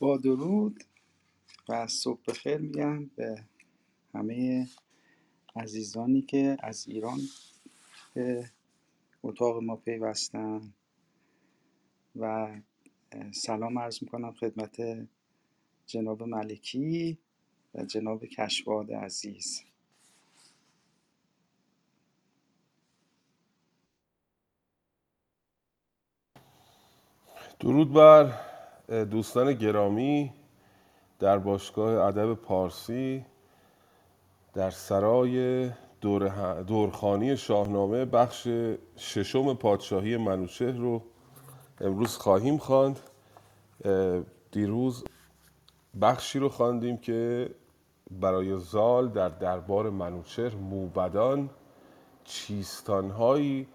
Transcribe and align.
با 0.00 0.16
درود 0.16 0.84
و 1.68 1.86
صبح 1.86 2.20
بخیر 2.28 2.56
میگم 2.56 3.06
به 3.06 3.44
همه 4.14 4.68
عزیزانی 5.56 6.22
که 6.22 6.56
از 6.60 6.88
ایران 6.88 7.20
به 8.14 8.50
اتاق 9.22 9.62
ما 9.62 9.76
پیوستن 9.76 10.72
و 12.16 12.48
سلام 13.32 13.78
عرض 13.78 14.02
می‌کنم 14.02 14.32
خدمت 14.32 15.06
جناب 15.86 16.22
ملکی 16.22 17.18
و 17.74 17.84
جناب 17.84 18.24
کشواد 18.24 18.92
عزیز. 18.92 19.62
درود 27.60 27.92
بر 27.92 28.45
دوستان 28.88 29.52
گرامی 29.52 30.32
در 31.18 31.38
باشگاه 31.38 32.06
ادب 32.06 32.34
پارسی 32.34 33.24
در 34.54 34.70
سرای 34.70 35.70
دور 36.00 36.62
دورخانی 36.62 37.36
شاهنامه 37.36 38.04
بخش 38.04 38.48
ششم 38.96 39.54
پادشاهی 39.54 40.16
منوچهر 40.16 40.76
رو 40.76 41.02
امروز 41.80 42.16
خواهیم 42.16 42.58
خواند. 42.58 43.00
دیروز 44.52 45.04
بخشی 46.00 46.38
رو 46.38 46.48
خواندیم 46.48 46.96
که 46.96 47.50
برای 48.10 48.58
زال 48.58 49.08
در 49.08 49.28
دربار 49.28 49.90
منوچهر 49.90 50.54
موبدان 50.54 51.50
چیستانهایی 52.24 53.66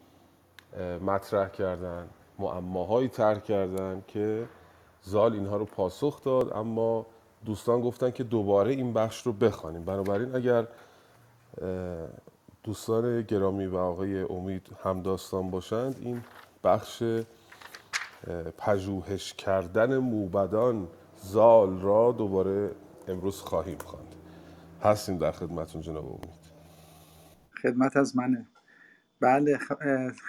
مطرح 1.02 1.50
کردند 1.50 2.10
معماهایی 2.40 3.08
طرح 3.08 3.40
کردن 3.40 4.04
که 4.08 4.48
زال 5.04 5.34
اینها 5.34 5.58
رو 5.58 5.66
پاسخ 5.66 6.24
داد 6.24 6.54
اما 6.54 7.06
دوستان 7.46 7.82
گفتن 7.82 8.12
که 8.12 8.24
دوباره 8.24 8.72
این 8.72 8.94
بخش 8.94 9.22
رو 9.22 9.34
بخوانیم. 9.34 9.86
بنابراین 9.86 10.36
اگر 10.36 10.68
دوستان 12.64 13.22
گرامی 13.22 13.66
و 13.66 13.78
آقای 13.78 14.22
امید 14.22 14.68
همداستان 14.84 15.52
باشند 15.52 15.96
این 16.00 16.24
بخش 16.64 17.04
پژوهش 18.58 19.34
کردن 19.34 19.98
موبدان 19.98 20.88
زال 21.16 21.80
را 21.80 22.12
دوباره 22.12 22.72
امروز 23.08 23.42
خواهیم 23.42 23.78
خواند. 23.78 24.16
هستیم 24.84 25.18
در 25.18 25.32
خدمتون 25.32 25.82
جناب 25.82 26.06
امید. 26.06 26.42
خدمت 27.62 27.98
از 27.98 28.16
منه. 28.16 28.48
بله 29.22 29.58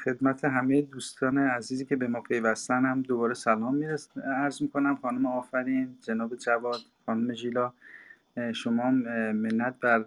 خدمت 0.04 0.44
همه 0.44 0.82
دوستان 0.82 1.38
عزیزی 1.38 1.84
که 1.84 1.96
به 1.96 2.06
ما 2.06 2.20
پیوستن 2.20 2.84
هم 2.84 3.02
دوباره 3.02 3.34
سلام 3.34 3.84
عرض 4.36 4.62
می‌کنم 4.62 4.96
خانم 4.96 5.26
آفرین 5.26 5.96
جناب 6.00 6.36
جواد 6.36 6.80
خانم 7.06 7.34
ژیلا 7.34 7.72
شما 8.52 8.90
منت 9.32 9.74
بر 9.80 10.04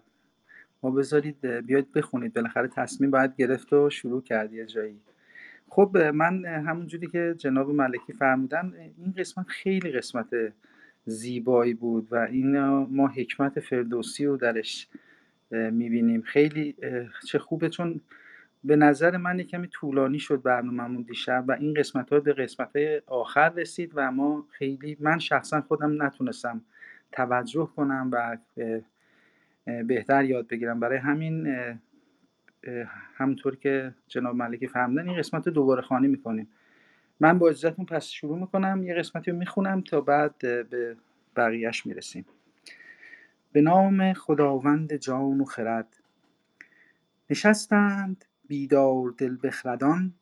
ما 0.84 0.92
بذارید 0.92 1.46
بیاید 1.46 1.92
بخونید. 1.92 2.34
بالاخره 2.34 2.68
تصمیم 2.68 3.12
باید 3.12 3.36
گرفت 3.36 3.74
و 3.74 3.90
شروع 3.90 4.22
کرد 4.22 4.54
یه 4.54 4.66
جایی. 4.66 5.00
خب 5.70 5.98
من 5.98 6.46
همون 6.46 6.88
جوری 6.88 7.08
که 7.08 7.36
جناب 7.38 7.70
ملکی 7.70 8.14
فرمودن 8.14 8.74
این 8.98 9.14
قسمت 9.18 9.48
خیلی 9.48 9.92
قسمت 9.92 10.28
زیبایی 11.06 11.74
بود 11.74 12.08
و 12.12 12.16
این 12.16 12.58
ما 12.68 13.08
حکمت 13.08 13.60
فردوسی 13.60 14.26
رو 14.26 14.38
درش 14.38 14.88
می‌بینیم. 15.52 16.22
خیلی 16.22 16.76
چه 17.28 17.40
خوبه 17.40 17.70
چون 17.70 18.02
به 18.66 18.76
نظر 18.76 19.18
من 19.18 19.44
کمی 19.44 19.68
طولانی 19.68 20.20
شد 20.20 20.42
برنامه‌مون 20.42 21.02
دیشب 21.02 21.46
و 21.48 21.52
این 21.52 21.74
قسمت 21.74 22.14
ها 22.14 22.20
به 22.20 22.34
قسمت 22.34 22.72
آخر 23.08 23.50
رسید 23.50 23.92
و 23.96 24.12
ما 24.12 24.48
خیلی 24.52 24.98
من 25.00 25.20
شخصا 25.20 25.62
خودم 25.62 26.04
نتونستم 26.04 26.62
توجه 27.12 27.70
کنم 27.76 28.10
و 28.12 28.38
بهتر 29.84 30.24
یاد 30.24 30.48
بگیرم. 30.48 30.80
برای 30.80 30.98
همین 30.98 31.56
همونطور 33.16 33.56
که 33.56 33.94
جناب 34.08 34.36
ملکی 34.36 34.68
فهمیدن 34.68 35.10
این 35.10 35.18
قسمت 35.18 35.48
رو 35.48 35.54
دوباره 35.54 35.82
خانی 35.82 36.08
می‌کنیم. 36.08 36.48
من 37.20 37.40
با 37.40 37.50
اجازتون 37.50 37.86
پس 37.86 38.06
شروع 38.08 38.40
می‌کنم. 38.40 38.84
یه 38.84 38.94
قسمتی 38.94 39.32
رو 39.32 39.38
می‌خونم 39.38 39.82
تا 39.82 40.02
بعد 40.02 40.38
به 40.70 40.96
بقیهش 41.36 41.86
می‌رسیم. 41.86 42.26
به 43.52 43.62
نام 43.62 44.14
خداوند 44.14 44.94
جان 44.96 45.42
و 45.42 45.46
خرد. 45.46 46.00
نشستند 47.30 48.26
بیدار 48.48 49.10
دل 49.18 49.38
بخردان 49.44 50.14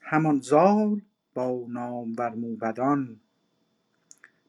همان 0.00 0.40
زال 0.40 1.02
با 1.34 1.66
نامور 1.68 2.34
موبدان. 2.34 3.20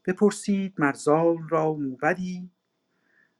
بپرسید 0.05 0.73
مر 0.77 0.93
زال 0.93 1.37
را 1.49 1.73
موبدی 1.73 2.49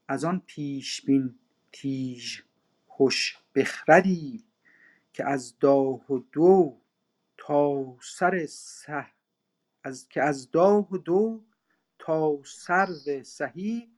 از 0.08 0.26
آن 0.26 0.42
پیش 0.46 1.02
بین 1.02 1.36
تیژ 1.72 2.42
هش 3.00 3.38
بخردی 3.56 4.44
که 5.14 5.26
از 5.30 5.60
داه 5.60 6.12
و 6.12 6.20
دو 6.32 6.78
تا 7.38 7.96
سر 8.02 8.46
سه 8.46 9.06
از 9.84 10.10
که 10.10 10.24
از 10.24 10.52
داه 10.52 10.94
و 10.94 10.98
دو 10.98 11.44
تا 12.00 12.40
سرو 12.44 13.24
سهی. 13.24 13.92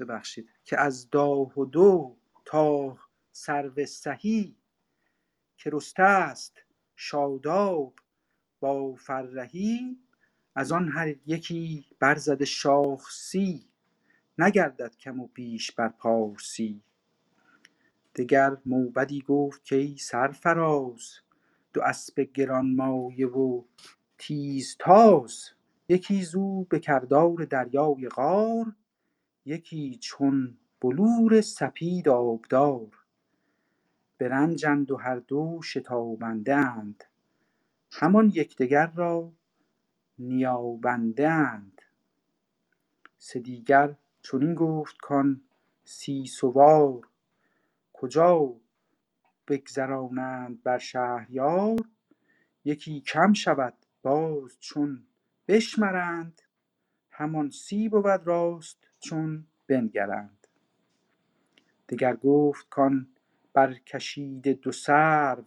ببخشید 0.00 0.48
که 0.64 0.80
از 0.80 1.10
داه 1.10 1.60
و 1.60 1.64
دو 1.64 2.16
تا 2.44 2.98
سرو 3.38 3.86
سهی 3.86 4.56
که 5.56 5.70
رسته 5.72 6.02
است 6.02 6.62
شاداب 6.96 7.94
با 8.60 8.94
فرهی 8.94 9.98
از 10.54 10.72
آن 10.72 10.88
هر 10.88 11.14
یکی 11.26 11.86
برزده 11.98 12.44
شاخسی 12.44 13.68
نگردد 14.38 14.96
کم 14.96 15.20
و 15.20 15.26
بیش 15.26 15.72
بر 15.72 15.88
پارسی. 15.88 16.82
دگر 18.14 18.56
موبدی 18.66 19.20
گفت 19.20 19.68
کای 19.68 19.96
سرفراز 19.96 21.10
دو 21.72 21.82
اسپ 21.82 22.20
گرانمایه 22.20 23.26
و 23.26 23.62
تیزتاز 24.18 25.50
یکی 25.88 26.22
زو 26.22 26.64
به 26.64 26.78
کردار 26.78 27.44
دریای 27.44 28.08
قار 28.08 28.76
یکی 29.44 29.98
چون 30.00 30.58
بلور 30.80 31.40
سپید 31.40 32.08
آبدار. 32.08 33.05
به 34.18 34.28
رنجند 34.28 34.90
و 34.90 34.96
هر 34.96 35.16
دو 35.18 35.60
شتابنده 35.62 36.56
اند. 36.56 37.04
همان 37.92 38.32
یکدیگر 38.34 38.86
را 38.86 39.32
نیابنده 40.18 41.30
اند. 41.30 41.82
سه 43.18 43.40
دیگر 43.40 43.94
چنین 44.22 44.54
گفت 44.54 44.96
کان 45.02 45.40
سیسوار 45.84 47.08
کجا 47.92 48.54
بگذرانند 49.48 50.62
بر 50.62 50.78
شهریار؟ 50.78 51.78
یکی 52.64 53.00
کم 53.00 53.32
شود 53.32 53.74
باز 54.02 54.56
چون 54.60 55.06
بشمرند. 55.48 56.42
همان 57.10 57.50
سی 57.50 57.88
بود 57.88 58.06
راست 58.26 58.88
چون 59.00 59.46
بنگرند. 59.66 60.46
دگر 61.88 62.16
گفت 62.16 62.68
کان 62.68 63.08
برکشیده 63.56 64.52
دو 64.52 64.72
سرو 64.72 65.44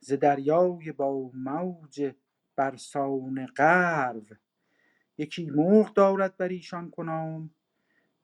ز 0.00 0.12
دریای 0.12 0.92
با 0.92 1.30
موج 1.34 2.12
برسان 2.56 3.46
غرو. 3.46 4.22
یکی 5.18 5.50
مرغ 5.50 5.94
دارد 5.94 6.36
بر 6.36 6.48
ایشان 6.48 6.90
کنام 6.90 7.50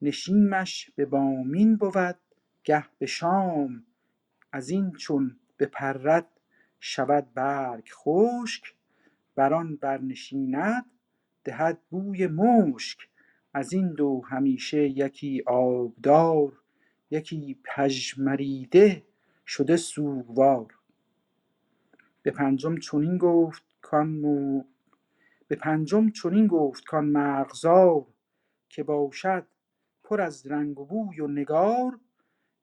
نشیمش 0.02 0.90
به 0.96 1.06
بامین 1.06 1.76
بود 1.76 2.18
گه 2.64 2.84
به 2.98 3.06
شام. 3.06 3.86
از 4.52 4.68
این 4.70 4.92
چون 4.92 5.40
بپرد 5.58 6.28
شود 6.80 7.34
برگ 7.34 7.88
خشک 7.92 8.74
بر 9.34 9.54
آن 9.54 9.76
برنشیند 9.76 10.84
دهد 11.44 11.80
بوی 11.90 12.26
مشک. 12.26 12.98
از 13.54 13.72
این 13.72 13.94
دو 13.94 14.22
همیشه 14.28 14.78
یکی 14.88 15.42
آبدار 15.46 16.61
یکی 17.12 17.58
پژمریده 17.64 19.02
شده 19.46 19.76
سوگوار. 19.76 20.74
به 22.22 22.30
پنجم 22.30 22.76
چنین 22.76 23.18
گفت 23.18 23.62
کان 23.82 24.08
مو... 24.08 24.64
به 25.48 25.56
پنجم 25.56 26.10
چنین 26.10 26.46
گفت 26.46 26.84
کان 26.84 27.04
مرغزار 27.04 28.06
که 28.68 28.82
باشد 28.82 29.46
پر 30.04 30.20
از 30.20 30.46
رنگ 30.46 30.80
و 30.80 30.84
بوی 30.84 31.20
و 31.20 31.26
نگار 31.26 32.00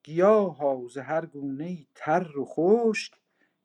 گیاها 0.03 0.87
ز 0.87 0.97
هر 0.97 1.25
گونه 1.25 1.85
تر 1.95 2.37
و 2.37 2.45
خشک 2.45 3.13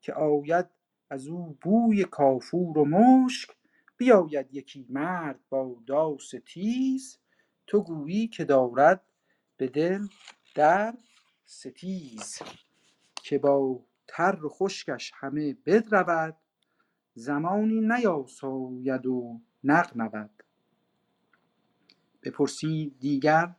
که 0.01 0.13
آید 0.13 0.65
از 1.09 1.27
او 1.27 1.57
بوی 1.61 2.03
کافور 2.03 2.77
و 2.77 2.85
مشک. 2.85 3.49
بیاید 3.97 4.53
یکی 4.53 4.85
مرد 4.89 5.39
با 5.49 5.75
داس 5.87 6.33
تیز 6.45 7.17
تو 7.67 7.83
گویی 7.83 8.27
که 8.27 8.45
دارد 8.45 9.01
به 9.57 9.67
دل 9.67 10.07
در 10.55 10.93
ستیز 11.45 12.39
که 13.15 13.37
با 13.37 13.79
تر 14.07 14.45
و 14.45 14.49
خشکش 14.49 15.11
همه 15.15 15.53
بدرود 15.65 16.37
زمانی 17.13 17.81
نیاساید 17.81 19.05
و 19.05 19.41
نغنود. 19.63 20.43
بپرسید 22.23 22.99
دیگر 22.99 23.55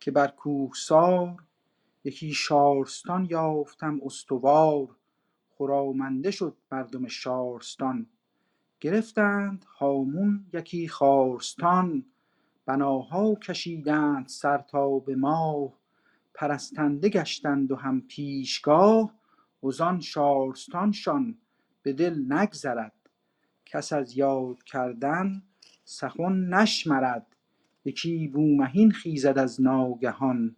که 0.00 0.10
بر 0.10 0.28
کوهسار 0.28 1.42
یکی 2.04 2.32
شارستان 2.32 3.26
یافتم 3.30 4.00
استوار 4.04 4.96
خرامنده 5.58 6.30
شد 6.30 6.56
مردم 6.72 7.08
شارستان. 7.08 8.06
گرفتند 8.80 9.64
هامون 9.64 10.46
یکی 10.52 10.88
خارستان 10.88 12.04
بناها 12.66 13.34
کشیدند 13.34 14.28
سر 14.28 14.58
تا 14.58 14.98
به 14.98 15.16
ماه. 15.16 15.85
پرستنده 16.36 17.08
گشتند 17.08 17.72
و 17.72 17.76
هم 17.76 18.00
پیشگاه 18.00 19.12
وزان 19.62 20.00
شارستانشان 20.00 21.38
به 21.82 21.92
دل 21.92 22.32
نگذرد. 22.32 22.92
کس 23.66 23.92
از 23.92 24.16
یاد 24.16 24.62
کردن 24.62 25.42
سخن 25.84 26.32
نشمرد. 26.32 27.26
یکی 27.84 28.28
بومهین 28.28 28.90
خیزد 28.90 29.38
از 29.38 29.62
ناگهان. 29.62 30.56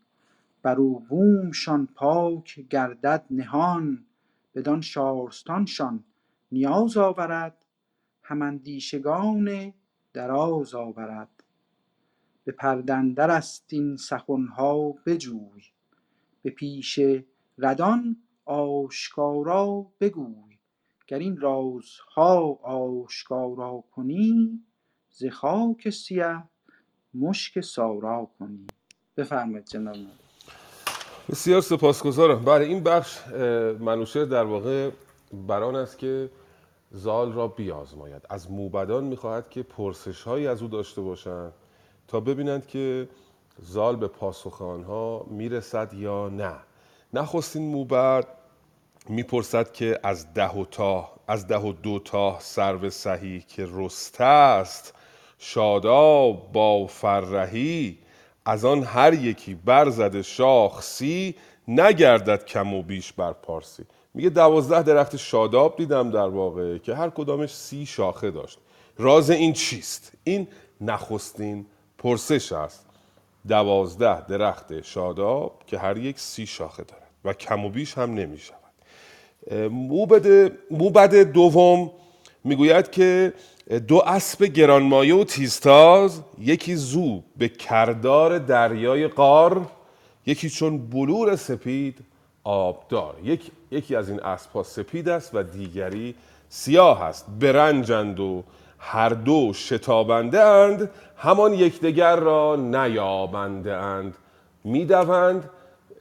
بر 0.63 0.77
او 0.77 1.01
بومشان 1.01 1.89
پاک 1.95 2.61
گردد 2.71 3.25
نهان. 3.31 4.07
بدان 4.55 4.81
شارستانشان 4.81 6.05
نیاز 6.53 6.97
آورد. 6.97 7.65
هم 8.23 8.43
اندیشگان 8.43 9.73
دراز 10.13 10.75
آورد. 10.75 11.45
به 12.49 12.53
پرده 12.53 13.23
است 13.23 13.65
این 13.69 13.97
سخنها 13.97 14.95
بجوی. 15.07 15.63
به 16.43 16.51
پیش 16.51 17.01
ردان 17.59 18.17
آشکارا 18.45 19.87
بگوی. 20.01 20.59
گر 21.07 21.19
این 21.19 21.37
رازها 21.37 22.59
آشکارا 22.63 23.85
کنی 23.93 24.61
ز 25.11 25.27
خاک 25.27 25.91
سیه 25.91 26.43
مشک 27.15 27.61
سارا 27.61 28.31
کنی. 28.39 28.67
بفرمایید 29.17 29.67
جناب 29.67 29.97
بسیار 31.29 31.61
سپاسگزارم. 31.61 32.45
بله 32.45 32.65
این 32.65 32.83
بخش 32.83 33.19
منوشه 33.81 34.25
در 34.25 34.45
واقع 34.45 34.91
بران 35.33 35.77
است 35.77 35.99
که 35.99 36.31
زال 36.91 37.33
را 37.33 37.49
بیازماید. 37.49 38.23
از 38.31 38.51
موبدان 38.51 39.05
می‌خواهد 39.05 39.51
که 39.51 39.63
پرسش 39.63 40.23
هایی 40.23 40.47
از 40.47 40.63
او 40.63 40.69
داشته 40.69 41.01
باشند. 41.01 41.53
تا 42.09 42.21
ببینند 42.21 42.67
که 42.67 43.09
زال 43.63 43.97
به 43.97 44.09
پاسخ 44.09 44.63
آنها 44.63 45.27
می‌رسد 45.31 45.95
یا 45.95 46.29
نه. 46.29 46.55
نخستین 47.15 47.63
موبد 47.63 48.27
می‌پرسد 49.09 49.73
که 49.73 50.01
از 50.03 50.35
ده 50.35 50.53
و 50.53 50.65
تا 50.65 51.11
از 51.29 51.47
ده 51.47 51.59
و 51.59 51.73
دو 51.73 51.99
تا 51.99 52.37
سرو 52.41 52.91
سهی 52.91 53.45
که 53.49 53.69
رسته 53.73 54.25
است 54.25 54.95
شاداب 55.39 56.53
با 56.53 56.87
فرهی 56.87 57.99
از 58.45 58.65
آن 58.65 58.83
هر 58.83 59.15
یکی 59.15 59.55
برزد 59.55 60.21
شاخ 60.21 60.83
سی 60.83 61.35
نگردد 61.69 62.45
کم 62.45 62.75
و 62.75 62.83
بیش 62.83 63.13
بر 63.13 63.33
پارسی. 63.33 63.85
میگه 64.15 64.29
دوازده 64.31 64.83
درخت 64.83 65.17
شاداب 65.17 65.77
دیدم 65.77 66.11
در 66.11 66.29
واقع 66.29 66.79
که 66.79 66.95
هر 66.95 67.11
کدامش 67.11 67.55
سی 67.55 67.87
شاخه 67.87 68.31
داشت. 68.31 68.59
راز 68.99 69.31
این 69.31 69.53
چیست؟ 69.53 70.13
این 70.25 70.49
نخستین 70.81 71.67
پرسش 71.99 72.53
است. 72.53 72.87
دوازده 73.49 74.27
درخت 74.27 74.83
شاداب 74.83 75.63
که 75.67 75.79
هر 75.79 75.97
یک 75.97 76.21
سی 76.21 76.47
شاخه 76.47 76.85
دارد 76.85 77.11
و 77.25 77.33
کم 77.33 77.65
و 77.65 77.69
بیش 77.69 77.99
هم 77.99 78.15
نمی 78.15 78.39
شود. 78.39 78.59
موبد, 79.71 80.53
موبد 80.71 81.15
دوم 81.15 81.91
می‌گوید 82.45 82.91
که 82.91 83.33
دو 83.89 84.03
اسب 84.07 84.45
گرانمایه 84.45 85.15
و 85.15 85.25
تیزتاز 85.25 86.21
یکی 86.39 86.77
زو 86.77 87.23
به 87.37 87.49
کردار 87.49 88.39
دریای 88.39 89.09
قار 89.09 89.67
یکی 90.27 90.51
چون 90.51 90.91
بلور 90.91 91.37
سپید 91.37 91.99
آبدار. 92.45 93.17
یک، 93.25 93.51
یکی 93.71 93.97
از 93.97 94.09
این 94.09 94.21
اسبها 94.21 94.63
سپید 94.63 95.09
است 95.09 95.31
و 95.35 95.43
دیگری 95.43 96.15
سیاه 96.49 97.03
است. 97.03 97.27
برنجند 97.41 98.21
و 98.21 98.43
هر 98.79 99.09
دو 99.09 99.53
شتابنده 99.53 100.41
اند 100.41 100.91
همان 101.17 101.55
یکدیگر 101.55 102.17
را 102.17 102.57
نیابنده 102.57 103.75
اند 103.75 104.15
می‌دوند 104.65 105.51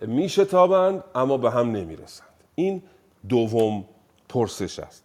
میشتابند 0.01 1.03
اما 1.15 1.37
به 1.37 1.51
هم 1.51 1.71
نمی‌رسند. 1.71 2.27
این 2.55 2.83
دوم 3.29 3.85
پرسش 4.29 4.79
است. 4.79 5.03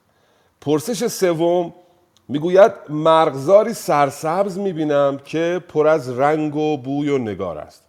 پرسش 0.60 1.06
سوم 1.06 1.74
می‌گوید 2.28 2.72
مرغزاری 2.88 3.72
سرسبز 3.72 4.58
می‌بینم 4.58 5.20
که 5.24 5.60
پر 5.68 5.86
از 5.86 6.18
رنگ 6.18 6.56
و 6.56 6.76
بوی 6.76 7.08
و 7.08 7.18
نگار 7.18 7.58
است. 7.58 7.84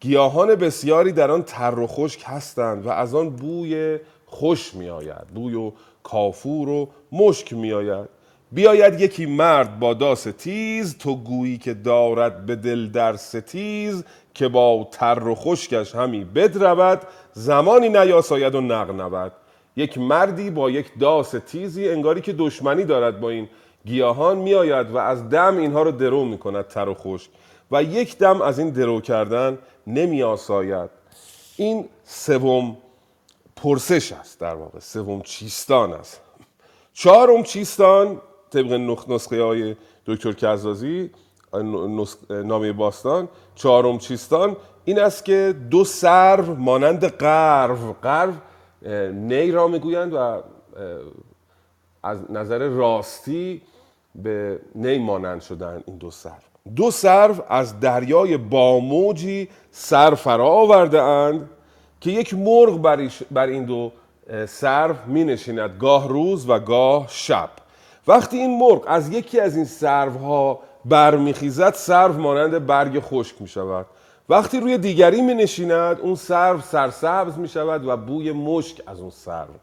گیاهان 0.00 0.54
بسیاری 0.54 1.12
در 1.12 1.30
آن 1.30 1.42
تر 1.42 1.78
و 1.78 1.86
خشک 1.86 2.22
هستند 2.26 2.86
و 2.86 2.90
از 2.90 3.14
آن 3.14 3.30
بوی 3.30 3.98
خوش 4.26 4.74
میآید. 4.74 5.26
بوی 5.34 5.54
و 5.54 5.72
کافور 6.02 6.68
و 6.68 6.88
مشک 7.12 7.52
میآید. 7.52 8.15
بیاید 8.56 9.00
یکی 9.00 9.26
مرد 9.26 9.78
با 9.78 9.94
داس 9.94 10.22
تیز 10.22 10.98
تو 10.98 11.16
گویی 11.16 11.58
که 11.58 11.74
دارد 11.74 12.46
به 12.46 12.56
دل 12.56 12.86
در 12.86 13.16
ستیز 13.16 14.04
که 14.34 14.48
با 14.48 14.88
تر 14.92 15.28
و 15.28 15.34
خشکش 15.34 15.94
همی 15.94 16.24
بدرود. 16.24 17.00
زمانی 17.32 17.88
نیاساید 17.88 18.54
و 18.54 18.60
نغنود 18.60 19.32
یک 19.76 19.98
مردی 19.98 20.50
با 20.50 20.70
یک 20.70 20.86
داس 21.00 21.30
تیزی 21.30 21.88
انگاری 21.88 22.20
که 22.20 22.32
دشمنی 22.32 22.84
دارد 22.84 23.20
با 23.20 23.30
این 23.30 23.48
گیاهان 23.86 24.38
میآید 24.38 24.90
و 24.90 24.96
از 24.96 25.28
دم 25.28 25.56
اینها 25.56 25.82
رو 25.82 25.90
درو 25.92 26.24
می 26.24 26.38
کند 26.38 26.68
تر 26.68 26.88
و 26.88 26.94
خشک. 26.94 27.30
و 27.70 27.82
یک 27.82 28.18
دم 28.18 28.42
از 28.42 28.58
این 28.58 28.70
درو 28.70 29.00
کردن 29.00 29.58
نمی 29.86 30.22
آساید 30.22 30.90
این 31.56 31.88
سوم 32.04 32.76
پرسش 33.56 34.12
است 34.12 34.40
در 34.40 34.54
واقع. 34.54 34.78
سوم 34.78 35.20
چیستان 35.22 35.92
است. 35.92 36.20
چهارم 36.94 37.42
چیستان 37.42 38.20
طبق 38.50 38.72
نسخه 39.08 39.42
های 39.42 39.76
دکتر 40.06 40.32
کزازی 40.32 41.10
نامه 42.30 42.72
باستان 42.72 43.28
چهارم 43.54 43.98
چیستان 43.98 44.56
این 44.84 45.00
است 45.00 45.24
که 45.24 45.54
دو 45.70 45.84
سرو 45.84 46.54
مانند 46.54 47.04
قرو 47.04 47.94
اه، 48.02 49.08
نی 49.08 49.50
را 49.50 49.68
می‌گویند 49.68 50.12
و 50.14 50.42
از 52.02 52.30
نظر 52.30 52.58
راستی 52.58 53.62
به 54.14 54.60
نی 54.74 54.98
مانند 54.98 55.40
شدن 55.40 55.82
این 55.86 55.96
دو 55.96 56.10
سرو. 56.10 56.32
دو 56.76 56.90
سرو 56.90 57.34
از 57.48 57.80
دریای 57.80 58.36
باموجی 58.36 59.48
سر 59.70 60.14
فرا 60.14 60.48
آورده 60.48 61.02
اند 61.02 61.50
که 62.00 62.10
یک 62.10 62.34
مرغ 62.34 63.06
بر 63.30 63.46
این 63.46 63.64
دو 63.64 63.92
سرو 64.46 64.94
می 65.06 65.24
نشیند 65.24 65.78
گاه 65.80 66.08
روز 66.08 66.48
و 66.48 66.58
گاه 66.58 67.06
شب. 67.08 67.50
وقتی 68.06 68.38
این 68.38 68.58
مرغ 68.58 68.84
از 68.86 69.08
یکی 69.08 69.40
از 69.40 69.56
این 69.56 69.64
سروها 69.64 70.60
برمیخیزد 70.84 71.74
سرو 71.74 72.12
مانند 72.12 72.66
برگ 72.66 73.00
خشک 73.00 73.42
می 73.42 73.48
شود 73.48 73.86
وقتی 74.28 74.60
روی 74.60 74.78
دیگری 74.78 75.22
می 75.22 75.34
نشیند 75.34 76.00
اون 76.00 76.14
سرو 76.14 76.60
سرسبز 76.60 77.38
می 77.38 77.48
شود 77.48 77.86
و 77.86 77.96
بوی 77.96 78.32
مشک 78.32 78.82
از 78.86 79.00
اون 79.00 79.10
سرو 79.10 79.54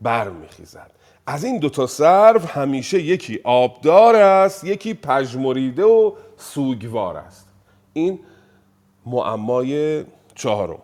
برمیخیزد. 0.00 0.90
از 1.26 1.44
این 1.44 1.58
دوتا 1.58 1.86
سرو 1.86 2.40
همیشه 2.40 3.02
یکی 3.02 3.40
آبدار 3.44 4.16
است 4.16 4.64
یکی 4.64 4.94
پژمریده 4.94 5.84
و 5.84 6.12
سوگوار 6.36 7.16
است. 7.16 7.48
این 7.92 8.20
معمای 9.06 10.04
چهارم. 10.34 10.78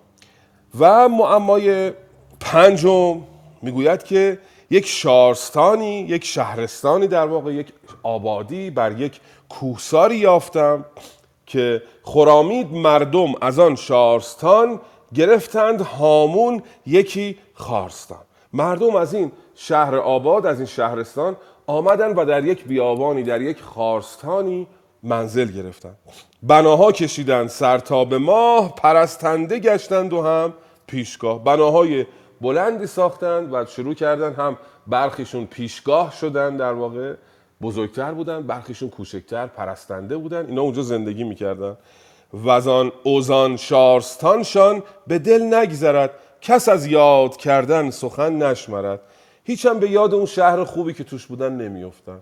و 0.79 1.09
معمای 1.09 1.93
پنجم 2.41 3.23
می‌گوید 3.63 4.03
که 4.03 4.39
یک 4.71 4.87
شارستانی 4.87 6.01
یک 6.01 6.25
شهرستانی 6.25 7.07
در 7.07 7.27
واقع 7.27 7.53
یک 7.53 7.73
آبادی 8.03 8.71
بر 8.71 9.01
یک 9.01 9.21
کوهساری 9.49 10.17
یافتم 10.17 10.85
که 11.47 11.83
خرامید 12.03 12.73
مردم 12.73 13.33
از 13.41 13.59
آن 13.59 13.77
شارستان 13.77 14.81
گرفتند 15.15 15.81
هامون 15.81 16.63
یکی 16.87 17.39
خارستان. 17.55 18.19
مردم 18.53 18.97
از 18.97 19.15
این 19.15 19.33
شهر 19.55 19.97
آباد 19.97 20.47
از 20.47 20.59
این 20.59 20.67
شهرستان 20.67 21.37
آمدن 21.67 22.15
و 22.15 22.25
در 22.25 22.45
یک 22.45 22.65
بیابانی 22.65 23.23
در 23.23 23.41
یک 23.41 23.61
خارستانی 23.61 24.67
منزل 25.03 25.53
گرفتند 25.53 25.99
بناها 26.43 26.93
کشیدند 26.93 27.49
سر 27.49 27.79
تا 27.79 28.05
به 28.05 28.19
ماه 28.19 28.75
پرستنده 28.75 29.59
گشتند 29.59 30.13
و 30.13 30.23
هم 30.23 30.53
پیشگاه. 30.87 31.45
بناهای 31.45 32.07
بلندی 32.45 32.87
ساختند 32.87 33.55
و 33.55 33.65
شروع 33.65 33.95
کردند 33.95 34.35
هم 34.35 34.59
برخیشون 34.87 35.47
پیشگاه 35.47 36.13
شدن 36.13 36.57
در 36.57 36.73
واقع. 36.73 37.15
بزرگتر 37.63 38.13
بودن 38.13 38.43
برخیشون 38.43 38.89
کوچکتر 38.89 39.47
پرستنده 39.47 40.17
بودن. 40.17 40.47
اینا 40.47 40.63
اونجا 40.63 40.83
زندگی 40.83 41.25
می‌کردن. 41.25 41.77
وزان 42.45 42.93
اوزان 43.03 43.57
شارستانشان 43.57 44.83
به 45.07 45.19
دل 45.19 45.55
نگذرد. 45.55 46.11
کس 46.41 46.69
از 46.69 46.87
یاد 46.87 47.37
کردن 47.37 47.91
سخن 47.91 48.33
نشمرد. 48.33 49.01
هیچ 49.45 49.67
هم 49.67 49.79
به 49.79 49.91
یاد 49.91 50.15
اون 50.15 50.27
شهر 50.27 50.65
خوبی 50.65 50.93
که 50.93 51.05
توش 51.05 51.27
بودن 51.27 51.53
نمیافتن 51.53 52.21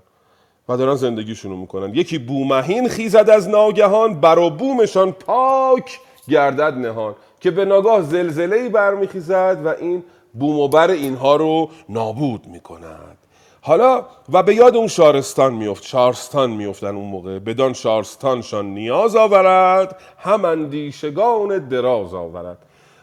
و 0.68 0.76
دارن 0.76 0.94
زندگیشونو 0.94 1.56
می‌کنن. 1.56 1.94
یکی 1.94 2.18
بومهین 2.18 2.88
خیزد 2.88 3.30
از 3.30 3.48
ناگهان 3.48 4.20
بر 4.20 4.38
و 4.38 4.50
بومشان 4.50 5.12
پاک 5.12 6.00
گردد 6.28 6.74
نهان. 6.74 7.14
که 7.42 7.50
به 7.50 7.64
ناگاه 7.64 8.02
زلزله 8.02 8.56
ای 8.56 8.68
برمیخیزد 8.68 9.58
و 9.64 9.68
این 9.68 10.04
بوم 10.34 10.58
و 10.58 10.68
بر 10.68 10.90
اینها 10.90 11.36
رو 11.36 11.70
نابود 11.88 12.46
می‌کند. 12.46 13.18
حالا 13.60 14.04
و 14.32 14.42
به 14.42 14.54
یاد 14.54 14.76
اون 14.76 14.86
شارستان 14.86 15.54
میفت 15.54 15.84
شارستان 15.84 16.50
میفتن 16.50 16.96
اون 16.96 17.08
موقع. 17.08 17.38
بدان 17.38 17.72
شارستانشان 17.72 18.66
نیاز 18.66 19.16
آورد 19.16 20.00
هم 20.18 20.44
اندیشگان 20.44 21.68
دراز 21.68 22.14
آورد. 22.14 22.58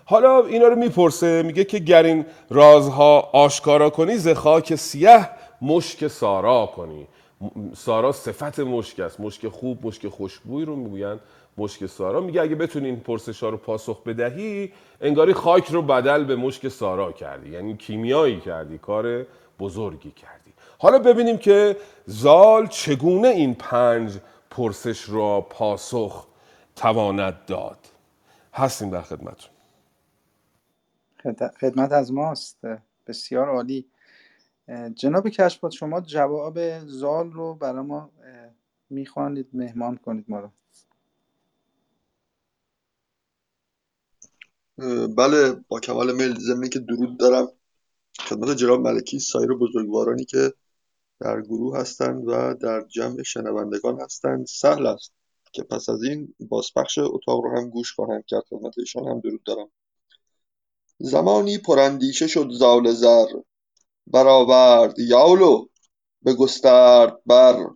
حالا 0.05 0.45
اینا 0.45 0.67
رو 0.67 0.75
می‌پرسه 0.75 1.43
میگه 1.43 1.63
که 1.63 1.79
گر 1.79 2.03
این 2.03 2.25
رازها 2.49 3.19
آشکارا 3.19 3.89
کنی 3.89 4.17
ز 4.17 4.27
خاک 4.27 4.75
سیه 4.75 5.29
مشک 5.61 6.07
سارا 6.07 6.65
کنی. 6.75 7.07
سارا 7.75 8.11
صفت 8.11 8.59
مشک 8.59 8.99
است. 8.99 9.19
مشک 9.19 9.47
خوب 9.47 9.85
مشک 9.85 10.07
خوشبوی 10.07 10.65
رو 10.65 10.75
می‌گوین 10.75 11.19
مشک 11.59 11.85
سارا. 11.85 12.21
میگه 12.21 12.41
اگه 12.41 12.55
بتونی 12.55 12.85
این 12.85 12.99
پرسش 12.99 13.43
ها 13.43 13.49
رو 13.49 13.57
پاسخ 13.57 14.03
بدهی 14.03 14.73
انگاری 15.01 15.33
خاک 15.33 15.71
رو 15.71 15.81
بدل 15.81 16.23
به 16.23 16.35
مشک 16.35 16.67
سارا 16.67 17.11
کردی. 17.11 17.49
یعنی 17.49 17.77
کیمیایی 17.77 18.39
کردی 18.39 18.77
کار 18.77 19.25
بزرگی 19.59 20.11
کردی. 20.11 20.53
حالا 20.79 20.99
ببینیم 20.99 21.37
که 21.37 21.77
زال 22.05 22.67
چگونه 22.67 23.27
این 23.27 23.55
پنج 23.55 24.19
پرسش 24.49 25.09
را 25.09 25.41
پاسخ 25.41 26.27
تواند 26.75 27.45
داد. 27.45 27.77
هستیم 28.53 28.89
در 28.89 29.01
خدمتون 29.01 29.51
خدمت 31.59 31.91
از 31.91 32.13
ماست. 32.13 32.57
بسیار 33.07 33.49
عالی. 33.49 33.85
جناب 34.95 35.29
کشفات 35.29 35.71
شما 35.71 36.01
جواب 36.01 36.79
زال 36.79 37.31
رو 37.31 37.53
برای 37.53 37.85
ما 37.85 38.09
می‌خوانید 38.89 39.47
مهمان 39.53 39.97
کنید 39.97 40.25
ما 40.27 40.39
رو. 40.39 40.49
بله 45.17 45.55
با 45.67 45.79
کمال 45.79 46.15
میل 46.15 46.39
زمینی 46.39 46.69
که 46.69 46.79
درود 46.79 47.19
دارم 47.19 47.51
خدمت 48.19 48.57
جناب 48.57 48.79
ملکی 48.79 49.19
سایر 49.19 49.53
بزرگوارانی 49.53 50.25
که 50.25 50.53
در 51.19 51.41
گروه 51.41 51.77
هستند 51.77 52.23
و 52.27 52.53
در 52.53 52.81
جمع 52.81 53.23
شنوندگان 53.23 54.01
هستند. 54.01 54.45
سهل 54.45 54.87
است 54.87 55.13
که 55.51 55.63
پس 55.63 55.89
از 55.89 56.03
این 56.03 56.35
بازپخش 56.39 56.97
اتاق 56.97 57.43
رو 57.43 57.57
هم 57.57 57.69
گوش 57.69 57.93
خواهند 57.93 58.23
کرد 58.27 58.43
خدمت 58.49 58.73
ایشان 58.77 59.07
هم 59.07 59.19
درود 59.19 59.43
دارم. 59.43 59.71
زمانی 60.99 61.57
پراندیشه 61.57 62.27
شد 62.27 62.49
زال 62.51 62.91
زر. 62.91 63.27
برآورد 64.07 64.99
یالو 64.99 65.65
به 66.21 66.33
گسترد 66.33 67.17
بر. 67.25 67.67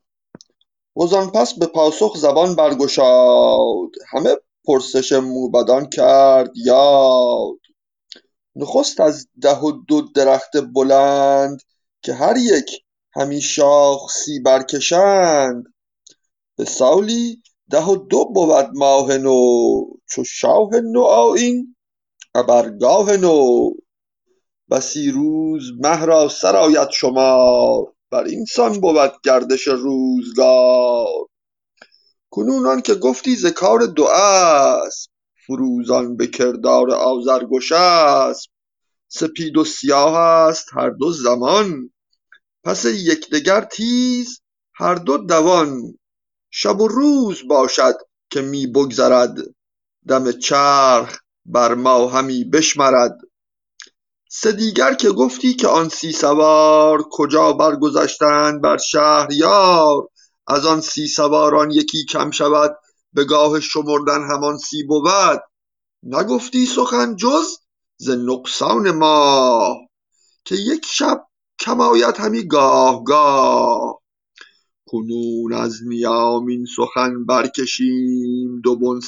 وزان 0.97 1.31
پس 1.31 1.59
به 1.59 1.65
پاسخ 1.65 2.17
زبان 2.17 2.55
برگشاد. 2.55 3.89
همه 4.09 4.35
پرسش 4.65 5.11
موبدان 5.11 5.89
کرد 5.89 6.51
یاد. 6.55 7.59
نخست 8.55 8.99
از 8.99 9.27
ده 9.41 9.59
و 9.59 9.71
دو 9.87 10.01
درخت 10.01 10.57
بلند 10.73 11.61
که 12.01 12.13
هر 12.13 12.37
یک 12.37 12.83
همی 13.15 13.41
شاخسی 13.41 14.39
برکشند. 14.39 15.63
به 16.57 16.65
سالی 16.65 17.43
ده 17.71 17.85
و 17.85 17.95
دو 17.95 18.25
بود 18.25 18.69
ماه 18.73 19.17
نو 19.17 19.81
چو 20.09 20.23
شاه 20.23 20.69
نوآیین 20.83 21.75
ابرگاه 22.35 23.17
نو. 23.17 23.69
بسی 24.71 25.11
روز 25.11 25.63
مه 25.79 26.05
را 26.05 26.29
سر 26.29 26.55
آید 26.55 26.89
شمار 26.89 27.93
بر 28.11 28.23
این 28.23 28.45
سان 28.45 28.81
بود 28.81 29.11
گردش 29.23 29.67
روزگار. 29.67 31.27
کنون 32.33 32.67
آنکه 32.67 32.95
گفتی 32.95 33.35
ز 33.35 33.45
کار 33.45 33.85
دو 33.85 34.05
اسپ 34.05 35.11
فروزان 35.47 36.17
به 36.17 36.27
کردار 36.27 36.91
آذرگشسپ 36.91 38.51
سپید 39.07 39.57
و 39.57 39.63
سیاه 39.63 40.17
است 40.17 40.69
هر 40.73 40.89
دو 40.89 41.11
زمان. 41.11 41.89
پس 42.63 42.85
یکدیگر 42.85 43.61
تیز 43.61 44.41
هر 44.73 44.95
دو 44.95 45.17
دوان. 45.17 45.97
شب 46.51 46.81
و 46.81 46.87
روز 46.87 47.47
باشد 47.47 47.95
که 48.29 48.41
می 48.41 48.67
بگذرد. 48.67 49.37
دم 50.07 50.31
چرخ 50.31 51.17
بر 51.45 51.73
ما 51.73 52.07
همی 52.07 52.43
بشمرد. 52.43 53.17
سه 54.29 54.51
دیگر 54.51 54.93
که 54.93 55.09
گفتی 55.09 55.53
که 55.53 55.67
آن 55.67 55.89
سی 55.89 56.11
سوار 56.11 57.03
کجا 57.11 57.53
برگذشتند 57.53 58.61
بر 58.61 58.77
شهریار؟ 58.77 60.07
از 60.47 60.65
آن 60.65 60.81
سی 60.81 61.07
سواران 61.07 61.71
یکی 61.71 62.05
کم 62.05 62.31
شود 62.31 62.77
به 63.13 63.25
گاه 63.25 63.59
شمردن 63.59 64.21
همان 64.31 64.57
سی 64.57 64.83
بود. 64.83 65.41
نگفتی 66.03 66.65
سخن 66.65 67.15
جز 67.15 67.57
ز 67.97 68.09
نقصان 68.09 68.91
ماه 68.91 69.77
که 70.45 70.55
یک 70.55 70.85
شب 70.85 71.27
کم 71.59 71.81
آید 71.81 72.17
همی 72.17 72.47
گاه 72.47 73.03
گاه. 73.03 74.03
کنون 74.85 75.53
از 75.53 75.79
نیام 75.85 76.47
این 76.47 76.65
سخن 76.75 77.25
برکشیم 77.25 78.61
دو 78.63 78.75
بن 78.75 78.99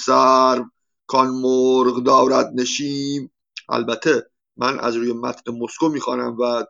کان 1.08 1.28
مرغ 1.28 2.04
دارد 2.04 2.52
نشیم. 2.56 3.32
البته 3.70 4.30
من 4.58 4.80
از 4.80 4.96
روی 4.96 5.14
متن 5.14 5.52
مسکو 5.52 5.90
می‌خوانم 5.90 6.38
و 6.40 6.66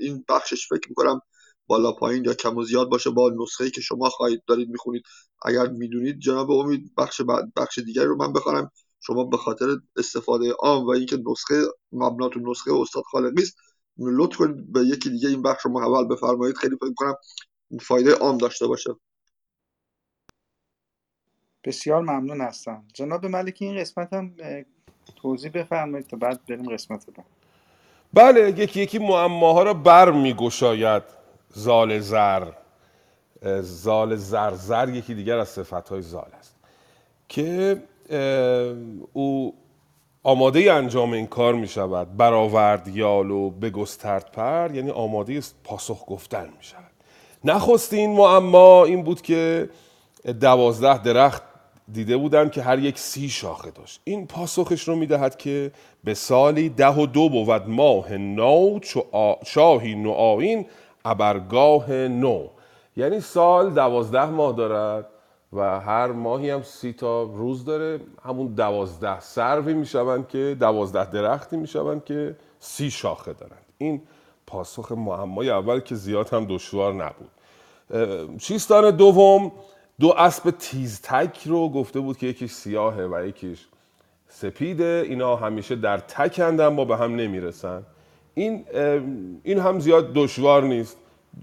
این 0.00 0.24
بخشش 0.28 0.68
فکر 0.68 0.88
می‌کنم 0.88 1.20
بالا 1.68 1.92
پایین 1.92 2.24
یا 2.24 2.34
کم 2.34 2.56
و 2.56 2.64
زیاد 2.64 2.88
باشه 2.88 3.10
با 3.10 3.32
نسخه 3.42 3.70
که 3.70 3.80
شما 3.80 4.08
خواهید 4.08 4.42
دارید 4.46 4.68
می‌خونید. 4.68 5.02
اگر 5.42 5.66
می‌دونید 5.68 6.18
جناب 6.18 6.50
امید 6.50 6.94
بخش 6.96 7.20
بعد 7.20 7.54
بخش 7.56 7.78
دیگری 7.78 8.06
رو 8.06 8.16
من 8.16 8.32
بخوانم 8.32 8.70
شما 9.00 9.24
به 9.24 9.36
خاطر 9.36 9.66
استفاده 9.96 10.52
عام 10.52 10.86
و 10.86 10.90
اینکه 10.90 11.18
نسخه 11.26 11.62
مبنات 11.92 12.36
و 12.36 12.40
نسخه 12.50 12.72
استاد 12.72 13.02
خالقی 13.02 13.42
است 13.42 13.56
لطف 13.98 14.36
کنید 14.36 14.72
به 14.72 14.80
یکی 14.80 15.10
دیگه 15.10 15.28
این 15.28 15.42
بخش 15.42 15.64
رو 15.64 15.72
محول 15.72 16.08
بفرمایید. 16.08 16.56
خیلی 16.56 16.76
فکر 16.76 16.94
کنم 16.96 17.14
فایده 17.80 18.14
عام 18.14 18.38
داشته 18.38 18.66
باشه. 18.66 18.90
بسیار 21.64 22.02
ممنون 22.02 22.40
هستم. 22.40 22.84
جناب 22.94 23.26
ملکی 23.26 23.64
این 23.64 23.80
قسمت 23.80 24.12
هم 24.12 24.34
توضیح 25.16 25.50
بفرمایید 25.50 26.06
تا 26.06 26.16
بعد 26.16 26.46
بریم 26.46 26.72
قسمت 26.72 27.06
بعد. 27.06 27.26
بله 28.14 28.58
یکی 28.58 28.80
یکی 28.80 28.98
معماها 28.98 29.62
را 29.62 29.74
بر 29.74 30.12
میگشاید 30.12 31.17
زال 31.52 31.98
زر 31.98 32.46
زال 33.60 34.16
زر 34.16 34.54
زر 34.54 34.88
یکی 34.88 35.14
دیگر 35.14 35.38
از 35.38 35.48
صفتهای 35.48 36.02
زال 36.02 36.30
است 36.38 36.56
که 37.28 37.82
او 39.12 39.54
آماده 40.22 40.72
انجام 40.72 41.12
این 41.12 41.26
کار 41.26 41.54
می 41.54 41.68
شود 41.68 42.16
برآورد 42.16 42.88
یال 42.88 43.30
و 43.30 43.50
بگسترد 43.50 44.32
پر 44.32 44.70
یعنی 44.74 44.90
آماده 44.90 45.42
پاسخ 45.64 46.04
گفتن 46.06 46.44
می 46.44 46.64
شود 46.64 46.90
نخستین 47.44 48.16
معما 48.16 48.84
این 48.84 49.02
بود 49.02 49.22
که 49.22 49.68
دوازده 50.40 51.02
درخت 51.02 51.42
دیده 51.92 52.16
بودن 52.16 52.48
که 52.48 52.62
هر 52.62 52.78
یک 52.78 52.98
سی 52.98 53.28
شاخه 53.28 53.70
داشت. 53.70 54.00
این 54.04 54.26
پاسخش 54.26 54.88
رو 54.88 54.96
می‌دهد 54.96 55.36
که 55.36 55.72
به 56.04 56.14
سالی 56.14 56.68
ده 56.68 56.88
و 56.88 57.06
دو 57.06 57.28
بود 57.28 57.68
ماه 57.68 58.12
نو 58.12 58.78
چو 58.78 59.04
شاهی 59.46 59.94
نو 59.94 60.10
آین 60.10 60.66
ابرگاه 61.04 61.92
نو. 61.92 62.48
یعنی 62.96 63.20
سال 63.20 63.70
دوازده 63.70 64.26
ماه 64.26 64.56
دارد 64.56 65.06
و 65.52 65.80
هر 65.80 66.06
ماهی 66.06 66.50
هم 66.50 66.62
سی 66.62 66.92
تا 66.92 67.22
روز 67.22 67.64
داره. 67.64 68.00
همون 68.24 68.46
دوازده 68.46 69.20
سروی 69.20 69.74
می‌شوند 69.74 70.28
که 70.28 70.56
دوازده 70.60 71.10
درختی 71.10 71.56
می‌شوند 71.56 72.04
که 72.04 72.36
سی 72.60 72.90
شاخه 72.90 73.32
دارند. 73.32 73.64
این 73.78 74.02
پاسخ 74.46 74.92
معمای 74.92 75.50
اول 75.50 75.80
که 75.80 75.94
زیاد 75.94 76.28
هم 76.28 76.46
دشوار 76.48 76.94
نبود. 76.94 77.30
چیستان 78.38 78.90
دوم؟ 78.90 79.52
دو 80.00 80.14
اسب 80.16 80.50
تک 81.02 81.42
رو 81.46 81.68
گفته 81.68 82.00
بود 82.00 82.18
که 82.18 82.26
یکیش 82.26 82.52
سیاهه 82.52 83.08
و 83.12 83.26
یکیش 83.26 83.66
سپیده. 84.28 85.04
اینا 85.08 85.36
همیشه 85.36 85.76
در 85.76 85.98
تک 85.98 86.40
اما 86.40 86.84
به 86.84 86.96
هم 86.96 87.16
نمی‌رسن. 87.16 87.82
این 88.38 88.64
این 89.42 89.58
هم 89.58 89.80
زیاد 89.80 90.12
دشوار 90.14 90.62
نیست. 90.62 90.96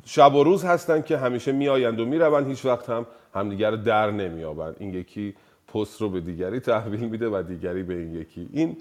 شب 0.05 0.35
و 0.35 0.43
روز 0.43 0.65
هستن 0.65 1.01
که 1.01 1.17
همیشه 1.17 1.51
میآیند 1.51 1.99
و 1.99 2.05
می‌روند 2.05 2.47
هیچ 2.47 2.65
وقت 2.65 2.89
هم 2.89 3.05
همدیگر 3.33 3.71
رو 3.71 3.77
در 3.77 4.11
نمیابند. 4.11 4.75
این 4.79 4.93
یکی 4.93 5.33
پست 5.73 6.01
رو 6.01 6.09
به 6.09 6.19
دیگری 6.19 6.59
تحویل 6.59 6.99
میده 6.99 7.29
و 7.29 7.43
دیگری 7.47 7.83
به 7.83 7.93
این 7.93 8.15
یکی. 8.15 8.49
این 8.53 8.77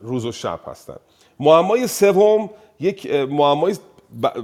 روز 0.00 0.24
و 0.24 0.32
شب 0.32 0.60
هستن. 0.66 0.96
معمای 1.40 1.86
سوم 1.86 2.50
یک 2.80 3.10
معمای 3.14 3.74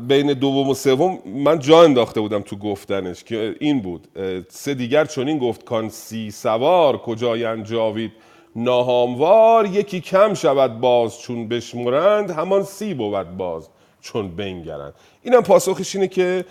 بین 0.09 0.33
دوم 0.33 0.69
و 0.69 0.75
سوم 0.75 1.19
من 1.27 1.59
جا 1.59 1.83
انداخته 1.83 2.21
بودم 2.21 2.41
تو 2.41 2.57
گفتنش 2.57 3.25
که 3.25 3.57
این 3.61 3.81
بود. 3.83 4.09
سه 4.49 4.75
دیگر 4.75 5.05
چون 5.05 5.29
این 5.29 5.39
گفت 5.39 5.65
کان 5.65 5.89
سی 5.89 6.31
سوار 6.31 6.99
کجایند 6.99 7.65
جاوید 7.65 8.13
ناهاموار 8.57 9.67
یکی 9.67 10.01
کم 10.01 10.35
شود 10.35 10.81
باز 10.81 11.21
چون 11.21 11.49
بشمرند 11.49 12.31
همان 12.31 12.63
سی 12.63 12.95
بود 12.95 13.37
باز 13.37 13.69
چون 14.01 14.37
بنگرند. 14.37 14.95
اینم 15.23 15.43
پاسخش 15.43 15.95
اینه 15.95 16.09
که 16.09 16.45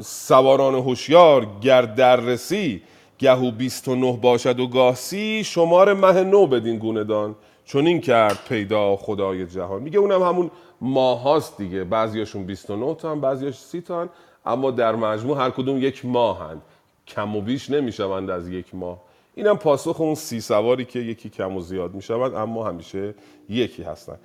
سواران 0.00 0.74
هوشیار 0.74 1.46
گر 1.60 1.82
در 1.82 2.16
رسی 2.16 2.82
گهو 3.18 3.50
بیست 3.50 3.88
و 3.88 3.94
نه 3.94 4.16
باشد 4.16 4.60
و 4.60 4.66
گاه 4.66 4.94
سی 4.94 5.44
شمار 5.44 5.94
مه 5.94 6.24
نو 6.24 6.46
بدین 6.46 6.78
گونه 6.78 7.04
دان 7.04 7.36
چون 7.64 7.86
این 7.86 8.00
کرد 8.00 8.38
پیدا 8.48 8.96
خدای 8.96 9.46
جهان. 9.46 9.82
میگه 9.82 9.98
اونم 9.98 10.22
همون 10.22 10.50
ماه 10.80 11.22
هاست 11.22 11.58
دیگه. 11.58 11.84
بعضیاشون 11.84 12.44
29 12.44 12.94
تا 12.94 13.10
هم 13.10 13.20
بعضیاش 13.20 13.58
30 13.58 13.80
تا 13.80 14.00
هم. 14.00 14.08
اما 14.46 14.70
در 14.70 14.94
مجموع 14.94 15.38
هر 15.38 15.50
کدوم 15.50 15.82
یک 15.82 16.04
ماهند. 16.04 16.62
کم 17.06 17.36
و 17.36 17.40
بیش 17.40 17.70
نمی‌شوند 17.70 18.30
از 18.30 18.48
یک 18.48 18.74
ماه. 18.74 19.07
اینم 19.38 19.56
پاسخ 19.56 20.00
اون 20.00 20.14
سی 20.14 20.40
سواری 20.40 20.84
که 20.84 20.98
یکی 20.98 21.30
کم 21.30 21.56
و 21.56 21.60
زیاد 21.60 21.94
می‌شوند 21.94 22.34
اما 22.34 22.68
همیشه 22.68 23.14
یکی 23.48 23.82
هستند 23.82 24.18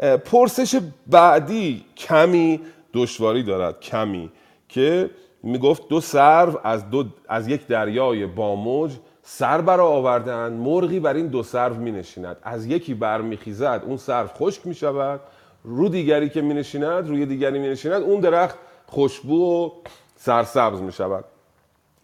اه، 0.00 0.16
پرسش 0.16 0.80
بعدی 1.06 1.84
کمی 1.96 2.60
دشواری 2.94 3.42
دارد 3.42 3.80
کمی 3.80 4.30
که 4.68 5.10
می‌گفت 5.42 5.88
دو 5.88 6.00
سرو 6.00 6.60
از, 6.64 6.90
دو 6.90 7.04
از 7.28 7.48
یک 7.48 7.66
دریای 7.66 8.26
باموج 8.26 8.92
سر 9.22 9.60
برا 9.60 9.88
آوردن 9.88 10.52
مرغی 10.52 11.00
بر 11.00 11.14
این 11.14 11.26
دو 11.26 11.42
سرو 11.42 11.74
می 11.74 11.92
نشیند 11.92 12.36
از 12.42 12.66
یکی 12.66 12.94
برمیخیزد 12.94 13.82
اون 13.86 13.96
سرو 13.96 14.26
خشک 14.26 14.66
می 14.66 14.74
شود 14.74 15.20
رو 15.64 15.88
دیگری 15.88 16.28
که 16.28 16.42
می 16.42 16.54
نشیند 16.54 17.08
روی 17.08 17.26
دیگری 17.26 17.58
می 17.58 17.68
نشیند 17.68 18.02
اون 18.02 18.20
درخت 18.20 18.58
خوشبو 18.86 19.66
و 19.66 19.70
سرسبز 20.16 20.80
می 20.80 20.92
شود 20.92 21.24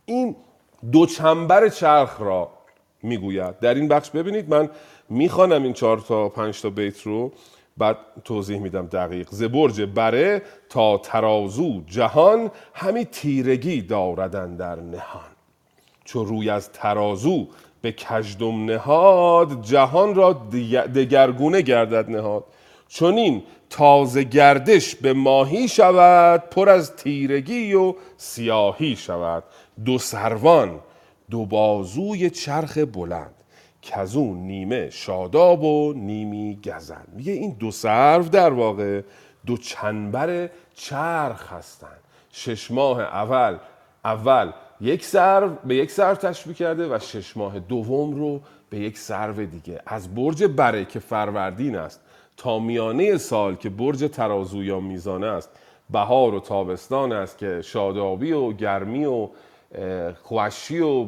این 0.05 0.37
دوچنبر 0.91 1.69
چرخ 1.69 2.21
را 2.21 2.51
می‌گوید. 3.03 3.59
در 3.59 3.75
این 3.75 3.89
بخش 3.89 4.11
ببینید 4.11 4.49
من 4.49 4.71
می‌خوانم 5.09 5.63
این 5.63 5.73
چهار 5.73 5.99
تا 5.99 6.29
پنج 6.29 6.61
تا 6.63 6.71
بیت 6.71 7.03
رو. 7.03 7.33
بعد 7.77 7.97
توضیح 8.25 8.59
میدم 8.59 8.87
دقیق. 8.87 9.29
ز 9.31 9.43
برج 9.43 9.83
بره 9.83 10.43
تا 10.69 10.99
ترازو 10.99 11.83
جهان 11.87 12.51
همی 12.75 13.05
تیرگی 13.05 13.83
داردن 13.83 14.57
در 14.57 14.77
نهان. 14.77 15.33
چو 16.05 16.25
روی 16.25 16.51
از 16.51 16.73
ترازو 16.73 17.47
به 17.83 17.93
کژدم 17.93 18.65
نهاد 18.65 19.63
جهان 19.63 20.15
را 20.15 20.33
دگرگونه 20.95 21.63
گردد 21.63 22.11
نهاد. 22.11 22.45
چون 22.89 23.15
این 23.15 23.43
تازه 23.71 24.25
گردش 24.25 24.95
به 24.95 25.13
ماهی 25.13 25.69
شود 25.69 26.41
پر 26.51 26.69
از 26.69 26.97
تیرگی 26.97 27.75
و 27.75 27.95
سیاهی 28.17 28.97
شود. 28.97 29.45
دو 29.85 29.99
سروان 29.99 30.81
دو 31.31 31.47
بازوی 31.47 32.31
چرخ 32.31 32.79
بلند 32.79 33.35
کزون 33.83 34.39
نیمه 34.39 34.91
شاداب 34.91 35.65
و 35.65 35.93
نیمی 35.93 36.59
گزند. 36.65 37.09
میگه 37.17 37.33
این 37.33 37.57
دو 37.59 37.71
سرو 37.71 38.23
در 38.23 38.53
واقع 38.53 39.01
دو 39.47 39.57
چنبر 39.57 40.51
چرخ 40.75 41.53
هستند. 41.53 42.01
شش 42.33 42.71
ماه 42.71 43.01
اول 43.01 43.59
اول 44.05 44.53
یک 44.81 45.05
سرو 45.05 45.49
به 45.65 45.75
یک 45.75 45.91
سرو 45.91 46.15
تشبیه 46.15 46.55
کرده 46.55 46.97
و 46.97 46.99
شش 46.99 47.37
ماه 47.37 47.59
دوم 47.59 48.15
رو 48.17 48.41
به 48.71 48.79
یک 48.79 48.99
سرو 48.99 49.47
دیگه. 49.47 49.81
از 49.87 50.15
برج 50.15 50.45
بره 50.45 50.85
که 50.85 50.99
فروردین 50.99 51.77
است 51.77 52.01
تا 52.37 52.59
میانه 52.59 53.19
سال 53.19 53.55
که 53.55 53.71
برج 53.71 54.11
ترازو 54.13 54.65
یا 54.65 54.81
میزانه 54.81 55.27
است 55.27 55.51
بهار 55.91 56.35
و 56.35 56.41
تابستان 56.41 57.13
است 57.13 57.39
که 57.39 57.63
شادابی 57.63 58.33
و 58.33 58.53
گرمی 58.53 59.05
و 59.05 59.29
خوشی 60.23 60.81
و 60.81 61.05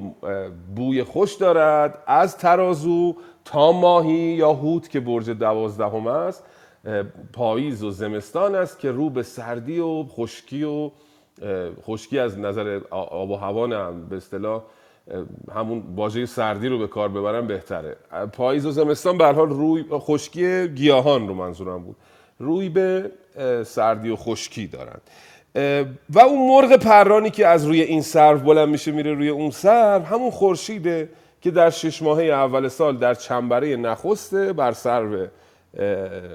بوی 0.76 1.02
خوش 1.02 1.34
دارد 1.34 2.02
از 2.06 2.38
ترازو 2.38 3.16
تا 3.44 3.72
ماهی 3.72 4.12
یا 4.12 4.52
هوت 4.52 4.90
که 4.90 5.00
برج 5.00 5.30
دوازدهم 5.30 6.06
است. 6.06 6.44
پاییز 7.32 7.84
و 7.84 7.90
زمستان 7.90 8.54
است 8.54 8.78
که 8.78 8.90
رو 8.90 9.10
به 9.10 9.22
سردی 9.22 9.78
و 9.78 10.04
خشکی 10.04 10.64
و 10.64 10.90
خشکی 11.82 12.18
از 12.18 12.38
نظر 12.38 12.80
آب 12.90 13.30
و 13.30 13.36
هوا 13.36 13.66
نه 13.66 13.90
به 14.08 14.16
اصطلاح 14.16 14.62
همون 15.54 15.82
واژه 15.96 16.26
سردی 16.26 16.68
رو 16.68 16.78
به 16.78 16.86
کار 16.86 17.08
ببرم 17.08 17.46
بهتره. 17.46 17.96
پاییز 18.32 18.66
و 18.66 18.70
زمستان 18.70 19.18
به 19.18 19.26
حال 19.26 19.48
روی 19.48 19.84
خشکی 19.90 20.68
گیاهان 20.68 21.28
رو 21.28 21.34
منظورم 21.34 21.84
بود. 21.84 21.96
روی 22.38 22.68
به 22.68 23.10
سردی 23.64 24.10
و 24.10 24.16
خشکی 24.16 24.66
دارند. 24.66 25.02
و 26.10 26.18
اون 26.18 26.48
مرغ 26.48 26.76
پرانی 26.76 27.30
که 27.30 27.46
از 27.46 27.66
روی 27.66 27.82
این 27.82 28.02
سرو 28.02 28.38
بلند 28.38 28.68
میشه 28.68 28.92
میره 28.92 29.14
روی 29.14 29.28
اون 29.28 29.50
سرو 29.50 30.04
همون 30.04 30.30
خورشیده 30.30 31.10
که 31.40 31.50
در 31.50 31.70
شش 31.70 32.02
ماهه 32.02 32.24
اول 32.24 32.68
سال 32.68 32.96
در 32.96 33.14
چنبره 33.14 33.76
نخسته 33.76 34.52
بر 34.52 34.72
سرو 34.72 35.26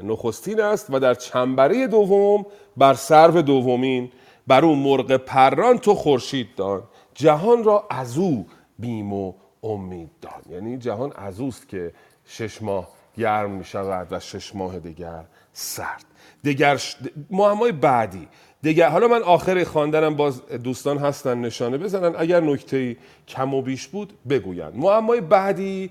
نخستین 0.03 0.61
است 0.61 0.87
و 0.89 0.99
در 0.99 1.13
چنبره 1.13 1.87
دوم 1.87 2.45
بر 2.77 2.93
سرو 2.93 3.41
دومین 3.41 4.11
بر 4.47 4.65
اون 4.65 4.79
مرغ 4.79 5.17
پران 5.17 5.77
تو 5.77 5.95
خورشید 5.95 6.55
دان. 6.55 6.83
جهان 7.13 7.63
را 7.63 7.87
از 7.89 8.17
او 8.17 8.47
بیم 8.79 9.13
و 9.13 9.33
امید 9.63 10.09
دان. 10.21 10.41
یعنی 10.49 10.77
جهان 10.77 11.13
از 11.15 11.39
اوست 11.39 11.69
که 11.69 11.93
شش 12.25 12.61
ماه 12.61 12.87
گرم 13.17 13.51
می 13.51 13.63
شود 13.63 14.07
و 14.11 14.19
شش 14.19 14.55
ماه 14.55 14.79
دیگر 14.79 15.25
سرد. 15.53 16.05
دیگر 16.43 16.77
ش... 16.77 16.95
معمای 17.29 17.71
بعدی. 17.71 18.27
دیگر 18.61 18.89
حالا 18.89 19.07
من 19.07 19.21
آخر 19.21 19.63
خواندنم 19.63 20.15
باز 20.15 20.41
دوستان 20.63 20.97
هستن 20.97 21.37
نشانه 21.37 21.77
بزنن. 21.77 22.15
اگر 22.17 22.39
نکته 22.39 22.97
کم 23.27 23.53
و 23.53 23.61
بیش 23.61 23.87
بود 23.87 24.13
بگوین. 24.29 24.69
معمای 24.73 25.21
بعدی 25.21 25.89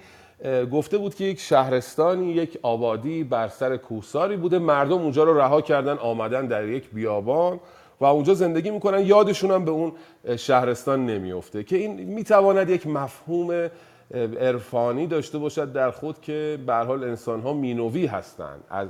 گفته 0.73 0.99
بود 0.99 1.15
که 1.15 1.25
یک 1.25 1.41
شهرستانی 1.41 2.33
یک 2.33 2.59
آبادی 2.63 3.25
بر 3.25 3.49
سر 3.49 3.77
کوهساری 3.77 4.37
بوده. 4.37 4.59
مردم 4.59 4.99
اونجا 4.99 5.25
رو 5.25 5.39
رها 5.39 5.61
کردن 5.61 5.97
آمدن 5.97 6.47
در 6.47 6.69
یک 6.69 6.91
بیابان 6.91 7.61
و 8.01 8.05
اونجا 8.05 8.35
زندگی 8.35 8.71
می‌کنن. 8.71 9.01
یادشون 9.01 9.51
هم 9.51 9.65
به 9.65 9.71
اون 9.71 9.93
شهرستان 10.37 11.07
نمیفته 11.07 11.65
که 11.65 11.77
این 11.77 11.93
می‌تواند 11.93 12.71
یک 12.71 12.87
مفهوم 12.87 13.69
عرفانی 14.15 15.07
داشته 15.07 15.39
باشد 15.39 15.73
در 15.73 15.91
خود 15.91 16.21
که 16.21 16.59
به 16.67 16.75
حال 16.75 17.05
انسان 17.05 17.41
ها 17.41 17.53
مینوی 17.53 18.07
هستند. 18.07 18.65
از 18.71 18.89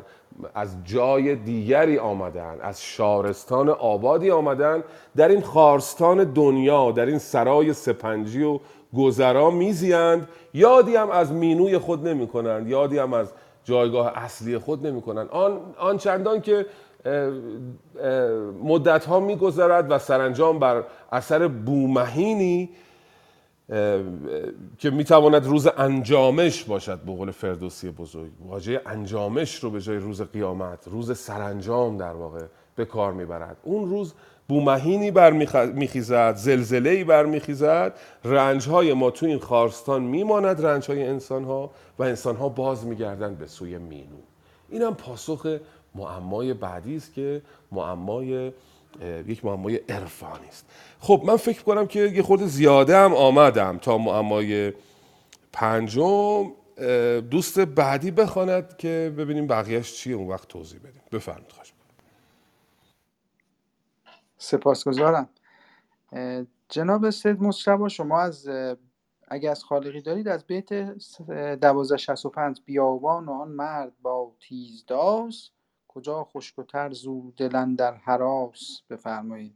از 0.54 0.76
جای 0.84 1.36
دیگری 1.36 1.98
آمدن 1.98 2.56
از 2.60 2.82
شارستان 2.82 3.68
آبادی 3.68 4.30
آمدن 4.30 4.84
در 5.16 5.28
این 5.28 5.40
خارستان 5.40 6.24
دنیا 6.24 6.90
در 6.90 7.06
این 7.06 7.18
سرای 7.18 7.72
سپنجی 7.72 8.42
و 8.42 8.60
گذرا 8.96 9.50
میزیند. 9.50 10.28
یادی 10.54 10.96
هم 10.96 11.10
از 11.10 11.32
مینوی 11.32 11.78
خود 11.78 12.08
نمی 12.08 12.26
کنند 12.26 12.68
یادی 12.68 12.98
هم 12.98 13.12
از 13.12 13.32
جایگاه 13.64 14.12
اصلی 14.14 14.58
خود 14.58 14.86
نمی 14.86 15.02
کنند 15.02 15.28
آن, 15.28 15.60
آن 15.78 15.98
چندان 15.98 16.40
که 16.40 16.66
مدت 18.62 19.04
ها 19.04 19.20
می 19.20 19.36
گذرد 19.36 19.90
و 19.90 19.98
سرانجام 19.98 20.58
بر 20.58 20.84
اثر 21.12 21.48
بومهینی 21.48 22.70
که 24.78 24.90
می‌تواند 24.90 25.46
روز 25.46 25.66
انجامش 25.66 26.64
باشد 26.64 27.00
به 27.00 27.12
قول 27.12 27.30
فردوسی 27.30 27.90
بزرگ. 27.90 28.30
واژه 28.46 28.80
انجامش 28.86 29.54
رو 29.54 29.70
به 29.70 29.80
جای 29.80 29.96
روز 29.96 30.22
قیامت 30.22 30.88
روز 30.88 31.18
سرانجام 31.18 31.96
در 31.96 32.12
واقع 32.12 32.44
به 32.76 32.84
کار 32.84 33.12
می‌برد. 33.12 33.56
اون 33.62 33.90
روز 33.90 34.14
بومهینی 34.48 35.10
برمیخیزد 35.10 36.34
زلزله 36.36 37.04
برمیخیزد 37.04 37.98
رنج 38.24 38.68
های 38.68 38.92
ما 38.92 39.10
تو 39.10 39.26
این 39.26 39.38
خارستان 39.38 40.02
میماند 40.02 40.66
رنج 40.66 40.90
های 40.90 41.06
انسان 41.06 41.44
ها 41.44 41.70
و 41.98 42.02
انسان 42.02 42.36
ها 42.36 42.48
باز 42.48 42.86
میگردند 42.86 43.38
به 43.38 43.46
سوی 43.46 43.78
مینو. 43.78 44.16
اینم 44.68 44.94
پاسخ 44.94 45.58
معمای 45.94 46.54
بعدی 46.54 46.96
است 46.96 47.14
که 47.14 47.42
معمای 47.72 48.52
یک 49.26 49.44
معمای 49.44 49.76
عرفانی 49.76 50.48
است. 50.48 50.66
خب 51.00 51.22
من 51.26 51.36
فکر 51.36 51.62
کنم 51.62 51.86
که 51.86 52.00
یه 52.00 52.22
خورده 52.22 52.46
زیاده 52.46 52.96
هم 52.96 53.14
آمدم 53.14 53.78
تا 53.78 53.98
معمای 53.98 54.72
پنجم. 55.52 56.52
دوست 57.30 57.58
بعدی 57.60 58.10
بخواند 58.10 58.76
که 58.76 59.14
ببینیم 59.18 59.46
بقیهش 59.46 59.94
چیه 59.94 60.16
اون 60.16 60.28
وقت 60.28 60.48
توضیح 60.48 60.80
بدیم. 60.80 61.02
بفرمایید 61.12 61.52
خواهش 61.52 61.72
سپاسگزارم. 64.38 65.28
جناب 66.68 67.10
سید 67.10 67.42
مصطفی 67.42 67.90
شما 67.90 68.20
از 68.20 68.48
اگه 69.28 69.50
از 69.50 69.64
خالقی 69.64 70.00
دارید 70.00 70.28
از 70.28 70.46
بیت 70.46 70.72
1265 70.72 72.60
بیابان 72.64 73.26
و 73.26 73.32
آن 73.32 73.48
مرد 73.48 73.92
با 74.02 74.32
تیزداز 74.40 75.50
کجا 75.88 76.24
خشک 76.24 76.58
و 76.58 76.62
تر 76.62 76.92
زو 76.92 77.32
دلن 77.36 77.74
در 77.74 77.94
حراس؟ 77.94 78.82
بفرمایید. 78.90 79.54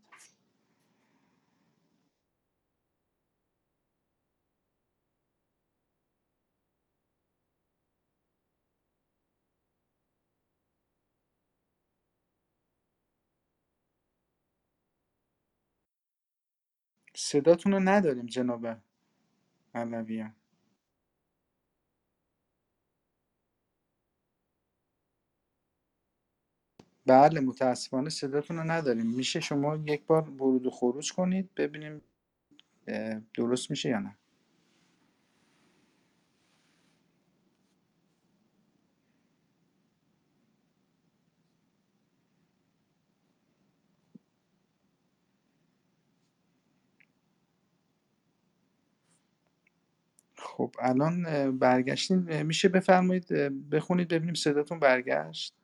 صداتون 17.23 17.73
رو 17.73 17.81
نداریم 17.81 18.27
جناب 18.27 18.67
علویان 19.75 20.35
بله 27.07 27.41
متاسفانه 27.41 28.11
صداتون 28.11 28.57
رو 28.59 28.65
نداریم. 28.65 29.07
میشه 29.07 29.41
شما 29.41 29.77
یک 29.77 30.07
بار 30.07 30.31
ورود 30.31 30.67
و 30.67 30.71
خروج 30.71 31.13
کنید 31.13 31.55
ببینیم 31.55 32.03
درست 33.35 33.71
میشه 33.71 33.89
یا 33.89 33.99
نه. 33.99 34.19
خب 50.57 50.75
الان 50.81 51.27
اه، 51.27 52.43
میشه 52.43 52.69
بفرمایید 52.69 53.29
بخونید 53.71 54.09
ببینیم 54.09 54.35
صداتون 54.35 54.79
برگشت. 54.81 55.55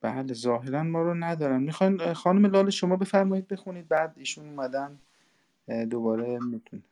بله 0.00 0.34
ظاهرا 0.34 0.82
ما 0.82 1.02
رو 1.02 1.14
ندارن. 1.14 1.62
می‌خواین 1.62 2.12
خانم 2.12 2.46
لاله 2.46 2.70
شما 2.70 2.96
بفرمایید 2.96 3.48
بخونید 3.48 3.88
بعد 3.88 4.14
ایشون 4.16 4.48
اومدن 4.48 4.98
دوباره 5.90 6.38
میتون 6.38 6.82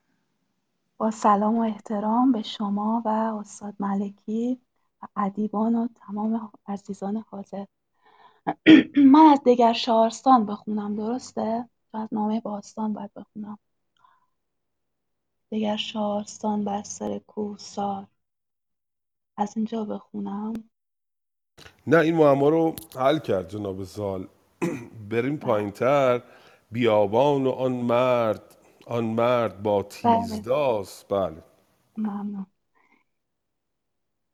با 0.99 1.11
سلام 1.11 1.59
و 1.59 1.61
احترام 1.61 2.33
به 2.33 2.43
شما 2.43 3.03
و 3.05 3.09
استاد 3.09 3.75
ملکی 3.81 4.61
و 5.03 5.07
ادیبان 5.17 5.75
و 5.75 5.89
تمام 5.95 6.53
عزیزان 6.69 7.25
حاضر. 7.31 7.65
من 9.13 9.27
از 9.33 9.41
دگر 9.47 9.73
شارستان 9.73 10.47
بخونم 10.47 10.97
درسته؟ 10.97 11.69
چون 11.93 12.01
از 12.01 12.09
نامه 12.13 12.41
باستان 12.41 12.93
باید 12.93 13.11
بخونم. 13.15 13.59
دگر 15.53 15.77
شارستان 15.77 16.65
بر 16.65 16.83
سر 16.83 17.19
کوهسار. 17.19 18.07
از 19.37 19.57
اینجا 19.57 19.85
بخونم. 19.85 20.53
نه 21.87 21.99
این 21.99 22.17
معما 22.17 22.49
رو 22.49 22.75
حل 22.97 23.19
کرد 23.19 23.49
جناب 23.49 23.85
زال. 23.85 24.29
بریم 25.11 25.37
بله 25.37 25.47
پایینتر. 25.47 26.23
بیابان 26.71 27.47
و 27.47 27.51
آن 27.51 27.73
مرد 27.73 28.57
آن 28.87 29.05
مرد 29.05 29.63
با 29.63 29.83
بله. 29.83 29.89
تیزداست. 29.89 31.09
بله. 31.09 31.43
ممنون. 31.97 32.47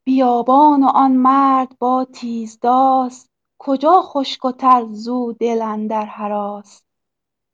بیابان 0.03 0.83
و 0.83 0.87
آن 0.87 1.11
مرد 1.11 1.79
با 1.79 2.07
تیزداست. 2.13 3.29
کجا 3.57 4.01
خشک 4.01 4.45
و 4.45 4.51
تر 4.51 4.85
زو 4.91 5.33
دل 5.33 5.61
اندر 5.61 6.05
هراس 6.05 6.84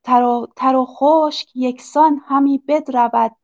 تر 0.04 0.24
و 0.24 0.48
تر 0.56 0.76
و 0.76 0.86
خشک 0.86 1.56
یکسان 1.56 2.22
همی 2.26 2.58
بدرود 2.58 3.36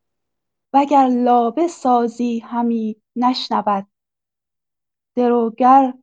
وگر 0.73 1.07
لابه 1.07 1.67
سازی 1.67 2.39
همی 2.39 2.95
نشنود. 3.15 3.87
دروگر 5.15 5.93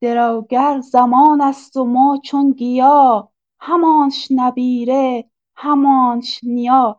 دروگر 0.00 0.80
زمان 0.80 1.40
است 1.40 1.76
و 1.76 1.84
ما 1.84 2.20
چون 2.24 2.52
گیا 2.52 3.28
همانش 3.60 4.28
نبیره 4.30 5.30
همانش 5.56 6.40
نیا. 6.42 6.98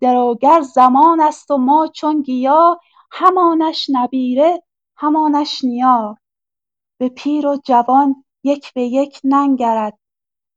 دروگر 0.00 0.60
زمان 0.60 1.20
است 1.20 1.50
و 1.50 1.56
ما 1.56 1.86
چون 1.86 2.22
گیا 2.22 2.80
همانش 3.10 3.86
نبیره 3.92 4.62
همانش 4.96 5.64
نیا. 5.64 6.16
به 6.98 7.08
پیر 7.08 7.46
و 7.46 7.56
جوان 7.64 8.24
یک 8.44 8.72
به 8.72 8.82
یک 8.82 9.20
ننگرد 9.24 9.98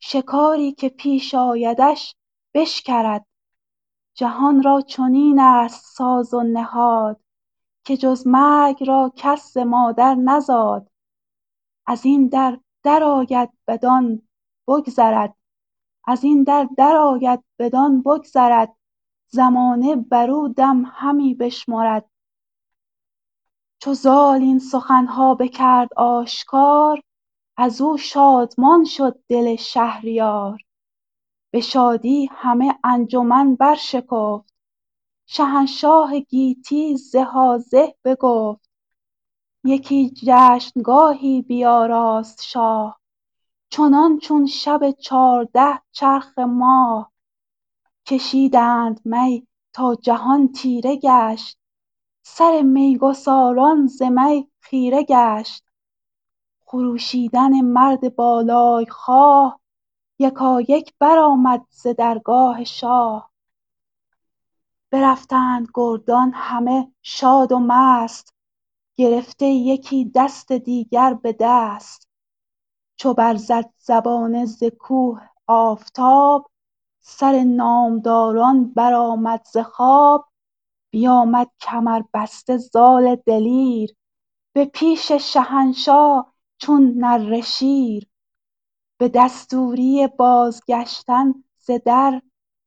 شکاری 0.07 0.71
که 0.71 0.89
پیش 0.89 1.35
آیدش 1.35 2.15
بشکرد. 2.53 3.25
جهان 4.13 4.63
را 4.63 4.81
چنین 4.81 5.39
است 5.39 5.95
ساز 5.97 6.33
و 6.33 6.43
نهاد 6.43 7.19
که 7.83 7.97
جز 7.97 8.27
مرگ 8.27 8.83
را 8.87 9.13
کس 9.15 9.53
ز 9.53 9.57
مادر 9.57 10.15
نزاد. 10.15 10.89
ازین 11.85 12.27
در 12.27 12.59
درآید 12.83 13.49
بدان 13.67 14.21
بگذرد. 14.67 15.35
ازین 16.07 16.43
در 16.43 16.69
درآید 16.77 17.43
بدان 17.59 18.01
بگذرد. 18.01 18.75
زمانه 19.27 19.95
برو 19.95 20.47
دم 20.47 20.83
همی 20.85 21.33
بشمرد. 21.33 22.09
چو 23.79 23.93
زال 23.93 24.41
این 24.41 24.59
سخنها 24.59 25.35
بکرد 25.35 25.93
آشکار 25.93 27.01
ازو 27.57 27.97
شادمان 27.97 28.85
شد 28.85 29.19
دل 29.29 29.55
شهریار. 29.55 30.61
به 31.51 31.61
شادی 31.61 32.29
همه 32.31 32.79
انجمن 32.83 33.55
برشکفت. 33.55 34.53
شهنشاه 35.25 36.19
گیتی 36.19 36.97
زهازه 36.97 37.95
بگفت. 38.03 38.69
یکی 39.63 40.09
جشنگاهی 40.09 41.41
بیاراست 41.41 42.43
شاه. 42.43 42.99
چنان 43.69 44.19
چون 44.19 44.45
شب 44.45 44.91
چارده 44.91 45.81
چرخ 45.91 46.39
ماه. 46.39 47.11
کشیدند 48.05 49.01
می 49.05 49.47
تا 49.73 49.95
جهان 49.95 50.51
تیره 50.51 50.95
گشت. 50.95 51.57
سر 52.23 52.61
میگساران 52.61 53.87
ز 53.87 54.01
می 54.01 54.47
خیره 54.59 55.03
گشت. 55.03 55.64
خروشیدن 56.65 57.61
مرد 57.61 58.15
بالای 58.15 58.85
خواه 58.85 59.59
یکایک 60.19 60.93
برآمد 60.99 61.65
ز 61.69 61.87
درگاه 61.87 62.63
شاه. 62.63 63.31
برفتند 64.91 65.67
گردان 65.73 66.31
همه 66.35 66.91
شاد 67.01 67.51
و 67.51 67.59
مست 67.59 68.33
گرفته 68.95 69.45
یکی 69.45 70.11
دست 70.15 70.51
دیگر 70.51 71.13
به 71.13 71.35
دست. 71.39 72.09
چو 72.95 73.13
برزد 73.13 73.73
زبانه 73.77 74.45
ز 74.45 74.63
کوه 74.63 75.21
آفتاب 75.47 76.51
سر 77.01 77.43
نامداران 77.43 78.73
برآمد 78.73 79.45
ز 79.53 79.57
خواب. 79.57 80.27
بیامد 80.89 81.51
کمربسته 81.61 82.57
زال 82.57 83.15
دلیر 83.15 83.95
به 84.53 84.65
پیش 84.65 85.11
شهنشاه 85.11 86.34
چون 86.65 86.93
نره 86.97 87.41
شیر 87.41 88.07
به 88.99 89.09
دستوری 89.09 90.07
بازگشتن 90.07 91.33
ز 91.57 91.71
در 91.85 92.21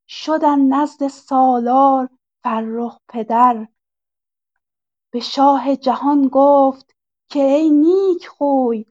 شدند 0.07 0.73
نزد 0.73 1.07
سالار 1.07 2.09
فرخ 2.43 2.99
پدر. 3.07 3.67
به 5.11 5.19
شاه 5.19 5.75
جهان 5.75 6.27
گفت 6.31 6.95
که 7.29 7.39
ای 7.39 7.69
نیک 7.69 8.27
خوی 8.27 8.85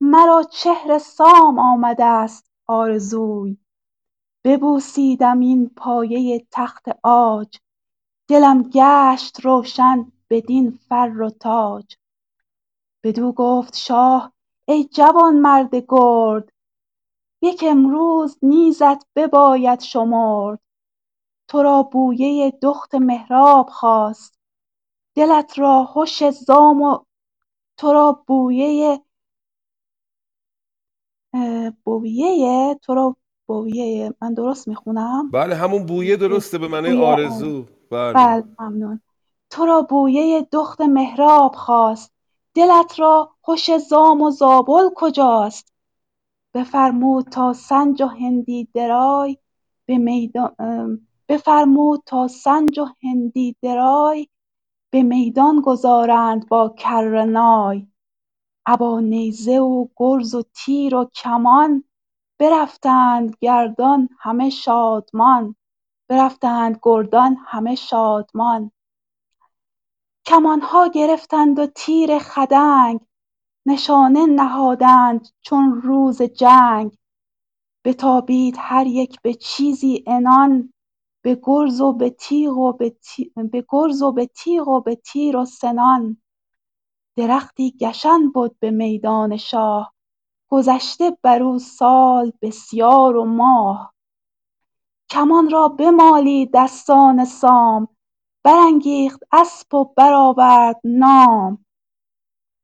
مرا 0.00 0.42
چهر 0.42 0.98
سام 0.98 1.58
آمدست 1.58 2.50
آرزوی. 2.66 3.58
ببوسیدم 4.44 5.40
این 5.40 5.70
پایه 5.76 6.46
تخت 6.50 6.84
عاج 7.02 7.58
دلم 8.28 8.62
گشت 8.62 9.40
روشن 9.40 10.12
بدین 10.30 10.78
فر 10.88 11.20
و 11.20 11.30
تاج. 11.30 11.96
بدو 13.02 13.32
گفت 13.32 13.76
شاه 13.76 14.33
ای 14.68 14.84
جوانمرد 14.84 15.74
گرد 15.88 16.52
یک 17.42 17.64
امروز 17.68 18.38
نیزت 18.42 19.06
بباید 19.16 19.80
شمرد. 19.80 20.58
ترا 21.48 21.82
بویه 21.82 22.50
دخت 22.62 22.94
مهراب 22.94 23.68
خواست 23.68 24.38
دلت 25.14 25.58
را 25.58 25.88
هش 25.96 26.30
سام 26.30 26.82
و 26.82 26.98
ترا 27.78 28.24
بویه 28.26 29.00
بویه 31.84 32.74
ترا 32.82 33.16
بویه 33.46 34.14
من 34.22 34.34
درست 34.34 34.68
می‌خونم؟ 34.68 35.30
بله 35.30 35.54
همون 35.54 35.86
بویه 35.86 36.16
درسته 36.16 36.58
به 36.58 36.68
معنی 36.68 37.02
آرزو. 37.02 37.64
بله. 37.90 38.12
بله 38.12 38.44
ممنون. 38.58 39.00
ترا 39.50 39.82
بویه 39.82 40.48
دخت 40.52 40.80
مهراب 40.80 41.54
خاست 41.54 42.13
دلت 42.54 43.00
را 43.00 43.30
هش 43.48 43.76
سام 43.76 44.22
و 44.22 44.30
زابل 44.30 44.88
کجاست؟ 44.96 45.72
بفرمود 46.54 47.28
تا 47.28 47.52
سنج 47.52 48.02
و 48.02 48.06
هندی 48.06 48.68
درای 48.74 49.38
به 49.86 49.98
میدان 49.98 51.06
بفرمود 51.28 52.02
تا 52.06 52.28
سنج 52.28 52.78
و 52.78 52.86
هندی 53.02 53.56
درای 53.62 54.28
به 54.90 55.02
میدان 55.02 55.60
گذارند 55.60 56.48
با 56.48 56.68
کره 56.68 57.24
نای. 57.24 57.86
ابا 58.66 59.00
نیزه 59.00 59.58
و 59.58 59.86
گرز 59.96 60.34
و 60.34 60.42
تیر 60.54 60.94
و 60.94 61.04
کمان 61.04 61.84
برفتند 62.38 63.36
گردان 63.40 64.08
همه 64.20 64.50
شادمان. 64.50 65.56
برفتند 66.08 66.78
گردان 66.82 67.36
همه 67.46 67.74
شادمان. 67.74 68.70
کمانها 70.26 70.88
گرفتند 70.88 71.58
و 71.58 71.66
تیر 71.66 72.18
خدنگ 72.18 73.00
نشانه 73.66 74.26
نهادند 74.26 75.28
چون 75.40 75.82
روز 75.82 76.22
جنگ. 76.22 76.96
بتابید 77.84 78.56
هر 78.58 78.86
یک 78.86 79.20
به 79.22 79.34
چیزی 79.34 80.04
عنان 80.06 80.72
به 81.22 81.40
گرز 81.42 81.80
و 81.80 81.92
به 81.92 82.10
تیغ 82.10 82.56
و 82.58 82.72
به, 82.72 82.96
به 83.52 83.64
گرز 83.68 84.02
و 84.02 84.12
به 84.12 84.26
تیغ 84.26 84.68
و 84.68 84.80
به 84.80 84.94
تیر 84.94 85.36
و 85.36 85.44
سنان. 85.44 86.22
درختی 87.16 87.76
گشن 87.80 88.30
بد 88.34 88.50
به 88.58 88.70
میدان 88.70 89.36
شاه 89.36 89.94
گذشته 90.48 91.18
بر 91.22 91.42
او 91.42 91.58
سال 91.58 92.32
بسیار 92.42 93.16
و 93.16 93.24
ماه. 93.24 93.94
کمان 95.10 95.50
را 95.50 95.68
بمالید 95.68 96.50
دستان 96.54 97.24
سام 97.24 97.88
برانگیخت 98.44 99.22
اسپ 99.32 99.74
و 99.74 99.84
برآورد 99.84 100.80
نام 100.84 101.64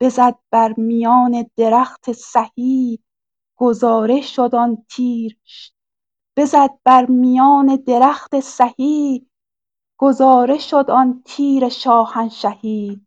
بزد 0.01 0.39
بر 0.51 0.75
میان 0.77 1.51
درخت 1.57 2.13
سهی 2.13 2.99
گذاره 3.57 4.21
شد 4.21 4.55
آن 4.55 4.85
تیر 4.89 5.39
بزد 6.37 6.79
بر 6.85 7.07
میان 7.07 7.77
درخت 7.77 8.41
سهی 8.41 9.27
گذاره 9.99 10.59
شد 10.59 10.91
آن 10.91 11.23
تیر 11.25 11.69
شاهنشهی. 11.69 13.07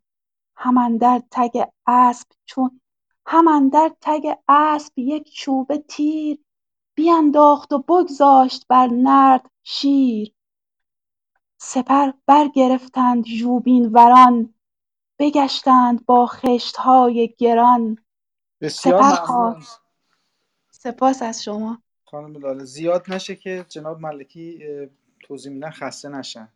هم 0.56 0.78
اندر 0.78 1.22
تگ 1.30 1.64
اسپ 1.86 2.26
چون 2.44 2.80
هم 3.26 3.48
اندر 3.48 3.92
تگ 4.00 4.34
اسپ 4.48 4.92
یک 4.98 5.32
چوبه 5.32 5.78
تیر 5.78 6.38
بینداخت 6.94 7.72
و 7.72 7.78
بگذاشت 7.78 8.66
بر 8.68 8.86
نرد 8.86 9.50
شیر. 9.62 10.34
سپر 11.66 12.10
برگرفتند 12.26 13.26
ژوبین 13.26 13.92
وران 13.92 14.54
بگشتند 15.18 16.06
با 16.06 16.26
خشتهای 16.26 17.34
گران. 17.38 17.98
بسیار 18.60 19.02
سپر 19.02 19.60
سپاس 20.70 21.22
از 21.22 21.44
شما. 21.44 21.78
خانم 22.04 22.36
لاله 22.36 22.64
زیاد 22.64 23.12
نشه 23.12 23.36
که 23.36 23.66
جناب 23.68 24.00
ملکی 24.00 24.60
توضیح 25.20 25.52
میدن 25.52 25.70
خسته 25.70 26.08
نشن. 26.08 26.48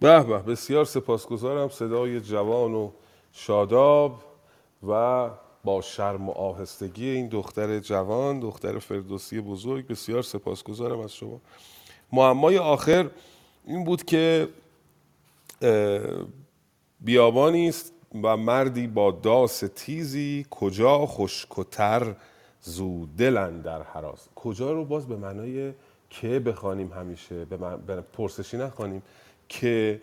به 0.00 0.24
به 0.24 0.38
بسیار 0.38 0.84
سپاسگزارم. 0.84 1.68
صدای 1.68 2.20
جوان 2.20 2.74
و 2.74 2.90
شاداب 3.32 4.22
و 4.88 5.30
با 5.64 5.80
شرم 5.80 6.28
و 6.28 6.32
آهستگی 6.32 7.08
این 7.08 7.28
دختر 7.28 7.78
جوان 7.78 8.40
دختر 8.40 8.78
فردوسی 8.78 9.40
بزرگ. 9.40 9.86
بسیار 9.86 10.22
سپاسگزارم 10.22 11.00
از 11.00 11.14
شما. 11.14 11.40
معمای 12.12 12.58
آخر 12.58 13.10
این 13.66 13.84
بود 13.84 14.04
که 14.04 14.48
بیابانی 17.00 17.68
است 17.68 17.92
و 18.22 18.36
مردی 18.36 18.86
با 18.86 19.10
داس 19.10 19.62
تیزی 19.74 20.46
کجا 20.50 21.06
خشکتر 21.06 22.14
زو 22.62 23.06
دلن 23.18 23.60
در 23.60 23.82
حراس. 23.82 24.28
کجا 24.34 24.72
رو 24.72 24.84
باز 24.84 25.06
به 25.06 25.16
معنای 25.16 25.72
که 26.10 26.38
بخوانیم 26.40 26.92
همیشه 26.92 27.44
به, 27.44 27.56
من- 27.56 27.76
به 27.76 28.00
پرسشی 28.00 28.56
نخوانیم 28.56 29.02
که 29.48 30.00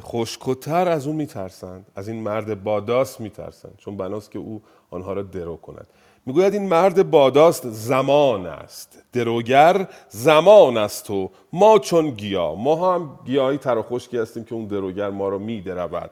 خشکتر 0.00 0.88
از 0.88 1.06
او 1.06 1.12
میترسند 1.12 1.86
از 1.96 2.08
این 2.08 2.22
مرد 2.22 2.62
باداس 2.62 3.20
میترسند 3.20 3.74
چون 3.78 3.96
بناست 3.96 4.30
که 4.30 4.38
او 4.38 4.62
آنها 4.90 5.12
را 5.12 5.22
درو 5.22 5.56
کند. 5.56 5.86
می‌گوید 6.28 6.54
این 6.54 6.68
مرد 6.68 7.10
باداست 7.10 7.70
زمان 7.70 8.46
است. 8.46 9.02
دروگر 9.12 9.86
زمان 10.08 10.76
است 10.76 11.10
و 11.10 11.30
ما 11.52 11.78
چون 11.78 12.10
گیا. 12.10 12.54
ما 12.54 12.94
هم 12.94 13.18
گیاهی 13.24 13.58
تر 13.58 13.78
و 13.78 13.82
خشکی 13.82 14.18
هستیم 14.18 14.44
که 14.44 14.54
اون 14.54 14.66
دروگر 14.66 15.10
ما 15.10 15.28
رو 15.28 15.38
میدرود. 15.38 16.10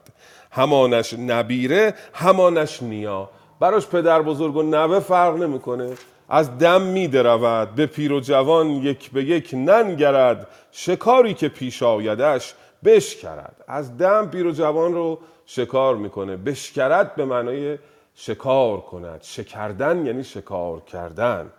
همانش 0.51 1.13
نبیره 1.13 1.93
همانش 2.13 2.83
نیا. 2.83 3.29
براش 3.59 3.87
پدر 3.87 4.21
بزرگ 4.21 4.55
و 4.55 4.63
نوه 4.63 4.99
فرق 4.99 5.35
نمی‌کنه. 5.35 5.89
از 6.29 6.57
دم 6.57 6.81
میدرود 6.81 7.75
به 7.75 7.85
پیر 7.85 8.13
و 8.13 8.19
جوان 8.19 8.69
یک 8.69 9.11
به 9.11 9.23
یک 9.23 9.49
ننگرد. 9.53 10.47
شکاری 10.71 11.33
که 11.33 11.49
پیش 11.49 11.83
آیدش 11.83 12.53
بشکرد. 12.85 13.55
از 13.67 13.97
دم 13.97 14.27
پیر 14.27 14.47
و 14.47 14.51
جوان 14.51 14.93
رو 14.93 15.19
شکار 15.45 15.95
می‌کنه. 15.95 16.37
بشکرد 16.37 17.15
به 17.15 17.25
معنای 17.25 17.77
شکار 18.19 18.81
کند. 18.81 19.19
شکردن 19.23 20.05
یعنی 20.05 20.23
شکار 20.23 20.81
کردن. 20.81 21.51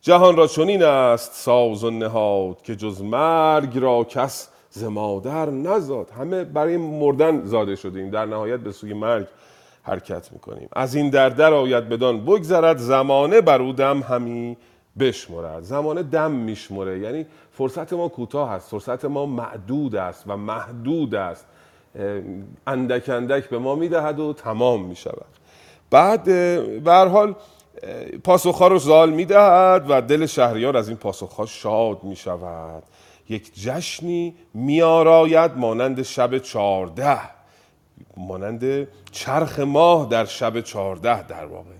جهان 0.00 0.36
را 0.36 0.46
چنین 0.46 0.82
است 0.82 1.32
ساز 1.32 1.84
و 1.84 1.90
نهاد 1.90 2.62
که 2.62 2.76
جز 2.76 3.02
مرگ 3.02 3.78
را 3.78 4.04
کس 4.04 4.48
ز 4.70 4.84
مادر 4.84 5.50
نزاد. 5.50 6.10
همه 6.10 6.44
برای 6.44 6.76
مردن 6.76 7.44
زاده 7.44 7.76
شدیم. 7.76 8.10
در 8.10 8.26
نهایت 8.26 8.60
به 8.60 8.72
سوی 8.72 8.92
مرگ 8.92 9.26
حرکت 9.82 10.32
می‌کنیم. 10.32 10.68
از 10.72 10.94
این 10.94 11.10
در 11.10 11.28
در 11.28 11.52
آید 11.52 11.88
بدان 11.88 12.24
بگذرد 12.24 12.76
زمانه 12.76 13.40
بر 13.40 13.62
او 13.62 13.72
دم 13.72 14.00
همی 14.00 14.56
بشمرد. 14.98 15.62
زمانه 15.62 16.02
دم 16.02 16.30
میشمره. 16.30 16.98
یعنی 16.98 17.26
فرصت 17.52 17.92
ما 17.92 18.08
کوتاه 18.08 18.50
است. 18.50 18.70
فرصت 18.70 19.04
ما 19.04 19.26
معدود 19.26 19.96
است 19.96 20.24
و 20.26 20.36
محدود 20.36 21.14
است. 21.14 21.46
اندک 22.66 23.08
اندک 23.08 23.48
به 23.48 23.58
ما 23.58 23.74
می‌دهد 23.74 24.20
و 24.20 24.32
تمام 24.32 24.84
می‌شود. 24.84 25.43
بعد 25.94 26.24
به 26.84 26.92
حال 26.92 27.34
پاسخها 28.24 28.68
رو 28.68 28.78
زال 28.78 29.10
می‌دهد 29.10 29.86
و 29.88 30.00
دل 30.00 30.26
شهریار 30.26 30.76
از 30.76 30.88
این 30.88 30.96
پاسخها 30.96 31.46
شاد 31.46 32.04
می‌شود. 32.04 32.82
یک 33.28 33.54
جشنی 33.54 34.34
میآراید 34.54 35.56
مانند 35.56 36.02
شب 36.02 36.38
چهارده. 36.38 37.18
مانند 38.16 38.88
چرخ 39.10 39.58
ماه 39.58 40.08
در 40.08 40.24
شب 40.24 40.60
چهارده 40.60 41.26
در 41.26 41.44
واقع. 41.44 41.74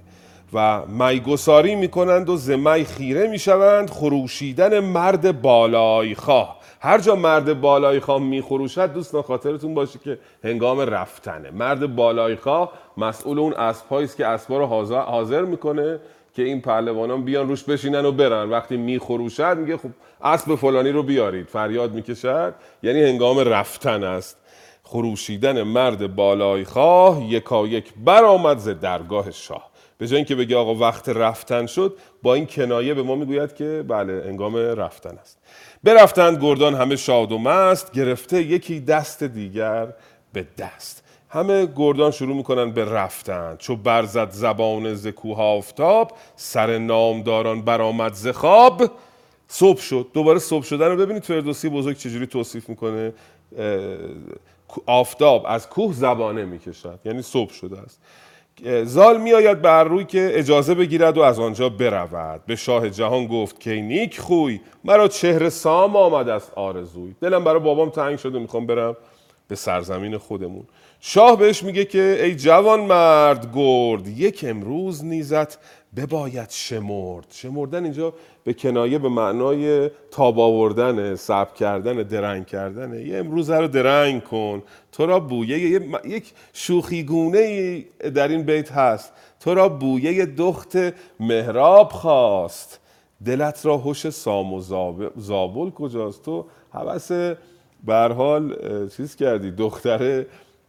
و 0.53 0.87
میگساری 0.87 1.75
می‌کنند 1.75 2.29
و 2.29 2.37
زمی 2.37 2.85
خیره 2.85 3.27
می‌شوند 3.27 3.91
خروشیدن 3.91 4.81
مرد 4.81 5.43
بالای 5.43 6.15
خواه. 6.15 6.61
هر 6.85 6.99
جا 6.99 7.15
مرد 7.15 7.61
بالای 7.61 8.01
خواه 8.01 8.23
میخروشد 8.23 8.93
دوستان 8.93 9.23
خاطرتون 9.23 9.75
باشه 9.75 9.99
که 9.99 10.19
هنگام 10.45 10.81
رفتنه. 10.81 11.51
مرد 11.51 11.97
بالای 11.97 12.37
خواه 12.37 12.73
مسئول 12.97 13.39
اون 13.39 13.55
اسبهایی 13.55 14.05
است 14.05 14.17
که 14.17 14.27
اسبا 14.27 14.59
رو 14.59 14.67
حاضر, 14.67 15.43
می‌کنه 15.43 16.01
که 16.35 16.43
این 16.43 16.61
پهلوانان 16.61 17.25
بیان 17.25 17.49
روش 17.49 17.65
بشینن 17.65 18.05
و 18.05 18.13
برن. 18.13 18.51
وقتی 18.51 18.77
میخروشد 18.77 19.59
میگه 19.59 19.77
خب 19.77 19.89
اسب 20.23 20.55
فلانی 20.55 20.91
رو 20.91 21.03
بیارید. 21.03 21.47
فریاد 21.47 21.93
می‌کشد. 21.93 22.55
یعنی 22.83 23.03
هنگام 23.03 23.39
رفتن 23.39 24.05
است. 24.05 24.37
خروشیدن 24.83 25.63
مرد 25.63 26.15
بالای 26.15 26.65
خواه 26.65 27.25
یکا 27.25 27.67
یک 27.67 27.93
برآمد 28.05 28.59
ز 28.59 28.69
درگاه 28.69 29.31
شاه. 29.31 29.74
به 29.99 30.07
جای 30.07 30.17
اینکه 30.17 30.35
بگه 30.35 30.57
آقا 30.57 30.75
وقت 30.75 31.09
رفتن 31.09 31.67
شد 31.67 31.97
با 32.23 32.35
این 32.35 32.47
کنایه 32.47 32.95
به 32.95 33.03
ما 33.03 33.15
می‌گوید 33.15 33.55
که 33.55 33.85
بله 33.89 34.23
انگام 34.27 34.57
رفتن 34.57 35.19
است. 35.19 35.39
برفتند 35.85 36.43
گردان 36.43 36.75
همه 36.75 36.97
شاد 36.97 37.33
و 37.33 37.39
مست 37.39 37.93
گرفته 37.93 38.43
یکی 38.43 38.81
دست 38.81 39.23
دیگر 39.23 39.89
به 40.33 40.47
دست. 40.59 41.05
همه 41.29 41.69
گردان 41.77 42.11
شروع 42.11 42.37
می‌کنن 42.37 42.71
به 42.71 42.85
رفتن. 42.85 43.57
چو 43.59 43.77
برزد 43.77 44.31
زبان 44.31 44.95
ز 44.95 45.07
کوه 45.07 45.39
آفتاب 45.39 46.13
سر 46.37 46.79
نامداران 46.79 47.63
برآمد 47.63 48.15
ز 48.15 48.29
خواب 48.29 48.91
صبح 49.49 49.81
شد. 49.81 50.07
دوباره 50.13 50.39
صبح 50.39 50.65
شدن 50.65 50.87
رو 50.87 50.97
ببینید 50.97 51.25
فردوسی 51.25 51.69
بزرگ 51.69 51.97
چجوری 51.97 52.27
توصیف 52.27 52.69
می‌کنه. 52.69 53.13
آفتاب 54.87 55.45
از 55.49 55.69
کوه 55.69 55.93
زبانه 55.93 56.45
می‌کشد. 56.45 56.99
یعنی 57.05 57.23
صبح 57.23 57.53
شده 57.53 57.81
است. 57.81 58.01
زال 58.85 59.21
میآید 59.21 59.63
بر 59.63 59.85
روی 59.85 60.05
که 60.05 60.31
اجازه 60.33 60.75
بگیرد 60.75 61.19
و 61.19 61.21
از 61.21 61.39
آنجا 61.39 61.69
برود. 61.69 62.41
به 62.47 62.57
شاه 62.57 62.91
جهان 62.91 63.27
گفت 63.27 63.61
که 63.61 63.71
نیک 63.71 64.21
خوی 64.21 64.61
مرا 64.85 65.09
چهره 65.09 65.49
سام 65.49 65.97
آمد 65.97 66.29
است 66.29 66.53
آرزوی. 66.55 67.15
دلم 67.21 67.45
برای 67.45 67.61
بابام 67.61 67.91
تنگ 67.91 68.19
شده 68.19 68.39
می‌خوام 68.39 68.67
برم 68.67 68.97
به 69.49 69.55
سرزمین 69.55 70.19
خودمون. 70.19 70.65
شاه 71.01 71.39
بهش 71.39 71.63
میگه 71.63 71.85
که 71.85 72.21
ای 72.23 72.35
جوان 72.35 72.81
مرد 72.81 73.51
گرد 73.55 74.09
یک 74.09 74.45
امروز 74.49 75.05
نیزت 75.05 75.59
بباید 75.97 76.51
شمرد. 76.51 77.27
شمردن 77.31 77.85
اینجا 77.85 78.15
به 78.45 78.53
کنایه 78.55 78.99
به 78.99 79.09
معنای 79.09 79.91
تاب 80.11 80.41
آوردن 80.41 81.15
سب 81.15 81.55
کردن 81.55 81.93
درنگ 82.03 82.47
کردن. 82.47 83.07
یه 83.07 83.17
امروز 83.19 83.51
رو 83.51 83.69
درنگ 83.69 84.25
کن. 84.25 84.63
تو 84.93 85.07
را 85.07 85.21
بویه 85.21 85.59
یه- 85.59 85.89
یک 86.05 86.33
شوخیگونه 86.53 87.79
در 88.15 88.29
این 88.29 88.43
بیت 88.43 88.73
هست. 88.73 89.13
تو 89.41 89.55
را 89.55 89.69
بویه 89.69 90.27
دخت 90.27 90.77
مهراب 91.21 91.89
خواست. 91.93 92.81
دلت 93.25 93.67
را 93.67 93.77
هوش 93.77 94.11
سام 94.11 94.53
و 94.53 94.61
زاب- 94.61 95.13
زابل 95.17 95.71
کجاست؟ 95.71 96.23
تو 96.23 96.45
حوث 96.71 97.13
به 97.85 97.95
هر 97.95 98.13
حال 98.13 98.57
چیز 98.89 99.17
کردی 99.17 99.51
دختر 99.51 100.25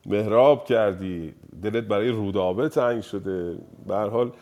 مهراب 0.05 0.65
کردی. 0.65 1.33
دلت 1.63 1.83
برای 1.83 2.09
رودابه 2.09 2.69
تنگ 2.69 3.01
شده. 3.01 3.55
به 3.87 3.95
هر 3.95 4.07
حال 4.09 4.27
اه، 4.27 4.33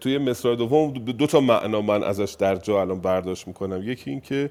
توی 0.00 0.18
مصرع 0.18 0.54
دوم 0.54 0.92
دو 0.92 1.26
تا 1.26 1.40
معنا 1.40 1.80
من 1.80 2.02
ازش 2.02 2.36
در 2.38 2.56
جا 2.56 2.80
الان 2.80 3.00
برداشت 3.00 3.48
می‌کنم. 3.48 3.82
یکی 3.84 4.10
این 4.10 4.20
که 4.20 4.50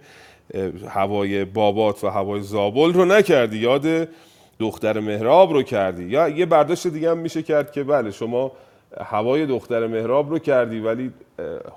هوای 0.90 1.46
بابات 1.46 2.04
و 2.04 2.10
هوای 2.10 2.42
زابل 2.42 2.94
رو 2.94 3.06
نکردی 3.06 3.58
یاد 3.58 4.08
دختر 4.60 5.00
مهراب 5.00 5.54
رو 5.54 5.64
کردی. 5.64 6.04
یا 6.04 6.30
یه 6.30 6.46
برداشت 6.46 6.88
دیگه 6.88 7.12
هم 7.12 7.18
میشه 7.18 7.44
کرد 7.44 7.72
که 7.72 7.84
بله 7.84 8.12
شما 8.12 8.52
هوای 9.02 9.46
دختر 9.46 9.88
مهراب 9.88 10.30
رو 10.30 10.40
کردی 10.40 10.80
ولی 10.80 11.12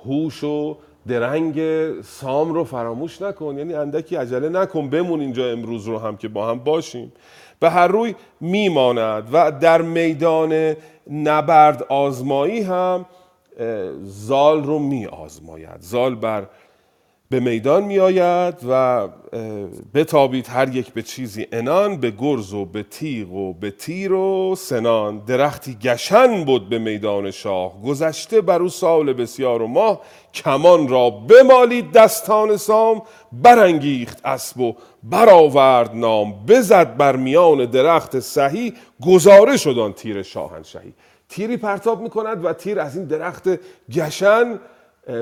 هوش 0.05 0.45
و 0.45 0.77
درنگ 1.09 1.61
سام 2.03 2.55
رو 2.55 2.65
فراموش 2.65 3.23
نکن. 3.23 3.59
یعنی 3.59 3.75
اندکی 3.75 4.17
عجله 4.17 4.49
نکن 4.49 4.91
بمون 4.91 5.21
اینجا 5.21 5.51
امروز 5.51 5.87
رو 5.87 5.99
هم 5.99 6.17
که 6.17 6.29
با 6.29 6.51
هم 6.51 6.59
باشیم. 6.59 7.13
به 7.61 7.71
هر 7.71 7.89
روی 7.89 8.15
میماند 8.41 9.29
و 9.33 9.53
در 9.53 9.83
میدان 9.83 10.77
نبرد 11.11 11.83
آزمایی 11.89 12.61
هم 12.61 13.07
زال 14.03 14.65
رو 14.65 14.79
می 14.79 15.07
آزماید. 15.07 15.81
زال 15.81 16.15
بر 16.15 16.47
به 17.31 17.41
میدان 17.41 17.85
می 17.85 17.99
آید 17.99 18.55
و 18.69 19.09
بتابید 19.95 20.47
هر 20.47 20.77
یک 20.77 20.93
به 20.93 21.03
چیزی 21.03 21.47
انان 21.53 21.97
به 21.97 22.11
گرز 22.11 22.55
و 22.55 22.65
به 22.65 22.83
تیغ 22.83 23.33
و 23.33 23.55
به 23.55 23.71
تیر 23.71 24.13
و 24.13 24.55
سنان. 24.55 25.19
درختی 25.19 25.75
گشن 25.75 26.45
بود 26.45 26.69
به 26.69 26.79
میدان 26.79 27.31
شاه. 27.31 27.83
گذشته 27.83 28.41
بر 28.41 28.63
او 28.63 28.69
سال 28.69 29.13
بسیار 29.13 29.63
و 29.63 29.67
ماه. 29.67 30.01
کمان 30.35 30.89
را 30.89 31.11
بمالید 31.11 31.93
دستان 31.93 32.57
سام. 32.57 33.03
برانگیخت 33.33 34.21
اسب 34.25 34.61
و 34.61 34.75
برآورد 35.03 35.97
نام. 35.97 36.47
بزد 36.47 36.97
بر 36.97 37.17
میان 37.17 37.65
درخت 37.65 38.19
سهی. 38.19 38.75
گزاره 39.07 39.57
شد 39.57 39.79
آن 39.79 39.93
تیر 39.93 40.23
شاهنشهی 40.23 40.93
تیری 41.29 41.57
پرتاب 41.57 42.01
می 42.01 42.11
کند 42.11 42.45
و 42.45 42.53
تیر 42.53 42.81
از 42.81 42.97
این 42.97 43.05
درخت 43.05 43.49
گشن 43.93 44.59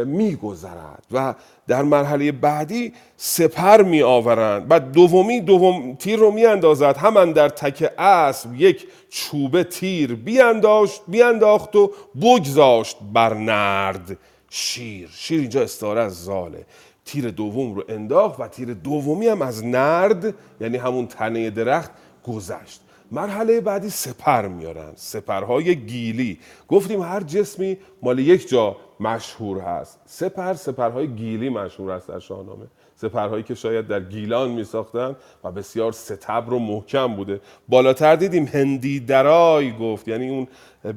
میگذرد 0.06 1.04
و 1.12 1.34
در 1.66 1.82
مرحله 1.82 2.32
بعدی 2.32 2.92
سپر 3.16 3.82
می 3.82 4.02
آورند 4.02 4.66
و 4.70 4.80
دومی 4.80 5.40
دوم 5.40 5.94
تیر 5.94 6.18
رو 6.18 6.30
می 6.30 6.46
اندازد 6.46 6.96
همان 6.96 7.32
در 7.32 7.48
تک 7.48 7.92
اسب 7.98 8.54
یک 8.54 8.86
چوبه 9.10 9.64
تیر 9.64 10.14
بیانداشت 10.14 11.02
بیانداخت 11.08 11.76
و 11.76 11.92
بگذاشت 12.22 12.96
بر 13.12 13.34
نرد 13.34 14.18
شیر. 14.50 15.08
شیر 15.12 15.40
اینجا 15.40 15.62
استاره 15.62 16.00
از 16.00 16.24
زاله. 16.24 16.66
تیر 17.04 17.30
دوم 17.30 17.74
رو 17.74 17.84
انداخت 17.88 18.40
و 18.40 18.48
تیر 18.48 18.74
دومی 18.74 19.26
هم 19.26 19.42
از 19.42 19.64
نرد 19.64 20.34
یعنی 20.60 20.76
همون 20.76 21.06
تنه 21.06 21.50
درخت 21.50 21.90
گذشت. 22.24 22.80
مرحله 23.10 23.60
بعدی 23.60 23.90
سپر 23.90 24.48
میارن. 24.48 24.92
سپرهای 24.94 25.76
گیلی. 25.76 26.38
گفتیم 26.68 27.02
هر 27.02 27.20
جسمی 27.20 27.78
مال 28.02 28.18
یک 28.18 28.48
جا 28.48 28.76
مشهور 29.00 29.60
هست. 29.60 30.00
سپر 30.06 30.54
سپرهای 30.54 31.08
گیلی 31.08 31.48
مشهور 31.48 31.90
است 31.90 32.08
در 32.08 32.18
شاهنامه. 32.18 32.66
سپرهایی 32.94 33.42
که 33.42 33.54
شاید 33.54 33.86
در 33.86 34.00
گیلان 34.00 34.50
می 34.50 34.64
ساختن 34.64 35.16
و 35.44 35.52
بسیار 35.52 35.92
ستبر 35.92 36.52
و 36.52 36.58
محکم 36.58 37.16
بوده. 37.16 37.40
بالاتر 37.68 38.16
دیدیم 38.16 38.44
هندی 38.44 39.00
درای 39.00 39.72
گفت. 39.72 40.08
یعنی 40.08 40.28
اون 40.30 40.48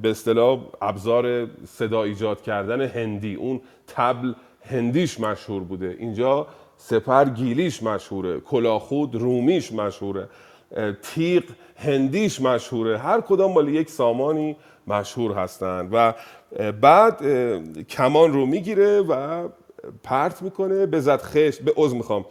به 0.01 0.09
اصطلاح 0.09 0.59
ابزار 0.81 1.47
صدا 1.67 2.03
ایجاد 2.03 2.41
کردن 2.41 2.81
هندی. 2.81 3.35
اون 3.35 3.61
تبل 3.87 4.33
هندیش 4.61 5.19
مشهور 5.19 5.63
بوده. 5.63 5.95
اینجا 5.99 6.47
سپر 6.77 7.29
گیلیش 7.29 7.83
مشهوره. 7.83 8.39
کلاخود 8.39 9.15
رومیش 9.15 9.71
مشهوره. 9.71 10.29
تیغ 11.01 11.43
هندیش 11.79 12.41
مشهوره. 12.41 12.97
هر 12.97 13.21
کدام 13.21 13.51
مال 13.51 13.69
یک 13.69 13.89
سامانی 13.89 14.57
مشهور 14.87 15.33
هستند 15.33 15.89
و 15.91 16.13
بعد 16.71 17.21
کمان 17.83 18.33
رو 18.33 18.45
می‌گیره 18.45 19.01
و 19.01 19.47
پرت 20.03 20.41
می‌کنه. 20.41 20.85
بزد 20.85 21.21
خشت 21.21 21.61
به 21.61 21.73
عضو 21.77 21.95
می‌خوام. 21.95 22.25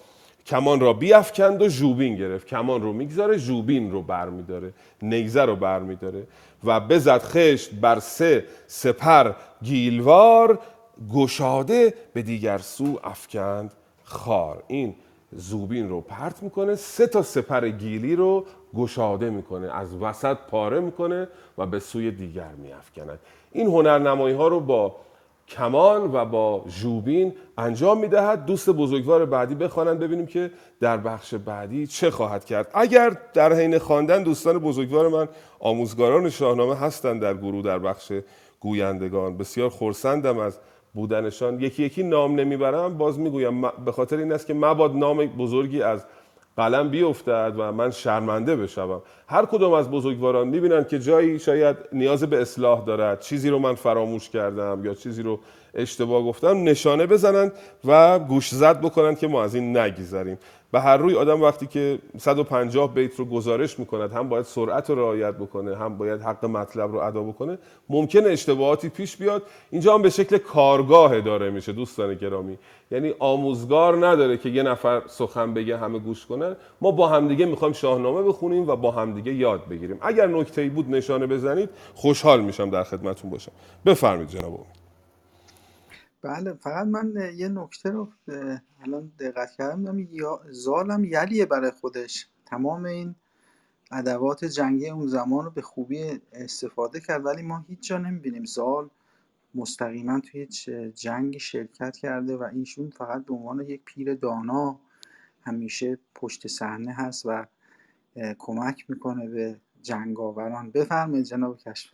کمان 0.47 0.81
را 0.81 0.93
بیافکند 0.93 1.63
و 1.63 1.69
جوبین 1.69 2.17
گرفت. 2.17 2.47
کمان 2.47 2.83
رو 2.83 2.93
می‌گذاره 2.93 3.39
جوبین 3.39 3.93
رو 3.93 4.03
برمیداره 4.03 4.73
نیزه 5.03 5.43
رو 5.43 5.57
برمیداره 5.57 6.27
و 6.65 6.81
بزد 6.81 7.23
خشت 7.23 7.75
بر 7.75 7.99
سه 7.99 8.45
سپر 8.67 9.33
گیلوار 9.63 10.59
گشاده 11.15 11.95
به 12.13 12.23
دیگر 12.23 12.59
سو 12.59 13.01
افکند 13.05 13.73
خار. 14.05 14.63
این 14.67 14.95
زوبین 15.33 15.89
رو 15.89 16.01
پرت 16.01 16.43
می‌کنه. 16.43 16.75
سه 16.75 17.07
تا 17.07 17.23
سپر 17.23 17.69
گیلی 17.69 18.17
رو 18.17 18.47
گشاده 18.77 19.31
می‌کنه 19.31 19.77
از 19.77 20.03
وسط 20.03 20.37
پاره 20.51 20.81
می‌کنه 20.81 21.29
و 21.59 21.67
به 21.67 21.79
سوی 21.79 22.11
دیگر 22.11 22.51
میافکنه 22.59 23.19
این 23.53 23.67
هنرنمایی 23.67 24.35
ها 24.35 24.49
رو 24.49 24.61
با 24.61 24.97
کمان 25.49 26.15
و 26.15 26.25
با 26.25 26.65
ژوبین 26.69 27.33
انجام 27.59 27.99
می‌دهد. 27.99 28.47
دوست 28.47 28.71
بزرگوار 28.71 29.25
بعدی 29.25 29.55
بخوانند 29.55 29.99
ببینیم 29.99 30.27
که 30.27 30.51
در 30.81 30.97
بخش 30.97 31.35
بعدی 31.35 31.87
چه 31.87 32.11
خواهد 32.11 32.45
کرد. 32.45 32.71
اگر 32.75 33.17
در 33.35 33.53
حین 33.53 33.79
خواندن 33.79 34.23
دوستان 34.23 34.59
بزرگوار 34.59 35.09
من 35.09 35.29
آموزگاران 35.61 36.31
شاهنامه 36.31 36.77
هستند 36.77 37.23
در 37.23 37.35
گروه 37.35 37.63
در 37.63 37.79
بخش 37.79 38.13
گویندگان. 38.61 39.37
بسیار 39.37 39.69
خورسندم 39.69 40.39
از 40.39 40.59
بودنشان. 40.95 41.61
یکی 41.61 41.83
یکی 41.83 42.03
نام 42.03 42.35
نمی‌برم 42.35 42.99
باز 42.99 43.19
می‌گویم 43.19 43.61
به 43.61 43.93
خاطر 43.93 44.17
این 44.17 44.33
است 44.33 44.47
که 44.47 44.55
مباد 44.55 44.97
نام 44.97 45.27
بزرگی 45.27 45.83
از 45.83 46.05
قلم 46.59 46.91
بیفتد 46.91 47.55
و 47.59 47.73
من 47.73 47.91
شرمنده 47.91 48.57
بشوم. 48.57 49.03
هر 49.29 49.47
کدام 49.47 49.73
از 49.73 49.91
بزرگواران 49.91 50.49
می‌بینن 50.49 50.85
که 50.85 50.99
جایی 50.99 51.39
شاید 51.39 51.77
نیاز 51.93 52.25
به 52.25 52.41
اصلاح 52.41 52.85
دارد 52.85 53.21
چیزی 53.21 53.51
رو 53.51 53.59
من 53.59 53.75
فراموش 53.75 54.31
کردم 54.31 54.85
یا 54.85 54.95
چیزی 54.95 55.23
رو 55.23 55.41
اشتباه 55.75 56.23
گفتم 56.23 56.63
نشانه 56.63 57.07
بزنند 57.07 57.53
و 57.85 58.19
گوش 58.19 58.55
زد 58.55 58.81
بکنند 58.81 59.19
که 59.19 59.29
ما 59.29 59.45
از 59.45 59.55
این 59.55 59.77
نگذریم. 59.77 60.39
به 60.73 60.81
هر 60.81 60.97
روی 60.97 61.15
آدم 61.15 61.43
وقتی 61.43 61.67
که 61.67 61.99
150 62.19 62.95
بیت 62.95 63.17
رو 63.17 63.25
گزارش 63.25 63.79
می‌کند 63.79 64.13
هم 64.13 64.29
باید 64.29 64.45
سرعت 64.45 64.91
رو 64.91 64.97
رعایت 64.97 65.35
بکنه 65.35 65.77
هم 65.77 65.99
باید 65.99 66.21
حق 66.21 66.45
مطلب 66.45 66.93
رو 66.93 66.99
ادا 66.99 67.23
بکنه 67.23 67.59
ممکن 67.89 68.27
اشتباهاتی 68.27 68.89
پیش 68.89 69.17
بیاد. 69.17 69.43
اینجا 69.71 69.95
هم 69.95 70.03
به 70.03 70.11
شکل 70.11 70.39
کارگاه 70.39 71.21
داره 71.21 71.51
میشه 71.51 71.73
دوستان 71.73 72.15
گرامی. 72.15 72.59
یعنی 72.91 73.15
آموزگار 73.19 74.07
نداره 74.07 74.37
که 74.37 74.49
یه 74.49 74.63
نفر 74.63 75.03
سخن 75.07 75.55
بگه 75.55 75.79
همه 75.79 75.99
گوش 75.99 76.27
کنن 76.27 76.57
ما 76.81 76.91
با 76.91 77.09
همدیگه 77.09 77.47
می‌خوایم 77.47 77.75
شاهنامه 77.75 78.23
بخونیم 78.23 78.69
و 78.69 78.77
با 78.77 78.91
همدیگه 78.91 79.35
یاد 79.35 79.69
بگیریم. 79.69 79.99
اگر 80.01 80.27
نکته 80.27 80.69
بود 80.69 80.91
نشانه 80.91 81.27
بزنید 81.27 81.71
خوشحال 81.95 82.41
میشم 82.41 82.71
در 82.71 82.83
خدمتون 82.83 83.31
باشم. 83.31 83.53
بفرمایید 83.87 84.29
جناب 84.29 84.67
بله 86.23 86.53
فقط 86.55 86.87
من 86.87 87.33
یه 87.37 87.49
نکته 87.49 87.91
رو 87.91 88.09
الان 88.83 89.13
دقت 89.19 89.51
کردم 89.51 90.09
زالم 90.51 91.05
یلیه 91.05 91.47
برای 91.47 91.71
خودش. 91.71 92.29
تمام 92.47 92.85
این 92.85 93.15
ادوات 93.93 94.45
جنگی 94.45 94.89
اون 94.91 95.07
زمان 95.07 95.45
رو 95.45 95.51
به 95.51 95.63
خوبی 95.63 96.21
استفاده 96.33 97.01
کرد 97.01 97.27
ولی 97.27 97.43
ما 97.43 97.65
هیچ 97.69 97.89
جا 97.89 97.99
نمی‌بینیم 97.99 98.45
زال 98.45 98.91
مستقیما 99.55 100.21
توی 100.21 100.41
هیچ 100.41 100.69
جنگی 100.71 101.41
شرکت 101.41 101.97
کرده 101.97 102.37
و 102.37 102.43
ایشون 102.55 102.91
فقط 102.91 103.25
به 103.25 103.35
عنوان 103.35 103.61
یک 103.61 103.83
پیر 103.85 104.15
دانا 104.15 104.81
همیشه 105.43 105.99
پشت 106.15 106.47
صحنه 106.47 106.93
هست 106.93 107.27
و 107.27 107.47
کمک 108.39 108.91
می‌کنه 108.91 109.29
به 109.29 109.61
جنگاوران. 109.83 110.71
بفرمایید 110.71 111.25
جناب 111.27 111.59
کشف. 111.59 111.93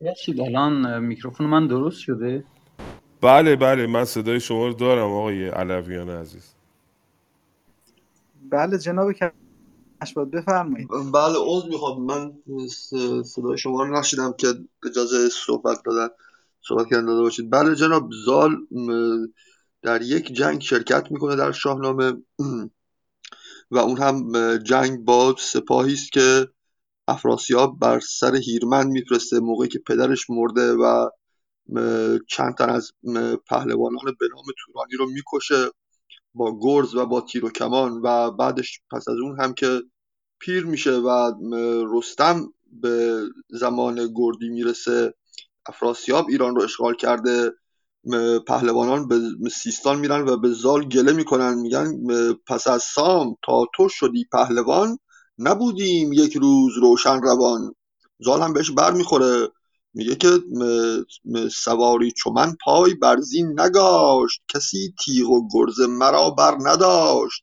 ببخشید 0.00 0.40
الان 0.40 1.04
میکروفون 1.04 1.46
من 1.46 1.66
درست 1.66 2.00
شده؟ 2.00 2.44
بله 3.20 3.56
بله 3.56 3.86
من 3.86 4.04
صدای 4.04 4.40
شما 4.40 4.66
رو 4.66 4.72
دارم 4.72 5.12
آقای 5.12 5.48
علویان 5.48 6.10
عزیز. 6.10 6.54
بله 8.50 8.78
جناب 8.78 9.12
کشباد 10.02 10.30
بفرمایید. 10.30 10.88
بله 10.88 11.38
عوض 11.38 11.64
می‌خوام. 11.64 12.04
من 12.04 12.32
صدای 13.24 13.58
شما 13.58 13.82
رو 13.82 13.98
نشیدم 13.98 14.34
که 14.38 14.46
اجازه 14.86 15.28
صحبت 15.28 15.82
دادن 15.84 16.14
صحبت 16.68 16.86
کردن 16.90 17.06
داده 17.06 17.22
باشید. 17.22 17.50
بله 17.50 17.74
جناب 17.74 18.10
زال 18.24 18.56
در 19.82 20.02
یک 20.02 20.32
جنگ 20.32 20.60
شرکت 20.60 21.06
می‌کنه 21.10 21.36
در 21.36 21.52
شاهنامه 21.52 22.12
و 23.70 23.78
اون 23.78 23.98
هم 23.98 24.56
جنگ 24.56 25.04
با 25.04 25.34
سپاهی 25.38 25.92
است 25.92 26.12
که 26.12 26.48
افراسیاب 27.10 27.78
بر 27.78 28.00
سر 28.00 28.36
هیرمن 28.36 28.86
میفرسته 28.86 29.40
موقعی 29.40 29.68
که 29.68 29.78
پدرش 29.78 30.30
مرده 30.30 30.72
و 30.72 31.08
چند 32.28 32.54
تن 32.58 32.70
از 32.70 32.92
پهلوانان 33.46 34.16
به 34.20 34.28
نام 34.34 34.44
تورانی 34.64 34.96
رو 34.98 35.06
می‌کشه 35.10 35.70
با 36.34 36.58
گرز 36.60 36.94
و 36.94 37.06
با 37.06 37.20
تیر 37.20 37.44
و 37.44 37.50
کمان 37.50 38.00
و 38.04 38.30
بعدش 38.30 38.80
پس 38.90 39.08
از 39.08 39.16
اون 39.16 39.40
هم 39.40 39.54
که 39.54 39.82
پیر 40.38 40.66
میشه 40.66 40.92
و 40.92 41.32
رستم 41.92 42.52
به 42.72 43.22
زمان 43.48 43.94
گردی 44.14 44.48
می‌رسه 44.48 45.14
افراسیاب 45.66 46.26
ایران 46.28 46.56
رو 46.56 46.62
اشغال 46.62 46.94
کرده 46.94 47.52
پهلوانان 48.46 49.08
به 49.08 49.20
سیستان 49.62 49.98
میرن 49.98 50.28
و 50.28 50.36
به 50.36 50.48
زال 50.48 50.84
گله 50.84 51.12
می‌کنن 51.12 51.54
میگن 51.54 52.00
پس 52.46 52.68
از 52.68 52.82
سام 52.82 53.36
تا 53.44 53.66
تو 53.74 53.88
شدی 53.88 54.26
پهلوان 54.32 54.98
نبودیم 55.40 56.12
یک 56.12 56.36
روز 56.36 56.72
روشن 56.82 57.22
روان 57.22 57.74
زال 58.18 58.42
هم 58.42 58.52
بهش 58.52 58.70
بر 58.70 58.92
می‌خوره 58.92 59.48
میگه 59.94 60.14
که 60.14 60.38
سواری 61.52 62.12
چو 62.12 62.30
من 62.30 62.56
پای 62.64 62.94
بر 62.94 63.20
زین 63.20 63.60
نگاشت 63.60 64.42
کسی 64.48 64.94
تیغ 65.04 65.30
و 65.30 65.48
گرز 65.54 65.80
مرا 65.80 66.30
بر 66.30 66.56
نداشت. 66.60 67.42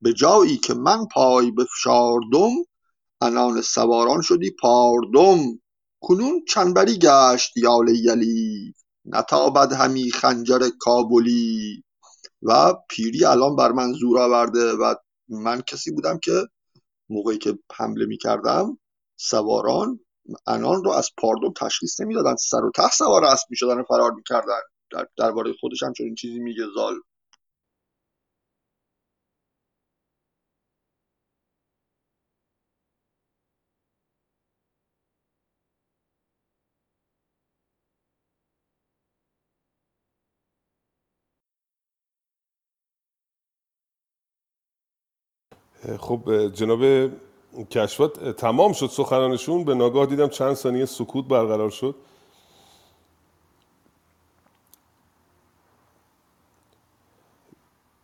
به 0.00 0.12
جایی 0.12 0.56
که 0.56 0.74
من 0.74 1.06
پای 1.14 1.50
بفشاردم 1.50 2.50
انان 3.20 3.62
سواران 3.62 4.22
شدی 4.22 4.50
پاردم. 4.50 5.38
کنون 6.00 6.44
چنبری 6.48 6.98
گشت 6.98 7.56
یال 7.56 7.88
یلی 7.88 8.74
نتابد 9.04 9.72
همی 9.72 10.10
خنجر 10.10 10.68
کابلی. 10.78 11.84
و 12.42 12.74
پیری 12.88 13.24
الان 13.24 13.56
بر 13.56 13.72
من 13.72 13.92
زور 13.92 14.18
آورده 14.18 14.72
و 14.72 14.94
من 15.28 15.60
کسی 15.60 15.90
بودم 15.90 16.18
که 16.18 16.32
موقعی 17.10 17.38
که 17.38 17.58
حمله 17.74 18.06
می‌کردم 18.06 18.78
سواران 19.16 20.00
انان 20.46 20.84
رو 20.84 20.90
از 20.90 21.10
پاردون 21.18 21.52
تشخیص 21.56 22.00
نمی‌دادن. 22.00 22.36
سر 22.36 22.64
و 22.64 22.70
ته 22.76 22.88
سوار 22.90 23.24
اسب 23.24 23.46
می‌شدن 23.50 23.80
و 23.80 23.84
فرار 23.84 24.12
می‌کردن. 24.12 24.60
در 24.92 25.06
درباره 25.18 25.52
خودش 25.60 25.82
هم 25.82 25.92
چنین 25.92 26.14
چیزی 26.14 26.38
میگه 26.38 26.62
زال. 26.74 26.94
خب 45.98 46.48
جناب 46.48 47.10
کشفات 47.70 48.28
تمام 48.36 48.72
شد 48.72 48.86
سخنانشون 48.86 49.64
به 49.64 49.74
ناگاه 49.74 50.06
دیدم 50.06 50.28
چند 50.28 50.54
ثانیه 50.54 50.84
سکوت 50.84 51.28
برقرار 51.28 51.70
شد. 51.70 51.94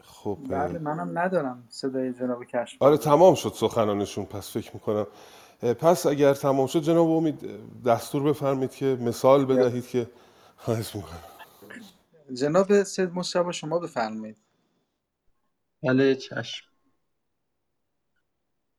خب 0.02 0.38
بله 0.48 0.78
منم 0.78 1.18
ندارم 1.18 1.64
صدای 1.68 2.12
جناب 2.12 2.44
کشف 2.44 2.82
آره 2.82 2.96
تمام 2.96 3.34
شد 3.34 3.52
سخنانشون 3.54 4.24
پس 4.24 4.50
فکر 4.50 4.70
می‌کنم. 4.74 5.06
پس 5.62 6.06
اگر 6.06 6.34
تمام 6.34 6.66
شد 6.66 6.80
جناب 6.80 7.10
امید 7.10 7.50
دستور 7.86 8.22
بفرمید 8.22 8.70
که 8.70 8.98
مثال 9.00 9.44
بدهید 9.44 9.88
که 9.88 10.10
خواهش 10.56 10.96
می‌کنم. 10.96 11.22
جناب 12.34 12.82
سید 12.82 13.10
مشتبه 13.14 13.52
شما 13.52 13.78
بفرمایید. 13.78 14.36
بله 15.82 16.14
چشم. 16.14 16.71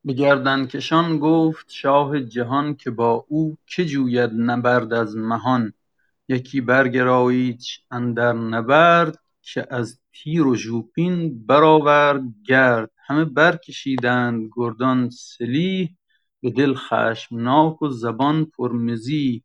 به 0.05 0.13
گردنکشان 0.13 1.19
گفت 1.19 1.71
شاه 1.71 2.19
جهان 2.19 2.75
که 2.75 2.91
با 2.91 3.25
او 3.27 3.57
که 3.67 3.85
جوید 3.85 4.31
نبرد 4.33 4.93
از 4.93 5.15
مهان؟ 5.17 5.73
یکی 6.27 6.61
برگرایید 6.61 7.61
اندر 7.91 8.33
نبرد 8.33 9.19
که 9.41 9.67
از 9.69 9.99
تیر 10.13 10.47
و 10.47 10.55
ژوپین 10.55 11.45
برآورد 11.45 12.21
گرد. 12.45 12.91
همه 13.05 13.25
برکشیدند 13.25 14.49
گردان 14.55 15.09
سلیح 15.09 15.97
به 16.41 16.49
دل 16.49 16.73
خشمناک 16.75 17.81
و 17.81 17.89
زبان 17.89 18.45
پرمزیح 18.45 19.43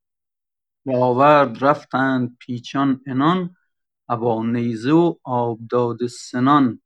به 0.87 0.99
آورد 0.99 1.65
رفتند 1.65 2.37
پیچان 2.41 3.01
عنان 3.07 3.57
ابا 4.09 4.43
نیزه 4.43 4.93
و 4.93 5.15
آب 5.25 5.59
داده 5.71 6.09
سنان. 6.09 6.81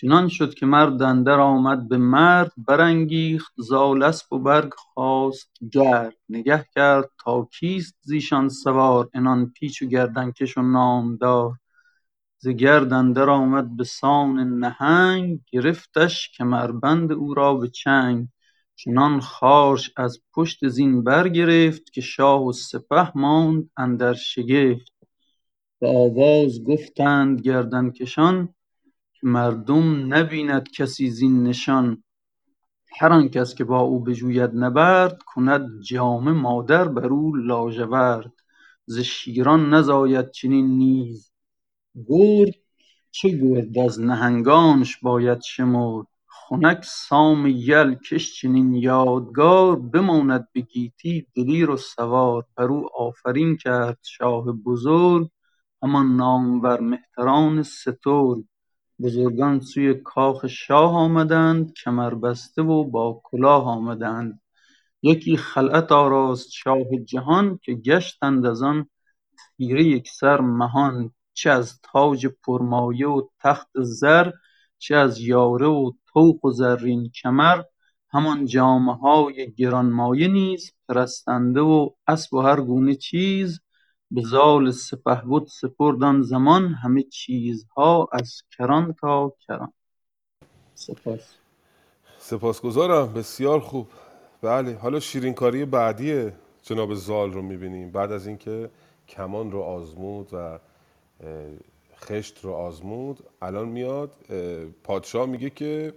چنان 0.00 0.28
شد 0.28 0.54
که 0.54 0.66
مرد 0.66 1.02
اندر 1.02 1.40
آمد 1.40 1.88
به 1.88 1.98
مرد 1.98 2.52
برانگیخت 2.56 3.52
زال 3.56 4.12
و 4.32 4.38
برخاست 4.38 5.50
گرد. 5.72 6.16
نگه 6.28 6.66
کرد 6.74 7.10
تا 7.24 7.48
کیست 7.52 7.96
زیشان 8.00 8.48
سوار 8.48 9.08
عنان 9.14 9.50
پیچ 9.50 9.82
و 9.82 9.86
گردنکش 9.86 10.58
و 10.58 10.62
نامدار. 10.62 11.52
ز 12.38 12.48
گرد 12.48 12.92
اندر 12.92 13.30
آمد 13.30 13.76
به 13.76 13.84
سان 13.84 14.58
نهنگ 14.58 15.40
گرفتش 15.52 16.30
کمربند 16.38 17.12
او 17.12 17.34
را 17.34 17.54
به 17.54 17.68
چنگ. 17.68 18.28
چنان 18.76 19.20
خوارش 19.20 19.90
از 19.96 20.20
پشت 20.34 20.68
زین 20.68 21.04
برگرفت 21.04 21.92
که 21.92 22.00
شاه 22.00 22.46
و 22.46 22.52
سپه 22.52 23.12
ماند 23.14 23.70
اندر 23.76 24.14
شگفت. 24.14 24.92
به 25.80 25.88
آواز 25.88 26.64
گفتند 26.64 27.40
گردنکشان 27.40 28.54
مردم 29.22 30.14
نبیند 30.14 30.68
کسی 30.70 31.10
زین 31.10 31.42
نشان. 31.42 32.04
هر 33.00 33.12
آنکس 33.12 33.54
که 33.54 33.64
با 33.64 33.80
او 33.80 34.00
بجوید 34.04 34.50
نبرد 34.54 35.22
کند 35.22 35.82
جامه 35.82 36.32
مادر 36.32 36.88
بر 36.88 37.06
او 37.06 37.36
لاژورد. 37.36 38.32
ز 38.86 38.98
شیران 38.98 39.74
نزاید 39.74 40.30
چنین 40.30 40.66
نیز. 40.66 41.32
گرد 42.08 42.54
چه 43.10 43.28
گرد 43.28 43.78
از 43.78 44.00
نهنگانش 44.00 44.96
باید 44.96 45.40
شمرد؟ 45.42 46.06
خنک 46.26 46.84
سام 46.84 47.46
یل 47.46 47.94
کش 47.94 48.40
چنین 48.40 48.74
یادگار. 48.74 49.76
بماند 49.76 50.48
به 50.52 50.60
گیتی 50.60 51.26
دلیر 51.36 51.70
و 51.70 51.76
سوار. 51.76 52.46
بر 52.56 52.64
او 52.64 52.88
آفرین 52.96 53.56
کرد 53.56 53.98
شاه 54.02 54.44
بزرگ. 54.52 55.28
همان 55.82 56.16
نامور 56.16 56.80
مهتران 56.80 57.62
سترگ. 57.62 58.44
بزرگان 59.02 59.60
سوی 59.60 59.94
کاخ 59.94 60.46
شاه 60.46 60.94
آمدند 60.94 61.72
کمربسته 61.72 62.62
و 62.62 62.84
با 62.84 63.20
کلاه 63.24 63.66
آمدند. 63.66 64.40
یکی 65.02 65.36
خلعت 65.36 65.92
آراست 65.92 66.50
شاه 66.50 66.96
جهان 67.04 67.58
که 67.62 67.74
گشتند 67.74 68.46
از 68.46 68.62
آن 68.62 68.86
تیره 69.56 69.84
یکسر 69.84 70.40
مهان 70.40 71.12
چه 71.34 71.50
از 71.50 71.80
تاج 71.82 72.26
پرمایه 72.26 73.08
و 73.08 73.22
تخت 73.38 73.68
زر 73.74 74.30
چه 74.78 74.96
از 74.96 75.20
یاره 75.20 75.66
و 75.66 75.92
طوق 76.12 76.44
و 76.44 76.50
زرین 76.50 77.10
کمر. 77.22 77.62
همان 78.12 78.46
جامه 78.46 78.94
های 78.96 79.52
گرانمایه 79.56 80.28
نیز 80.28 80.72
پرستنده 80.88 81.60
و 81.60 81.90
اسب 82.06 82.34
و 82.34 82.40
هر 82.40 82.60
گونه 82.60 82.94
چیز 82.94 83.60
به 84.10 84.22
زال 84.22 84.70
سپهبد 84.70 85.46
سپرد 85.46 86.02
آن 86.02 86.22
زمان 86.22 86.74
همه 86.74 87.02
چیزها 87.02 88.08
از 88.12 88.42
کران 88.58 88.92
تا 88.92 89.32
کران. 89.46 89.72
سپاس. 90.74 91.34
سپاسگزارم 92.18 93.12
بسیار 93.12 93.60
خوب. 93.60 93.88
بله 94.42 94.76
حالا 94.76 95.00
شیرینکاری 95.00 95.64
بعدی 95.64 96.30
جناب 96.62 96.94
زال 96.94 97.32
رو 97.32 97.42
می‌بینیم. 97.42 97.90
بعد 97.90 98.12
از 98.12 98.26
اینکه 98.26 98.70
کمان 99.08 99.50
رو 99.50 99.60
آزمود 99.60 100.28
و 100.32 100.58
خشت 102.00 102.44
رو 102.44 102.52
آزمود 102.52 103.18
الان 103.42 103.68
میاد 103.68 104.10
اه، 104.30 104.64
پادشاه 104.64 105.26
میگه 105.26 105.50
که 105.50 105.92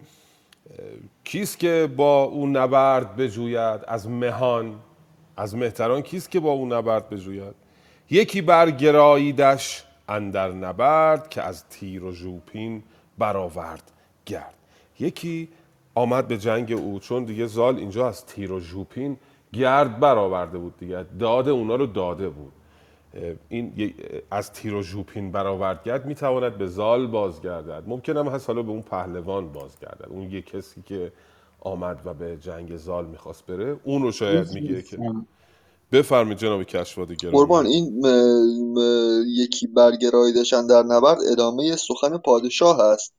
کیست 1.23 1.59
که 1.59 1.89
با 1.97 2.23
او 2.23 2.47
نبرد 2.47 3.15
بجوید؟ 3.15 3.81
از 3.87 4.09
مهان 4.09 4.79
از 5.37 5.55
مهتران 5.55 6.01
کیست 6.01 6.31
که 6.31 6.39
با 6.39 6.51
او 6.51 6.65
نبرد 6.65 7.09
بجوید؟ 7.09 7.62
یکی 8.13 8.41
بر 8.41 8.71
گراییدش 8.71 9.83
اندر 10.09 10.51
نبرد 10.51 11.29
که 11.29 11.41
از 11.41 11.69
تیر 11.69 12.03
و 12.03 12.11
ژوپین 12.11 12.83
برآورد 13.17 13.91
گرد. 14.25 14.53
یکی 14.99 15.49
آمد 15.95 16.27
به 16.27 16.37
جنگ 16.37 16.71
او 16.71 16.99
چون 16.99 17.23
دیگه 17.23 17.45
زال 17.45 17.77
اینجا 17.77 18.07
از 18.07 18.25
تیر 18.25 18.51
و 18.51 18.59
ژوپین 18.59 19.17
گرد 19.53 19.99
برآورده 19.99 20.57
بود 20.57 20.77
دیگه. 20.77 21.05
داد 21.19 21.49
اونا 21.49 21.75
رو 21.75 21.85
داده 21.85 22.29
بود. 22.29 22.51
این 23.49 23.93
از 24.31 24.53
تیر 24.53 24.73
و 24.73 24.81
ژوپین 24.81 25.31
برآورد 25.31 25.83
گرد 25.83 26.05
می‌تواند 26.05 26.57
به 26.57 26.67
زال 26.67 27.07
بازگردد. 27.07 27.83
ممکن 27.87 28.17
هم 28.17 28.27
هست 28.27 28.49
حالا 28.49 28.61
به 28.61 28.71
اون 28.71 28.81
پهلوان 28.81 29.49
بازگردد. 29.49 30.07
اون 30.09 30.31
یه 30.31 30.41
کسی 30.41 30.81
که 30.81 31.11
آمد 31.59 32.01
و 32.05 32.13
به 32.13 32.37
جنگ 32.37 32.77
زال 32.77 33.05
می‌خواست 33.05 33.45
بره 33.45 33.75
اون 33.83 34.01
رو 34.01 34.11
شاید 34.11 34.51
میگه 34.53 34.81
که 34.81 34.97
بفرمید 35.93 36.37
جناب 36.37 36.63
کشوادی 36.63 37.15
گرامی. 37.15 37.37
قربان 37.37 37.65
این 37.65 37.99
م- 38.01 38.79
م- 38.79 39.23
یکی 39.27 39.67
برگرایدشان 39.67 40.67
در 40.67 40.83
نبرد 40.83 41.17
ادامه 41.31 41.75
سخن 41.75 42.17
پادشاه 42.17 42.79
است. 42.79 43.13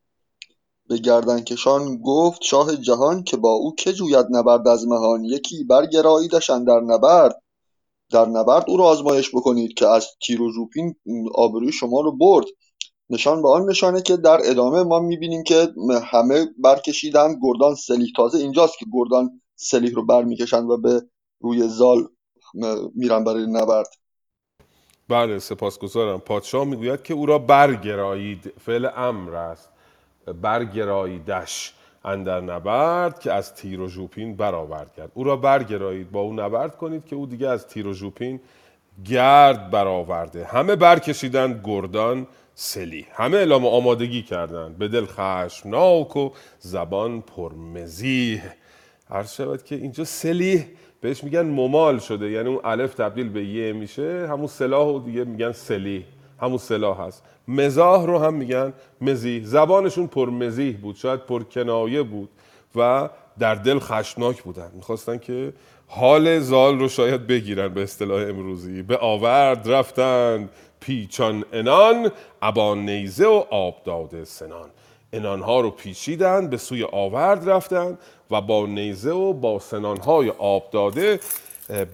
به 0.89 0.99
گردنکشان 0.99 1.99
گفت 2.05 2.43
شاه 2.43 2.77
جهان 2.77 3.25
که 3.25 3.37
با 3.37 3.51
او 3.53 3.75
که 3.75 3.93
جوید 3.93 4.27
نبرد 4.31 4.68
از 4.68 4.89
مهان 4.89 5.25
یکی 5.25 5.64
برگراییدشان 5.64 6.64
در 6.64 6.81
نبرد. 6.81 7.43
در 8.11 8.27
نبرد 8.27 8.64
او 8.68 8.77
را 8.77 8.85
آزمایش 8.85 9.31
بکنید 9.31 9.75
که 9.75 9.89
از 9.89 10.07
تیر 10.27 10.43
و 10.43 10.53
ژوپین 10.53 10.95
آبروی 11.35 11.72
شما 11.72 12.01
رو 12.01 12.16
برد. 12.16 12.47
نشان 13.11 13.43
به 13.43 13.49
آن 13.49 13.70
نشانه 13.70 14.03
که 14.03 14.16
در 14.16 14.41
ادامه 14.45 14.83
ما 14.83 15.01
می‌بینیم 15.01 15.43
که 15.43 15.68
همه 16.03 16.47
برکشیدن 16.59 17.35
گردان 17.43 17.75
سلیح 17.75 18.09
تازه 18.16 18.39
اینجاست 18.39 18.79
که 18.79 18.87
گردان 18.93 19.41
سلیح 19.57 19.95
رو 19.95 20.07
برمیکشند 20.07 20.70
و 20.70 20.77
به 20.77 21.03
روی 21.41 21.68
زال 21.68 22.09
میرن 22.95 23.25
برای 23.25 23.47
نبرد. 23.47 23.89
بله 25.09 25.39
سپاسگزارم. 25.39 26.21
پادشاه 26.21 26.65
می‌گوید 26.65 27.03
که 27.03 27.15
او 27.15 27.27
را 27.27 27.39
برگرایید. 27.39 28.53
فعل 28.61 28.89
امر 28.97 29.35
است. 29.35 29.69
برگراییدش 30.43 31.75
اندر 32.05 32.41
نبرد 32.41 33.19
که 33.19 33.33
از 33.33 33.55
تیر 33.55 33.81
و 33.81 33.89
ژوپین 33.89 34.37
برآورد 34.37 34.95
کرد. 34.95 35.11
او 35.15 35.25
را 35.25 35.37
برگرایید 35.37 36.11
با 36.11 36.21
او 36.21 36.33
نبرد 36.33 36.77
کنید 36.77 37.05
که 37.07 37.17
او 37.17 37.27
دیگه 37.27 37.49
از 37.49 37.67
تیر 37.67 37.87
و 37.87 37.93
ژوپین 37.93 38.41
گرد 39.05 39.71
برآورده. 39.71 40.45
همه 40.45 40.77
برکشیدند 40.77 41.61
گردان 41.65 42.27
سلی. 42.55 43.07
همه 43.13 43.37
اعلام 43.37 43.67
آمادگی 43.67 44.23
کردند. 44.23 44.79
به 44.79 44.89
دل 44.89 45.07
خشمناک 45.07 46.17
و 46.17 46.31
زبان 46.59 47.21
پرمزیح. 47.21 48.43
عرض 49.11 49.35
شود 49.35 49.65
که 49.65 49.75
اینجا 49.75 50.05
سلیح 50.05 50.67
بهش 51.05 51.25
میگن 51.25 51.43
ممال 51.43 51.99
شده 51.99 52.31
یعنی 52.31 52.49
اون 52.49 52.61
الف 52.65 52.95
تبدیل 52.95 53.29
به 53.29 53.45
یه 53.45 53.73
میشه. 53.73 54.27
همون 54.31 54.47
سلاح 54.47 54.87
و 54.89 54.99
دیگه 54.99 55.25
میگن 55.25 55.53
سلی 55.53 56.05
همون 56.41 56.59
سلاح 56.59 57.01
هست. 57.01 57.23
مزاح 57.49 58.07
رو 58.07 58.19
هم 58.19 58.35
میگن 58.35 58.73
مزیح. 59.01 59.45
زبانشون 59.45 60.07
پر 60.07 60.31
مزیح 60.31 60.77
بود 60.77 60.97
شاید 60.97 61.21
پر 61.21 61.43
کنایه 61.43 62.03
بود 62.03 62.29
و 62.77 63.09
در 63.39 63.55
دل 63.55 63.79
خشمناک 63.79 64.43
بودن. 64.43 64.71
می‌خواستن 64.75 65.19
که 65.19 65.53
حال 65.87 66.39
زال 66.39 66.79
رو 66.79 66.89
شاید 66.89 67.27
بگیرن 67.27 67.69
به 67.69 67.83
اصطلاح 67.83 68.29
امروزی. 68.29 68.83
به 68.83 68.97
آورد 68.97 69.73
رفتن 69.73 70.49
پیچان 70.81 71.45
انان 71.53 72.11
ابا 72.43 72.75
نیزه 72.75 73.27
و 73.27 73.45
آب 73.51 73.83
داده 73.85 74.25
سنان. 74.25 74.71
انانها 75.15 75.61
رو 75.61 75.71
پیچیدن 75.71 76.49
به 76.49 76.57
سوی 76.57 76.85
آورد 76.85 77.51
رفتن 77.51 77.99
و 78.31 78.41
با 78.41 78.67
نیزه 78.67 79.11
و 79.11 79.33
با 79.33 79.59
سنانهای 79.59 80.33
آب 80.39 80.71
داده 80.71 81.21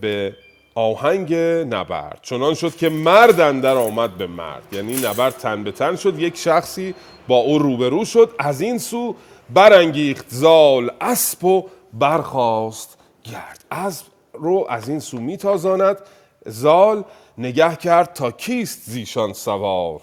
به 0.01 0.37
آهنگ 0.75 1.35
نبرد. 1.75 2.18
چنان 2.23 2.55
شد 2.55 2.77
که 2.77 2.89
مرد 2.89 3.61
در 3.61 3.77
آمد 3.77 4.11
به 4.16 4.27
مرد. 4.27 4.62
یعنی 4.73 4.97
نبرد 4.97 5.37
تن 5.37 5.64
به 5.64 5.73
تن 5.73 5.97
شد 5.97 6.18
یک 6.18 6.37
شخصی 6.37 6.95
با 7.29 7.37
او 7.37 7.59
روبرو 7.59 8.05
شد. 8.05 8.31
از 8.39 8.61
این 8.61 8.79
سو 8.79 9.16
برانگیخت 9.55 10.27
زال 10.29 10.91
اسب 11.01 11.45
و 11.45 11.68
برخاست 11.93 12.99
گرد. 13.25 13.64
اسب 13.71 14.07
رو 14.33 14.66
از 14.68 14.89
این 14.89 15.01
سو 15.01 15.18
میتازاند. 15.18 15.99
زال 16.47 17.05
نگه 17.39 17.77
کرد 17.77 18.12
تا 18.12 18.31
کیست 18.31 18.91
زیشان 18.91 19.33
سوار؟ 19.33 20.01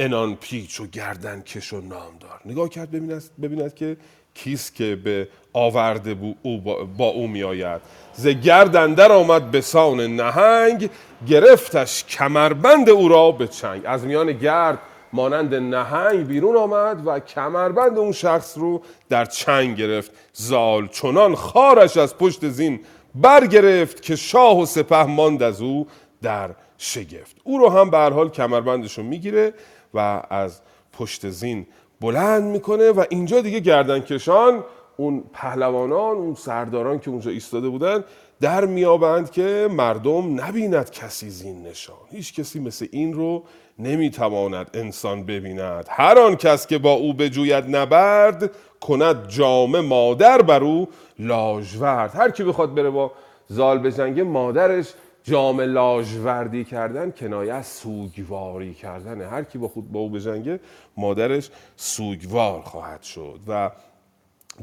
انان 0.00 0.36
پیچ 0.36 0.80
و 0.80 0.86
گردن 0.86 1.40
کش 1.40 1.72
و 1.72 1.80
نامدار 1.80 2.40
نگاه 2.46 2.68
کرد 2.68 2.90
ببیند, 2.90 3.22
ببیند 3.42 3.74
که 3.74 3.96
کیست 4.34 4.74
که 4.74 4.96
به 4.96 5.28
آورده 5.52 6.14
بو 6.14 6.34
او 6.42 6.60
با, 6.60 6.84
با 6.84 7.06
او 7.06 7.26
می 7.26 7.42
آید 7.42 7.80
ز 8.12 8.28
گردن 8.28 8.94
در 8.94 9.12
آمد 9.12 9.50
به 9.50 9.60
سان 9.60 10.00
نهنگ 10.00 10.90
گرفتش 11.28 12.04
کمربند 12.04 12.90
او 12.90 13.08
را 13.08 13.32
به 13.32 13.48
چنگ. 13.48 13.82
از 13.84 14.04
میان 14.04 14.32
گرد 14.32 14.78
مانند 15.12 15.54
نهنگ 15.54 16.26
بیرون 16.26 16.56
آمد 16.56 17.06
و 17.06 17.20
کمربند 17.20 17.98
اون 17.98 18.12
شخص 18.12 18.58
رو 18.58 18.82
در 19.08 19.24
چنگ 19.24 19.76
گرفت. 19.76 20.10
زال 20.32 20.88
چنان 20.88 21.34
خارش 21.34 21.96
از 21.96 22.18
پشت 22.18 22.48
زین 22.48 22.80
برگرفت 23.14 24.02
که 24.02 24.16
شاه 24.16 24.60
و 24.60 24.66
سپه 24.66 25.04
ماند 25.04 25.42
از 25.42 25.60
او 25.60 25.86
در 26.22 26.50
شگفت. 26.78 27.36
او 27.44 27.58
رو 27.58 27.68
هم 27.68 27.90
به 27.90 27.98
حال 27.98 28.28
کمربندش 28.28 28.98
رو 28.98 29.04
می‌گیره. 29.04 29.54
و 29.94 30.22
از 30.30 30.60
پشت 30.92 31.28
زین 31.30 31.66
بلند 32.00 32.42
می‌کنه 32.42 32.90
و 32.90 33.04
اینجا 33.10 33.40
دیگه 33.40 33.60
گردن 33.60 34.00
کشان 34.00 34.64
اون 34.96 35.24
پهلوانان 35.32 36.16
اون 36.16 36.34
سرداران 36.34 36.98
که 36.98 37.10
اونجا 37.10 37.30
ایستاده 37.30 37.68
بودن 37.68 38.04
در 38.40 38.64
میابند 38.64 39.30
که 39.30 39.68
مردم 39.70 40.40
نبیند 40.40 40.90
کسی 40.90 41.30
زین 41.30 41.62
نشان. 41.62 41.96
هیچ 42.10 42.34
کسی 42.34 42.60
مثل 42.60 42.86
این 42.90 43.12
رو 43.12 43.44
نمی‌تواند 43.78 44.70
انسان 44.74 45.24
ببیند. 45.24 45.86
هر 45.88 46.18
آن 46.18 46.36
کس 46.36 46.66
که 46.66 46.78
با 46.78 46.92
او 46.92 47.14
بجوید 47.14 47.76
نبرد 47.76 48.50
کند 48.80 49.28
جام 49.28 49.80
مادر 49.80 50.42
بر 50.42 50.64
او 50.64 50.88
لاژورد 51.18 52.14
هر 52.14 52.30
کی 52.30 52.44
بخواد 52.44 52.74
بره 52.74 52.90
با 52.90 53.12
زال 53.48 53.78
بجنگه 53.78 54.22
مادرش 54.22 54.94
جام 55.24 55.60
لاژوردی 55.60 56.64
کردن 56.64 57.10
کنایه 57.10 57.54
از 57.54 57.66
سوگواری 57.66 58.74
کردن 58.74 59.22
هر 59.22 59.42
کی 59.42 59.58
با 59.58 59.68
خود 59.68 59.92
با 59.92 60.00
او 60.00 60.08
بجنگه 60.08 60.60
مادرش 60.96 61.50
سوگوار 61.76 62.60
خواهد 62.60 63.02
شد. 63.02 63.40
و 63.48 63.70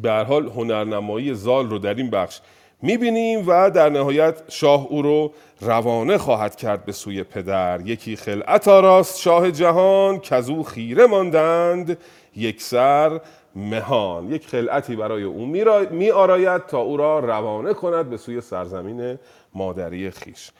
به 0.01 0.11
هر 0.11 0.23
حال 0.23 0.47
هنرنمایی 0.47 1.33
زال 1.33 1.69
رو 1.69 1.79
در 1.79 1.93
این 1.93 2.09
بخش 2.09 2.41
می‌بینیم 2.81 3.43
و 3.47 3.71
در 3.71 3.89
نهایت 3.89 4.41
شاه 4.47 4.87
او 4.89 5.01
رو 5.01 5.31
روانه 5.61 6.17
خواهد 6.17 6.55
کرد 6.55 6.85
به 6.85 6.91
سوی 6.91 7.23
پدر. 7.23 7.81
یکی 7.85 8.15
خلعت 8.15 8.67
آراست 8.67 9.19
شاه 9.19 9.51
جهان 9.51 10.19
که 10.19 10.51
او 10.51 10.63
خیره 10.63 11.05
ماندند 11.05 11.97
یک 12.35 12.61
سر 12.61 13.21
مهان. 13.55 14.31
یک 14.31 14.47
خلعتی 14.47 14.95
برای 14.95 15.23
او 15.23 15.45
می 15.91 16.11
آراید 16.11 16.65
تا 16.65 16.79
او 16.79 16.97
را 16.97 17.19
روانه 17.19 17.73
کند 17.73 18.09
به 18.09 18.17
سوی 18.17 18.41
سرزمین 18.41 19.17
مادری 19.53 20.11
خیش. 20.11 20.51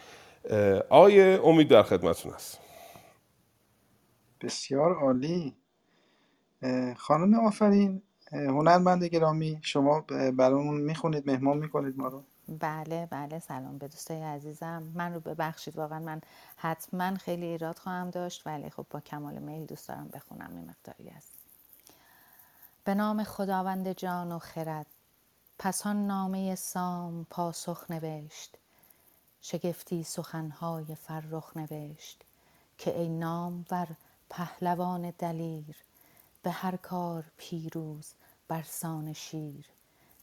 آیه 0.90 1.42
امید 1.44 1.68
در 1.70 1.84
خدمتون 1.84 2.34
است 2.34 2.60
بسیار 4.42 4.96
عالی. 4.96 5.56
خانم 6.98 7.34
آفرین 7.40 8.02
هنرمند 8.32 9.04
گرامی 9.04 9.60
شما 9.62 10.02
برامون 10.38 10.82
می‌خونید 10.82 11.32
مهمان 11.32 11.58
می‌کنید 11.58 11.98
ما 11.98 12.08
رو. 12.08 12.24
بله 12.60 13.08
بله 13.12 13.40
سلام 13.40 13.78
به 13.78 13.88
دوستای 13.88 14.24
عزیزم. 14.24 14.84
من 14.96 15.14
رو 15.14 15.20
ببخشید 15.20 15.78
واقعا 15.78 16.00
من 16.00 16.22
حتما 16.58 17.16
خیلی 17.16 17.46
ایراد 17.46 17.80
خواهم 17.80 18.10
داشت 18.10 18.48
ولی 18.48 18.70
خب 18.70 18.86
با 18.90 19.00
کمال 19.00 19.40
میل 19.40 19.66
دوست 19.66 19.88
دارم 19.88 20.10
بخونم 20.14 20.56
این 20.56 20.70
مقداری 20.70 21.10
است 21.10 21.34
به 22.84 22.96
نام 22.96 23.24
خداوند 23.24 23.92
جان 23.92 24.32
و 24.32 24.40
خرد 24.40 24.86
پس 25.60 25.88
آن 25.88 26.08
نامه 26.08 26.56
سام 26.56 27.28
پاسخ 27.30 27.92
نوشت. 27.92 28.58
شگفتی 29.42 30.04
سخنهای 30.04 30.96
فرخ 30.96 31.58
نوشت 31.58 32.24
که 32.78 33.00
ای 33.00 33.10
نامور 33.10 33.88
پهلوان 34.30 35.14
دلیر 35.18 35.76
به 36.44 36.52
هر 36.52 36.76
کار 36.76 37.26
پیروز 37.38 38.14
برسان 38.48 39.14
شیر. 39.14 39.66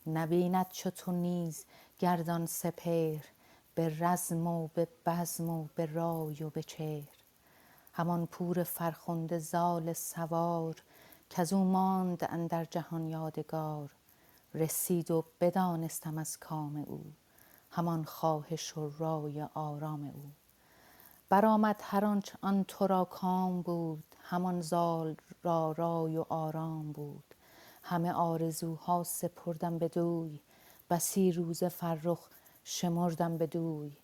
نبیند 0.06 0.66
چو 0.70 0.90
تو 0.90 1.12
نیز 1.12 1.64
گردان 1.98 2.46
سپهر 2.46 3.24
به 3.74 3.98
رزم 4.00 4.46
و 4.46 4.68
به 4.68 4.88
بزم 5.06 5.50
و 5.50 5.68
به 5.74 5.86
رای 5.86 6.42
و 6.42 6.50
به 6.50 6.62
چهر. 6.62 7.16
همان 7.92 8.26
پور 8.26 8.62
فرخنده 8.62 9.38
زال 9.38 9.92
سوار 9.92 10.82
کز 11.30 11.52
او 11.52 11.64
ماند 11.64 12.24
اندر 12.28 12.64
جهان 12.64 13.06
یادگار. 13.06 13.90
رسید 14.54 15.10
و 15.10 15.24
بدانستم 15.40 16.18
از 16.18 16.38
کام 16.38 16.76
او. 16.76 17.12
همان 17.76 18.04
خواهش 18.04 18.76
و 18.78 18.90
رای 18.98 19.42
آرام 19.42 20.04
او. 20.04 20.30
برآمد 21.28 21.80
هر 21.84 22.04
آنچ 22.04 22.30
آن 22.42 22.64
تو 22.68 22.86
را 22.86 23.04
کام 23.04 23.62
بود 23.62 24.04
همان 24.22 24.60
زال 24.60 25.16
را 25.42 25.72
رای 25.72 26.16
و 26.16 26.24
آرام 26.28 26.92
بود. 26.92 27.24
همه 27.82 28.12
آرزوها 28.12 29.04
سپردم 29.04 29.78
بدوی 29.78 30.40
بسی 30.90 31.32
روز 31.32 31.64
فرخ 31.64 32.28
شمردم 32.64 33.38
بدوی 33.38 33.96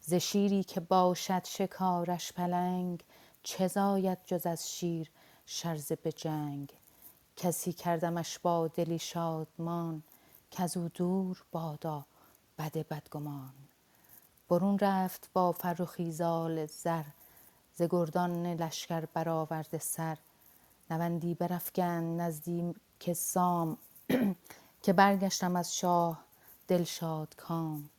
ز 0.00 0.14
شیری 0.14 0.64
که 0.64 0.80
باشد 0.80 1.44
شکارش 1.44 2.32
پلنگ 2.32 3.04
چه 3.42 3.68
زاید 3.68 4.18
جز 4.26 4.46
از 4.46 4.70
شیر 4.70 5.10
شرزه 5.46 5.96
به 5.96 6.12
جنگ؟ 6.12 6.72
کسی 7.36 7.72
کردمش 7.72 8.38
با 8.38 8.68
دلی 8.68 8.98
شادمان 8.98 10.02
کز 10.50 10.76
او 10.76 10.88
دور 10.88 11.44
بادا 11.52 12.06
بد 12.58 12.72
بدگمان. 12.88 13.52
برون 14.48 14.78
رفت 14.78 15.30
با 15.32 15.52
فرخی 15.52 16.12
زال 16.12 16.66
زر 16.66 17.04
ز 17.74 17.82
گردان 17.82 18.46
لشکر 18.46 19.04
برآورده 19.06 19.78
سر. 19.78 20.18
نوندی 20.90 21.34
برافگند 21.34 22.20
نزدیک 22.20 23.12
سام 23.12 23.78
که 24.82 24.92
برگشتم 24.92 25.56
از 25.56 25.76
شاه 25.76 26.24
دلشاد 26.68 27.34
کام. 27.36 27.90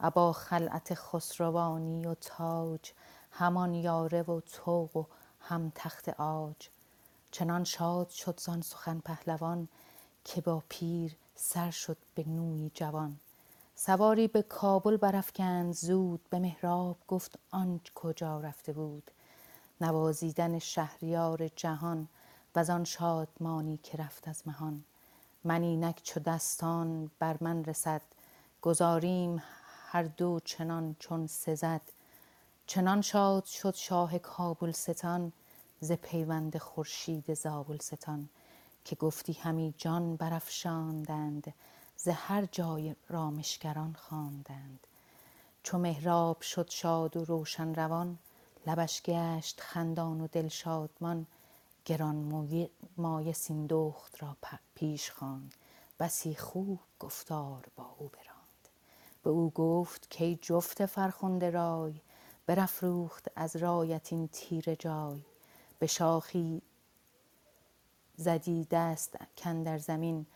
ابا 0.00 0.32
خلعت 0.32 0.94
خسروانی 0.94 2.06
و 2.06 2.14
تاج 2.14 2.92
همان 3.30 3.74
یاره 3.74 4.22
و 4.22 4.40
طوق 4.40 4.96
و 4.96 5.04
هم 5.40 5.72
تخت 5.74 6.08
عاج. 6.08 6.68
چنان 7.30 7.64
شاد 7.64 8.08
شد 8.08 8.40
زان 8.40 8.62
سخن 8.62 8.98
پهلوان 9.00 9.68
که 10.24 10.40
با 10.40 10.62
پیر 10.68 11.16
سر 11.34 11.70
شد 11.70 11.96
به 12.14 12.28
نوی 12.28 12.70
جوان. 12.74 13.18
سواری 13.86 14.28
به 14.28 14.42
کابل 14.42 14.96
برافگند 14.96 15.74
زود 15.74 16.20
به 16.30 16.38
مهراب 16.38 16.96
گفت 17.08 17.38
آن 17.50 17.80
کجا 17.94 18.40
رفته 18.40 18.72
بود. 18.72 19.10
نوازیدن 19.80 20.58
شهریار 20.58 21.48
جهان 21.48 22.08
وزان 22.56 22.84
شادمانی 22.84 23.78
که 23.82 23.98
رفت 23.98 24.28
از 24.28 24.42
مهان. 24.46 24.84
من 25.44 25.62
اینک 25.62 26.00
چو 26.02 26.20
دستان 26.20 27.10
بر 27.18 27.36
من 27.40 27.64
رسد 27.64 28.02
گذاریم 28.62 29.42
هر 29.86 30.02
دو 30.02 30.40
چنان 30.44 30.96
چون 30.98 31.26
سزد. 31.26 31.82
چنان 32.66 33.02
شاد 33.02 33.44
شد 33.44 33.74
شاه 33.74 34.18
کابلستان 34.18 35.32
ز 35.80 35.92
پیوند 35.92 36.58
خورشید 36.58 37.34
زابلستان 37.34 38.28
که 38.84 38.96
گفتی 38.96 39.32
همی 39.32 39.74
جان 39.78 40.16
برافشاندند 40.16 41.54
ز 42.04 42.08
هر 42.08 42.46
جای 42.52 42.96
رامشگران 43.08 43.92
خواندند. 43.92 44.86
چو 45.62 45.78
مهراب 45.78 46.40
شد 46.40 46.70
شاد 46.70 47.16
و 47.16 47.24
روشن 47.24 47.74
روان 47.74 48.18
لبش 48.66 49.02
گشت 49.02 49.60
خندان 49.60 50.20
و 50.20 50.26
دل 50.26 50.48
شادمان. 50.48 51.26
گران 51.84 52.46
مایه 52.96 53.32
سیندخت 53.32 54.22
را 54.22 54.36
پیش 54.74 55.10
خواند. 55.10 55.54
بسی 56.00 56.34
خوب 56.34 56.80
گفتار 57.00 57.66
با 57.76 57.94
او 57.98 58.08
براند. 58.08 58.68
به 59.22 59.30
او 59.30 59.50
گفت 59.50 60.10
کی 60.10 60.38
جفت 60.42 60.86
فرخنده 60.86 61.50
رای؟ 61.50 61.94
برافروخت 62.46 63.28
از 63.36 63.56
رایت 63.56 64.12
این 64.12 64.28
تیره 64.28 64.76
جای. 64.76 65.22
به 65.78 65.86
شاخی 65.86 66.62
زدی 68.16 68.66
دست 68.70 69.16
کاندر 69.44 69.78
زمین 69.78 70.26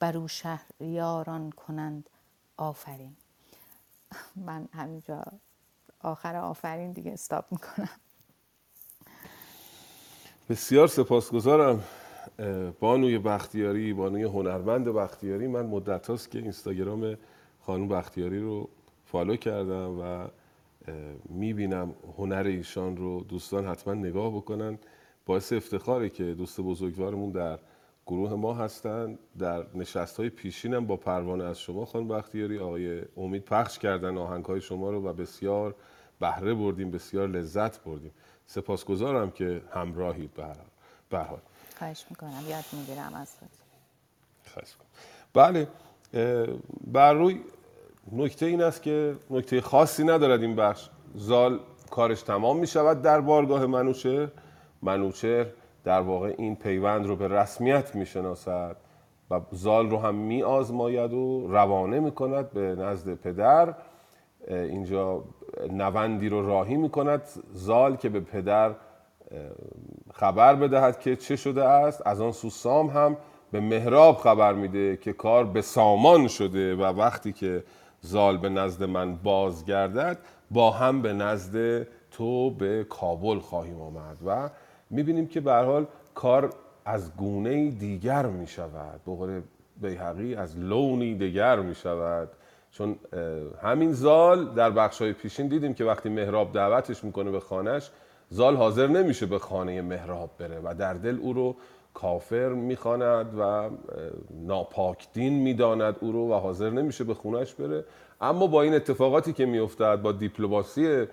بر 0.00 0.16
او 0.16 0.28
شهریاران 0.28 1.50
کنند 1.50 2.10
آفرین. 2.56 3.16
من 4.36 4.68
همینجا 4.72 5.24
آخر 6.00 6.36
آفرین 6.36 6.92
دیگه 6.92 7.12
استاپ 7.12 7.44
می‌کنم. 7.50 7.88
بسیار 10.48 10.86
سپاسگزارم. 10.86 11.84
بانوی 12.80 13.18
بختیاری 13.18 13.92
بانوی 13.92 14.22
هنرمند 14.22 14.88
بختیاری. 14.88 15.46
من 15.46 15.66
مدت 15.66 16.06
هاست 16.06 16.30
که 16.30 16.38
اینستاگرام 16.38 17.16
خانم 17.60 17.88
بختیاری 17.88 18.40
رو 18.40 18.68
فالو 19.04 19.36
کردم 19.36 20.00
و 20.00 20.28
می‌بینم 21.24 21.94
هنر 22.18 22.42
ایشان 22.46 22.96
رو 22.96 23.20
دوستان 23.20 23.66
حتما 23.66 23.94
نگاه 23.94 24.36
بکنن. 24.36 24.78
باعث 25.26 25.52
افتخاره 25.52 26.10
که 26.10 26.24
دوست 26.24 26.60
بزرگوارمون 26.60 27.30
در 27.30 27.58
گروه 28.08 28.34
ما 28.34 28.54
هستن. 28.54 29.18
در 29.38 29.66
نشست 29.74 30.16
های 30.16 30.28
پیشینم 30.30 30.86
با 30.86 30.96
پروانه 30.96 31.44
از 31.44 31.60
شما 31.60 31.84
خانم 31.84 32.08
بختیاری 32.08 32.58
آقای 32.58 33.02
امید 33.16 33.44
پخش 33.44 33.78
کردن 33.78 34.18
آهنگ 34.18 34.44
های 34.44 34.60
شما 34.60 34.90
رو 34.90 35.08
و 35.08 35.12
بسیار 35.12 35.74
بهره 36.20 36.54
بردیم 36.54 36.90
بسیار 36.90 37.28
لذت 37.28 37.84
بردیم. 37.84 38.10
سپاسگزارم 38.46 39.30
که 39.30 39.62
همراهید 39.70 40.34
به 40.34 40.44
هر 41.18 41.24
حال. 41.24 41.40
خواهش 41.78 42.06
می‌کنم. 42.10 42.42
یاد 42.48 42.64
می‌گیرم 42.72 43.14
از 43.14 43.36
خواهش. 44.46 44.74
بله 45.34 45.68
بر 46.86 47.12
روی 47.12 47.40
نکته 48.12 48.46
این 48.46 48.62
است 48.62 48.82
که 48.82 49.16
نکته 49.30 49.60
خاصی 49.60 50.04
ندارد 50.04 50.42
این 50.42 50.56
بخش. 50.56 50.88
زال 51.14 51.60
کارش 51.90 52.22
تمام 52.22 52.58
می 52.58 52.66
شود 52.66 53.02
در 53.02 53.20
بارگاه 53.20 53.66
منوچهر. 53.66 54.28
منوچهر 54.82 55.46
در 55.88 56.00
واقع 56.00 56.34
این 56.38 56.56
پیوند 56.56 57.06
رو 57.06 57.16
به 57.16 57.28
رسمیت 57.28 57.94
می 57.94 58.06
شناسد 58.06 58.76
و 59.30 59.40
زال 59.50 59.90
رو 59.90 59.98
هم 59.98 60.14
می 60.14 60.42
آزماید 60.42 61.12
و 61.12 61.46
روانه 61.48 62.00
می 62.00 62.10
کند 62.10 62.50
به 62.50 62.60
نزد 62.60 63.14
پدر. 63.14 63.74
اینجا 64.48 65.24
نوندی 65.70 66.28
رو 66.28 66.46
راهی 66.46 66.76
می 66.76 66.90
کند 66.90 67.22
زال 67.52 67.96
که 67.96 68.08
به 68.08 68.20
پدر 68.20 68.74
خبر 70.14 70.54
بدهد 70.54 71.00
که 71.00 71.16
چه 71.16 71.36
شده 71.36 71.64
است. 71.64 72.06
از 72.06 72.20
آن 72.20 72.32
سو 72.32 72.50
سام 72.50 72.86
هم 72.86 73.16
به 73.52 73.60
مهراب 73.60 74.16
خبر 74.16 74.52
میده 74.52 74.96
که 74.96 75.12
کار 75.12 75.44
به 75.44 75.62
سامان 75.62 76.28
شده 76.28 76.74
و 76.74 76.82
وقتی 76.82 77.32
که 77.32 77.64
زال 78.00 78.36
به 78.36 78.48
نزد 78.48 78.84
من 78.84 79.16
بازگردد 79.16 80.18
با 80.50 80.70
هم 80.70 81.02
به 81.02 81.12
نزد 81.12 81.86
تو 82.10 82.50
به 82.50 82.86
کابل 82.88 83.38
خواهیم 83.38 83.80
آمد 83.80 84.16
و 84.26 84.50
می‌بینیم 84.90 85.26
که 85.26 85.40
به 85.40 85.52
حال 85.52 85.86
کار 86.14 86.52
از 86.84 87.16
گونه 87.16 87.70
دیگر 87.70 88.26
می 88.26 88.46
شود 88.46 89.00
به 89.06 89.14
قول 89.14 89.40
بیهقی 89.80 90.34
از 90.34 90.58
لونی 90.58 91.14
دیگر 91.14 91.60
می 91.60 91.74
شود 91.74 92.28
چون 92.70 92.96
همین 93.62 93.92
زال 93.92 94.54
در 94.54 94.70
بخش 94.70 95.02
های 95.02 95.12
پیشین 95.12 95.48
دیدیم 95.48 95.74
که 95.74 95.84
وقتی 95.84 96.08
مهراب 96.08 96.52
دعوتش 96.52 97.04
می‌کنه 97.04 97.30
به 97.30 97.40
خانهش 97.40 97.90
زال 98.30 98.56
حاضر 98.56 98.86
نمیشه 98.86 99.26
به 99.26 99.38
خانه 99.38 99.82
مهراب 99.82 100.30
بره 100.38 100.60
و 100.64 100.74
در 100.78 100.94
دل 100.94 101.18
او 101.20 101.32
رو 101.32 101.56
کافر 101.94 102.48
می‌خواند 102.48 103.38
و 103.38 103.70
ناپاک 104.30 105.06
دین 105.12 105.32
می‌داند 105.32 105.96
او 106.00 106.12
رو 106.12 106.28
و 106.28 106.34
حاضر 106.34 106.70
نمیشه 106.70 107.04
به 107.04 107.14
خونش 107.14 107.54
بره. 107.54 107.84
اما 108.20 108.46
با 108.46 108.62
این 108.62 108.74
اتفاقاتی 108.74 109.32
که 109.32 109.46
میافتد 109.46 110.02
با 110.02 110.12
دیپلماسی 110.12 111.06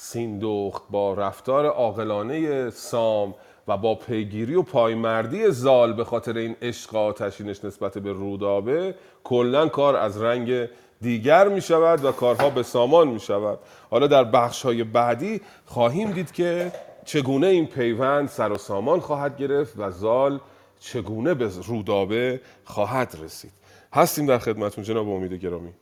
سیندخت 0.00 0.82
با 0.90 1.14
رفتار 1.14 1.66
عاقلانه 1.66 2.70
سام 2.70 3.34
و 3.68 3.76
با 3.76 3.94
پیگیری 3.94 4.54
و 4.54 4.62
پایمردی 4.62 5.50
زال 5.50 5.92
به 5.92 6.04
خاطر 6.04 6.36
این 6.36 6.56
عشق 6.62 6.96
آتشینش 6.96 7.64
نسبت 7.64 7.98
به 7.98 8.12
رودابه 8.12 8.94
کلا 9.24 9.68
کار 9.68 9.96
از 9.96 10.22
رنگ 10.22 10.68
دیگر 11.00 11.48
می 11.48 11.60
شود 11.60 12.04
و 12.04 12.12
کارها 12.12 12.50
به 12.50 12.62
سامان 12.62 13.08
می 13.08 13.20
شود. 13.20 13.58
حالا 13.90 14.06
در 14.06 14.24
بخش 14.24 14.62
های 14.62 14.84
بعدی 14.84 15.40
خواهیم 15.66 16.10
دید 16.10 16.32
که 16.32 16.72
چگونه 17.04 17.46
این 17.46 17.66
پیوند 17.66 18.28
سر 18.28 18.52
و 18.52 18.58
سامان 18.58 19.00
خواهد 19.00 19.36
گرفت 19.36 19.74
و 19.78 19.90
زال 19.90 20.40
چگونه 20.80 21.34
به 21.34 21.50
رودابه 21.66 22.40
خواهد 22.64 23.16
رسید. 23.22 23.52
هستیم 23.92 24.26
در 24.26 24.38
خدمتون 24.38 24.84
جناب 24.84 25.08
امید 25.08 25.32
گرامی. 25.32 25.72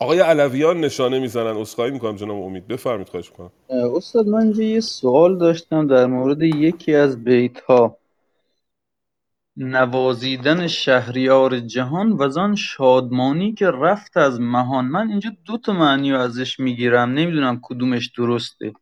آقای 0.00 0.20
علویان 0.20 0.80
نشانه 0.80 1.18
می‌زنن. 1.18 1.56
عذرخواهی 1.56 1.90
می‌کنم 1.90 2.16
جناب 2.16 2.42
امید. 2.42 2.66
بفرمید 2.66 3.08
خواهش 3.08 3.30
می‌کنم. 3.30 3.50
استاد 3.96 4.26
من 4.26 4.40
اینجا 4.42 4.62
یه 4.62 4.80
سوال 4.80 5.38
داشتم 5.38 5.86
در 5.86 6.06
مورد 6.06 6.42
یکی 6.42 6.94
از 6.94 7.24
بیت 7.24 7.60
ها 7.60 7.96
نوازیدن 9.56 10.66
شهریار 10.66 11.60
جهان 11.60 12.12
و 12.12 12.56
شادمانی 12.56 13.54
که 13.54 13.70
رفت 13.70 14.16
از 14.16 14.40
مهان. 14.40 14.84
من 14.84 15.08
اینجا 15.08 15.30
دو 15.44 15.58
تا 15.58 15.72
معنی 15.72 16.12
ازش 16.12 16.60
می‌گیرم. 16.60 17.10
نمی‌دونم 17.10 17.60
کدومش 17.62 18.10
درسته. 18.16 18.72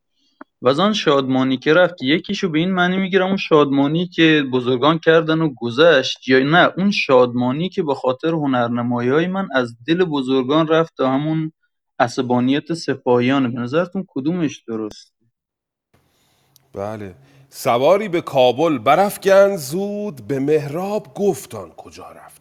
و 0.63 0.69
آن 0.81 0.93
شادمانی 0.93 1.57
که 1.57 1.75
رفت 1.75 2.03
یکیشو 2.03 2.49
به 2.49 2.59
این 2.59 2.71
معنی 2.71 2.97
می‌گیرم 2.97 3.27
اون 3.27 3.37
شادمانی 3.37 4.07
که 4.07 4.45
بزرگان 4.53 4.99
کردن 4.99 5.41
و 5.41 5.55
گذشت 5.57 6.29
یا 6.29 6.39
نه 6.39 6.73
اون 6.77 6.91
شادمانی 6.91 7.69
که 7.69 7.83
به 7.83 7.95
خاطر 7.95 8.29
هنرنمایی 8.29 9.11
های 9.11 9.27
من 9.27 9.49
از 9.55 9.77
دل 9.87 10.05
بزرگان 10.05 10.69
رفت 10.69 10.97
تا 10.97 11.13
همون 11.13 11.53
عصبانیت 11.99 12.75
سپاهیانه. 12.75 13.49
به 13.49 13.61
نظرتون 13.61 14.05
کدومش 14.09 14.63
درست؟ 14.69 15.13
بله. 16.75 17.15
سواری 17.49 18.09
به 18.09 18.21
کابل 18.21 18.79
برافگند 18.79 19.57
زود 19.57 20.27
به 20.27 20.41
مهراب 20.41 21.15
گفتان 21.15 21.71
کجا 21.71 22.05
بود 22.05 22.36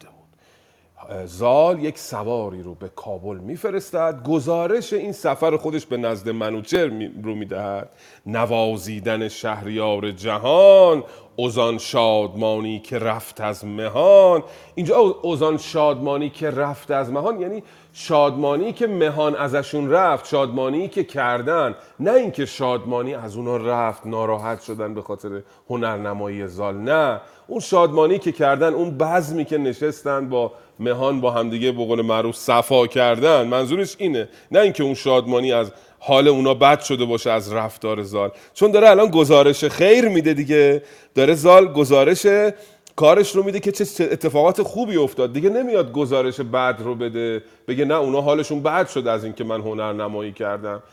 زال 1.26 1.84
یک 1.84 1.98
سواری 2.00 2.62
رو 2.64 2.76
به 2.76 2.90
کابل 2.96 3.38
میفرستد. 3.38 4.24
گزارش 4.28 4.94
این 4.94 5.12
سفر 5.12 5.58
خودش 5.58 5.86
به 5.86 5.98
نزد 5.98 6.30
منوچهر 6.30 6.88
می- 6.90 7.12
رو 7.24 7.36
می‌دهد. 7.36 7.90
نوازیدن 8.26 9.28
شهریار 9.28 10.12
جهان 10.12 11.04
اوزان 11.36 11.78
شادمانی 11.78 12.80
که 12.80 13.00
رفت 13.00 13.42
از 13.42 13.66
مهان. 13.66 14.44
اینجا 14.76 14.98
اوزان 14.98 15.58
شادمانی 15.58 16.30
که 16.30 16.52
رفت 16.52 16.92
از 16.92 17.12
مهان 17.12 17.42
یعنی 17.42 17.64
شادمانی 17.94 18.74
که 18.74 18.88
مهان 18.88 19.36
ازشون 19.36 19.90
رفت 19.90 20.28
شادمانی 20.28 20.88
که 20.88 21.04
کردن. 21.04 21.76
نه 22.00 22.12
اینکه 22.12 22.46
شادمانی 22.46 23.16
از 23.16 23.38
اونا 23.38 23.58
رفت 23.58 24.06
ناراحت 24.08 24.62
شدن 24.62 24.94
به 24.94 25.02
خاطر 25.02 25.42
هنرنمایی 25.70 26.48
زال 26.48 26.78
نه. 26.78 27.22
اون 27.48 27.60
شادمانی 27.60 28.20
که 28.20 28.32
کردن 28.32 28.74
اون 28.74 28.98
بزمی 28.98 29.46
که 29.46 29.58
نشستن 29.58 30.30
با 30.30 30.52
مهان 30.80 31.22
با 31.22 31.32
همدیگه 31.32 31.72
به 31.72 31.86
قول 31.86 32.02
معروف 32.02 32.36
صفا 32.36 32.88
کردن 32.88 33.48
منظورش 33.48 33.96
اینه. 34.00 34.30
نه 34.52 34.60
اینکه 34.60 34.84
اون 34.84 34.94
شادمانی 34.94 35.54
از 35.54 35.72
حال 36.00 36.28
اونا 36.28 36.54
بد 36.54 36.82
شده 36.82 37.06
باشه 37.06 37.32
از 37.32 37.54
رفتار 37.54 38.04
زال. 38.04 38.32
چون 38.54 38.72
داره 38.72 38.90
الان 38.90 39.08
گزارش 39.08 39.66
خیر 39.66 40.10
میده 40.10 40.34
دیگه. 40.34 40.84
داره 41.16 41.34
زال 41.34 41.74
گزارش 41.74 42.28
کارش 42.96 43.36
رو 43.36 43.44
میده 43.44 43.60
که 43.60 43.72
چه 43.72 44.04
اتفاقات 44.04 44.64
خوبی 44.64 44.98
افتاد. 44.98 45.34
دیگه 45.34 45.50
نمیاد 45.50 45.92
گزارش 45.92 46.40
بد 46.40 46.76
رو 46.80 46.96
بده. 46.96 47.44
بگه 47.68 47.86
نه 47.86 47.96
اونا 47.96 48.22
حالشون 48.22 48.64
بد 48.64 48.88
شد 48.88 49.08
از 49.08 49.24
اینکه 49.24 49.44
من 49.44 49.62
هنر 49.62 49.94
نمایی 49.94 50.32
کردم. 50.32 50.84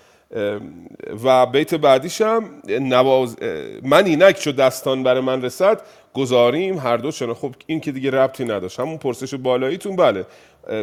و 1.24 1.46
بیت 1.46 1.74
بعدیش 1.74 2.20
هم 2.20 2.62
نواز 2.68 3.36
من 3.82 4.06
اینک 4.06 4.38
چو 4.38 4.52
دستان 4.52 5.02
برای 5.02 5.20
من 5.20 5.42
رسد 5.42 5.82
گزاریم 6.14 6.78
هر 6.78 6.96
دو 6.96 7.10
چنان. 7.12 7.34
خب 7.34 7.54
این 7.66 7.80
که 7.80 7.92
دیگه 7.92 8.10
ربطی 8.10 8.44
نداشت. 8.44 8.80
همون 8.80 8.98
پرسش 8.98 9.34
بالاییتون 9.34 9.96
بله. 9.96 10.26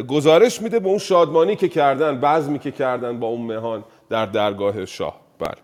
گزارش 0.08 0.62
میده 0.62 0.80
به 0.80 0.88
اون 0.88 0.98
شادمانی 0.98 1.56
که 1.56 1.68
کردن 1.68 2.20
بزمی 2.20 2.58
که 2.58 2.72
کردن 2.72 3.20
با 3.20 3.26
اون 3.26 3.42
مهان 3.46 3.84
در 4.10 4.26
درگاه 4.26 4.86
شاه. 4.86 5.20
بله. 5.38 5.62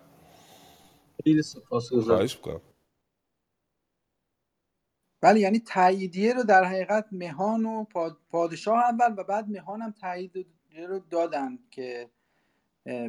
خیلی 1.24 1.42
سپاسگزارم 1.42 2.28
بله 5.22 5.40
یعنی 5.40 5.58
تاییدیه 5.60 6.34
رو 6.34 6.42
در 6.44 6.64
حقیقت 6.64 7.06
مهان 7.12 7.66
و 7.66 7.84
پاد- 7.84 8.18
پادشاه 8.30 8.78
اول 8.84 9.14
و 9.18 9.24
بعد 9.24 9.48
مهان 9.48 9.82
هم 9.82 9.90
تاییدیه 10.00 10.46
رو 10.88 10.98
دادن 11.10 11.58
که 11.70 12.10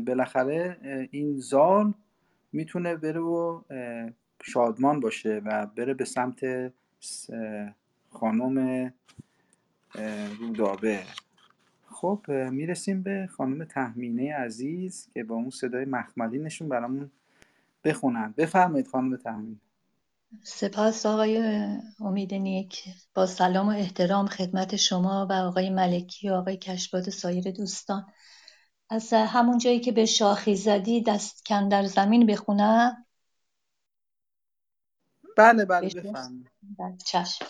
بالاخره 0.06 0.78
این 1.12 1.40
زال 1.40 1.94
می‌تونه 2.52 2.96
بره 2.96 3.20
و 3.20 3.62
شادمان 4.44 5.00
باشه 5.00 5.42
و 5.46 5.66
بره 5.66 5.94
به 5.94 6.06
سمت 6.06 6.72
خانم 8.10 8.94
رودابه. 10.40 11.04
خب 11.86 12.26
می‌رسیم 12.52 13.04
به 13.04 13.30
خانم 13.32 13.66
تهمینه 13.66 14.34
عزیز 14.36 15.10
که 15.14 15.24
با 15.24 15.36
اون 15.36 15.50
صدای 15.50 15.86
مخملینشون 15.86 16.70
برامون 16.70 17.12
بخونن. 17.84 18.34
بفرمایید 18.38 18.88
خانم 18.88 19.16
تهمینه. 19.16 19.58
سپاس 20.44 21.06
آقای 21.06 21.64
امید 22.00 22.34
نیک. 22.34 22.84
با 23.14 23.26
سلام 23.26 23.68
و 23.68 23.72
احترام 23.72 24.26
خدمت 24.26 24.76
شما 24.76 25.28
و 25.30 25.34
آقای 25.34 25.70
ملکی 25.70 26.30
و 26.30 26.34
آقای 26.34 26.58
کشباد 26.58 27.08
و 27.08 27.12
سایر 27.12 27.52
دوستان. 27.52 28.06
از 28.90 29.14
همون 29.14 29.58
جایی 29.58 29.80
که 29.80 29.92
به 29.92 30.06
شاخی 30.06 30.56
زدی 30.56 31.02
دست 31.02 31.46
کن 31.46 31.68
در 31.68 31.86
زمین 31.86 32.26
بخونم 32.26 33.06
بله 35.38 35.66
بله؟ 35.66 35.90
بفهم 35.90 36.44
چشم. 37.06 37.46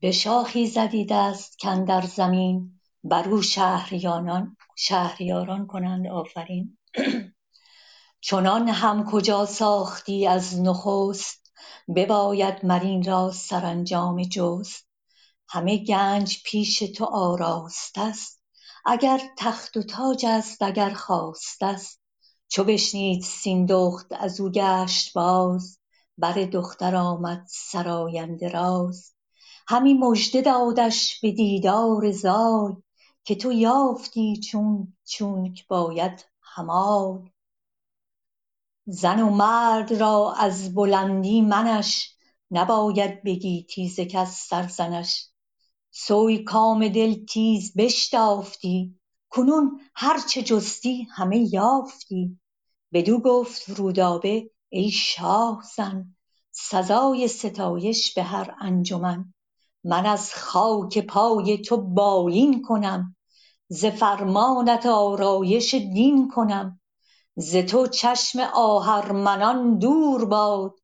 به 0.00 0.12
شاخی 0.12 0.66
زدی 0.66 1.04
دست 1.04 1.58
کن 1.58 2.00
زمین 2.00 2.80
بر 3.04 3.28
او 3.28 3.42
شهریاران 3.42 4.56
شهریاران 4.76 5.66
کنند 5.66 6.06
آفرین. 6.06 6.78
چنان 8.20 8.68
هم 8.68 9.04
کجا 9.10 9.46
ساختی 9.46 10.26
از 10.26 10.60
نخست؟ 10.60 11.52
بباید 11.96 12.66
مر 12.66 12.80
این 12.80 13.04
را 13.04 13.30
سرانجام 13.30 14.22
جست. 14.22 14.88
همه 15.48 15.84
گنج 15.84 16.42
پیش 16.44 16.78
تو 16.78 17.04
آراسته 17.04 18.12
ست 18.12 18.41
اگر 18.84 19.20
تخت 19.38 19.76
و 19.76 19.82
تاج 19.82 20.26
است 20.26 20.62
اگر 20.62 20.90
خواسته 20.90 21.76
ست 21.76 22.00
چو 22.48 22.64
بشنید 22.64 23.22
سیندخت 23.22 24.06
از 24.10 24.40
او 24.40 24.50
گشت 24.50 25.12
باز 25.12 25.78
بر 26.18 26.32
دختر 26.32 26.96
آمد 26.96 27.46
سراینده 27.48 28.48
راز. 28.48 29.12
همی 29.68 29.94
مژده 29.94 30.42
دادش 30.42 31.20
به 31.20 31.32
دیدار 31.32 32.10
زال 32.10 32.82
که 33.24 33.34
تو 33.34 33.52
یافتی 33.52 34.40
چون 34.40 34.96
چونک 35.04 35.66
باید 35.68 36.24
همال. 36.42 37.30
زن 38.86 39.20
و 39.20 39.30
مرد 39.30 39.92
را 39.92 40.32
از 40.32 40.74
بلندی 40.74 41.40
منش 41.40 42.16
نباید 42.50 43.22
به 43.22 43.34
گیتی 43.34 43.88
ز 43.88 44.00
کس 44.00 44.48
سرزنش 44.48 45.31
سوی 45.94 46.44
کام 46.44 46.88
دل 46.88 47.24
تیز 47.24 47.72
بشتافتی 47.76 48.98
کنون 49.30 49.80
هر 49.94 50.20
چه 50.28 50.42
جستی 50.42 51.02
همه 51.02 51.54
یافتی. 51.54 52.40
بدو 52.92 53.18
گفت 53.20 53.70
رودابه 53.70 54.50
ای 54.68 54.90
شاه 54.90 55.62
زن 55.76 56.16
سزای 56.50 57.28
ستایش 57.28 58.14
به 58.14 58.22
هر 58.22 58.56
انجمن. 58.60 59.34
من 59.84 60.06
از 60.06 60.34
خاک 60.34 60.98
پای 60.98 61.58
تو 61.58 61.76
بالین 61.76 62.62
کنم 62.62 63.16
ز 63.68 63.84
فرمانت 63.84 64.86
آرایش 64.86 65.74
دین 65.74 66.28
کنم. 66.34 66.80
ز 67.36 67.56
تو 67.56 67.86
چشم 67.86 68.40
آهرمنان 68.54 69.78
دور 69.78 70.24
باد 70.24 70.74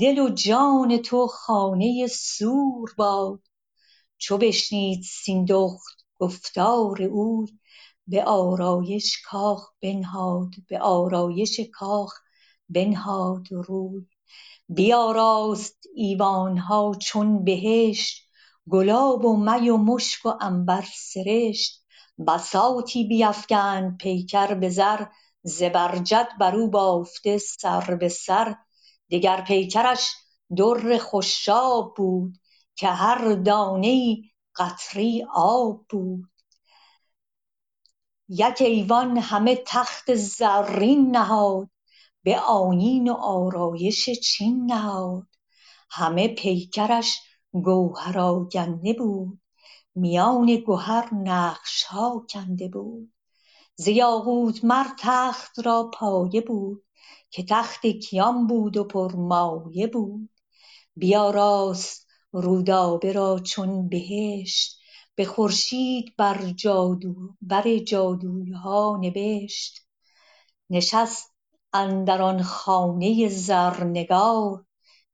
دل 0.00 0.18
و 0.18 0.28
جان 0.28 0.96
تو 0.96 1.26
خانه 1.26 2.06
سور 2.06 2.94
باد. 2.98 3.40
چو 4.22 4.38
بشنید 4.38 5.02
سیندخت 5.02 6.06
گفتار 6.18 7.02
اوی 7.02 7.58
به 8.06 8.24
آرایش 8.24 9.22
کاخ 9.24 9.68
بنهاد 9.82 10.50
به 10.68 10.78
آرایش 10.78 11.60
کاخ 11.72 12.14
بنهاد 12.68 13.52
روی. 13.52 14.06
بیاراست 14.68 15.86
ایوانها 15.94 16.92
چون 17.00 17.44
بهشت 17.44 18.28
گلاب 18.70 19.24
و 19.24 19.36
می 19.36 19.70
و 19.70 19.76
مشک 19.76 20.26
و 20.26 20.32
عنبر 20.40 20.84
سرشت. 20.94 21.82
بساطی 22.28 23.04
بیفگند 23.04 23.98
پیکر 23.98 24.54
به 24.54 24.68
زر 24.68 25.04
زبرجد 25.42 26.28
بر 26.40 26.56
او 26.56 26.70
بافته 26.70 27.38
سر 27.38 27.94
به 27.94 28.08
سر. 28.08 28.54
دگر 29.10 29.40
پیکرش 29.40 30.10
در 30.56 30.98
خوشاب 30.98 31.94
بود 31.96 32.41
که 32.74 32.88
هر 32.88 33.34
دانه 33.34 33.86
ای 33.86 34.30
آب 35.34 35.86
بود. 35.88 36.30
یک 38.28 38.62
ایوان 38.62 39.18
همه 39.18 39.62
تخت 39.66 40.14
زرین 40.14 41.16
نهاد 41.16 41.70
به 42.22 42.40
آیین 42.40 43.08
و 43.08 43.12
آرایش 43.12 44.10
چین 44.10 44.64
نهاد. 44.66 45.26
همه 45.90 46.28
پیکرش 46.28 47.18
گوهر 47.52 48.18
آگنده 48.18 48.92
بود 48.92 49.40
میان 49.94 50.46
گهر 50.66 51.14
نقشها 51.14 52.26
کنده 52.30 52.68
بود. 52.68 53.12
ز 53.74 53.88
مر 54.62 54.86
تخت 54.98 55.66
را 55.66 55.90
پایه 55.94 56.40
بود 56.40 56.84
که 57.30 57.44
تخت 57.48 57.86
کیان 57.86 58.46
بود 58.46 58.76
و 58.76 58.84
پرمایه 58.84 59.86
بود. 59.86 60.30
بیاراست 60.96 62.01
رودابه 62.32 63.12
را 63.12 63.38
چون 63.38 63.88
بهشت 63.88 64.80
به 65.14 65.24
خورشید 65.24 66.16
بر 66.16 67.78
جادوها 67.78 69.00
نبشت. 69.02 69.86
نشست 70.70 71.34
اندر 71.72 72.22
آن 72.22 72.42
خانه 72.42 73.28
زرنگار 73.28 74.64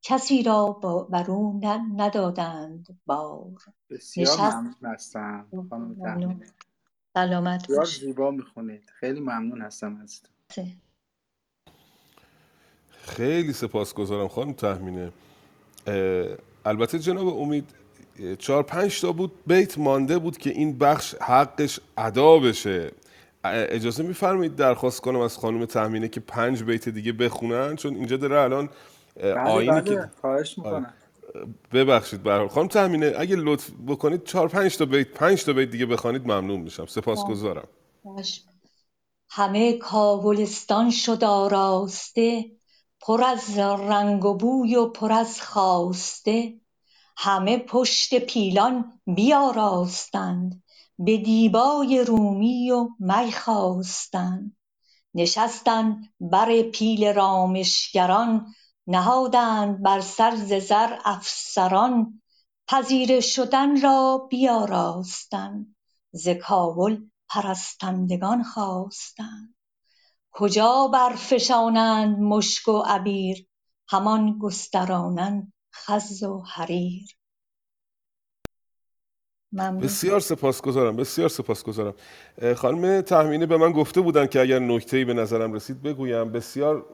کسی 0.03 0.43
را 0.43 0.73
بر 1.11 1.31
او 1.31 1.61
ندادند 1.97 3.01
بار. 3.07 3.53
بسیار 3.91 4.27
نشست 4.27 4.57
ممنون 4.57 4.75
هستم 4.85 5.47
خانم 5.71 6.41
سلامت 7.15 7.69
باشی. 7.77 8.01
زیبا 8.01 8.31
می‌خونید. 8.31 8.91
خیلی 9.01 9.21
ممنون 9.21 9.63
هستم 9.63 9.97
ازتون 9.97 10.31
خیلی. 12.99 13.53
سپاسگزارم 13.53 14.29
خانم 14.29 14.53
تحمینه 14.53 15.13
البته 16.65 16.99
جناب 16.99 17.29
امید 17.29 17.65
چهار 18.39 18.63
پنج 18.63 19.01
تا 19.01 19.13
بود 19.13 19.33
بیت 19.47 19.79
مانده 19.79 20.19
بود 20.19 20.39
که 20.39 20.51
این 20.51 20.79
بخش 20.79 21.15
حقش 21.15 21.81
ادا 21.99 22.39
بشه. 22.39 22.91
اجازه 23.45 24.03
میفرمایید 24.03 24.57
درخواست 24.57 25.01
کنم 25.01 25.21
از 25.21 25.37
خانم 25.37 25.65
تحمینه 25.65 26.09
که 26.09 26.21
پنج 26.21 26.63
بیت 26.63 26.89
دیگه 26.89 27.13
بخونن؟ 27.13 27.77
چون 27.77 27.95
اینجا 27.95 28.17
داره 28.17 28.41
الان 28.41 28.69
اه، 29.17 29.35
بله 29.35 29.51
آینی 29.51 29.81
بله 29.81 29.95
که 29.95 30.11
خواهش 30.21 30.59
آره. 30.59 30.77
می‌کنم 30.77 30.95
ببخشید 31.73 32.23
به 32.23 32.31
هر 32.31 32.39
حال. 32.39 32.49
خانم 32.49 32.69
تحمینه 32.69 33.15
اگه 33.19 33.37
لطف 33.37 33.71
بکنید 33.87 34.25
چهار 34.25 34.49
پنج 34.49 34.77
تا 34.77 34.85
بیت 34.85 35.09
پنج 35.09 35.45
تا 35.45 35.53
بیت 35.53 35.71
دیگه 35.71 35.87
بخوانید 35.87 36.23
ممنون 36.23 36.61
میشم. 36.61 36.87
سپاسگزارم. 36.87 37.69
همه 39.31 39.79
کابلستان 39.79 40.91
شد 40.91 41.25
آراسته. 41.25 42.45
پر 43.01 43.25
از 43.25 43.59
رنگ 43.59 44.25
و 44.25 44.35
بوی 44.35 44.77
و 44.77 44.87
پر 44.87 45.13
از 45.13 45.41
خواسته 45.41 46.61
همه 47.17 47.59
پشت 47.59 48.19
پیلان 48.19 49.01
بیاراستند 49.07 50.63
به 50.99 51.17
دیبای 51.17 52.05
رومی 52.05 52.71
و 52.71 52.89
می 52.99 53.33
خواستند. 53.33 54.57
نشستند 55.15 56.15
بر 56.21 56.63
پیل 56.63 57.15
رامشگران 57.15 58.47
نهادند 58.87 59.83
بر 59.83 60.01
سر 60.01 60.37
ز 60.37 60.53
زر 60.53 60.99
افسران. 61.05 62.23
پذیره 62.69 63.21
شدن 63.21 63.81
را 63.81 64.27
بیاراستند 64.31 65.77
ز 66.13 66.29
کابل 66.29 66.97
پرستندگان 67.29 68.43
خواستند. 68.43 69.58
کجا 70.39 70.91
برفشانند 70.93 72.19
مشک 72.19 72.69
و 72.69 72.83
عبیر؟ 72.87 73.47
همان 73.89 74.39
گسترانند 74.39 75.53
خز 75.75 76.23
و 76.23 76.41
حریر. 76.41 77.05
ممنون. 79.53 79.79
بسیار 79.79 80.21
سپاسگزارم 80.21 80.97
بسیار 80.97 81.29
سپاسگزارم. 81.29 81.95
خانم 82.57 83.01
تحمینه 83.01 83.47
به 83.47 83.57
من 83.57 83.73
گفته 83.73 84.01
بودن 84.01 84.27
که 84.27 84.41
اگر 84.41 84.59
نکته‌ای 84.59 85.05
به 85.05 85.15
نظرم 85.15 85.53
رسید 85.53 85.83
بگویم. 85.83 86.33
بسیار 86.33 86.87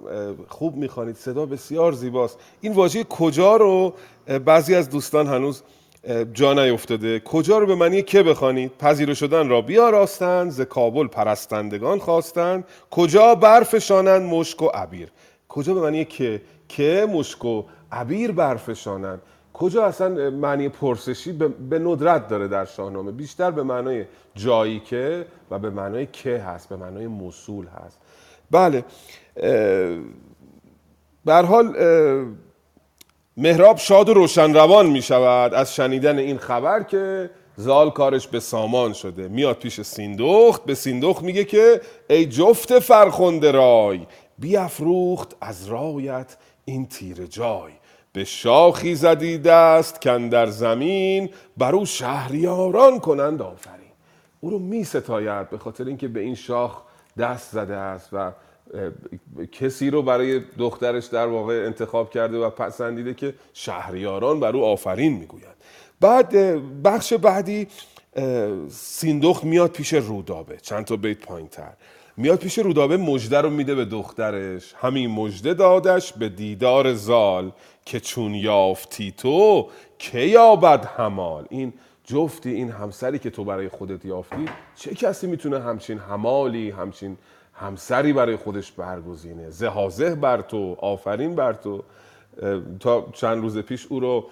خوب 0.48 0.76
می‌خوانید. 0.76 1.16
صدا 1.16 1.46
بسیار 1.46 1.92
زیباست. 1.92 2.38
این 2.60 2.72
واژه 2.72 3.04
کجا 3.04 3.56
رو؟ 3.56 3.94
بعضی 4.44 4.74
از 4.74 4.90
دوستان 4.90 5.26
هنوز 5.26 5.62
جا 6.32 6.54
نیفتاده. 6.54 7.20
کجا 7.20 7.58
رو 7.58 7.66
به 7.66 7.74
معنی 7.74 8.02
که 8.02 8.22
بخوانید؟ 8.22 8.72
پذیره 8.78 9.14
شدن 9.14 9.48
را 9.48 9.60
بیاراستند 9.60 10.50
ز 10.50 10.60
کابل 10.60 11.06
پرستندگان 11.06 11.98
خواستند. 11.98 12.64
کجا 12.90 13.34
برفشانند؟ 13.34 14.22
مشک 14.22 14.62
و 14.62 14.66
عبیر. 14.66 15.08
کجا 15.48 15.74
به 15.74 15.80
معنی 15.80 16.04
که؟ 16.04 16.42
که 16.68 17.06
مشک 17.10 17.44
و 17.44 17.62
عبیر 17.92 18.32
برفشانند. 18.32 19.22
کجا 19.52 19.84
اصلا 19.84 20.30
معنی 20.30 20.68
پرسشی 20.68 21.32
به 21.70 21.78
ندرت 21.78 22.28
داره 22.28 22.48
در 22.48 22.64
شاهنامه؟ 22.64 23.12
بیشتر 23.12 23.50
به 23.50 23.62
معنای 23.62 24.04
جایی 24.34 24.80
که 24.80 25.26
و 25.50 25.58
به 25.58 25.70
معنای 25.70 26.06
که 26.06 26.38
هست 26.38 26.68
به 26.68 26.76
معنای 26.76 27.06
موصول 27.06 27.66
هست. 27.66 28.00
بله 28.50 28.84
به 31.24 31.34
حال 31.34 31.76
مهراب 33.36 33.78
شاد 33.78 34.08
و 34.08 34.14
روشن 34.14 34.54
روان 34.54 34.86
می 34.86 35.02
شود 35.02 35.54
از 35.54 35.74
شنیدن 35.74 36.18
این 36.18 36.38
خبر 36.38 36.82
که 36.82 37.30
زال 37.56 37.90
کارش 37.90 38.28
به 38.28 38.40
سامان 38.40 38.92
شده. 38.92 39.28
میاد 39.28 39.56
پیش 39.56 39.80
سیندخت 39.80 40.64
به 40.64 40.74
سیندخت 40.74 41.22
میگه 41.22 41.44
که 41.44 41.80
ای 42.10 42.26
جفت 42.26 42.78
فرخنده 42.78 43.50
رای 43.50 44.00
بیافروخت 44.38 45.36
از 45.40 45.66
رایت 45.66 46.36
این 46.64 46.86
تیر 46.86 47.26
جای. 47.26 47.72
به 48.12 48.24
شاخی 48.24 48.94
زدی 48.94 49.38
دست 49.38 50.00
در 50.06 50.46
زمین 50.46 51.30
بر 51.56 51.74
او 51.74 51.86
شهریاران 51.86 53.00
کنند 53.00 53.42
آفرین. 53.42 53.92
او 54.40 54.50
رو 54.50 54.58
می 54.58 54.84
ستاید 54.84 55.50
به 55.50 55.58
خاطر 55.58 55.84
اینکه 55.84 56.08
به 56.08 56.20
این 56.20 56.34
شاخ 56.34 56.82
دست 57.18 57.52
زده 57.52 57.76
است 57.76 58.08
و 58.12 58.32
کسی 59.52 59.90
رو 59.90 60.02
برای 60.02 60.40
دخترش 60.58 61.06
در 61.06 61.26
واقع 61.26 61.62
انتخاب 61.66 62.10
کرده 62.10 62.38
و 62.38 62.50
پسندیده 62.50 63.14
که 63.14 63.34
شهریاران 63.52 64.40
بر 64.40 64.56
او 64.56 64.64
آفرین 64.64 65.12
می‌گوید 65.12 65.54
بعد 66.00 66.32
بخش 66.82 67.12
بعدی 67.12 67.66
سیندخت 68.68 69.44
میاد 69.44 69.70
پیش 69.70 69.92
رودابه. 69.94 70.56
چند 70.56 70.84
تا 70.84 70.96
بیت 70.96 71.18
پایین 71.18 71.48
تر 71.48 71.72
میاد 72.16 72.38
پیش 72.38 72.58
رودابه 72.58 72.96
مجده 72.96 73.40
رو 73.40 73.50
میده 73.50 73.74
به 73.74 73.84
دخترش. 73.84 74.74
همین 74.78 75.10
مجده 75.10 75.54
دادش 75.54 76.12
به 76.12 76.28
دیدار 76.28 76.94
زال 76.94 77.52
که 77.84 78.00
چون 78.00 78.34
یافتی 78.34 79.12
تو 79.16 79.68
که 79.98 80.18
یابد 80.18 80.84
همال 80.84 81.46
این 81.50 81.72
جفتی 82.04 82.50
این 82.50 82.70
همسری 82.70 83.18
که 83.18 83.30
تو 83.30 83.44
برای 83.44 83.68
خودت 83.68 84.04
یافتی 84.04 84.44
چه 84.76 84.94
کسی 84.94 85.26
می‌تونه 85.26 85.60
همچین 85.60 85.98
همالی 85.98 86.70
همچین 86.70 87.16
همسری 87.54 88.12
برای 88.12 88.36
خودش 88.36 88.72
برگزینه. 88.72 89.50
زهازه 89.50 90.14
بر 90.14 90.40
تو 90.40 90.76
آفرین 90.78 91.34
بر 91.34 91.52
تو. 91.52 91.82
تا 92.80 93.06
چند 93.12 93.42
روز 93.42 93.58
پیش 93.58 93.86
او 93.86 94.00
رو 94.00 94.26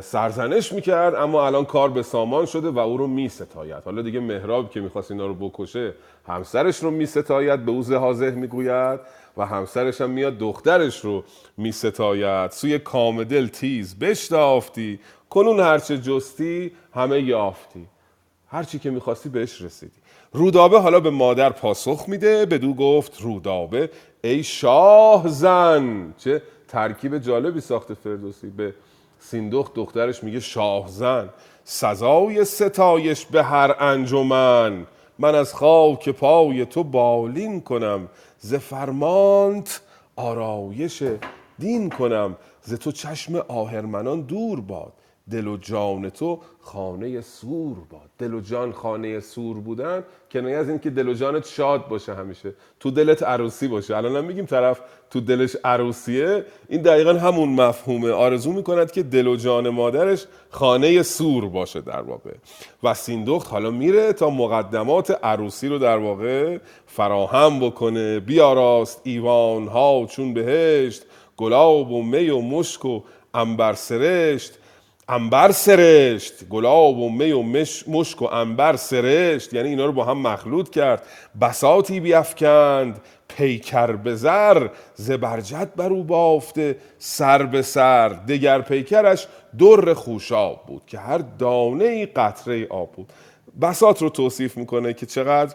سرزنش 0.00 0.72
می‌کرد 0.72 1.14
اما 1.14 1.46
الان 1.46 1.64
کار 1.64 1.90
به 1.90 2.02
سامان 2.02 2.46
شده 2.46 2.70
و 2.70 2.78
او 2.78 2.96
رو 2.96 3.06
میستاید. 3.06 3.82
حالا 3.84 4.02
دیگه 4.02 4.20
مهراب 4.20 4.70
که 4.70 4.80
می‌خواست 4.80 5.10
اینا 5.10 5.26
رو 5.26 5.34
بکشه 5.34 5.94
همسرش 6.28 6.82
رو 6.82 6.90
میستاید 6.90 7.64
به 7.64 7.70
او 7.70 7.82
زهازه 7.82 8.30
می‌گوید 8.30 9.00
و 9.36 9.46
همسرش 9.46 10.00
هم 10.00 10.10
میاد 10.10 10.38
دخترش 10.38 11.00
رو 11.00 11.24
میستاید. 11.56 12.50
سوی 12.50 12.78
کامدل 12.78 13.46
تیز 13.46 13.98
بشتافتی 13.98 15.00
کنون 15.30 15.60
هرچه 15.60 15.98
جستی 15.98 16.72
همه 16.94 17.20
یافتی. 17.20 17.86
هرچی 18.48 18.78
که 18.78 18.90
می‌خواستی 18.90 19.28
بهش 19.28 19.62
رسیدی. 19.62 19.96
رودابه 20.32 20.80
حالا 20.80 21.00
به 21.00 21.10
مادر 21.10 21.50
پاسخ 21.50 22.04
میده. 22.08 22.46
بدو 22.46 22.74
گفت 22.74 23.20
رودابه 23.20 23.90
ای 24.24 24.42
شاه 24.42 25.28
زن. 25.28 26.14
چه 26.18 26.42
ترکیب 26.68 27.18
جالبی 27.18 27.60
ساخته 27.60 27.94
فردوسی. 27.94 28.50
به 28.50 28.74
سیندخت 29.20 29.74
دخترش 29.74 30.24
میگه 30.24 30.40
شاه 30.40 30.88
زن. 30.88 31.28
سزای 31.64 32.44
ستایش 32.44 33.26
به 33.26 33.42
هر 33.42 33.76
انجمن. 33.80 34.86
من 35.18 35.34
از 35.34 35.54
خاک 35.54 36.08
پای 36.08 36.66
تو 36.66 36.84
بالین 36.84 37.60
کنم. 37.60 38.08
ز 38.38 38.54
فرمانت 38.54 39.80
آرایش 40.16 41.02
دین 41.58 41.90
کنم. 41.90 42.36
ز 42.62 42.74
تو 42.74 42.92
چشم 42.92 43.36
آهرمنان 43.48 44.20
دور 44.20 44.60
باد. 44.60 44.92
دل 45.30 45.46
و 45.46 45.56
جان 45.56 46.10
تو 46.10 46.40
خانه 46.60 47.20
سور 47.20 47.76
باد. 47.90 48.10
دل 48.18 48.34
و 48.34 48.40
جان 48.40 48.72
خانه 48.72 49.20
سور 49.20 49.56
بودن 49.56 50.04
کنایه 50.30 50.56
از 50.56 50.68
این 50.68 50.78
که 50.78 50.90
دل 50.90 51.08
و 51.08 51.14
جانت 51.14 51.46
شاد 51.46 51.88
باشه 51.88 52.14
همیشه. 52.14 52.54
تو 52.80 52.90
دلت 52.90 53.22
عروسی 53.22 53.68
باشه. 53.68 53.96
الان 53.96 54.16
هم 54.16 54.24
میگیم 54.24 54.46
طرف 54.46 54.80
تو 55.10 55.20
دلش 55.20 55.56
عروسیه. 55.64 56.44
این 56.68 56.82
دقیقا 56.82 57.12
همون 57.12 57.48
مفهومه. 57.48 58.10
آرزو 58.10 58.52
می‌کند 58.52 58.90
که 58.90 59.02
دل 59.02 59.26
و 59.26 59.36
جان 59.36 59.68
مادرش 59.68 60.26
خانه 60.50 61.02
سور 61.02 61.48
باشه 61.48 61.80
در 61.80 62.02
واقع. 62.02 62.34
و 62.82 62.94
سیندخت 62.94 63.50
حالا 63.50 63.70
میره 63.70 64.12
تا 64.12 64.30
مقدمات 64.30 65.10
عروسی 65.24 65.68
رو 65.68 65.78
در 65.78 65.98
واقع 65.98 66.58
فراهم 66.86 67.60
بکنه. 67.60 68.20
بیاراست 68.20 69.00
ایوان 69.04 69.68
ها 69.68 70.06
چون 70.10 70.34
بهشت 70.34 71.02
گلاب 71.36 71.92
و 71.92 72.02
می 72.02 72.30
و 72.30 72.40
مشک 72.40 72.84
و 72.84 73.00
انبر 73.34 73.72
سرشت. 73.72 74.58
انبر 75.08 75.52
سرشت 75.52 76.48
گلاب 76.48 76.98
و 76.98 77.10
می 77.10 77.32
و 77.32 77.42
مشک 77.86 78.22
و 78.22 78.24
انبر 78.24 78.76
سرشت 78.76 79.54
یعنی 79.54 79.68
اینا 79.68 79.86
رو 79.86 79.92
با 79.92 80.04
هم 80.04 80.18
مخلوط 80.18 80.70
کرد. 80.70 81.02
بساتی 81.40 82.00
بیافکند 82.00 83.00
پیکر 83.28 83.92
به 83.92 84.14
زر 84.14 84.68
زبرجد 84.94 85.68
بر 85.76 85.88
او 85.88 86.04
بافته 86.04 86.76
سر 86.98 87.42
به 87.42 87.62
سر. 87.62 88.08
دگر 88.08 88.60
پیکرش 88.60 89.26
در 89.58 89.94
خوشاب 89.94 90.66
بود 90.66 90.82
که 90.86 90.98
هر 90.98 91.18
دانه 91.18 92.06
قطره 92.06 92.66
آب 92.70 92.92
بود. 92.92 93.12
بسات 93.60 94.02
رو 94.02 94.08
توصیف 94.08 94.56
می‌کنه 94.56 94.94
که 94.94 95.06
چقدر 95.06 95.54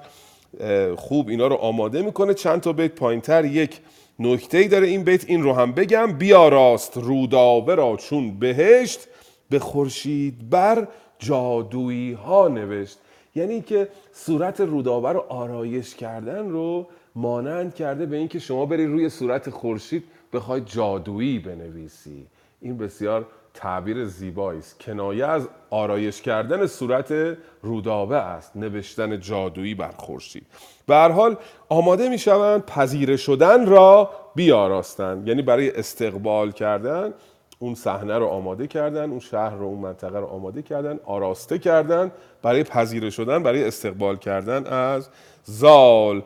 خوب 0.96 1.30
اینا 1.30 1.48
رو 1.48 1.56
آماده 1.56 2.02
می‌کنه. 2.02 2.34
چند 2.34 2.62
تا 2.62 2.74
بیت 2.74 2.92
پایینتر 2.92 3.46
یک 3.46 3.80
نکته 4.20 4.58
ای 4.58 4.68
داره 4.68 4.88
این 4.88 5.04
بیت. 5.04 5.30
این 5.30 5.44
رو 5.44 5.54
هم 5.54 5.72
بگم. 5.72 6.12
بیا 6.12 6.48
راست 6.48 6.98
رودابه 6.98 7.76
را 7.76 7.96
چون 7.96 8.40
بهشت 8.40 9.08
به 9.52 9.60
خورشید 9.60 10.50
بر 10.50 10.88
جادویی 11.20 12.14
ها 12.14 12.48
نوشت. 12.48 13.00
یعنی 13.36 13.62
که 13.62 13.88
صورت 14.12 14.62
رودابه 14.62 15.12
رو 15.12 15.26
آرایش 15.30 15.96
کردن 15.96 16.50
رو 16.50 16.88
مانند 17.16 17.76
کرده 17.76 18.06
به 18.06 18.18
اینکه 18.18 18.40
شما 18.40 18.66
بری 18.66 18.86
روی 18.86 19.10
صورت 19.10 19.50
خورشید 19.50 20.04
بخوای 20.34 20.62
جادویی 20.62 21.40
بنویسی. 21.40 22.28
این 22.62 22.78
بسیار 22.78 23.28
تعبیر 23.54 24.06
زیبایی 24.06 24.60
است. 24.60 24.80
کنایه 24.80 25.26
از 25.26 25.48
آرایش 25.70 26.22
کردن 26.22 26.68
صورت 26.68 27.38
رودابه 27.62 28.16
است 28.16 28.56
نوشتن 28.56 29.20
جادویی 29.20 29.76
بر 29.76 29.92
خورشید. 29.98 30.46
به 30.88 30.96
هر 30.96 31.10
حال 31.10 31.38
آماده 31.70 32.10
می 32.10 32.18
شوند 32.18 32.66
پذیره 32.66 33.18
شدن 33.18 33.66
را 33.66 34.10
بیاراستند. 34.36 35.28
یعنی 35.28 35.42
برای 35.42 35.72
استقبال 35.72 36.52
کردن 36.52 37.14
اون 37.62 37.76
صحنه 37.76 38.18
رو 38.18 38.28
آماده 38.28 38.68
کردن 38.68 39.10
اون 39.10 39.20
شهر 39.20 39.56
رو 39.56 39.66
اون 39.66 39.80
منطقه 39.80 40.20
رو 40.20 40.26
آماده 40.26 40.62
کردن 40.62 41.00
آراسته 41.06 41.60
کردن 41.60 42.12
برای 42.42 42.64
پذیره 42.64 43.10
شدن 43.10 43.44
برای 43.44 43.64
استقبال 43.64 44.16
کردن 44.16 44.68
از 44.68 45.10
زال. 45.44 46.22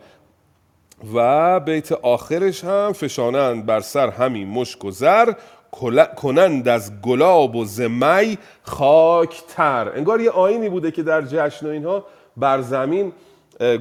و 1.15 1.59
بیت 1.59 1.91
آخرش 1.91 2.63
هم 2.63 2.93
فشانند 2.93 3.65
بر 3.65 3.79
سر 3.79 4.09
همین 4.09 4.47
مشک 4.47 4.85
و 4.85 4.91
زر 4.91 5.33
کنند 6.15 6.67
از 6.67 7.01
گلاب 7.01 7.55
و 7.55 7.65
زمی 7.65 8.37
خاکتر. 8.63 9.91
انگار 9.95 10.21
یه 10.21 10.31
آینی 10.31 10.69
بوده 10.69 10.91
که 10.91 11.03
در 11.03 11.21
جشن 11.21 11.67
و 11.67 11.69
اینها 11.69 12.05
بر 12.37 12.61
زمین 12.61 13.11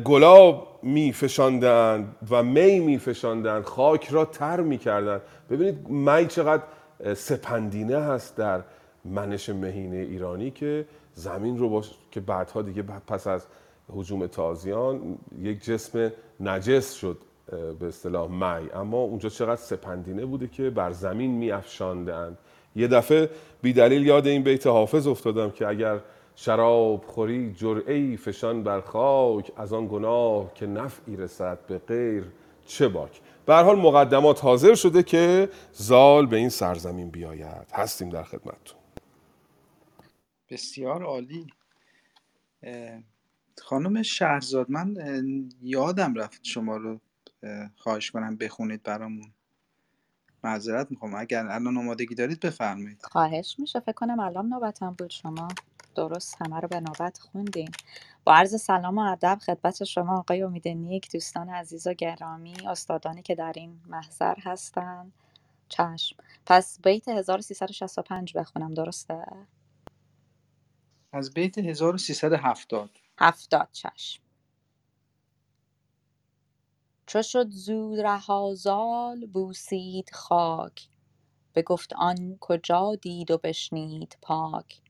گلاب 0.05 0.79
می 0.83 1.13
فشاندن 1.13 2.15
و 2.31 2.43
می 2.43 2.81
می 2.81 2.99
فشاندن 2.99 3.63
خاک 3.63 4.09
را 4.11 4.25
تر 4.25 4.61
می 4.61 4.79
کردن 4.79 5.21
ببینید 5.51 5.89
می 5.89 6.27
چقدر 6.27 6.63
سپندینه 7.15 7.99
هست 7.99 8.37
در 8.37 8.63
منش 9.05 9.49
مهینه 9.49 9.97
ایرانی 9.97 10.51
که 10.51 10.87
زمین 11.15 11.59
رو 11.59 11.69
باش 11.69 11.91
که 12.11 12.21
بعدها 12.21 12.63
دیگه 12.63 12.83
پس 12.83 13.27
از 13.27 13.47
حجوم 13.89 14.27
تازیان 14.27 15.19
یک 15.39 15.65
جسم 15.65 16.13
نجس 16.41 16.95
شد 16.95 17.19
به 17.81 17.87
اصطلاح 17.87 18.31
می 18.31 18.71
اما 18.71 18.99
اونجا 18.99 19.29
چقدر 19.29 19.57
سپندینه 19.57 20.25
بوده 20.25 20.49
که 20.49 20.71
بر 20.71 20.91
زمین 20.91 21.31
می 21.31 21.51
افشاندند 21.51 22.39
یه 22.77 22.89
دفعه 22.89 23.31
بی 23.63 23.73
دلیل 23.73 24.07
یاد 24.07 24.27
این 24.27 24.43
بیت 24.43 24.67
حافظ 24.67 25.07
افتادم 25.07 25.51
که 25.51 25.67
اگر 25.69 26.01
شراب 26.37 27.05
خوری 27.07 27.53
جرعی 27.53 28.17
فشان 28.17 28.63
بر 28.63 28.81
خاک 28.81 29.53
از 29.57 29.73
آن 29.73 29.89
گناه 29.89 30.55
که 30.55 30.67
نفعی 30.67 31.17
رسد 31.17 31.59
به 31.69 31.79
غیر 31.79 32.25
چه 32.67 32.89
باک؟ 32.89 33.21
به 33.47 33.55
حال 33.55 33.80
مقدمات 33.80 34.45
حاضر 34.45 34.74
شده 34.74 35.03
که 35.03 35.51
زال 35.72 36.26
به 36.26 36.36
این 36.36 36.49
سرزمین 36.49 37.11
بیاید. 37.11 37.70
هستیم 37.72 38.11
در 38.11 38.22
خدمتتون. 38.22 38.78
بسیار 40.51 41.03
عالی. 41.03 41.47
خانم 43.62 44.03
شهرزاد 44.03 44.70
من 44.70 44.95
یادم 45.62 46.14
رفت 46.14 46.45
شما 46.45 46.76
رو 46.76 47.01
خواهش 47.76 48.11
کنم 48.11 48.36
بخونید 48.36 48.82
برامون. 48.82 49.32
معذرت 50.45 50.90
می‌خوام. 50.90 51.14
اگر 51.14 51.47
الان 51.47 51.76
آمادگی 51.76 52.14
دارید 52.14 52.40
بفرمایید. 52.40 53.03
خواهش 53.03 53.57
میشه. 53.59 53.80
فکر 53.80 53.92
کنم 53.92 54.20
الان 54.20 54.49
نوبتم 54.49 54.95
بود 54.99 55.11
شما. 55.11 55.49
درست 55.95 56.36
همه 56.42 56.61
رو 56.61 56.68
به 56.68 56.80
نوبت 56.80 57.18
خوندین. 57.18 57.70
با 58.25 58.35
عرض 58.35 58.62
سلام 58.62 58.99
و 58.99 59.12
ادب 59.12 59.39
خدمت 59.47 59.85
شما 59.85 60.18
آقای 60.18 60.43
امید 60.43 60.68
نیک 60.68 61.12
دوستان 61.12 61.49
عزیز 61.49 61.87
و 61.87 61.95
گرامی 61.95 62.57
استادانی 62.66 63.22
که 63.22 63.35
در 63.35 63.53
این 63.57 63.81
محضر 63.87 64.35
هستن. 64.43 65.12
چشم. 65.68 66.16
پس 66.47 66.81
بیت 66.83 67.09
1365 67.09 68.37
بخونم 68.37 68.75
درسته؟ 68.75 69.27
از 71.12 71.35
بیت 71.35 71.59
1370 71.59 72.91
هفتاد. 73.18 73.68
چشم. 73.72 74.22
چو 77.07 77.22
شد 77.22 77.51
زو 77.51 77.97
رها 77.97 78.55
زال 78.55 79.27
بوسید 79.27 80.11
خاک. 80.12 80.89
بگفت 81.55 81.93
آن 81.93 82.37
کجا 82.41 82.95
دید 82.95 83.31
و 83.31 83.39
بشنید 83.39 84.18
پاک. 84.22 84.81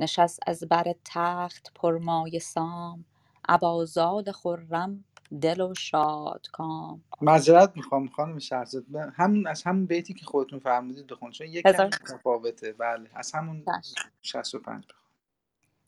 نشست 0.00 0.40
از 0.46 0.64
بر 0.70 0.94
تخت 1.06 1.72
پرمایه 1.74 2.38
سام. 2.38 3.04
ابا 3.48 3.84
زال 3.84 4.32
خرم 4.32 5.04
دل 5.42 5.60
و 5.60 5.74
شادکام 5.74 7.04
معذرت 7.22 7.76
می‌خوام 7.76 8.08
خانم 8.08 8.40
شهرزاد. 8.40 8.84
ب- 8.92 9.12
همون 9.14 9.48
از 9.48 9.64
همون 9.64 9.86
بیتی 9.86 10.14
که 10.14 10.26
خودتون 10.26 10.60
فرمودید 10.60 11.08
بخون. 11.08 11.30
چون 11.32 11.46
یک 11.48 11.68
کم 11.68 11.86
متفاوته. 12.02 12.72
بله. 12.74 13.10
از 13.14 13.32
همون 13.32 13.68
چشم. 13.82 14.10
65 14.22 14.84
بخون. 14.88 15.02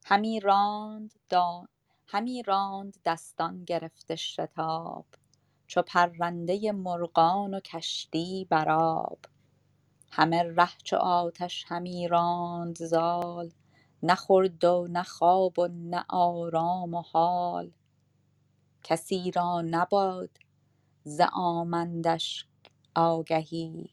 همی 0.06 0.40
راند 0.40 1.14
دا... 1.30 1.68
همی 2.08 2.42
راند 2.42 2.96
دستان 3.06 3.64
گرفته 3.64 4.16
شتاب. 4.16 5.06
چو 5.66 5.82
پرنده 5.82 6.72
مرغان 6.72 7.54
و 7.54 7.60
کشتی 7.60 8.46
بر 8.50 8.70
آب 8.70 9.18
همه 10.12 10.42
ره 10.56 10.70
چو 10.84 10.96
آتش 10.96 11.64
همی 11.68 12.08
راند 12.08 12.76
زال. 12.84 13.52
نه 14.02 14.14
خورد 14.14 14.64
و 14.64 14.86
نه 14.90 15.02
خواب 15.02 15.58
و 15.58 15.68
نه 15.68 16.04
آرام 16.08 16.94
و 16.94 17.02
حال. 17.02 17.72
کسی 18.84 19.30
را 19.30 19.62
نباد 19.62 20.30
ز 21.04 21.20
آمندش 21.32 22.46
آگهی. 22.94 23.90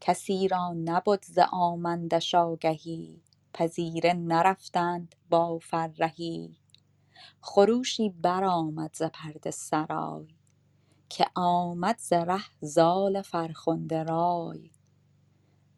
کسی 0.00 0.48
را 0.48 0.72
نبد 0.72 1.24
ز 1.24 1.38
آمندش 1.52 2.34
آگهی. 2.34 3.22
پذیره 3.54 4.12
نرفتند 4.12 5.14
با 5.30 5.58
فرهی. 5.58 6.56
خروشی 7.42 8.10
برآمد 8.10 8.90
ز 8.94 9.02
پرده 9.02 9.50
سرای 9.50 10.28
که 11.10 11.26
آمد 11.34 11.98
ز 11.98 12.12
ره 12.12 12.44
زال 12.60 13.22
فرخنده 13.22 14.02
رای. 14.02 14.70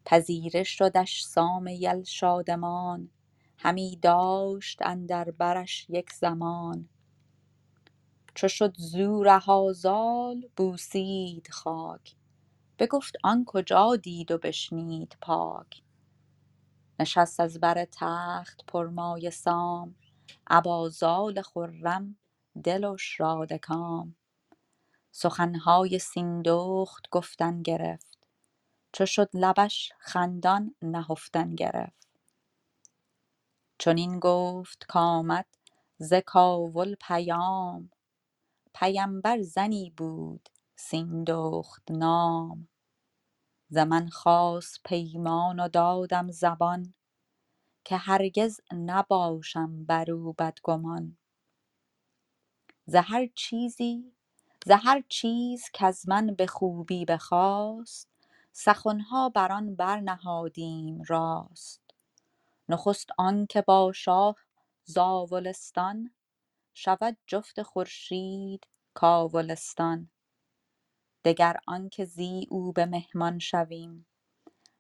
پذیره 0.07 0.63
شدش 0.63 1.23
سام 1.25 1.67
یل 1.67 2.05
شادمان 2.05 3.11
همی 3.59 3.97
داشت 4.03 4.83
اندر 4.83 5.31
برش 5.31 5.87
یک 5.91 6.13
زمان. 6.13 6.89
چو 8.35 8.49
شد 8.49 8.75
زو 8.79 9.23
رها 9.23 9.73
زال 9.73 10.49
بوسید 10.57 11.49
خاک. 11.51 12.17
بگفت 12.79 13.17
آن 13.25 13.45
کجا 13.47 13.97
دید 13.97 14.31
و 14.33 14.39
بشنید 14.39 15.17
پاک. 15.23 15.83
نشست 17.01 17.41
از 17.41 17.61
بر 17.61 17.85
تخت 17.93 18.65
پرمایه 18.69 19.31
سام 19.31 19.97
ابا 20.47 20.89
زال 20.89 21.43
خرم 21.43 22.19
دل 22.65 22.85
و 22.85 22.97
شاده 22.99 23.59
کام. 23.59 24.17
سخنهای 25.13 25.99
سیندخت 25.99 27.09
گفتن 27.11 27.63
گرفت. 27.63 28.06
چو 28.97 29.07
شد 29.07 29.31
لبش 29.35 29.93
خندان 29.99 30.75
نهفتن 30.83 31.55
گرفت. 31.55 32.09
چنین 33.79 34.21
گفت 34.21 34.87
کآمد 34.89 35.47
ز 35.99 36.15
کاول 36.15 36.97
پیام. 37.01 37.91
پیمبر 38.75 39.43
زنی 39.43 39.91
بود 39.97 40.49
سیندخت 40.77 41.91
نام. 41.91 42.69
ز 43.69 43.79
من 43.79 44.09
خواست 44.09 44.81
پیمان 44.85 45.61
و 45.61 45.69
دادم 45.69 46.31
زبان 46.31 46.95
که 47.85 47.97
هرگز 47.97 48.61
نباشم 48.73 49.85
بر 49.85 50.11
او 50.11 50.33
بدگمان. 50.33 51.19
ز 52.87 52.95
هر 52.95 53.29
چیزی 53.35 54.13
ز 54.67 54.71
هر 54.71 55.05
چیز 55.09 55.65
کز 55.75 56.09
من 56.09 56.35
به 56.35 56.47
خوبی 56.47 57.05
بخواست 57.05 58.16
سخنها 58.59 59.29
بر 59.29 59.53
آن 59.53 59.77
برنهادیم 59.77 61.03
راست. 61.09 61.83
نخست 62.69 63.11
آنکه 63.19 63.63
با 63.63 63.93
شاه 63.93 64.37
زاولستان 64.85 66.15
شود 66.75 67.17
جفت 67.27 67.63
خورشید 67.63 68.69
کاولستان. 68.95 70.11
دگر 71.25 71.57
آنکه 71.67 72.05
زی 72.05 72.47
او 72.51 72.73
به 72.73 72.87
مهمان 72.87 73.39
شویم 73.39 74.07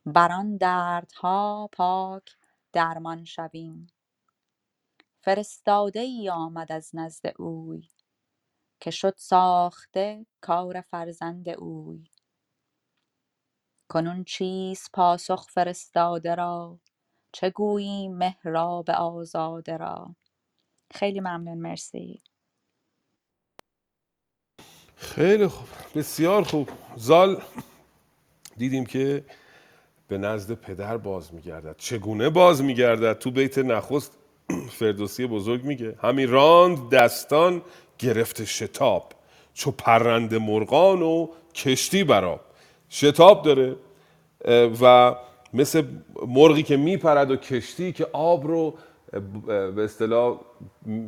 بر 0.06 0.32
آن 0.32 0.56
دردها 0.56 1.68
پاک 1.72 2.36
درمان 2.72 3.24
شویم. 3.24 3.86
فرستاده 5.20 6.00
ای 6.00 6.30
آمد 6.30 6.72
از 6.72 6.90
نزد 6.94 7.34
اوی 7.38 7.88
که 8.80 8.90
شد 8.90 9.14
ساخته 9.18 10.26
کار 10.40 10.80
فرزند 10.80 11.48
اوی. 11.48 12.08
کنون 13.88 14.24
چیست 14.24 14.90
پاسخ 14.92 15.46
فرستاده 15.50 16.34
را 16.34 16.80
چه 17.32 17.50
گوییم 17.50 18.16
مهراب 18.16 18.90
آزاده 18.90 19.76
را. 19.76 20.16
خیلی 20.94 21.20
ممنون 21.20 21.58
مرسی. 21.58 22.22
خیلی 24.96 25.46
خوب 25.46 25.68
بسیار 25.94 26.42
خوب. 26.42 26.70
زال 26.96 27.42
دیدیم 28.56 28.86
که 28.86 29.24
به 30.08 30.18
نزد 30.18 30.54
پدر 30.54 30.96
باز 30.96 31.34
میگردد. 31.34 31.76
چگونه 31.78 32.30
باز 32.30 32.62
میگردد؟ 32.62 33.18
تو 33.18 33.30
بیت 33.30 33.58
نخست 33.58 34.18
فردوسی 34.70 35.26
بزرگ 35.26 35.64
میگه 35.64 35.98
همین 36.02 36.30
راند 36.30 36.90
دستان 36.90 37.62
گرفته 37.98 38.44
شتاب 38.44 39.12
چو 39.54 39.70
پرند 39.70 40.34
مرغان 40.34 41.02
و 41.02 41.28
کشتی 41.54 42.04
براب 42.04 42.45
شتاب 42.90 43.42
داره 43.42 43.76
و 44.82 45.14
مثل 45.54 45.82
مرغی 46.26 46.62
که 46.62 46.76
میپرد 46.76 47.30
و 47.30 47.36
کشتی 47.36 47.92
که 47.92 48.06
آب 48.12 48.46
رو 48.46 48.74
به 49.46 49.84
اصطلاح 49.84 50.40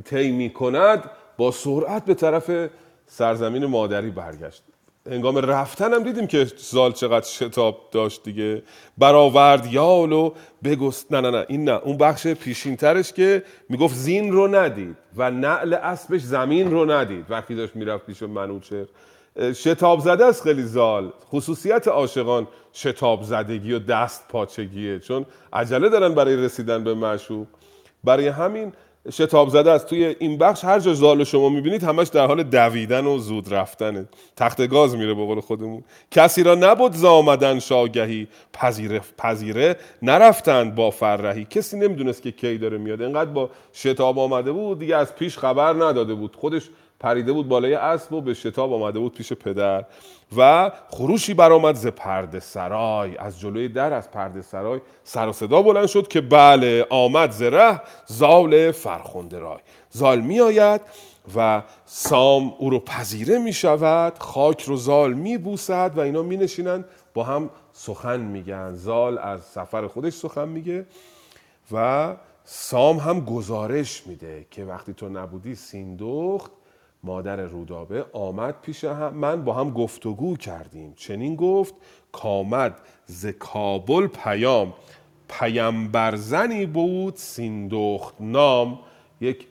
طی 0.05 0.33
می‌کند 0.33 1.11
با 1.37 1.51
سرعت 1.51 2.05
به 2.05 2.14
طرف 2.14 2.70
سرزمین 3.07 3.66
مادری 3.66 4.11
برگشت. 4.11 4.62
هنگام 5.11 5.39
رفتن 5.39 5.93
هم 5.93 6.03
دیدیم 6.03 6.26
که 6.26 6.47
زال 6.57 6.93
چقدر 6.93 7.26
شتاب 7.26 7.89
داشت 7.91 8.22
دیگه. 8.22 8.62
برآورد 8.99 9.66
یال 9.66 10.12
و 10.12 10.33
بگست 10.64 11.12
نه 11.12 11.20
نه 11.20 11.31
نه 11.31 11.45
این 11.49 11.64
نه. 11.64 11.72
اون 11.72 11.97
بخش 11.97 12.26
پیشین 12.26 12.76
ترش 12.76 13.12
که 13.12 13.43
می‌گفت 13.68 13.95
زین 13.95 14.33
رو 14.33 14.55
ندید 14.55 14.97
و 15.16 15.31
نعل 15.31 15.74
اسبش 15.74 16.20
زمین 16.20 16.70
رو 16.70 16.91
ندید. 16.91 17.31
وقتی 17.31 17.55
داشت 17.55 17.76
می‌رفت 17.76 18.07
پیش 18.07 18.22
منوچهر. 18.22 18.87
شتاب 19.39 20.01
زده 20.01 20.24
است 20.24 20.43
خیلی 20.43 20.62
زال. 20.62 21.12
خصوصیت 21.32 21.89
عاشقان 21.89 22.49
شتاب 22.74 23.22
زدگی 23.22 23.72
و 23.72 23.78
دست 23.78 24.28
پاچگیه. 24.28 24.99
چون 24.99 25.26
عجله 25.53 25.89
دارن 25.89 26.14
برای 26.14 26.36
رسیدن 26.36 26.84
به 26.84 26.95
معشوق. 26.95 27.47
برای 28.05 28.28
همین 28.28 28.72
شتاب 29.12 29.49
زده 29.49 29.70
است. 29.70 29.86
توی 29.86 30.16
این 30.18 30.39
بخش 30.39 30.64
هر 30.64 30.78
جا 30.78 30.95
زال 30.95 31.24
شما 31.24 31.49
می‌بینید 31.49 31.82
همش 31.82 32.09
در 32.09 32.26
حال 32.26 32.43
دویدن 32.43 33.07
و 33.07 33.18
زود 33.18 33.55
رفتنه. 33.55 34.09
تخت 34.36 34.66
گاز 34.66 34.97
میره 34.97 35.14
به 35.14 35.26
قول 35.26 35.41
خودمون. 35.41 35.84
کسی 36.11 36.43
را 36.43 36.55
نبود 36.55 36.93
ز 36.93 37.05
آمدن 37.05 37.59
شاگهی. 37.59 38.28
پذیره 38.53 39.01
پذیره 39.18 39.76
نرفتند 40.03 40.74
با 40.74 40.91
فرهی. 40.91 41.45
کسی 41.45 41.78
نمی‌دونست 41.78 42.22
که 42.22 42.32
کی 42.32 42.59
داره 42.59 42.78
میاد. 42.78 43.03
انقدر 43.03 43.30
با 43.30 43.51
شتاب 43.72 44.18
آمده 44.18 44.53
بود 44.53 44.78
دیگه 44.78 44.97
از 44.97 45.14
پیش 45.14 45.39
خبر 45.39 45.72
نداده 45.72 46.14
بود. 46.14 46.36
خودش 46.36 46.68
پریده 47.01 47.32
بود 47.32 47.49
بالای 47.49 47.74
اسب 47.74 48.12
و 48.12 48.20
به 48.20 48.34
شتاب 48.34 48.72
آمده 48.72 48.99
بود 48.99 49.14
پیش 49.14 49.32
پدر 49.32 49.84
و 50.36 50.70
خروشی 50.90 51.34
برآمد 51.34 51.74
ز 51.74 51.86
پرده 51.86 52.40
سرای. 52.40 53.16
از 53.16 53.40
جلوی 53.40 53.68
در 53.68 53.92
از 53.92 54.11
پرده 54.11 54.42
سرای 54.42 54.80
سر 55.05 55.28
و 55.28 55.32
صدا 55.32 55.62
بلند 55.62 55.86
شد 55.86 56.09
که 56.09 56.20
بله 56.20 56.86
آمد 56.90 57.30
ز 57.30 57.42
ره 57.42 57.80
زال 58.07 58.72
فرخنده 58.72 59.38
رای. 59.38 59.59
زال 59.90 60.20
می 60.20 60.40
آید 60.40 60.80
و 61.36 61.62
سام 61.84 62.55
او 62.59 62.70
رو 62.70 62.78
پذیره 62.80 63.38
می 63.38 63.53
شود 63.53 64.18
خاک 64.18 64.62
رو 64.62 64.76
زال 64.76 65.12
می 65.12 65.38
بوسد 65.38 65.92
و 65.96 66.01
اینا 66.01 66.22
می 66.22 66.36
نشینن 66.36 66.84
با 67.14 67.24
هم 67.24 67.51
سخن 67.72 68.20
میگن. 68.20 68.74
زال 68.74 69.18
از 69.18 69.44
سفر 69.44 69.86
خودش 69.86 70.12
سخن 70.12 70.49
میگه 70.49 70.86
و 71.72 72.16
سام 72.44 72.96
هم 72.96 73.20
گزارش 73.20 74.07
میده 74.07 74.46
که 74.51 74.64
وقتی 74.64 74.94
تو 74.94 75.09
نبودی 75.09 75.55
سیندخت 75.55 76.51
مادر 77.05 77.36
رودابه 77.36 78.05
آمد 78.12 78.55
پیش 78.62 78.84
هم 78.84 79.14
من 79.14 79.44
با 79.44 79.53
هم 79.53 79.70
گفتگو 79.70 80.36
کردیم. 80.36 80.92
چنین 80.96 81.36
گفت 81.36 81.74
کامد 82.12 82.74
ز 83.07 83.26
کابل 83.26 84.07
پیام 84.07 84.74
پیمبرزنی 85.28 86.66
بود 86.66 87.16
سیندخت 87.16 88.14
نام. 88.20 88.78
یک 89.20 89.46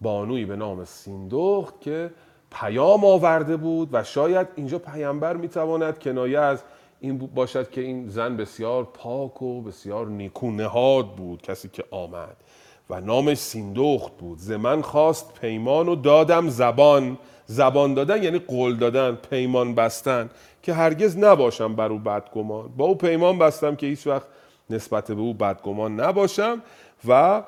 بانوی 0.00 0.44
به 0.44 0.56
نام 0.56 0.84
سیندخت 0.84 1.80
که 1.80 2.10
پیام 2.50 3.04
آورده 3.04 3.56
بود 3.56 3.88
و 3.92 4.04
شاید 4.04 4.46
اینجا 4.56 4.78
پیامبر 4.78 5.36
می‌تواند 5.36 5.98
کنایه 5.98 6.38
از 6.38 6.62
این 7.00 7.18
باشد 7.18 7.70
که 7.70 7.80
این 7.80 8.08
زن 8.08 8.36
بسیار 8.36 8.84
پاک 8.84 9.42
و 9.42 9.62
بسیار 9.62 10.06
نیکو 10.06 10.50
نهاد 10.50 11.14
بود 11.16 11.42
کسی 11.42 11.68
که 11.68 11.84
آمد. 11.90 12.36
و 12.90 13.00
نامش 13.00 13.38
سیندخت 13.38 14.16
بود. 14.16 14.38
ز 14.38 14.50
من 14.50 14.82
خواست 14.82 15.34
پیمان 15.40 15.88
و 15.88 15.94
دادم 15.94 16.48
زبان. 16.48 17.18
زبان 17.46 17.94
دادن 17.94 18.22
یعنی 18.22 18.38
قول 18.38 18.76
دادن 18.76 19.18
پیمان 19.30 19.74
بستن 19.74 20.30
که 20.62 20.74
هرگز 20.74 21.18
نباشم 21.18 21.74
بر 21.74 21.92
او 21.92 21.98
بدگمان. 21.98 22.68
با 22.76 22.84
او 22.84 22.94
پیمان 22.94 23.38
بستم 23.38 23.76
که 23.76 23.86
هیچ 23.86 24.06
وقت 24.06 24.26
نسبت 24.70 25.10
به 25.10 25.20
او 25.20 25.34
بدگمان 25.34 26.00
نباشم 26.00 26.62
و 27.08 27.42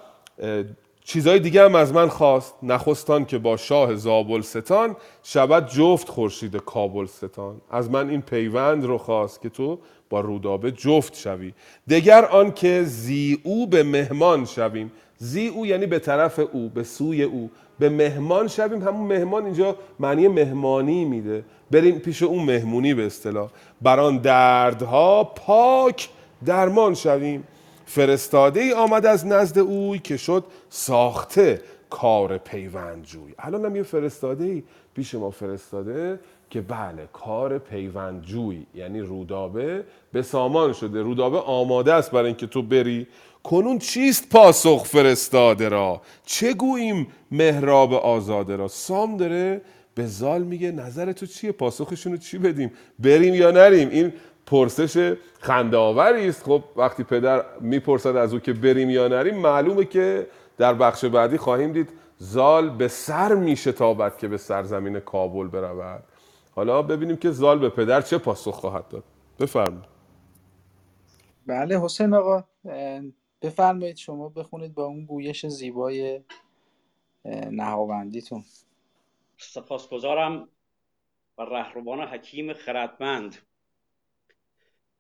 چیزای 1.05 1.39
دیگه 1.39 1.65
هم 1.65 1.75
از 1.75 1.93
من 1.93 2.09
خواست. 2.09 2.55
نخستان 2.63 3.25
که 3.25 3.39
با 3.39 3.57
شاه 3.57 3.95
زابل 3.95 4.41
ستان 4.41 4.97
شود 5.23 5.67
جفت 5.67 6.09
خورشید 6.09 6.57
کابل 6.57 7.07
ستان 7.07 7.61
از 7.71 7.91
من 7.91 8.11
این 8.11 8.23
پیوند 8.23 8.85
رو 8.85 8.99
خواست 8.99 9.41
که 9.41 9.49
تو 9.49 9.79
با 10.11 10.21
رودابه 10.21 10.71
جفت 10.71 11.17
شوی. 11.17 11.53
دگر 11.91 12.25
آن 12.25 12.53
که 12.53 12.83
زی 12.85 13.41
او 13.45 13.67
به 13.67 13.83
مهمان 13.83 14.45
شویم. 14.45 14.93
زی 15.23 15.49
او 15.49 15.67
یعنی 15.67 15.87
به 15.87 15.99
طرف 15.99 16.41
او 16.53 16.69
به 16.69 16.83
سوی 16.83 17.23
او. 17.23 17.51
به 17.79 17.89
مهمان 17.89 18.49
شویم 18.49 18.83
همون 18.83 19.07
مهمان 19.07 19.45
اینجا 19.45 19.77
معنی 19.99 20.29
مهمانی 20.29 21.05
میده. 21.05 21.45
بریم 21.71 21.99
پیش 21.99 22.23
اون 22.23 22.45
مهمونی 22.45 22.95
به 22.95 23.07
اصطلاح. 23.07 23.51
بر 23.83 24.01
آن 24.01 24.19
دردها 24.19 25.25
پاک 25.25 26.09
درمان 26.45 26.95
شویم. 26.95 27.45
فرستاده 27.87 28.61
ای 28.61 28.73
آمد 28.73 29.07
از 29.07 29.27
نزد 29.27 29.59
اوی 29.59 29.99
که 29.99 30.17
شد 30.17 30.45
ساخته 30.69 31.61
کار 31.91 32.39
پیوند 32.39 33.05
جوی 33.05 33.35
الان 33.39 33.65
هم 33.65 33.77
یه 33.77 33.83
فرستاده 33.83 34.45
ای 34.45 34.63
پیش 34.95 35.15
ما 35.15 35.31
فرستاده 35.31 36.21
که 36.51 36.61
بله 36.61 37.09
کار 37.13 37.59
پیوند 37.59 38.23
جوی 38.23 38.67
یعنی 38.75 39.01
رودابه 39.01 39.85
به 40.13 40.23
سامان 40.23 40.73
شده. 40.73 41.03
رودابه 41.03 41.39
آماده 41.39 41.95
است 41.95 42.11
برای 42.11 42.27
اینکه 42.27 42.47
تو 42.47 42.63
بری. 42.63 43.07
کنون 43.43 43.79
چیست 43.79 44.29
پاسخ 44.29 44.85
فرستاده 44.85 45.69
را؟ 45.69 46.03
چه 46.25 46.55
گوییم 46.55 47.07
مهراب 47.31 47.95
آزاده 47.95 48.57
را؟ 48.57 48.69
سام 48.69 49.17
داره 49.17 49.63
به 49.95 50.07
زال 50.07 50.43
میگه 50.43 50.73
نظر 50.73 51.13
تو 51.13 51.27
چیه؟ 51.27 51.53
پاسخشون 51.53 52.13
رو 52.13 52.19
چی 52.19 52.39
بدیم؟ 52.39 52.73
بریم 52.99 53.35
یا 53.35 53.51
نریم؟ 53.51 53.89
این 53.89 54.13
پرسش 54.47 55.17
خنده‌آوری 55.41 56.29
است. 56.29 56.43
خب 56.43 56.65
وقتی 56.77 57.05
پدر 57.05 57.45
می‌پرسد 57.61 58.17
از 58.17 58.33
او 58.33 58.41
که 58.41 58.53
بریم 58.53 58.91
یا 58.91 59.09
نریم 59.09 59.37
معلومه 59.37 59.85
که 59.85 60.27
در 60.59 60.75
بخش 60.75 61.05
بعدی 61.05 61.37
خواهیم 61.37 61.73
دید 61.73 61.89
زال 62.19 62.71
به 62.71 62.89
سر 62.89 63.35
میشتابد 63.35 64.17
که 64.17 64.29
به 64.29 64.37
سرزمین 64.37 65.01
کابل 65.01 65.47
برود. 65.47 66.05
حالا 66.51 66.83
ببینیم 66.83 67.17
که 67.17 67.31
زال 67.31 67.59
به 67.59 67.69
پدر 67.69 68.01
چه 68.01 68.19
پاسخ 68.19 68.55
خواهد 68.55 68.89
داد. 68.89 69.05
بفرمایید. 69.41 69.85
بله 71.47 71.81
حسین 71.81 72.15
آقا 72.15 72.45
بفرمایید 73.43 73.97
شما 73.97 74.29
بخونید 74.29 74.75
با 74.75 74.85
اون 74.85 75.05
گویش 75.05 75.47
زیبای 75.47 76.21
نهاوندیتون. 77.51 78.45
سپاسگزارم 79.37 80.49
و 81.39 81.43
رهروان 81.43 82.01
حکیم 82.01 82.53
خردمند. 82.53 83.37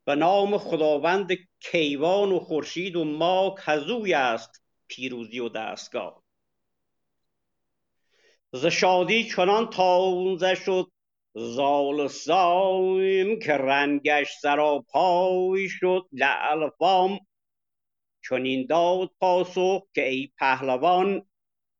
به 0.04 0.14
نام 0.14 0.58
خداوند 0.58 1.28
کیوان 1.60 2.32
و 2.32 2.38
خورشید 2.38 2.96
و 2.96 3.04
ما 3.04 3.54
کزوی 3.66 4.14
است 4.14 4.62
پیروزی 4.88 5.40
و 5.40 5.48
دستگاه. 5.48 6.22
ز 8.52 8.66
شادی 8.66 9.24
چنان 9.24 9.70
تازه 9.70 10.54
شد 10.54 10.90
زال 11.34 12.08
سایم 12.08 13.38
که 13.38 13.52
رنگش 13.52 14.32
سراپای 14.42 15.68
شد 15.68 16.06
لعل 16.12 16.68
فام 16.78 17.18
چنین 18.28 18.66
داد 18.66 19.10
پاسخ 19.20 19.82
که 19.94 20.08
ای 20.08 20.32
پهلوان 20.38 21.22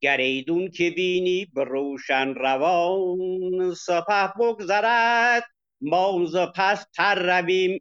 گریدون 0.00 0.70
که 0.70 0.90
بینی 0.90 1.44
به 1.44 1.64
روشن 1.64 2.34
روان 2.34 3.74
سپه 3.74 4.32
بگذرد 4.40 5.44
ما 5.80 6.26
ز 6.26 6.36
پس 6.36 6.86
تر 6.94 7.40
رویم. 7.40 7.80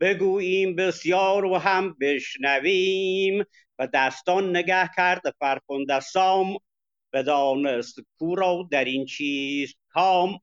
بگوییم 0.00 0.76
بسیار 0.76 1.44
و 1.44 1.56
هم 1.56 1.96
بشنویم. 2.00 3.44
و 3.78 3.86
دستان 3.94 4.56
نگه 4.56 4.90
کرد 4.96 5.22
فرخنده 5.38 6.00
سام 6.00 6.56
بدانست 7.12 7.98
کو 8.18 8.62
در 8.70 8.84
این 8.84 9.06
چیست 9.06 9.76
کام. 9.88 10.38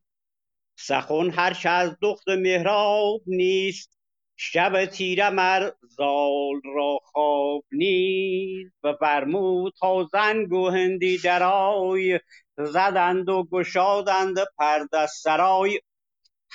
سخن 0.76 1.30
هرچه 1.30 1.70
از 1.70 1.98
دخت 2.02 2.30
مهراب 2.30 3.22
نیست 3.28 4.01
شب 4.44 4.86
تیره 4.86 5.30
مر 5.30 5.72
زال 5.82 6.62
را 6.76 7.00
خواب 7.04 7.64
نیست 7.72 8.76
و 8.84 8.94
فرمود 8.94 9.74
تا 9.80 10.10
زنگ 10.12 10.54
و 10.54 10.70
هندی 10.70 11.18
درای 11.18 12.20
زدند 12.58 13.30
و 13.30 13.48
گشادند 13.52 14.38
پرده 14.58 15.08
سرای. 15.08 15.80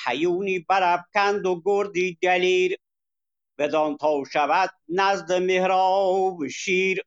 هیونی 0.06 0.58
برافکند 0.58 1.46
و 1.46 1.62
گردی 1.64 2.18
دلیر. 2.22 2.78
بدان 3.58 3.96
تا 3.96 4.22
شود 4.32 4.70
نزد 4.88 5.32
مهراب 5.32 6.48
شیر. 6.48 7.02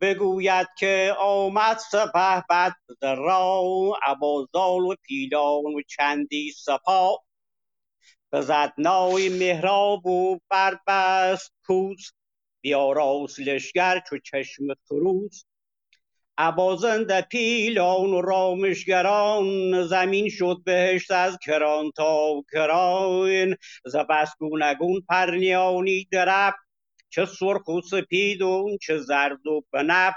بگوید 0.00 0.68
که 0.78 1.14
آمد 1.18 1.78
سپه 1.78 2.44
بد 2.50 2.72
ز 3.00 3.04
راه. 3.04 3.98
ابا 4.06 4.48
زال 4.52 4.80
و 4.80 4.94
پیلان 5.02 5.74
و 5.74 5.82
چندی 5.88 6.52
سپاه. 6.52 7.18
بزد 8.32 8.72
نای 8.78 9.28
مهراب 9.28 10.06
و 10.06 10.38
بربست 10.50 11.52
کوس 11.66 12.10
بیاراست 12.60 13.40
لشکر 13.40 14.00
چو 14.08 14.18
چشم 14.18 14.64
خروس. 14.88 15.44
ابا 16.38 16.76
زنده 16.76 17.20
پیلان 17.20 18.10
و 18.10 18.20
رامشگران 18.20 19.82
زمین 19.86 20.28
شد 20.28 20.56
بهشت 20.64 21.10
از 21.10 21.38
کران 21.44 21.90
تا 21.96 22.42
کران. 22.52 23.56
ز 23.84 23.96
بس 23.96 24.28
گونگون 24.38 25.00
پرنیانی 25.08 26.08
درفت 26.12 26.58
چه 27.10 27.24
سرخ 27.24 27.68
و 27.68 27.80
سپید 27.80 28.42
و 28.42 28.78
چه 28.82 28.98
زرد 28.98 29.46
و 29.46 29.64
بنفش 29.72 30.14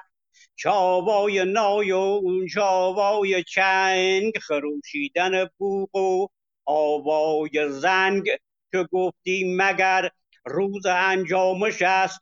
چه 0.56 0.70
آوای 0.70 1.46
نای 1.46 1.92
و 1.92 2.22
چه 2.54 2.62
آوای 2.62 3.44
چنگ 3.44 4.34
خروشیدن 4.42 5.50
بوق 5.58 5.96
و 5.96 6.28
آوای 6.66 7.70
زنگ 7.70 8.24
که 8.72 8.88
گفتی 8.92 9.56
مگر 9.58 10.10
روز 10.46 10.86
انجامش 10.86 11.82
است؟ 11.82 12.20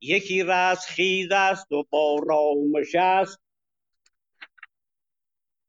یکی 0.00 0.42
رستخیز 0.42 1.32
است 1.32 1.72
و 1.72 1.84
با 1.90 2.20
رامش 2.26 2.94
است. 2.94 3.38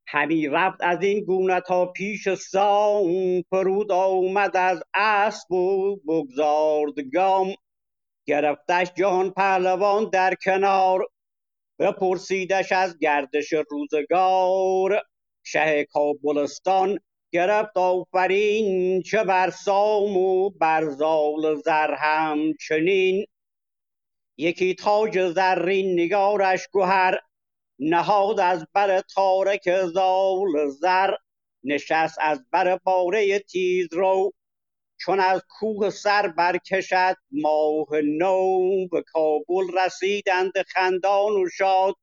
همی 0.07 0.48
رفت 0.48 0.77
از 0.84 1.03
این 1.03 1.26
گونه 1.26 1.61
تا 1.61 1.86
پیش 1.86 2.34
سام 2.34 3.41
فرود 3.41 3.91
آمد 3.91 4.57
از 4.57 4.84
اسب 4.94 5.52
و 5.52 5.95
بگذارد 5.95 6.99
گام. 7.14 7.56
گرفتش 8.26 8.91
جهان 8.94 9.32
پهلوان 9.32 10.10
در 10.10 10.36
کنار 10.44 11.07
بپرسیدش 11.80 12.72
از 12.72 12.99
گردش 12.99 13.53
روزگار. 13.69 15.02
شه 15.44 15.86
کابلستان 15.86 16.99
گرفت 17.36 17.78
آفرین 17.78 19.02
چه 19.02 19.24
بر 19.24 19.49
سام 19.49 20.18
و 20.18 20.49
بر 20.49 20.90
زال 20.90 21.56
زر 21.56 21.94
همچنین. 21.94 23.26
یکی 24.38 24.76
تاج 24.76 25.28
زرین 25.28 25.99
نگارش 25.99 26.68
گهر 26.74 27.20
نهاد 27.80 28.40
از 28.40 28.68
بر 28.74 29.02
تارک 29.02 29.84
زال 29.86 30.70
زر 30.80 31.14
نشست 31.64 32.18
از 32.22 32.45
بر 32.52 32.78
پاره 32.78 33.40
تیز 33.40 33.88
رو. 33.91 34.34
چون 34.98 35.20
از 35.20 35.41
کوه 35.49 35.90
سر 35.90 36.28
برکشد 36.28 37.16
ماه 37.32 37.88
نو 38.03 38.88
به 38.88 39.02
کابل 39.02 39.78
رسیدند 39.86 40.53
خندان 40.68 41.32
و 41.32 41.49
شاد. 41.57 41.95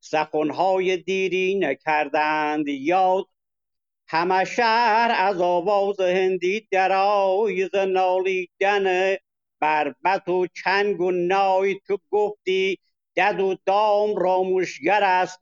سخنهای 0.00 0.96
دیری 0.96 1.54
نکردند 1.54 2.68
یاد. 2.68 3.33
همه 4.08 4.44
شهر 4.44 5.12
از 5.16 5.40
آواز 5.40 6.00
هندی 6.00 6.68
درای 6.70 7.68
ز 7.72 7.74
نالیدن 7.74 9.16
بربط 9.60 10.28
و 10.28 10.46
چنگ 10.46 11.00
و 11.00 11.10
نای 11.10 11.80
تو 11.86 11.98
گفتی 12.10 12.78
دد 13.16 13.40
و 13.40 13.56
دام 13.66 14.16
راموشگر 14.16 15.02
است. 15.02 15.40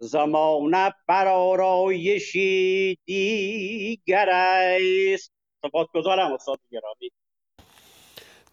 زمانه 0.00 0.94
برآرایشی 1.06 2.98
دیگر 3.04 4.28
است. 4.30 5.32
سپاسگزارم 5.62 6.32
استاد 6.32 6.58
گرامی. 6.70 7.10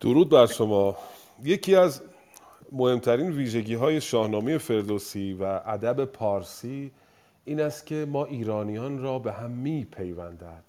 درود 0.02 0.30
بر 0.30 0.46
شما. 0.46 0.98
یکی 1.44 1.76
از 1.76 2.02
مهمترین 2.72 3.32
ویژگی 3.32 3.74
های 3.74 4.02
شاهنامه 4.02 4.58
فردوسی 4.58 5.34
و 5.34 5.44
ادب 5.66 6.06
پارسی 6.06 6.92
این 7.46 7.62
است 7.62 7.86
که 7.86 8.08
ما 8.10 8.26
ایرانیان 8.26 9.02
را 9.02 9.20
به 9.20 9.32
هم 9.32 9.52
می 9.52 9.88
پیوندد 9.92 10.64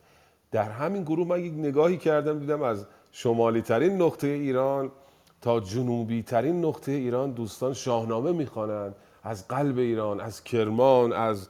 در 0.53 0.71
همین 0.71 1.03
گروه 1.03 1.29
من 1.29 1.41
یک 1.45 1.53
نگاهی 1.53 1.97
کردم 1.97 2.39
دیدم 2.39 2.63
از 2.63 2.87
شمالی 3.13 3.63
ترین 3.63 4.03
نقطه 4.03 4.27
ایران 4.27 4.91
تا 5.41 5.61
جنوبی 5.61 6.23
ترین 6.23 6.65
نقطه 6.65 6.93
ایران 6.93 7.31
دوستان 7.31 7.75
شاهنامه 7.75 8.33
می‌خوانند. 8.33 8.95
از 9.23 9.49
قلب 9.49 9.79
ایران 9.79 10.21
از 10.21 10.45
کرمان 10.45 11.13
از 11.13 11.49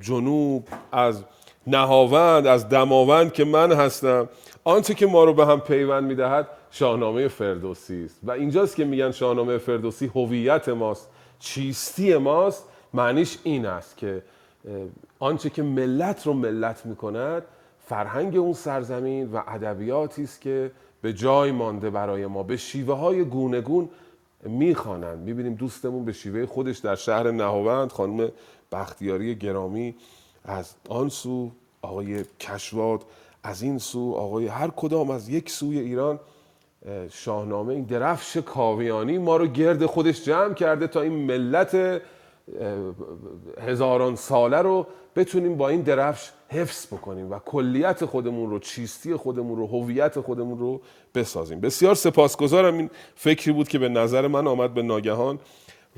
جنوب 0.00 0.68
از 0.92 1.24
نهاوند 1.66 2.46
از 2.46 2.68
دماوند 2.68 3.32
که 3.32 3.44
من 3.44 3.72
هستم. 3.72 4.28
آنچه 4.64 4.94
که 4.94 5.06
ما 5.06 5.24
رو 5.24 5.34
به 5.34 5.46
هم 5.46 5.60
پیوند 5.60 6.04
می‌دهد 6.04 6.48
شاهنامه 6.70 7.28
فردوسی 7.28 8.04
است. 8.04 8.20
و 8.22 8.30
اینجاست 8.30 8.76
که 8.76 8.84
میگن 8.84 9.10
شاهنامه 9.10 9.58
فردوسی 9.58 10.06
هویت 10.14 10.68
ماست 10.68 11.08
چیستی 11.38 12.16
ماست. 12.16 12.64
معنیش 12.94 13.38
این 13.44 13.66
است 13.66 13.96
که 13.96 14.22
آنچه 15.18 15.50
که 15.50 15.62
ملت 15.62 16.26
رو 16.26 16.32
ملت 16.32 16.86
می‌کند 16.86 17.42
فرهنگ 17.86 18.36
اون 18.36 18.52
سرزمین 18.52 19.32
و 19.32 19.42
ادبیاتی 19.46 20.22
است 20.22 20.40
که 20.40 20.70
به 21.02 21.12
جای 21.12 21.52
مانده 21.52 21.90
برای 21.90 22.26
ما 22.26 22.42
به 22.42 22.56
شیوه 22.56 22.94
های 22.94 23.24
گونگون 23.24 23.88
می‌خوانند. 24.42 25.18
می‌بینیم 25.18 25.54
دوستمون 25.54 26.04
به 26.04 26.12
شیوه 26.12 26.46
خودش 26.46 26.78
در 26.78 26.94
شهر 26.94 27.30
نهاوند 27.30 27.92
خانم 27.92 28.28
بختیاری 28.72 29.34
گرامی 29.34 29.94
از 30.44 30.74
آن 30.88 31.08
سو 31.08 31.50
آقای 31.82 32.24
کشواد 32.40 33.04
از 33.42 33.62
این 33.62 33.78
سو 33.78 34.12
آقای 34.12 34.46
هر 34.46 34.70
کدام 34.76 35.10
از 35.10 35.28
یک 35.28 35.50
سوی 35.50 35.78
ایران 35.78 36.20
شاهنامه 37.10 37.74
این 37.74 37.84
درفش 37.84 38.36
کاویانی 38.36 39.18
ما 39.18 39.36
رو 39.36 39.46
گرد 39.46 39.86
خودش 39.86 40.24
جمع 40.24 40.54
کرده 40.54 40.86
تا 40.86 41.00
این 41.00 41.12
ملت 41.12 42.02
هزاران 43.60 44.16
ساله 44.16 44.56
رو 44.56 44.86
بتونیم 45.16 45.56
با 45.56 45.68
این 45.68 45.80
درفش 45.80 46.30
حفظ 46.48 46.86
بکنیم 46.86 47.30
و 47.30 47.38
کلیت 47.38 48.04
خودمون 48.04 48.50
رو 48.50 48.58
چیستی 48.58 49.14
خودمون 49.14 49.56
رو 49.58 49.66
هویت 49.66 50.20
خودمون 50.20 50.58
رو 50.58 50.80
بسازیم. 51.14 51.60
بسیار 51.60 51.94
سپاسگزارم. 51.94 52.78
این 52.78 52.90
فکری 53.14 53.52
بود 53.52 53.68
که 53.68 53.78
به 53.78 53.88
نظر 53.88 54.26
من 54.26 54.46
آمد 54.46 54.74
به 54.74 54.82
ناگهان 54.82 55.38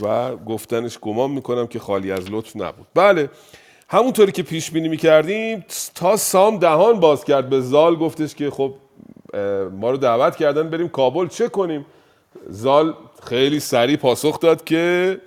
و 0.02 0.36
گفتنش 0.36 0.98
گمان 0.98 1.30
می‌کنم 1.30 1.66
که 1.66 1.78
خالی 1.78 2.12
از 2.12 2.30
لطف 2.30 2.56
نبود. 2.56 2.86
بله 2.94 3.30
همونطوری 3.88 4.32
که 4.32 4.42
پیش 4.42 4.70
بینی 4.70 4.88
می‌کردیم 4.88 5.64
تا 5.94 6.16
سام 6.16 6.58
دهان 6.58 7.00
باز 7.00 7.24
کرد. 7.24 7.48
به 7.48 7.60
زال 7.60 7.96
گفتش 7.96 8.34
که 8.34 8.50
خب 8.50 8.74
ما 9.72 9.90
رو 9.90 9.96
دعوت 9.96 10.36
کردن 10.36 10.70
بریم 10.70 10.88
کابل. 10.88 11.26
چه 11.26 11.48
کنیم؟ 11.48 11.86
زال 12.48 12.94
خیلی 13.22 13.60
سریع 13.60 13.96
پاسخ 13.96 14.40
داد 14.40 14.64
که 14.64 15.20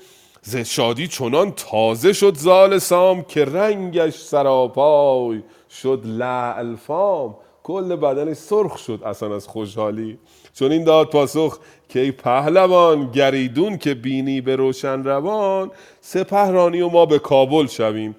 ز 0.43 0.55
شادی 0.55 1.07
چنان 1.07 1.51
تازه 1.51 2.13
شد 2.13 2.35
زال 2.35 2.77
سام 2.77 3.23
که 3.23 3.45
رنگش 3.45 4.15
سراپای 4.15 5.43
شد 5.69 6.01
لعل 6.05 6.75
فام. 6.75 7.35
کل 7.63 7.95
بدنش 7.95 8.37
سرخ 8.37 8.77
شد 8.77 9.01
اصلا 9.05 9.35
از 9.35 9.47
خوشحالی. 9.47 10.17
چون 10.53 10.71
این 10.71 10.83
داد 10.83 11.09
پاسخ 11.09 11.59
که 11.89 11.99
ای 11.99 12.11
پهلوان 12.11 13.11
گریدون 13.11 13.77
که 13.77 13.93
بینی 13.93 14.41
به 14.41 14.55
روشن 14.55 15.03
روان. 15.03 15.71
سپهرانی 16.01 16.81
و 16.81 16.89
ما 16.89 17.05
به 17.05 17.19
کابل 17.19 17.67
شویم. 17.67 18.15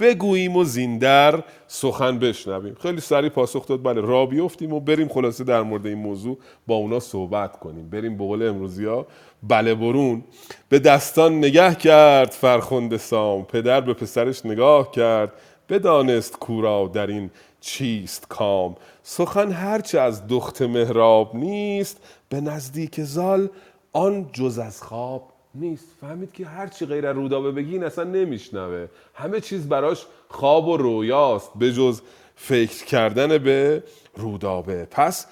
بگوییم 0.00 0.56
و 0.56 0.64
زیندر 0.64 1.42
سخن 1.66 2.18
بشنویم. 2.18 2.74
خیلی 2.80 3.00
سریع 3.00 3.30
پاسخ 3.30 3.66
داد. 3.66 3.82
بله 3.82 4.00
را 4.00 4.26
بیفتیم 4.26 4.72
و 4.72 4.80
بریم 4.80 5.08
خلاصه 5.08 5.44
در 5.44 5.62
مورد 5.62 5.86
این 5.86 5.98
موضوع 5.98 6.38
با 6.66 6.74
اونا 6.74 7.00
صحبت 7.00 7.58
کنیم. 7.58 7.90
بریم 7.90 8.16
به 8.16 8.24
قول 8.24 8.48
امروزی 8.48 8.84
ها 8.84 9.06
بله 9.48 9.74
برون 9.74 10.24
به 10.68 10.78
دستان 10.78 11.38
نگه 11.38 11.74
کرد 11.74 12.30
فرخنده 12.30 12.98
سام 12.98 13.44
پدر 13.44 13.80
به 13.80 13.94
پسرش 13.94 14.46
نگاه 14.46 14.90
کرد 14.90 15.32
بدانست 15.68 16.38
کورا 16.38 16.90
در 16.94 17.06
این 17.06 17.30
چیست 17.60 18.28
کام. 18.28 18.76
سخن 19.02 19.52
هرچه 19.52 20.00
از 20.00 20.26
دخت 20.28 20.62
مهراب 20.62 21.34
نیست 21.34 22.00
به 22.28 22.40
نزدیک 22.40 23.00
زال 23.00 23.48
آن 23.92 24.30
جز 24.32 24.58
از 24.58 24.82
خواب 24.82 25.32
نیست. 25.54 25.86
فهمید 26.00 26.32
که 26.32 26.46
هر 26.46 26.66
چی 26.66 26.86
غیر 26.86 27.12
رودابه 27.12 27.52
بگین 27.52 27.84
اصلا 27.84 28.04
نمیشنوه. 28.04 28.86
همه 29.14 29.40
چیز 29.40 29.68
براش 29.68 30.06
خواب 30.28 30.68
و 30.68 30.76
رویاست 30.76 31.50
به 31.56 31.72
جز 31.72 32.00
فکر 32.36 32.84
کردن 32.84 33.38
به 33.38 33.82
رودابه. 34.16 34.84
پس 34.90 35.26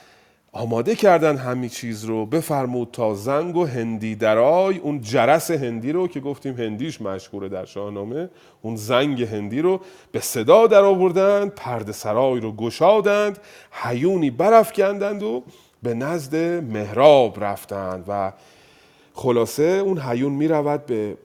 آماده 0.56 0.94
کردن 0.94 1.36
همین 1.36 1.68
چیز 1.68 2.04
رو. 2.04 2.26
بفرمود 2.26 2.88
تا 2.92 3.14
زنگ 3.14 3.56
و 3.56 3.64
هندی 3.64 4.14
درای 4.14 4.78
اون 4.78 5.00
جرس 5.00 5.50
هندی 5.50 5.92
رو 5.92 6.08
که 6.08 6.20
گفتیم 6.20 6.54
هندیش 6.54 7.00
مشهوره 7.00 7.48
در 7.48 7.64
شاهنامه 7.64 8.28
اون 8.62 8.76
زنگ 8.76 9.22
هندی 9.22 9.60
رو 9.60 9.80
به 10.12 10.20
صدا 10.20 10.66
در 10.66 10.80
آوردند 10.80 11.50
پرده 11.50 11.92
سرای 11.92 12.40
رو 12.40 12.52
گشادند 12.52 13.38
حیونی 13.70 14.30
برافکندند 14.30 15.22
و 15.22 15.44
به 15.82 15.94
نزد 15.94 16.36
مهراب 16.72 17.44
رفتند 17.44 18.04
و 18.08 18.32
خلاصه 19.14 19.62
اون 19.62 19.98
حیون 19.98 20.32
می 20.32 20.48
رود 20.48 20.86
به 20.86 21.16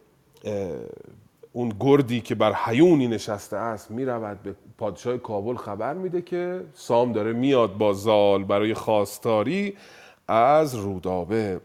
اون 1.54 1.74
گردی 1.80 2.22
که 2.22 2.36
بر 2.36 2.54
حیونی 2.54 3.08
نشسته 3.08 3.58
است 3.58 3.92
می 3.92 4.06
رود 4.06 4.44
به 4.44 4.56
پادشاه 4.80 5.18
کابل 5.18 5.56
خبر 5.56 5.94
میده 5.94 6.22
که 6.22 6.62
سام 6.74 7.14
داره 7.14 7.34
میاد 7.34 7.78
با 7.78 7.94
زال 7.94 8.44
برای 8.44 8.74
خواستاری 8.74 9.74
از 10.28 10.76
رودابه. 10.76 11.60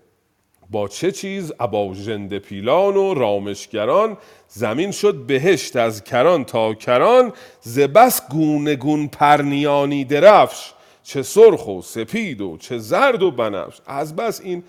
با 0.70 0.88
چه 0.88 1.12
چیز؟ 1.12 1.52
ابا 1.60 1.94
ژنده 1.94 2.38
پیلان 2.38 2.96
و 2.96 3.14
رامشگران. 3.14 4.16
زمین 4.48 4.90
شد 4.90 5.14
بهشت 5.14 5.76
از 5.76 6.04
کران 6.04 6.44
تا 6.44 6.74
کران. 6.74 7.32
ز 7.60 7.78
بس 7.78 8.28
گونه 8.28 8.76
گون 8.76 9.08
پرنیانی 9.08 10.04
درفش. 10.04 10.72
چه 11.02 11.22
سرخ 11.22 11.68
و 11.68 11.82
سپید 11.82 12.40
و 12.40 12.56
چه 12.56 12.78
زرد 12.78 13.22
و 13.22 13.30
بنفش. 13.30 13.80
از 13.86 14.16
بس 14.16 14.40
این 14.40 14.64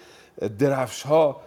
درفش 0.59 1.01
ها 1.01 1.41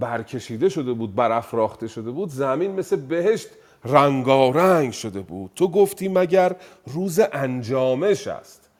برکشیده 0.00 0.68
شده 0.68 0.92
بود 0.92 1.14
برافراخته 1.14 1.88
شده 1.88 2.10
بود. 2.10 2.28
زمین 2.28 2.70
مثل 2.70 2.96
بهشت 2.96 3.48
رنگارنگ 3.86 4.92
شده 4.92 5.20
بود. 5.20 5.50
تو 5.54 5.68
گفتی 5.68 6.08
مگر 6.08 6.56
روز 6.86 7.20
انجامش 7.32 8.26
است. 8.26 8.70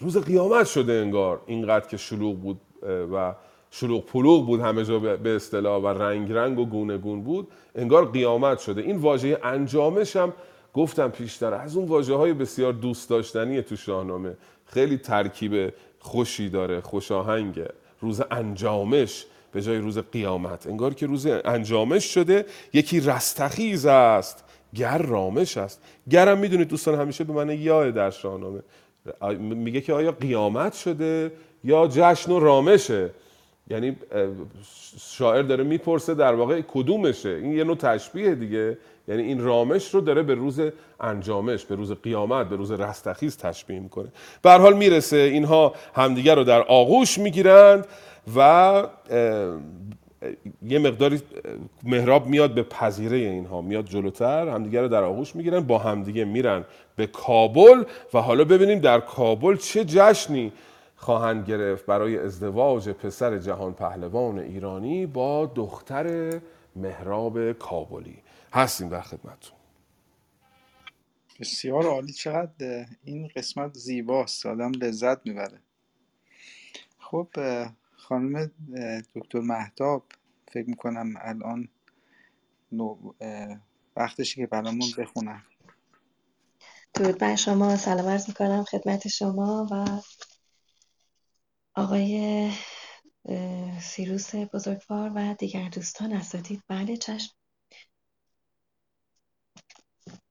روز 0.00 0.16
قیامت 0.16 0.66
شده 0.66 0.92
انگار 0.92 1.40
اینقدر 1.46 1.86
که 1.86 1.96
شلوغ 1.96 2.36
بود 2.36 2.60
و 3.12 3.34
شلوغ 3.70 4.04
پلوغ 4.04 4.46
بود 4.46 4.60
همه 4.60 4.84
جا 4.84 4.98
به 4.98 5.36
اصطلاح 5.36 5.82
و 5.82 5.86
رنگ 5.86 6.32
رنگ 6.32 6.58
و 6.58 6.66
گونه 6.66 6.98
گون 6.98 7.22
بود. 7.22 7.48
انگار 7.74 8.10
قیامت 8.10 8.58
شده. 8.58 8.80
این 8.80 8.96
واژه 8.96 9.38
انجامش 9.42 10.16
هم 10.16 10.32
گفتم 10.74 11.08
پیشتر 11.08 11.54
از 11.54 11.76
اون 11.76 11.88
واژه 11.88 12.14
های 12.14 12.32
بسیار 12.32 12.72
دوست 12.72 13.10
داشتنی 13.10 13.62
تو 13.62 13.76
شاهنامه. 13.76 14.36
خیلی 14.66 14.98
ترکیب 14.98 15.72
خوشی 15.98 16.48
داره 16.48 16.80
خوشاهنگه 16.80 17.68
روز 18.00 18.22
انجامش 18.30 19.26
به 19.52 19.62
جای 19.62 19.78
روز 19.78 19.98
قیامت. 19.98 20.66
انگار 20.66 20.94
که 20.94 21.06
روز 21.06 21.26
انجامش 21.26 22.14
شده 22.14 22.46
یکی 22.72 23.00
رستخیز 23.00 23.86
است. 23.86 24.44
گر 24.74 24.98
رامش 24.98 25.56
است. 25.56 25.82
گرم 26.10 26.38
می‌دونید 26.38 26.68
دوستان 26.68 27.00
همیشه 27.00 27.24
به 27.24 27.32
من 27.32 27.50
یا 27.50 27.90
در 27.90 28.10
شاهنامه 28.10 28.60
میگه 29.38 29.80
که 29.80 29.92
آیا 29.92 30.12
قیامت 30.12 30.74
شده 30.74 31.32
یا 31.64 31.88
جشن 31.92 32.32
و 32.32 32.40
رامشه؟ 32.40 33.10
یعنی 33.70 33.96
شاعر 34.98 35.42
داره 35.42 35.64
می‌پرسه 35.64 36.14
در 36.14 36.34
واقع 36.34 36.60
کدومشه؟ 36.60 37.28
این 37.28 37.52
یه 37.52 37.64
نوع 37.64 37.76
تشبیه 37.76 38.34
دیگه. 38.34 38.78
یعنی 39.08 39.22
این 39.22 39.40
رامش 39.44 39.94
رو 39.94 40.00
داره 40.00 40.22
به 40.22 40.34
روز 40.34 40.60
انجامش 41.00 41.64
به 41.64 41.74
روز 41.74 41.92
قیامت 41.92 42.48
به 42.48 42.56
روز 42.56 42.70
رستخیز 42.70 43.36
تشبیه 43.36 43.80
می‌کنه. 43.80 44.08
به 44.42 44.50
حال 44.50 44.76
می‌رسه 44.76 45.16
اینها 45.16 45.74
همدیگر 45.94 46.34
رو 46.34 46.44
در 46.44 46.62
آغوش 46.62 47.18
می‌گیرند 47.18 47.86
و 48.36 48.82
یه 50.62 50.78
مقداری 50.78 51.22
مهراب 51.82 52.26
میاد 52.26 52.54
به 52.54 52.62
پذیره 52.62 53.16
اینها 53.16 53.60
میاد 53.60 53.84
جلوتر 53.84 54.48
همدیگه 54.48 54.80
رو 54.80 54.88
در 54.88 55.02
آغوش 55.02 55.36
می‌گیرن 55.36 55.60
با 55.60 55.78
همدیگه 55.78 56.24
میرن 56.24 56.64
به 56.96 57.06
کابل 57.06 57.84
و 58.14 58.18
حالا 58.18 58.44
ببینیم 58.44 58.78
در 58.78 59.00
کابل 59.00 59.56
چه 59.56 59.84
جشنی 59.84 60.52
خواهند 60.96 61.46
گرفت 61.46 61.86
برای 61.86 62.18
ازدواج 62.18 62.88
پسر 62.88 63.38
جهان 63.38 63.74
پهلوان 63.74 64.38
ایرانی 64.38 65.06
با 65.06 65.46
دختر 65.46 66.40
مهراب 66.76 67.52
کابلی. 67.52 68.16
هستیم 68.52 68.88
در 68.88 69.00
خدمتتون. 69.00 69.58
بسیار 71.40 71.84
عالی 71.84 72.12
چقدر 72.12 72.86
این 73.04 73.30
قسمت 73.36 73.74
زیباست 73.74 74.46
آدم 74.46 74.72
لذت 74.72 75.26
می‌بره. 75.26 75.60
خب 76.98 77.28
خانم 78.10 78.50
دکتر 79.14 79.40
مهتاب 79.40 80.06
فکر 80.52 80.68
می‌کنم 80.70 81.14
الان 81.16 81.68
وقتشی 83.96 84.36
که 84.40 84.46
برامون 84.46 84.88
بخونم 84.98 85.42
درود 86.94 87.18
بر 87.18 87.36
شما. 87.36 87.76
سلام 87.76 88.06
عرض 88.06 88.28
می‌کنم 88.28 88.64
خدمت 88.64 89.08
شما 89.08 89.68
و 89.70 90.00
آقای 91.74 92.52
سیروس 93.80 94.34
بزرگوار 94.34 95.12
و 95.14 95.34
دیگر 95.34 95.68
دوستان 95.68 96.12
اساتید 96.12 96.62
بله 96.68 96.96
چشم. 96.96 97.34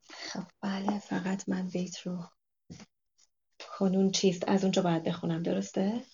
خب 0.10 0.44
بله 0.62 1.00
فقط 1.00 1.50
من 1.50 1.68
بیت 1.68 2.00
رو. 2.00 2.24
کنون 3.78 4.12
چیست؟ 4.12 4.50
از 4.50 4.64
اونجا 4.64 4.82
باید 4.82 5.04
بخونم 5.04 5.44
درسته؟ 5.44 6.06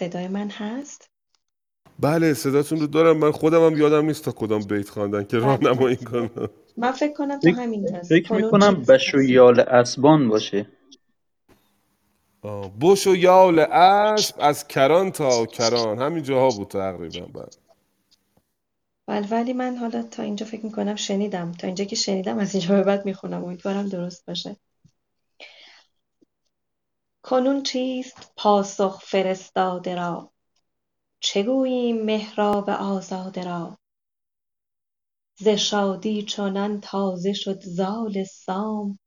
صدای 0.00 0.28
من 0.28 0.48
هست؟ 0.48 1.10
بله 1.98 2.34
صداتون 2.34 2.80
رو 2.80 2.86
دارم. 2.86 3.16
من 3.16 3.30
خودم 3.30 3.66
هم 3.66 3.78
یادم 3.78 4.06
نیست 4.06 4.24
تا 4.24 4.32
کدام 4.32 4.62
بیت 4.62 4.88
خواندن 4.88 5.24
که 5.24 5.36
بله. 5.36 5.46
راهنمایی 5.46 5.96
کنم. 5.96 6.48
من 6.76 6.92
فکر 6.92 7.12
کنم 7.12 7.40
تو 7.40 7.50
همین 7.50 7.94
هست. 7.94 8.08
فکر 8.08 8.32
می‌کنم 8.32 8.82
بشویال 8.88 9.60
اسبان 9.60 10.28
باشه. 10.28 10.66
بش 12.80 13.06
و 13.06 13.16
یال 13.16 13.58
اسب 13.58 14.34
از 14.38 14.68
کران 14.68 15.10
تا 15.10 15.46
کران. 15.46 15.98
همین 15.98 16.22
جاها 16.22 16.48
بود 16.48 16.68
تقریبا 16.68 17.26
بعد 17.26 17.56
بله 19.06 19.28
ولی 19.30 19.52
من 19.52 19.76
حالا 19.76 20.02
تا 20.02 20.22
اینجا 20.22 20.46
فکر 20.46 20.64
می‌کنم 20.64 20.96
شنیدم. 20.96 21.52
تا 21.52 21.66
اینجا 21.66 21.84
که 21.84 21.96
شنیدم 21.96 22.38
از 22.38 22.54
اینجا 22.54 22.74
به 22.74 22.82
بعد 22.82 23.06
می‌خونم. 23.06 23.44
امیدوارم 23.44 23.88
درست 23.88 24.26
باشه. 24.26 24.56
کنون 27.22 27.62
چیست 27.62 28.32
پاسخ 28.36 29.00
فرستاده 29.04 29.94
را؟ 29.94 30.32
چه 31.20 31.42
گوییم 31.42 32.04
مهراب 32.04 32.70
آزاده 32.70 33.44
را؟ 33.44 33.78
ز 35.38 35.48
شادی 35.48 36.22
چنان 36.22 36.80
تازه 36.80 37.32
شد 37.32 37.60
زال 37.60 38.24
سام 38.24 38.98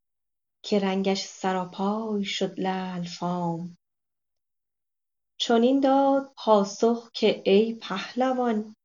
که 0.64 0.80
رنگش 0.80 1.24
سراپای 1.24 2.24
شد 2.24 2.60
لعل 2.60 3.04
فام. 3.04 3.78
چنین 5.38 5.80
داد 5.80 6.34
پاسخ 6.38 7.12
که 7.14 7.42
ای 7.46 7.74
پهلوان 7.74 8.76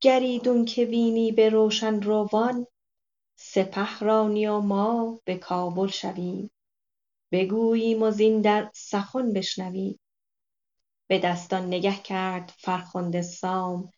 گر 0.00 0.20
ایدون 0.20 0.64
که 0.64 0.86
بینی 0.86 1.32
به 1.32 1.48
روشن 1.48 2.02
روان 2.02 2.66
سپه 3.36 3.98
رانی 3.98 4.46
و 4.46 4.60
ما 4.60 5.20
به 5.24 5.38
کابل 5.38 5.86
شویم. 5.86 6.50
بگوییم 7.32 8.02
و 8.02 8.10
زین 8.10 8.40
در 8.40 8.70
سخن 8.74 9.32
بشنویم. 9.32 10.00
به 11.06 11.18
دستان 11.18 11.66
نگه 11.66 11.96
کرد 11.96 12.52
فرخنده 12.58 13.22
سام. 13.22 13.90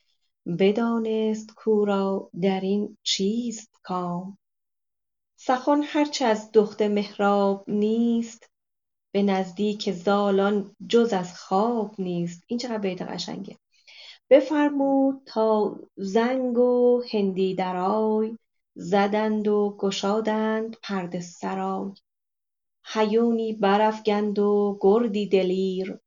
بدانست 0.59 1.51
را 1.67 2.31
در 2.41 2.61
این 2.61 2.99
چیست 3.03 3.71
کام. 3.83 4.39
سخن 5.37 5.83
هرچه 5.85 6.25
از 6.25 6.51
دخت 6.53 6.83
مهراب 6.83 7.65
نیست 7.69 8.51
به 9.13 9.23
نزدیک 9.23 9.93
زالان 9.93 10.77
جز 10.89 11.13
از 11.13 11.39
خواب 11.39 11.95
نیست. 11.99 12.43
این 12.47 12.59
چقدر 12.59 12.79
بیت 12.79 13.03
قشنگه. 13.03 13.59
بفرمود 14.31 15.23
تا 15.27 15.79
زنگ 15.97 16.59
و 16.59 17.03
هندی 17.13 17.55
درای 17.55 18.39
زدند 18.75 19.49
و 19.49 19.77
گشادند 19.79 20.77
پرده 20.83 21.21
سرای. 21.21 21.93
هیونی 22.85 23.53
برافگند 23.53 24.39
و 24.39 24.79
گردی 24.81 25.27
دلیر. 25.27 25.99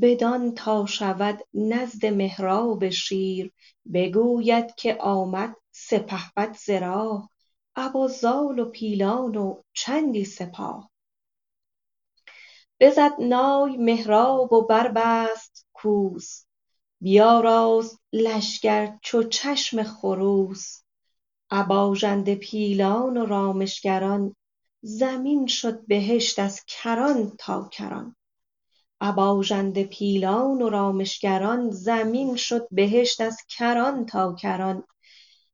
بدان 0.00 0.54
تا 0.54 0.86
شود 0.86 1.38
نزد 1.54 2.06
مهراب 2.06 2.88
شیر 2.88 3.52
بگوید 3.94 4.74
که 4.74 4.96
آمد 5.00 5.56
سپهبد 5.70 6.56
ز 6.56 6.70
راه. 6.70 7.30
ابا 7.76 8.06
زال 8.06 8.58
و 8.58 8.70
پیلان 8.70 9.36
و 9.36 9.62
چندی 9.72 10.24
سپاه. 10.24 10.90
بزد 12.80 13.12
نای 13.18 13.76
مهراب 13.76 14.52
و 14.52 14.66
بربست 14.66 15.66
کوس. 15.72 16.44
بیاراست 17.00 18.02
لشکر 18.12 18.98
چو 19.02 19.22
چشم 19.22 19.82
خروس. 19.82 20.82
ابا 21.50 21.94
ژنده 21.94 22.34
پیلان 22.34 23.16
و 23.16 23.26
رامشگران 23.26 24.36
زمین 24.86 25.46
شد 25.46 25.86
بهشت 25.86 26.38
از 26.38 26.60
کران 26.66 27.32
تا 27.38 27.68
کران. 27.72 28.16
ابا 29.00 29.42
ژنده 29.42 29.84
پیلان 29.84 30.62
و 30.62 30.68
رامشگران 30.68 31.70
زمین 31.70 32.36
شد 32.36 32.68
بهشت 32.70 33.20
از 33.20 33.36
کران 33.48 34.06
تا 34.06 34.34
کران. 34.34 34.84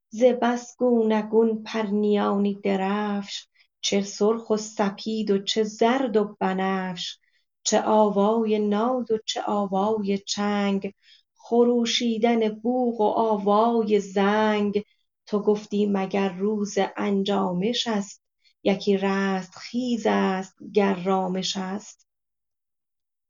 ز 0.09 0.25
بس 0.25 0.77
گونه 0.79 1.23
گون 1.23 1.63
پرنیانی 1.63 2.55
درفش 2.55 3.47
چه 3.81 4.03
سرخ 4.03 4.51
و 4.51 4.57
سپید 4.57 5.31
و 5.31 5.39
چه 5.43 5.65
زرد 5.65 6.17
و 6.17 6.37
بنفش. 6.41 7.19
چه 7.63 7.83
آوای 7.83 8.59
نای 8.59 9.05
و 9.11 9.19
چه 9.27 9.43
آوای 9.43 10.19
چنگ 10.19 10.93
خروشیدن 11.35 12.49
بوق 12.49 13.01
و 13.01 13.05
آوای 13.05 14.01
زنگ. 14.01 14.85
تو 15.27 15.43
گفتی 15.43 15.87
مگر 15.87 16.29
روز 16.33 16.79
انجامش 16.97 17.87
است 17.87 18.23
یکی 18.65 18.97
رستخیز 18.97 20.07
است 20.07 20.55
گر 20.73 20.95
رامش 20.95 21.57
است. 21.57 22.07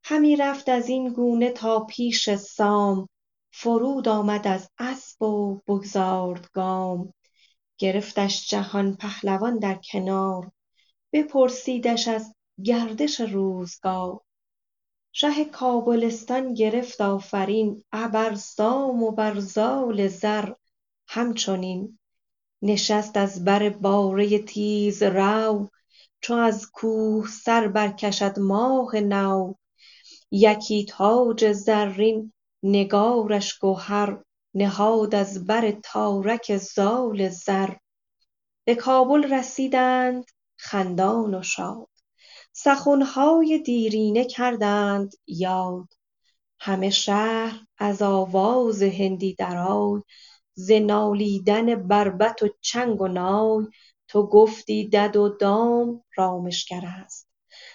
همی 0.04 0.36
رفت 0.36 0.68
از 0.68 0.88
این 0.88 1.12
گونه 1.12 1.50
تا 1.50 1.84
پیش 1.84 2.34
سام 2.34 3.08
فرود 3.52 4.08
آمد 4.08 4.46
از 4.46 4.70
اسب 4.78 5.22
و 5.22 5.60
بگذارد 5.66 6.50
گام. 6.52 7.12
گرفتش 7.78 8.48
جهان 8.48 8.96
پهلوان 8.96 9.58
در 9.58 9.80
کنار 9.92 10.52
بپرسیدش 11.12 12.08
از 12.08 12.34
گردش 12.64 13.20
روزگار. 13.20 14.20
شه 15.12 15.44
کابلستان 15.44 16.54
گرفت 16.54 17.00
آفرین 17.00 17.84
ابر 17.92 18.34
سام 18.34 19.02
و 19.02 19.10
بر 19.10 19.40
زال 19.40 20.08
زر 20.08 20.52
همچنین 21.08 21.98
نشست 22.62 23.16
از 23.16 23.44
بر 23.44 23.68
باره 23.68 24.38
تیزرو 24.38 25.68
چو 26.20 26.34
از 26.34 26.70
کوه 26.72 27.28
سر 27.28 27.68
برکشد 27.68 28.38
ماه 28.38 28.96
نو. 28.96 29.54
یکی 30.30 30.84
تاج 30.84 31.52
زرین 31.52 32.32
نگارش 32.62 33.58
گهر 33.62 34.18
نهاد 34.54 35.14
از 35.14 35.46
بر 35.46 35.70
تارک 35.70 36.56
زال 36.56 37.28
زر. 37.28 37.74
به 38.64 38.74
کابل 38.74 39.34
رسیدند 39.34 40.24
خندان 40.56 41.34
و 41.34 41.42
شاد 41.42 41.88
سخنهای 42.52 43.58
دیرینه 43.58 44.24
کردند 44.24 45.12
یاد. 45.26 45.88
همه 46.60 46.90
شهر 46.90 47.66
از 47.78 48.02
آواز 48.02 48.82
هندی 48.82 49.34
درای 49.34 50.02
ز 50.60 50.70
نالیدن 50.72 51.74
بربط 51.88 52.42
و 52.42 52.48
چنگ 52.60 53.00
و 53.00 53.08
نای 53.08 53.66
تو 54.08 54.26
گفتی 54.26 54.88
دد 54.88 55.16
و 55.16 55.28
دام 55.28 56.04
رامشگر 56.16 56.82
است. 56.86 57.28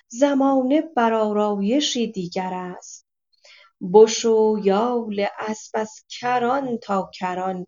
زمانه 0.07 0.82
بر 0.82 1.14
آرایشی 1.14 2.12
دیگر 2.12 2.53
است. 2.53 3.07
بش 3.94 4.26
و 4.26 4.60
یال 4.64 5.26
اسب 5.40 5.72
از 5.74 5.91
کران 6.10 6.78
تا 6.78 7.10
کران 7.20 7.66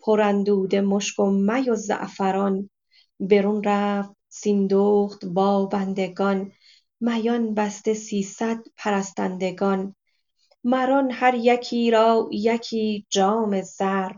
پر 0.00 0.20
اندوده 0.20 0.80
مشک 0.80 1.18
و 1.20 1.30
می 1.30 1.70
و 1.70 1.74
زعفران. 1.74 2.70
برون 3.20 3.62
رفت 3.64 4.10
سیندخت 4.28 5.24
با 5.24 5.66
بندگان 5.66 6.52
میان 7.00 7.54
بسته 7.54 7.94
سیصد 7.94 8.58
پرستندگان. 8.76 9.94
مر 10.64 10.90
آن 10.90 11.10
هر 11.10 11.34
یکی 11.34 11.90
را 11.90 12.28
یکی 12.32 13.06
جام 13.10 13.62
زر 13.62 14.10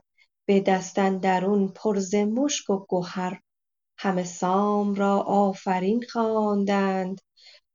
به 0.51 0.61
دست 0.61 0.99
اندرون 0.99 1.69
پر 1.69 1.99
مشک 2.15 2.71
و 2.71 2.87
گهر 2.89 3.41
همه 3.99 4.25
سام 4.25 4.95
را 4.95 5.21
آفرین 5.21 6.05
خواندند 6.13 7.21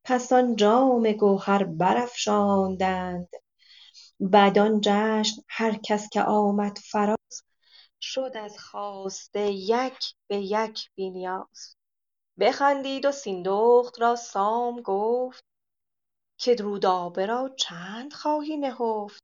پس 0.03 0.34
آن 0.34 0.56
جام 0.56 1.11
گوهر 1.11 1.64
برافشاندند. 1.64 3.30
بدان 4.34 4.81
جشن 4.84 5.41
هر 5.47 5.80
کس 5.84 6.10
که 6.10 6.22
آمد 6.22 6.77
فراز 6.91 7.43
شد 8.02 8.31
از 8.35 8.60
خواسته 8.60 9.52
یک 9.52 10.14
به 10.27 10.38
یک 10.38 10.89
بی 10.95 11.10
نیاز 11.10 11.76
بخندید 12.39 13.06
و 13.06 13.11
سیندخت 13.11 14.02
را 14.02 14.15
سام 14.15 14.81
گفت 14.81 15.43
که 16.38 16.56
رودابه 16.56 17.26
را 17.26 17.49
چند 17.57 18.14
خواهی 18.14 18.57
نهفت. 18.57 19.23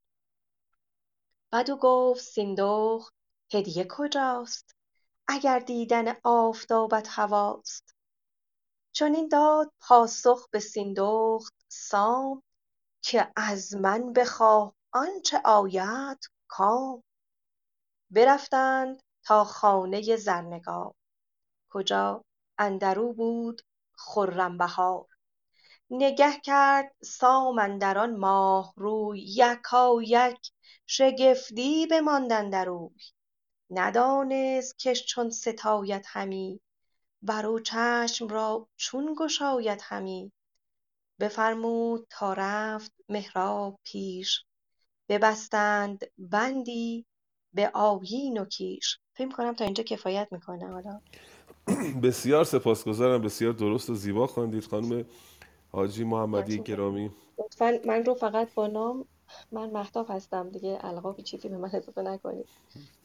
بدو 1.51 1.77
گفت 1.77 2.21
سیندخت 2.21 3.20
هدیه 3.53 3.85
کجاست؟ 3.89 4.75
اگر 5.27 5.59
دیدن 5.59 6.15
آفتابت 6.23 7.07
هواست. 7.09 7.95
چنین 8.91 9.27
داد 9.27 9.71
پاسخ 9.79 10.49
به 10.51 10.59
سیندخت 10.59 11.53
سام 11.67 12.43
که 13.01 13.31
از 13.35 13.75
من 13.75 14.13
بخواه 14.13 14.75
آنچه 14.91 15.41
آید 15.45 16.19
کام. 16.47 17.03
برفتند 18.11 19.03
تا 19.23 19.43
خانه 19.43 20.15
زرنگار 20.15 20.93
کجا؟ 21.69 22.23
اندرو 22.57 23.13
بود 23.13 23.61
خرم 23.93 24.57
بهار. 24.57 25.07
نگه 25.89 26.39
کرد 26.43 26.95
سام 27.03 27.59
اندر 27.59 27.97
آن 27.97 28.15
ماه 28.15 28.73
روی 28.77 29.21
یکایک 29.21 30.51
شگفتی 30.85 31.87
بماند 31.87 32.31
اندر 32.31 32.69
اوی. 32.69 33.01
ندانست 33.71 34.79
کش 34.79 35.05
چون 35.05 35.29
ستاید 35.29 36.03
همی 36.07 36.59
برو 37.21 37.59
چشم 37.59 38.27
را 38.27 38.67
چون 38.75 39.15
گشاید 39.19 39.79
همی 39.83 40.31
بفرمود 41.19 42.07
تا 42.09 42.33
رفت 42.33 42.91
مهراب 43.09 43.79
پیش 43.83 44.43
ببستند 45.09 45.99
بندی 46.17 47.05
به 47.53 47.71
آیین 47.73 48.37
و 48.37 48.45
کیش 48.45 48.97
فکر 49.13 49.27
می‌کنم 49.27 49.53
تا 49.53 49.65
اینجا 49.65 49.83
کفایت 49.83 50.27
می‌کنه 50.31 50.71
حالا. 50.71 51.01
بسیار 52.03 52.43
سپاسگزارم 52.43 53.21
بسیار 53.21 53.53
درست 53.53 53.89
و 53.89 53.95
زیبا 53.95 54.27
خواندید 54.27 54.63
خانم 54.63 55.05
حاجی 55.71 56.03
محمدی 56.03 56.59
گرامی. 56.59 57.11
لطفا 57.39 57.79
من 57.85 58.05
رو 58.05 58.13
فقط 58.13 58.53
با 58.53 58.67
نام 58.67 59.05
من 59.51 59.71
مهتاب 59.71 60.07
هستم 60.09 60.49
دیگه 60.49 60.79
القابی 60.81 61.23
چیزی 61.23 61.49
به 61.49 61.57
من 61.57 61.71
اضافه 61.73 62.01
نکنید. 62.01 62.49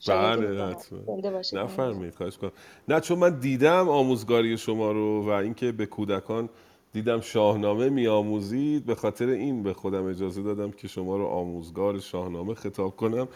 بله 0.06 0.64
حتما 0.70 1.16
نفرمایید 1.52 2.14
خواهش 2.16 2.38
کنم 2.38 2.52
نه 2.88 3.00
چون 3.00 3.18
من 3.18 3.40
دیدم 3.40 3.88
آموزگاری 3.88 4.58
شما 4.58 4.92
رو 4.92 5.26
و 5.26 5.30
اینکه 5.30 5.72
به 5.72 5.86
کودکان 5.86 6.48
دیدم 6.92 7.20
شاهنامه 7.20 7.88
میآموزید 7.90 8.86
به 8.86 8.94
خاطر 8.94 9.28
این 9.28 9.62
به 9.62 9.74
خودم 9.74 10.06
اجازه 10.06 10.42
دادم 10.42 10.70
که 10.72 10.88
شما 10.88 11.16
رو 11.16 11.26
آموزگار 11.26 12.00
شاهنامه 12.00 12.54
خطاب 12.54 12.96
کنم. 12.96 13.28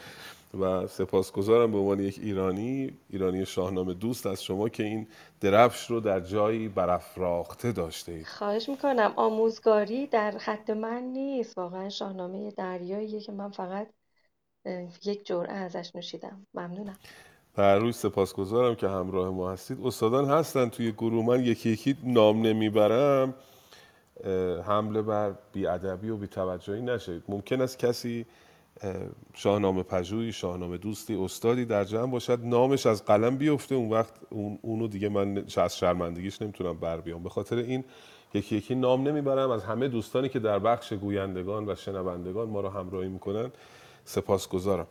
و 0.61 0.87
سپاسگزارم 0.87 1.73
به 1.73 1.79
عنوان 1.79 2.01
یک 2.01 2.21
ایرانی 2.23 2.93
ایرانی 3.11 3.47
شاهنامه 3.47 3.95
دوست 3.95 4.27
از 4.27 4.45
شما 4.45 4.69
که 4.69 4.83
این 4.83 5.07
درفش 5.41 5.91
رو 5.91 6.01
در 6.01 6.21
جایی 6.21 6.69
برافراخته 6.69 7.73
داشته 7.73 8.13
اید. 8.13 8.27
خواهش 8.27 8.69
می‌کنم. 8.69 9.13
آموزگاری 9.17 10.07
در 10.07 10.39
خط 10.39 10.71
من 10.71 11.03
نیست. 11.03 11.59
واقعا 11.59 11.89
شاهنامه 11.89 12.51
دریاییه 12.51 13.21
که 13.21 13.33
من 13.33 13.51
فقط 13.51 13.89
یک 15.05 15.27
جرعه 15.27 15.53
ازش 15.53 15.91
نوشیدم. 15.95 16.47
ممنونم. 16.55 16.99
بر 17.55 17.79
روی 17.79 17.93
سپاسگزارم 17.93 18.75
که 18.75 18.89
همراه 18.89 19.31
ما 19.31 19.53
هستید. 19.53 19.79
استادان 19.85 20.25
هستن 20.25 20.69
توی 20.69 20.93
گروه 20.93 21.27
من 21.27 21.45
یکی 21.45 21.71
یکی 21.71 21.97
نام 22.05 22.47
نمی‌برم. 22.47 23.35
حمله 24.67 25.03
بر 25.03 25.35
بیادبی 25.53 26.11
و 26.11 26.17
بیتوجهی 26.17 26.83
نشید 26.83 27.23
ممکن 27.29 27.61
است 27.61 27.79
کسی 27.79 28.27
شاهنامه 29.35 29.83
پژوهی 29.83 30.33
شاهنامه 30.33 30.79
دوستی 30.79 31.15
استادی 31.15 31.65
در 31.65 31.85
جمع 31.85 32.11
باشد. 32.11 32.39
نامش 32.43 32.87
از 32.87 33.05
قلم 33.05 33.37
بیفته. 33.37 33.75
اون 33.75 33.91
وقت 33.91 34.15
اون 34.31 34.59
اونو 34.63 34.89
دیگه 34.89 35.09
من 35.09 35.45
از 35.57 35.79
شرمندگیش 35.79 36.43
نمی‌تونم 36.43 36.79
بر 36.79 37.01
بیام. 37.01 37.23
به 37.23 37.29
خاطر 37.29 37.57
این 37.57 37.85
یکی 38.35 38.57
یکی 38.57 38.75
نام 38.75 39.09
نمی‌برم. 39.09 39.51
از 39.51 39.65
همه 39.65 39.89
دوستانی 39.89 40.29
که 40.29 40.39
در 40.39 40.59
بخش 40.59 40.93
گویندگان 40.93 41.69
و 41.69 41.75
شنوندگان 41.75 42.49
ما 42.49 42.61
رو 42.61 42.69
همراهی 42.69 43.09
می‌کنن 43.09 43.51
سپاسگزارم. 44.05 44.87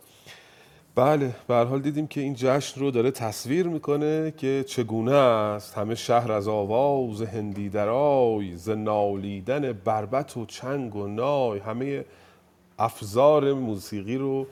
بله 0.94 1.34
به 1.48 1.54
حال 1.54 1.80
دیدیم 1.80 2.06
که 2.06 2.20
این 2.20 2.34
جشن 2.36 2.80
رو 2.80 2.90
داره 2.90 3.10
تصویر 3.10 3.66
می‌کنه 3.66 4.34
که 4.36 4.64
چگونه 4.66 5.12
است. 5.12 5.78
همه 5.78 5.94
شهر 5.94 6.32
از 6.32 6.48
آواز 6.48 7.22
هندی 7.22 7.68
درای 7.68 8.56
ز 8.56 8.68
نالیدن 8.68 9.72
بربط 9.72 10.36
و 10.36 10.46
چنگ 10.46 10.96
و 10.96 11.06
نای. 11.06 11.58
همه 11.58 12.04
افزار 12.80 13.52
موسیقی 13.52 14.16
رو 14.16 14.46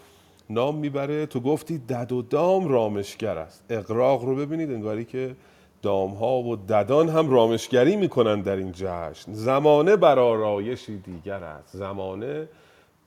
نام 0.50 0.74
می‌بره. 0.74 1.26
تو 1.26 1.40
گفتی 1.40 1.78
دد 1.78 2.12
و 2.12 2.22
دام 2.22 2.68
رامشگر 2.68 3.38
است. 3.38 3.64
اقراق 3.70 4.24
رو 4.24 4.36
ببینید 4.36 4.70
انگاری 4.70 5.04
که 5.04 5.36
دام 5.82 6.10
ها 6.10 6.38
و 6.38 6.56
ددان 6.56 7.08
هم 7.08 7.30
رامشگری 7.30 7.96
می‌کنن 7.96 8.40
در 8.40 8.56
این 8.56 8.72
جشن. 8.74 9.32
زمانه 9.32 9.96
بر 9.96 10.18
آرایشی 10.18 10.98
دیگر 10.98 11.44
است. 11.44 11.76
زمانه 11.76 12.48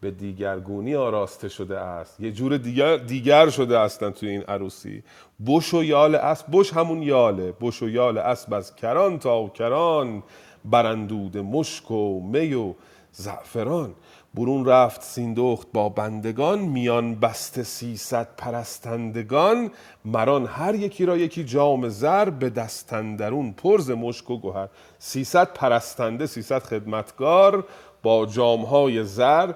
به 0.02 0.12
دیگرگونی 0.12 0.96
آراسته 0.96 1.50
شده 1.50 1.80
است. 1.80 2.20
یه 2.20 2.32
جور 2.32 2.58
دیگر, 2.58 2.98
دیگر 2.98 3.50
شده 3.50 3.80
هستن 3.80 4.10
توی 4.10 4.30
این 4.30 4.42
عروسی. 4.42 5.04
بش 5.48 5.74
و 5.74 5.84
یال 5.84 6.16
اسب 6.16 6.46
بش 6.52 6.74
همون 6.74 7.02
یاله. 7.02 7.54
بش 7.62 7.84
و 7.84 7.90
یال 7.90 8.18
اسب 8.18 8.54
از 8.54 8.76
کران 8.76 9.20
تا 9.20 9.48
کران. 9.50 10.24
برندود 10.66 11.38
مشک 11.38 11.92
و 11.92 12.22
می 12.22 12.54
و 12.54 12.74
زعفران. 13.12 13.94
برون 14.34 14.66
رفت 14.66 15.02
سیندخت 15.02 15.68
با 15.74 15.90
بندگان 15.90 16.60
میان 16.60 17.16
بسته 17.16 17.64
سیصد 17.64 18.28
پرستندگان. 18.38 19.72
مران 20.06 20.46
هر 20.46 20.76
یکی 20.76 21.06
را 21.06 21.18
یکی 21.18 21.44
جام 21.44 21.90
زر 21.90 22.30
به 22.30 22.50
دستندرون 22.50 23.54
پرز 23.54 23.92
مشک 23.92 24.30
و 24.30 24.38
گوهر 24.38 24.68
سیصد 25.00 25.54
پرستنده 25.54 26.26
سیصد 26.26 26.64
خدمتگار 26.64 27.66
با 28.04 28.26
جامهای 28.26 29.04
زر. 29.04 29.54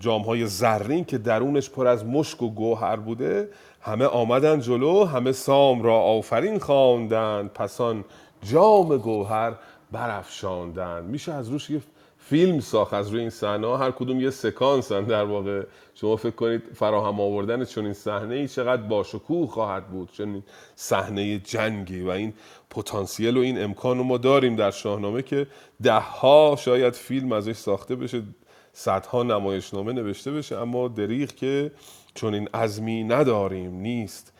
جامهای 0.00 0.46
زرین 0.46 1.04
که 1.04 1.18
درونش 1.18 1.70
پر 1.70 1.86
از 1.86 2.04
مشک 2.04 2.42
و 2.42 2.50
گوهر 2.50 2.96
بوده. 2.96 3.48
همه 3.80 4.04
آمدن 4.04 4.60
جلو 4.60 5.04
همه 5.04 5.32
سام 5.32 5.82
را 5.82 5.94
آفرین 5.94 6.58
خواندند. 6.58 7.50
پسان 7.52 8.04
جام 8.42 8.96
گوهر 8.96 9.52
برافشاندند. 9.92 11.04
میشه 11.04 11.32
از 11.32 11.48
روش 11.48 11.70
یه 11.70 11.80
فیلم 12.28 12.60
ساخت 12.60 12.94
از 12.94 13.08
روی 13.08 13.20
این 13.20 13.30
صحنه 13.30 13.78
هر 13.78 13.90
کدوم 13.90 14.20
یه 14.20 14.30
سکانسن 14.30 15.04
در 15.04 15.24
واقع. 15.24 15.62
شما 15.94 16.16
فکر 16.16 16.30
کنید 16.30 16.62
فراهم 16.74 17.20
آوردن 17.20 17.64
چون 17.64 17.84
این 17.84 17.94
صحنه 17.94 18.34
ای 18.34 18.48
چقدر 18.48 18.82
باشکوه 18.82 19.48
خواهد 19.48 19.88
بود 19.88 20.12
چون 20.12 20.28
این 20.34 20.42
صحنه 20.76 21.38
جنگی 21.38 22.00
و 22.00 22.08
این 22.08 22.34
پتانسیل 22.70 23.36
و 23.36 23.40
این 23.40 23.62
امکان 23.62 23.98
رو 23.98 24.04
ما 24.04 24.18
داریم 24.18 24.56
در 24.56 24.70
شاهنامه 24.70 25.22
که 25.22 25.46
ده 25.82 25.92
ها 25.92 26.56
شاید 26.58 26.94
فیلم 26.94 27.32
ازش 27.32 27.56
ساخته 27.56 27.96
بشه 27.96 28.22
صدها 28.72 29.22
نمایشنامه 29.22 29.92
نوشته 29.92 30.32
بشه 30.32 30.56
اما 30.56 30.88
دریغ 30.88 31.28
که 31.28 31.72
چون 32.14 32.34
این 32.34 32.48
عزمی 32.54 33.04
نداریم 33.04 33.74
نیست. 33.74 34.32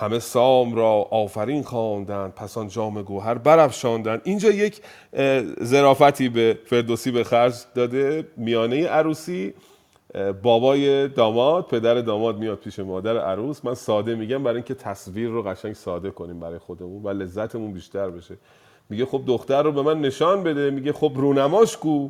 همه 0.00 0.18
سام 0.18 0.74
را 0.74 0.92
آفرین 1.10 1.62
خواندند 1.62 2.34
پس 2.34 2.58
آن 2.58 2.68
جام 2.68 3.02
گوهر 3.02 3.34
برافشاندند. 3.34 4.20
اینجا 4.24 4.50
یک 4.50 4.80
ظرافتی 5.64 6.28
به 6.28 6.58
فردوسی 6.66 7.10
به 7.10 7.24
خرج 7.24 7.54
داده 7.74 8.28
میانه 8.36 8.86
عروسی. 8.86 9.54
بابای 10.42 11.08
داماد 11.08 11.66
پدر 11.66 11.94
داماد 11.94 12.38
میاد 12.38 12.58
پیش 12.58 12.78
مادر 12.78 13.18
عروس. 13.18 13.64
من 13.64 13.74
ساده 13.74 14.14
میگم 14.14 14.42
برای 14.42 14.56
اینکه 14.56 14.74
تصویر 14.74 15.28
رو 15.28 15.42
قشنگ 15.42 15.72
ساده 15.72 16.10
کنیم 16.10 16.40
برای 16.40 16.58
خودمون 16.58 17.02
و 17.02 17.08
لذتمون 17.08 17.72
بیشتر 17.72 18.10
بشه. 18.10 18.36
میگه 18.90 19.06
خب 19.06 19.22
دختر 19.26 19.62
رو 19.62 19.72
به 19.72 19.82
من 19.82 20.00
نشان 20.00 20.42
بده. 20.42 20.70
میگه 20.70 20.92
خب 20.92 21.12
رونماش 21.14 21.76
کو. 21.76 22.08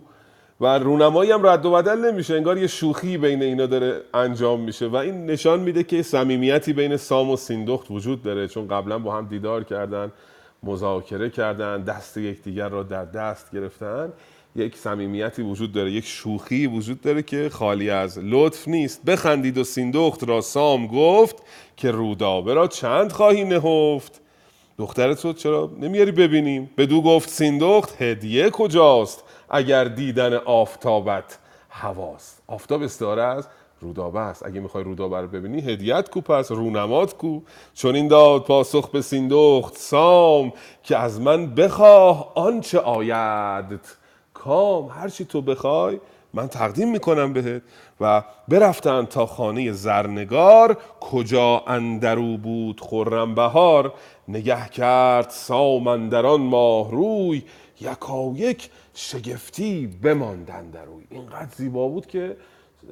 و 0.61 0.79
رونمایی 0.79 1.31
هم 1.31 1.47
رد 1.47 1.67
و 1.67 1.71
بدل 1.71 2.11
نمیشه 2.11 2.35
انگار 2.35 2.59
یه 2.59 2.67
شوخی 2.67 3.19
بین 3.19 3.43
اینا 3.43 3.67
داره 3.67 4.01
انجام 4.15 4.61
میشه 4.61 4.87
و 4.87 4.97
این 4.97 5.27
نشان 5.27 5.61
میده 5.61 5.83
که 5.83 6.03
صمیمیتی 6.03 6.73
بین 6.73 6.97
سام 6.97 7.31
و 7.31 7.37
سیندخت 7.37 7.91
وجود 7.91 8.23
داره 8.23 8.49
چون 8.49 8.69
قبلا 8.69 8.99
با 8.99 9.17
هم 9.17 9.27
دیدار 9.27 9.65
کردن 9.65 10.13
مذاکره 10.63 11.31
کردن 11.31 11.83
دست 11.83 12.17
یکدیگر 12.17 12.69
را 12.69 12.83
در 12.83 13.05
دست 13.05 13.53
گرفتن 13.53 14.13
یک 14.57 14.77
صمیمیتی 14.77 15.43
وجود 15.43 15.73
داره 15.73 15.91
یک 15.91 16.05
شوخی 16.05 16.67
وجود 16.67 17.01
داره 17.01 17.23
که 17.23 17.49
خالی 17.49 17.91
از 17.91 18.19
لطف 18.23 18.69
نیست. 18.69 19.05
بخندید 19.05 19.59
و 19.59 19.65
سیندخت 19.65 20.29
را 20.29 20.41
سام 20.41 20.87
گفت 20.87 21.37
که 21.77 21.91
رودابه 21.91 22.55
را 22.55 22.67
چند 22.67 23.13
خواهی 23.13 23.45
نهفت؟ 23.45 24.21
دخترت 24.79 25.25
رو 25.25 25.33
چرا 25.33 25.71
نمیاری 25.81 26.13
ببینیم؟ 26.13 26.71
بدو 26.79 27.03
گفت 27.03 27.29
سیندخت 27.29 28.03
هدیه 28.03 28.51
کجاست؟ 28.51 29.25
اگر 29.51 29.85
دیدن 29.85 30.35
آفتابت 30.35 31.39
هواست. 31.71 32.43
آفتاب 32.47 32.83
استعاره 32.83 33.23
از 33.23 33.49
رودابه 33.81 34.21
است. 34.21 34.47
اگه 34.47 34.61
می‌خوای 34.61 34.85
رودابه 34.85 35.21
رو 35.21 35.29
ببینی 35.29 35.61
هدیت 35.61 36.11
کو 36.11 36.21
پس 36.21 36.53
رونمات 36.53 37.17
کو. 37.17 37.41
چون 37.75 37.95
این 37.95 38.09
داد 38.09 38.45
پاسخ 38.45 38.91
به 38.91 39.03
سیندخت 39.03 39.77
سام 39.77 40.53
که 40.83 40.97
از 40.99 41.21
من 41.21 41.55
بخواه 41.55 42.33
آنچه 42.35 42.79
آید 42.79 43.81
کام. 44.35 44.89
هر 44.89 45.09
چی 45.09 45.25
تو 45.25 45.43
بخوای 45.43 46.01
من 46.35 46.49
تقدیم 46.49 46.91
می‌کنم 46.91 47.33
بهت. 47.33 47.63
و 48.01 48.23
برفتند 48.49 49.09
تا 49.09 49.27
خانه 49.27 49.73
زرنگار 49.73 50.79
کجا 51.01 51.63
اندرو 51.67 52.37
بود 52.37 52.81
خرم 52.81 53.35
بهار. 53.35 53.93
نگه 54.29 54.69
کرد 54.69 55.31
سام 55.31 55.87
اندران 55.87 56.41
ماه 56.41 56.91
روی 56.91 57.43
یکایک 57.81 58.71
شگفتی 58.95 59.87
بماندن 60.03 60.71
در 60.71 60.85
روی 60.85 61.05
اینقدر 61.11 61.55
زیبا 61.57 61.89
بود 61.89 62.07
که 62.07 62.37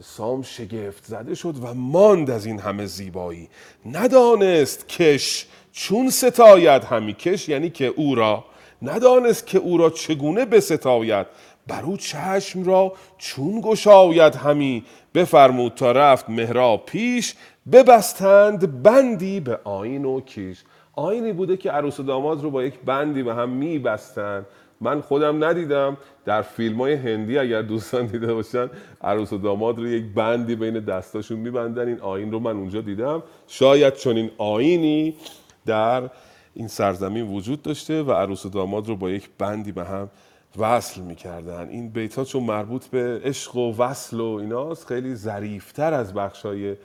سام 0.02 0.42
شگفت 0.42 1.04
زده 1.04 1.34
شد 1.34 1.54
و 1.62 1.74
ماند 1.74 2.30
از 2.30 2.46
این 2.46 2.58
همه 2.58 2.86
زیبایی. 2.86 3.48
ندانست 3.86 4.88
کش 4.88 5.46
چون 5.72 6.10
ستاید 6.10 6.84
همی 6.84 7.14
کش 7.14 7.48
یعنی 7.48 7.70
که 7.70 7.86
او 7.86 8.14
را. 8.14 8.44
ندانست 8.82 9.46
که 9.46 9.58
او 9.58 9.76
را 9.76 9.90
چگونه 9.90 10.44
بستاید. 10.44 11.26
بر 11.66 11.82
او 11.82 11.96
چشم 11.96 12.64
را 12.64 12.92
چون 13.18 13.60
گشاید 13.60 14.34
همی. 14.34 14.84
بفرمود 15.14 15.74
تا 15.74 15.92
رفت 15.92 16.30
مهراب 16.30 16.86
پیش 16.86 17.34
ببستند 17.72 18.82
بندی 18.82 19.40
به 19.40 19.60
آین 19.64 20.04
و 20.04 20.20
کیش. 20.20 20.64
آینی 20.92 21.32
بوده 21.32 21.56
که 21.56 21.70
عروس 21.70 22.00
و 22.00 22.02
داماد 22.02 22.42
رو 22.42 22.50
با 22.50 22.62
یک 22.62 22.74
بندی 22.84 23.22
به 23.22 23.34
هم 23.34 23.48
میبستن. 23.48 24.46
من 24.81 25.01
خودم 25.01 25.44
ندیدم. 25.44 25.97
در 26.24 26.43
فیلم 26.43 26.81
های 26.81 26.94
هندی 26.94 27.39
اگر 27.39 27.62
دوستان 27.62 28.07
دیده 28.07 28.35
باشن 28.35 28.70
عروس 29.01 29.32
و 29.32 29.39
داماد 29.39 29.78
رو 29.78 29.89
یک 29.89 30.05
بندی 30.15 30.57
بین 30.57 30.81
دستاشون 30.81 31.39
میبندن. 31.39 31.89
این 31.89 32.01
آین 32.01 32.32
رو 32.32 32.39
من 32.39 32.57
اونجا 32.57 32.81
دیدم. 32.81 33.23
شاید 33.47 33.94
چون 33.94 34.16
این 34.16 34.31
آینی 34.39 35.15
در 35.66 36.03
این 36.55 36.69
سرزمین 36.69 37.27
وجود 37.27 37.62
داشته 37.62 38.03
و 38.03 38.12
عروس 38.12 38.47
و 38.47 38.48
داماد 38.48 38.89
رو 38.89 38.97
با 38.97 39.11
یک 39.11 39.31
بندی 39.39 39.73
به 39.73 39.85
هم 39.85 40.11
وصل 40.59 41.01
می‌کردن. 41.01 41.69
این 41.69 41.89
بیت 41.89 42.15
ها 42.15 42.24
چون 42.24 42.43
مربوط 42.43 42.86
به 42.86 43.20
عشق 43.24 43.57
و 43.57 43.77
وصل 43.82 44.20
و 44.20 44.27
ایناست 44.27 44.86
خیلی 44.86 45.15
ظریفتر 45.15 45.94
از 45.94 46.15
بخش 46.15 46.47
های 46.47 46.77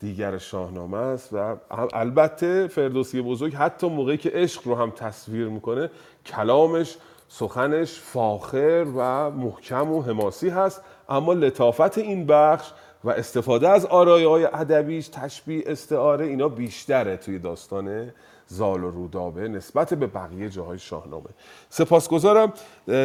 دیگر 0.00 0.38
شاهنامه 0.38 0.96
است 0.96 1.30
و 1.32 1.56
البته 1.92 2.66
فردوسی 2.66 3.22
بزرگ 3.22 3.54
حتی 3.54 3.88
موقعی 3.88 4.16
که 4.16 4.30
عشق 4.34 4.68
رو 4.68 4.74
هم 4.74 4.90
تصویر 4.90 5.48
می‌کنه 5.48 5.90
کلامش 6.26 6.96
سخنش 7.28 8.00
فاخر 8.00 8.86
و 8.96 9.30
محکم 9.30 9.90
و 9.90 10.02
حماسی 10.02 10.48
هست 10.48 10.82
اما 11.08 11.32
لطافت 11.32 11.98
این 11.98 12.26
بخش 12.26 12.72
و 13.04 13.10
استفاده 13.10 13.68
از 13.68 13.86
آرایه 13.86 14.28
های 14.28 14.44
ادبیش 14.44 15.08
تشبیه 15.08 15.62
استعاره 15.66 16.26
اینا 16.26 16.48
بیشتره 16.48 17.16
توی 17.16 17.38
داستان 17.38 18.12
زال 18.46 18.84
و 18.84 18.90
رودابه 18.90 19.48
نسبت 19.48 19.94
به 19.94 20.06
بقیه 20.06 20.50
جاهای 20.50 20.78
شاهنامه. 20.78 21.30
سپاسگزارم. 21.68 22.52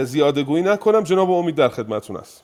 زیاده 0.03 0.43
گویی 0.43 0.63
نکنم. 0.63 1.03
جناب 1.03 1.31
امید 1.31 1.55
در 1.55 1.69
خدمتون 1.69 2.17
است 2.17 2.43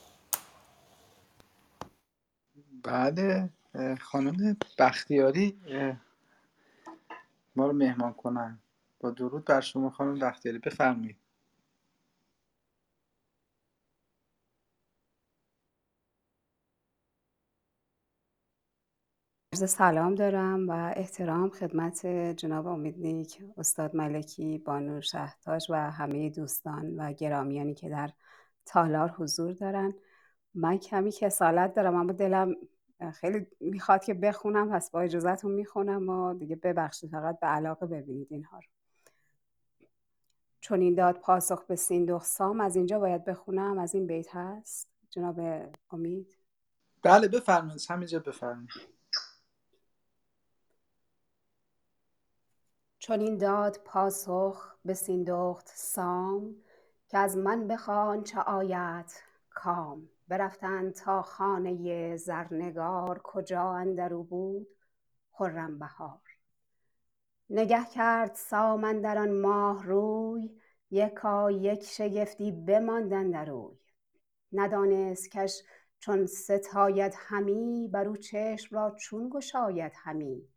بله 2.84 3.50
اه، 3.76 3.96
خانم 3.96 4.58
بختیاری 4.80 5.60
ما 7.56 7.68
رو 7.68 7.74
مهمان 7.74 8.14
کنن. 8.14 8.60
با 9.00 9.12
درود 9.12 9.46
بر 9.46 9.62
شما 9.62 9.90
خانم 9.90 10.20
بختیاری. 10.20 10.58
بفرمایید. 10.58 11.19
عرض 19.62 19.72
سلام 19.72 20.16
دارم 20.16 20.70
و 20.70 20.94
احترام 20.96 21.50
خدمت 21.50 22.06
جناب 22.38 22.68
امید 22.68 23.00
نیک 23.00 23.44
استاد 23.58 23.96
ملکی 23.96 24.58
بانو 24.58 25.02
شهتاج 25.02 25.66
و 25.70 25.92
همه 25.92 26.30
دوستان 26.30 26.96
و 26.96 27.14
گرامیانی 27.14 27.74
که 27.74 27.90
در 27.90 28.12
تالار 28.66 29.10
حضور 29.10 29.54
دارن. 29.54 29.94
من 30.54 30.78
کمی 30.78 31.12
کسالت 31.12 31.74
دارم 31.74 31.96
اما 31.96 32.12
دلم 32.12 32.56
خیلی 33.14 33.48
می‌خواد 33.60 34.04
که 34.04 34.14
بخونم 34.14 34.70
پس 34.70 34.92
با 34.92 35.02
اجازهتون 35.02 35.52
می‌خونم 35.52 36.10
و 36.10 36.34
دیگه 36.34 36.56
ببخشید 36.56 37.12
فقط 37.12 37.40
به 37.40 37.48
علاقه 37.48 37.86
ببینید 37.86 38.28
اینها 38.32 38.58
رو. 38.58 38.68
چون 40.60 40.82
این 40.82 40.96
داد 40.96 41.20
پاسخ 41.20 41.66
به 41.66 41.76
سیندخ 41.76 42.24
سام 42.24 42.62
از 42.62 42.76
اینجا 42.76 43.00
باید 43.00 43.26
بخونم؟ 43.26 43.80
از 43.80 43.96
این 43.96 44.08
بیت 44.08 44.36
هست؟ 44.36 44.88
جناب 45.10 45.40
امید. 45.92 46.38
بله 47.04 47.28
بفرمایید. 47.28 47.82
همینجا 47.90 48.20
بفرمایید. 48.20 48.99
چون 53.00 53.20
این 53.20 53.38
داد 53.38 53.80
پاسخ 53.86 54.76
به 54.86 54.94
سیندخت 54.94 55.68
سام 55.74 56.56
که 57.08 57.18
از 57.18 57.38
من 57.38 57.68
بخوان 57.68 58.24
چه 58.24 58.40
آیت 58.40 59.22
کام. 59.50 60.10
برفتند 60.28 60.94
تا 60.94 61.22
خانه 61.22 62.18
زرنگار 62.18 63.22
کجا 63.24 63.72
اندرو 63.72 64.24
بود؟ 64.24 64.68
خرم 65.32 65.80
بهار. 65.80 66.22
نگه 67.50 67.86
کرد 67.86 68.36
سام 68.36 68.84
اندر 68.84 69.18
آن 69.18 69.42
ماه 69.42 69.84
روی 69.84 70.60
یکا 70.92 71.52
یک 71.52 71.84
شگفتی 71.84 72.52
بماند 72.52 73.14
اندر 73.14 73.52
اوی. 73.52 73.78
ندانست 74.54 75.32
کش 75.32 75.62
چون 76.00 76.26
ستاید 76.26 77.14
همی 77.18 77.88
بر 77.88 78.08
او 78.08 78.18
چشم 78.18 78.76
را 78.76 78.96
چون 79.00 79.30
گشاید 79.30 79.94
همی. 79.96 80.48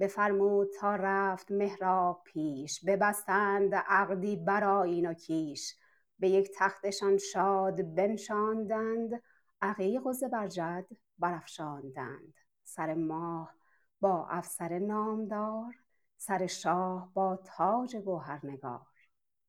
بفرمود 0.00 0.68
تا 0.80 0.96
رفت 0.96 1.52
مهراب 1.52 2.22
پیش 2.24 2.84
ببستند 2.84 3.74
عقدی 3.74 4.36
بر 4.36 4.64
آیین 4.64 5.10
و 5.10 5.14
کیش. 5.14 5.76
به 6.18 6.28
یک 6.28 6.50
تختشان 6.58 7.18
شاد 7.18 7.94
بنشاندند 7.94 9.22
عقیق 9.62 10.06
و 10.06 10.12
زبرجد 10.12 10.86
برافشاندند. 11.18 12.34
سر 12.64 12.94
ماه 12.94 13.54
با 14.00 14.26
افسر 14.26 14.78
نامدار 14.78 15.74
سر 16.16 16.46
شاه 16.46 17.10
با 17.14 17.36
تاج 17.36 17.96
گوهرنگار. 17.96 18.86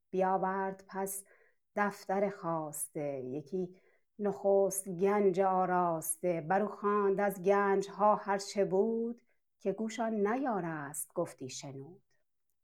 بیاورد 0.10 0.84
پس 0.88 1.26
دفتر 1.76 2.30
خواسته 2.30 3.22
یکی 3.24 3.76
نخست 4.20 4.90
گنج 4.90 5.40
آراسته. 5.40 6.42
بر 6.42 6.62
او 6.62 6.68
خواند 6.68 7.20
از 7.20 7.44
گنج 7.44 7.90
ها 7.90 8.16
هر 8.16 8.38
چه 8.38 8.66
بود 8.66 9.22
که 9.62 9.72
گوش 9.72 10.00
آن 10.00 10.28
نیارست 10.28 11.14
گفتی 11.14 11.50
شنود. 11.50 12.02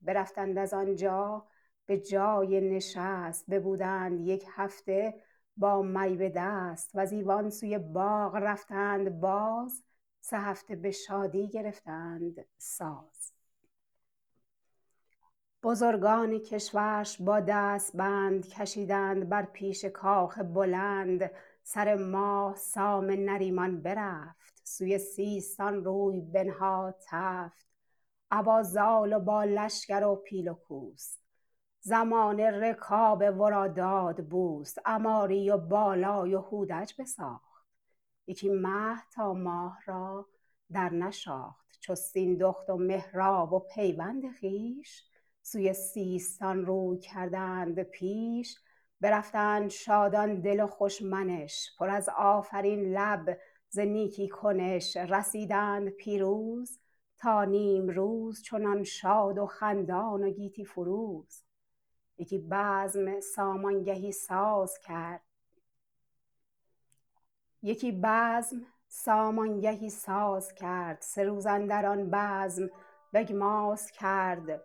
برفتند 0.01 0.57
از 0.57 0.73
آنجا 0.73 1.45
به 1.85 1.97
جای 1.97 2.61
نشست 2.61 3.49
ببودند 3.49 4.19
یک 4.19 4.45
هفته 4.51 5.23
با 5.57 5.81
می 5.81 6.17
به 6.17 6.29
دست 6.35 6.91
و 6.95 6.99
ایوان 6.99 7.49
سوی 7.49 7.77
باغ 7.77 8.35
رفتند 8.35 9.19
باز 9.19 9.83
سه 10.21 10.37
هفته 10.37 10.75
به 10.75 10.91
شادی 10.91 11.47
گرفتند 11.47 12.45
ساز. 12.57 13.31
بزرگان 15.63 16.39
کشورش 16.39 17.21
با 17.21 17.39
دست 17.39 17.97
بند 17.97 18.47
کشیدند 18.47 19.29
بر 19.29 19.45
پیش 19.45 19.85
کاخ 19.85 20.39
بلند 20.39 21.31
سر 21.69 21.95
ماه 21.95 22.55
سام 22.55 23.05
نریمان 23.05 23.81
برفت 23.81 24.61
سوی 24.63 24.97
سیستان 24.97 25.83
روی 25.83 26.21
بنهاد 26.21 26.95
تفت. 27.07 27.67
ابا 28.31 28.63
زال 28.63 29.13
و 29.13 29.19
با 29.19 29.43
لشکر 29.43 30.03
و 30.03 30.15
پیل 30.15 30.47
و 30.47 30.53
کوس. 30.53 31.17
زمان 31.79 32.39
رکاب 32.39 33.39
ورا 33.39 33.67
داد 33.67 34.25
بوس 34.25 34.75
عماری 34.85 35.51
و 35.51 35.57
بالای 35.57 36.35
و 36.35 36.39
هودج 36.39 36.93
بساخت. 36.99 37.67
یکی 38.27 38.49
مه 38.49 38.97
تا 39.13 39.33
ماه 39.33 39.79
را 39.85 40.27
در 40.71 40.89
نشاخت 40.89 41.77
چو 41.79 41.95
سیندخت 41.95 42.69
و 42.69 42.77
مهراب 42.77 43.53
و 43.53 43.59
پیوند 43.59 44.23
خویش. 44.39 45.03
سوی 45.41 45.73
سیستان 45.73 46.65
روی 46.65 46.97
کردند 46.97 47.83
پیش 47.83 48.55
برفتند 49.01 49.69
شادان 49.69 50.41
دل 50.41 50.59
و 50.63 50.67
خوش 50.67 51.01
منش 51.01 51.69
پر 51.79 51.89
از 51.89 52.09
آفرین 52.17 52.97
لب 52.97 53.37
ز 53.69 53.79
نیکی 53.79 54.27
کنش 54.27 54.97
رسیدند 54.97 55.89
پیروز 55.89 56.79
تا 57.17 57.43
نیم 57.43 57.87
روز 57.87 58.41
چنان 58.41 58.83
شاد 58.83 59.37
و 59.37 59.45
خندان 59.45 60.23
و 60.23 60.29
گیتی 60.29 60.65
فروز. 60.65 61.43
یکی 62.17 62.37
بزم 62.51 63.19
سامانگهی 63.19 64.11
ساز 64.11 64.79
کرد. 64.79 65.21
یکی 67.61 67.91
بزم 68.03 68.65
سامانگهی 68.87 69.89
ساز 69.89 70.53
کرد. 70.53 71.01
سه 71.01 71.23
روز 71.23 71.45
اندر 71.45 71.85
آن 71.85 72.09
بزم 72.11 72.69
بگماز 73.13 73.91
کرد. 73.91 74.63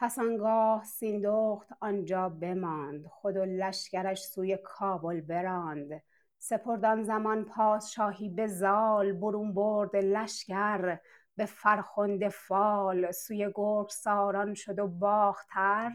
پس 0.00 0.18
آنگاه 0.18 0.84
سیندخت 0.84 1.68
آنجا 1.80 2.28
بماند 2.28 3.06
خود 3.06 3.36
و 3.36 3.44
لشکرش 3.44 4.22
سوی 4.22 4.58
کابل 4.64 5.20
براند. 5.20 6.02
سپرد 6.38 6.84
آن 6.84 7.04
زمان 7.04 7.44
پادشاهی 7.44 8.28
به 8.28 8.46
زال 8.46 9.12
برون 9.12 9.54
برد 9.54 9.96
لشکر 9.96 10.98
به 11.36 11.46
فرخنده 11.46 12.28
فال. 12.28 13.10
سوی 13.10 13.50
گرگساران 13.54 14.54
شد 14.54 14.78
و 14.78 14.86
باختر 14.86 15.92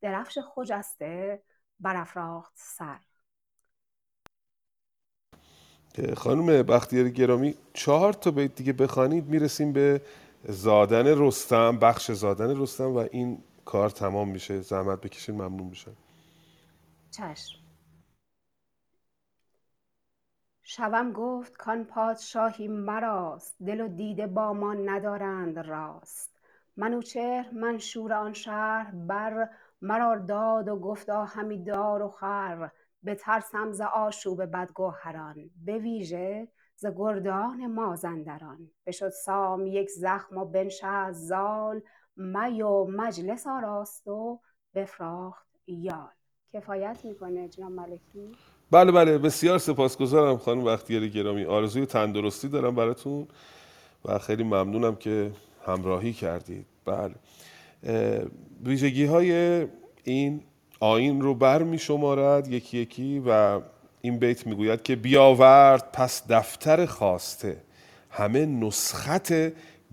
درفش 0.00 0.38
خجسته 0.54 1.42
برافراخت 1.80 2.52
سر. 2.56 2.98
خانم 6.16 6.62
بختیاری 6.62 7.12
گرامی 7.12 7.54
چهار 7.74 8.12
تا 8.12 8.30
بیت 8.30 8.54
دیگه 8.54 8.72
بخوانید 8.72 9.26
می‌رسیم 9.26 9.72
به 9.72 10.00
زادن 10.44 11.06
رستم 11.06 11.78
بخش 11.78 12.10
زادن 12.12 12.60
رستم 12.60 12.94
و 12.94 13.08
این 13.10 13.42
کار 13.64 13.90
تمام 13.90 14.28
میشه. 14.28 14.60
زحمت 14.60 15.00
بکشین 15.00 15.34
ممنون 15.34 15.66
میشن 15.66 15.92
چشم. 17.10 17.58
شوم 20.62 21.12
گفت 21.12 21.56
کان 21.56 21.84
پادشاهی 21.84 22.68
مراست 22.68 23.56
دل 23.66 23.80
و 23.80 23.88
دیده 23.88 24.26
با 24.26 24.52
ما 24.52 24.74
ندارند 24.74 25.58
راست. 25.58 26.30
منوچهر 26.76 27.50
منشور 27.52 28.12
آن 28.12 28.32
شهر 28.32 28.90
بر 28.90 29.48
مرا 29.82 30.18
داد 30.18 30.68
و 30.68 30.76
گفتا 30.76 31.24
همی 31.24 31.64
دار 31.64 32.02
و 32.02 32.08
خر. 32.08 32.68
بترسم 33.04 33.72
ز 33.72 33.80
آشوب 33.80 34.44
بدگوهران. 34.44 35.50
به 35.64 35.78
ویژه 35.78 36.48
ز 36.80 36.86
گردان 36.96 37.66
مازندران. 37.66 38.70
بشد 38.86 39.08
سام 39.08 39.66
یک 39.66 39.90
زخم 39.90 40.38
و 40.38 40.44
بنشست 40.44 41.20
زال. 41.20 41.80
می 42.16 42.62
و 42.62 42.84
مجلس 42.84 43.46
آراست 43.46 44.08
و 44.08 44.40
بفراخت 44.74 45.46
یال. 45.66 46.08
کفایت 46.52 47.04
می‌کنه 47.04 47.48
جناب 47.48 47.72
ملکی؟ 47.72 48.32
بله 48.70 48.92
بله. 48.92 49.18
بسیار 49.18 49.58
سپاسگزارم 49.58 50.36
خانم 50.36 50.64
بختیاری 50.64 51.10
گرامی. 51.10 51.44
آرزوی 51.44 51.86
تندرستی 51.86 52.48
دارم 52.48 52.74
براتون 52.74 53.28
و 54.04 54.18
خیلی 54.18 54.42
ممنونم 54.42 54.96
که 54.96 55.30
همراهی 55.66 56.12
کردید. 56.12 56.66
بله. 56.84 57.14
ویژگی 58.64 59.04
های 59.04 59.66
این 60.04 60.42
آین 60.80 61.20
رو 61.20 61.34
بر 61.34 61.62
می 61.62 61.78
شمارد. 61.78 62.48
یکی 62.48 62.78
یکی 62.78 63.22
و 63.26 63.60
این 64.00 64.18
بیت 64.18 64.46
می‌گوید 64.46 64.82
که 64.82 64.96
بیاورد 64.96 65.92
پس 65.92 66.22
دفتر 66.28 66.86
خواسته 66.86 67.56
همه 68.10 68.46
نسخت 68.46 69.32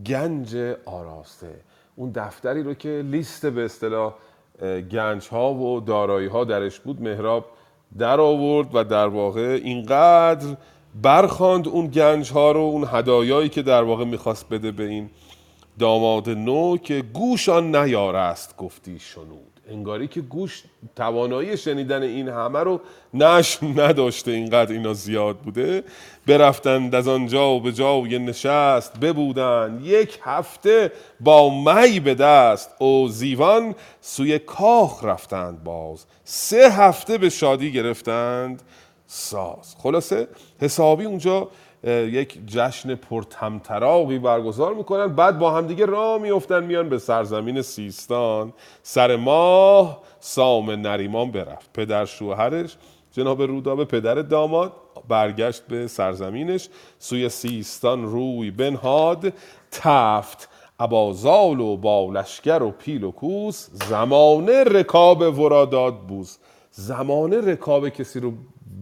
گنج 0.06 0.56
آراسته. 0.86 1.61
اون 1.95 2.11
دفتری 2.11 2.64
رو 2.64 2.73
که 2.73 3.02
لیست 3.06 3.45
به 3.45 3.65
اصطلاح 3.65 4.14
گنج 4.91 5.27
ها 5.27 5.53
و 5.53 5.80
دارایی 5.80 6.27
ها 6.27 6.44
درش 6.44 6.80
بود 6.80 7.02
مهراب 7.02 7.45
در 7.98 8.19
آورد 8.19 8.68
و 8.73 8.84
در 8.84 9.07
واقع 9.07 9.60
اینقدر 9.64 10.57
برخاند 11.02 11.68
اون 11.68 11.88
گنج 11.88 12.32
ها 12.32 12.52
رو 12.52 12.60
اون 12.60 12.88
هدایایی 12.91 13.49
که 13.49 13.61
در 13.61 13.84
واقع 13.84 14.06
می‌خواست 14.06 14.49
بده 14.49 14.72
به 14.72 14.84
این 14.84 15.10
داماد 15.80 16.30
نو 16.30 16.77
که 16.77 17.02
گوش 17.02 17.49
آن 17.49 17.76
نیارست 17.76 18.57
گفتی 18.57 18.99
شنود. 18.99 19.55
انگاری 19.70 20.08
که 20.08 20.22
گوش 20.22 20.64
توانایی 20.96 21.58
شنیدن 21.58 22.04
این 22.04 22.30
همه 22.30 22.60
رو 22.60 22.82
نش 23.14 23.60
نداشته 23.64 24.32
اینقدر 24.32 24.72
اینا 24.72 24.94
زیاد 24.94 25.38
بوده. 25.38 25.84
برفتند 26.28 26.96
از 26.96 27.08
آنجا 27.08 27.50
و 27.50 27.62
به 27.62 27.72
جای 27.72 28.20
نشست 28.20 29.00
ببودن 29.00 29.80
یک 29.84 30.20
هفته 30.24 30.92
با 31.20 31.50
می 31.50 32.00
به 32.00 32.16
دست 32.16 32.82
و 32.82 33.08
زیوان 33.08 33.76
سوی 34.02 34.40
کاخ 34.40 35.04
رفتند 35.04 35.64
باز. 35.64 36.06
سه 36.24 36.70
هفته 36.72 37.18
به 37.18 37.30
شادی 37.30 37.72
گرفتند 37.72 38.62
ساز. 39.08 39.76
خلاصه 39.78 40.28
حسابی 40.62 41.06
اونجا 41.06 41.48
یک 41.91 42.40
جشن 42.48 42.95
پرتمطراقی 42.95 44.20
برگزار 44.20 44.74
می‌کنن. 44.74 45.07
بعد 45.07 45.40
با 45.40 45.52
همدیگه 45.52 45.86
راه 45.86 46.22
میفتن 46.22 46.64
میان 46.64 46.90
به 46.90 46.98
سرزمین 46.98 47.62
سیستان. 47.62 48.53
سر 48.84 49.16
ماه 49.16 50.02
سام 50.20 50.72
نریمان 50.72 51.32
برفت. 51.32 51.74
پدر 51.74 52.06
شوهرش 52.06 52.78
جناب 53.12 53.41
رودابه 53.41 53.86
پدر 53.86 54.16
داماد 54.16 54.74
برگشت 55.07 55.64
به 55.68 55.88
سرزمینش. 55.88 56.70
سوی 56.99 57.30
سیستان 57.30 58.06
روی 58.06 58.52
بنهاد. 58.52 59.34
تفت 59.72 60.49
ابازال 60.80 61.60
و 61.60 61.78
بالشگر 61.78 62.64
و 62.64 62.72
پیل 62.72 63.03
و 63.03 63.12
کوس. 63.12 63.70
زمانه 63.72 64.64
رکاب 64.64 65.40
وراداد 65.40 65.99
بوس. 65.99 66.38
زمانه 66.72 67.41
رکاب 67.41 67.90
کسی 67.90 68.20
رو 68.20 68.34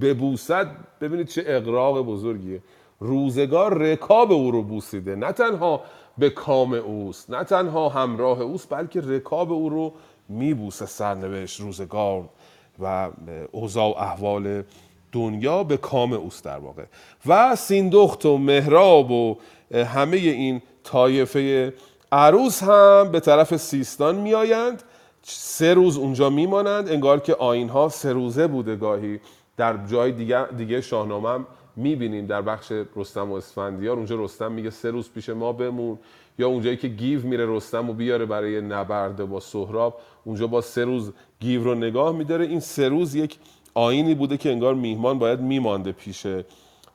ببوسد 0.01 0.67
ببینید 1.01 1.27
چه 1.27 1.43
اقراق 1.47 2.01
بزرگیه. 2.01 2.61
روزگار 3.03 3.77
رکاب 3.77 4.31
او 4.31 4.51
رو 4.51 4.63
بوسیده. 4.63 5.15
نه 5.15 5.31
تنها 5.31 5.81
به 6.17 6.30
کام 6.30 6.73
اوست 6.73 7.30
نه 7.30 7.43
تنها 7.43 7.89
همراه 7.89 8.41
اوست 8.41 8.69
بلکه 8.69 9.01
رکاب 9.01 9.51
او 9.51 9.69
رو 9.69 9.93
میبوسه 10.30 10.85
سرنوشت 10.85 11.59
روزگار 11.59 12.30
و 12.80 13.09
اوضاع 13.51 13.85
و 13.85 13.97
احوال 13.97 14.63
دنیا 15.11 15.63
به 15.63 15.77
کام 15.77 16.13
اوست 16.13 16.45
در 16.45 16.57
واقع. 16.57 16.84
و 17.25 17.55
سیندخت 17.55 18.25
و 18.25 18.38
مهراب 18.38 19.11
و 19.11 19.38
همه 19.73 20.17
این 20.17 20.61
طایفه 20.84 21.73
عروس 22.11 22.63
هم 22.63 23.11
به 23.11 23.19
طرف 23.19 23.57
سیستان 23.57 24.15
میآیند. 24.15 24.84
سه 25.23 25.73
روز 25.73 25.97
اونجا 25.97 26.30
میمانند. 26.30 26.89
انگار 26.89 27.19
که 27.19 27.35
آین 27.35 27.69
ها 27.69 27.89
سه 27.89 28.13
روزه 28.13 28.47
بوده 28.47 28.75
گاهی. 28.75 29.19
در 29.57 29.85
جای 29.85 30.11
دیگه, 30.11 30.45
دیگه 30.57 30.81
شاهنامه 30.81 31.45
می‌بینیم 31.75 32.25
در 32.25 32.41
بخش 32.41 32.71
رستم 32.95 33.31
و 33.31 33.33
اسفندیار 33.33 33.97
اونجا 33.97 34.15
رستم 34.23 34.51
میگه 34.51 34.69
سه 34.69 34.91
روز 34.91 35.09
پیش 35.09 35.29
ما 35.29 35.53
بمون. 35.53 35.99
یا 36.39 36.47
اونجایی 36.47 36.77
که 36.77 36.87
گیو 36.87 37.21
میره 37.27 37.45
رستم 37.55 37.89
و 37.89 37.93
بیاره 37.93 38.25
برای 38.25 38.61
نبرده 38.61 39.25
با 39.25 39.39
سهراب 39.39 39.99
اونجا 40.25 40.47
با 40.47 40.61
سه 40.61 40.85
روز 40.85 41.13
گیو 41.39 41.63
رو 41.63 41.75
نگاه 41.75 42.15
میداره. 42.15 42.45
این 42.45 42.59
سه 42.59 42.89
روز 42.89 43.15
یک 43.15 43.37
آینی 43.73 44.15
بوده 44.15 44.37
که 44.37 44.51
انگار 44.51 44.73
میهمان 44.75 45.19
باید 45.19 45.41
میمانده 45.41 45.91
پیش 45.91 46.27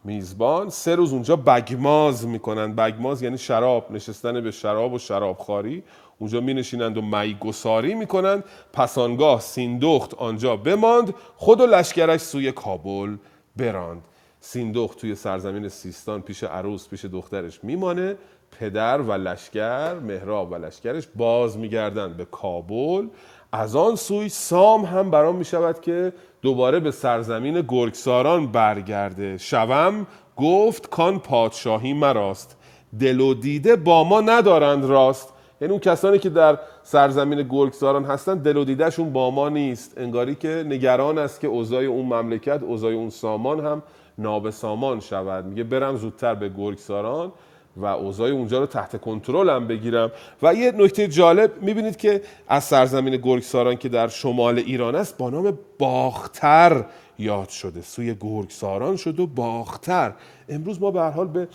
میزبان. 0.05 0.68
سه 0.68 0.94
روز 0.94 1.12
اونجا 1.12 1.36
بگماز 1.36 2.26
می‌کنن. 2.26 2.74
بگماز 2.74 3.22
یعنی 3.22 3.38
شراب 3.38 3.92
نشستن 3.92 4.40
به 4.40 4.50
شراب 4.50 4.92
و 4.92 4.98
شرابخواری. 4.98 5.82
اونجا 6.18 6.40
می 6.40 6.55
نشینند 6.55 6.98
و 6.98 7.02
میگساری 7.02 7.94
می‌کنند. 7.94 8.44
پسانگاه 8.72 9.40
سیندخت 9.40 10.14
آنجا 10.14 10.56
بماند. 10.56 11.14
خود 11.36 11.60
و 11.60 11.66
لشکرش 11.66 12.20
سوی 12.20 12.52
کابل 12.52 13.16
براند. 13.56 14.02
سیندخت 14.40 14.98
توی 14.98 15.15
سرزمین 15.15 15.69
سیستان 15.69 16.23
پیش 16.23 16.44
عروس 16.44 16.89
پیش 16.89 17.05
دخترش 17.05 17.65
میمانه. 17.65 18.16
پدر 18.51 19.01
و 19.01 19.12
لشکر 19.12 19.94
مهراب 19.94 20.52
و 20.52 20.55
لشکرش 20.55 21.09
باز 21.16 21.59
میگردند 21.59 22.16
به 22.16 22.24
کابل. 22.24 23.06
از 23.52 23.77
آن 23.77 23.97
سوی 23.97 24.28
سام 24.28 24.85
هم 24.85 25.10
برام 25.10 25.36
می 25.36 25.44
شود 25.44 25.81
که 25.81 26.12
دوباره 26.43 26.81
به 26.81 26.90
سرزمین 26.90 27.65
گرگساران 27.69 28.47
برگرده. 28.47 29.39
شوم 29.39 30.06
گفت 30.36 30.90
کان 30.90 31.19
پادشاهی 31.19 31.93
مراست. 31.93 32.56
دل 33.01 33.20
و 33.20 33.35
دیده 33.35 33.77
با 33.77 34.05
ما 34.05 34.20
ندارند 34.20 34.85
راست. 34.85 35.32
یعنی 35.60 35.73
اون 35.73 35.81
کسانی 35.81 36.19
که 36.19 36.31
در 36.31 36.59
سرزمین 36.82 37.43
گرگساران 37.43 38.05
هستن 38.05 38.39
دل 38.39 38.56
و 38.56 38.65
دیدهشون 38.65 39.12
با 39.12 39.31
ما 39.31 39.48
نیست. 39.48 39.98
انگاری 39.98 40.35
که 40.35 40.65
نگران 40.66 41.19
است 41.19 41.40
که 41.40 41.47
اوضاع 41.47 41.82
اون 41.82 42.06
مملکت 42.06 42.62
اوضاع 42.62 42.93
اون 42.93 43.10
سامان 43.10 43.66
هم 43.66 43.82
نابسامان 44.19 45.01
شود. 45.01 45.45
میگه 45.45 45.65
برم 45.65 45.97
زودتر 45.97 46.35
به 46.35 46.49
گرگساران 46.49 47.32
و 47.77 47.85
اوضاع 47.85 48.31
اونجا 48.31 48.59
رو 48.59 48.66
تحت 48.66 49.01
کنترلم 49.01 49.66
بگیرم. 49.66 50.11
و 50.43 50.55
یه 50.55 50.73
نکته 50.73 51.09
جالب 51.09 51.62
می‌بینید 51.62 51.97
که 51.97 52.23
از 52.49 52.65
سرزمین 52.65 53.16
گرگساران 53.16 53.77
که 53.77 53.89
در 53.89 54.09
شمال 54.09 54.59
ایران 54.59 54.95
است 54.95 55.19
با 55.19 55.31
نام 55.31 55.59
باختر 55.78 56.85
یاد 57.19 57.49
شده. 57.49 57.82
سوی 57.82 58.15
گرگساران 58.20 58.97
شد 58.97 59.20
و 59.20 59.27
باختر. 59.27 60.15
امروز 60.49 60.82
ما 60.82 60.90
به 60.90 61.03
حال 61.03 61.27
به 61.27 61.49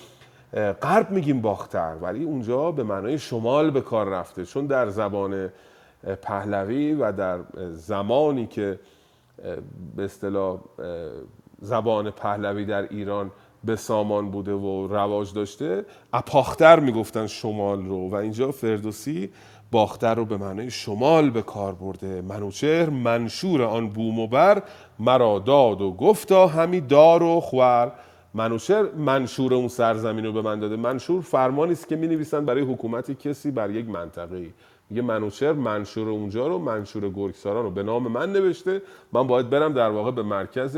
غرب 0.82 1.12
میگیم 1.12 1.42
باختر 1.42 1.96
ولی 2.02 2.24
اونجا 2.24 2.72
به 2.72 2.84
معنای 2.84 3.18
شمال 3.18 3.72
به 3.72 3.82
کار 3.82 4.10
رفته. 4.10 4.46
چون 4.46 4.66
در 4.66 4.90
زبان 4.90 5.50
پهلوی 6.22 6.94
و 6.94 7.12
در 7.12 7.40
زمانی 7.72 8.48
که 8.48 8.80
به 9.96 10.04
اصطلاح 10.04 10.60
زبان 11.64 12.12
پهلوی 12.12 12.66
در 12.66 12.88
ایران 12.90 13.32
به 13.64 13.76
سامان 13.76 14.32
بوده 14.32 14.54
و 14.54 14.88
رواج 14.88 15.34
داشته 15.34 15.86
اپاختر 16.14 16.80
می‌گفتن 16.80 17.28
شمال 17.28 17.86
رو. 17.86 18.10
و 18.10 18.16
اینجا 18.16 18.52
فردوسی 18.52 19.30
باختر 19.72 20.16
رو 20.16 20.26
به 20.26 20.38
معنای 20.38 20.72
شمال 20.72 21.30
به 21.30 21.42
کار 21.42 21.74
برده. 21.74 22.22
منوچهر 22.22 22.90
منشور 22.90 23.62
آن 23.62 23.90
بوم 23.90 24.20
و 24.20 24.28
بر 24.28 24.64
مرا 25.00 25.40
داد 25.40 25.82
و 25.82 25.92
گفتا 25.92 26.48
همی 26.48 26.82
دار 26.82 27.24
و 27.24 27.40
خور 27.40 27.92
منوچهر 28.34 28.84
منشور 28.84 29.54
اون 29.54 29.68
سرزمین 29.68 30.26
رو 30.26 30.32
به 30.32 30.42
من 30.42 30.60
داده. 30.60 30.76
منشور 30.76 31.22
فرمانی 31.22 31.72
است 31.72 31.88
که 31.88 31.96
می 31.96 32.08
نویسن 32.08 32.46
برای 32.46 32.64
حکومت 32.64 33.12
کسی 33.12 33.52
بر 33.52 33.70
یک 33.70 33.90
منطقه 33.90 34.36
ای 34.36 34.54
میگه 34.90 35.02
منوچهر 35.02 35.54
منشور 35.54 36.10
اونجا 36.10 36.48
رو 36.48 36.58
منشور 36.58 37.10
گرگساران 37.10 37.64
رو. 37.64 37.72
به 37.72 37.84
نام 37.84 38.08
من 38.08 38.32
نوشته. 38.32 38.82
من 39.14 39.28
باید 39.28 39.50
برم 39.50 39.74
در 39.74 39.90
واقع 39.90 40.12
به 40.12 40.24
مرکز 40.24 40.78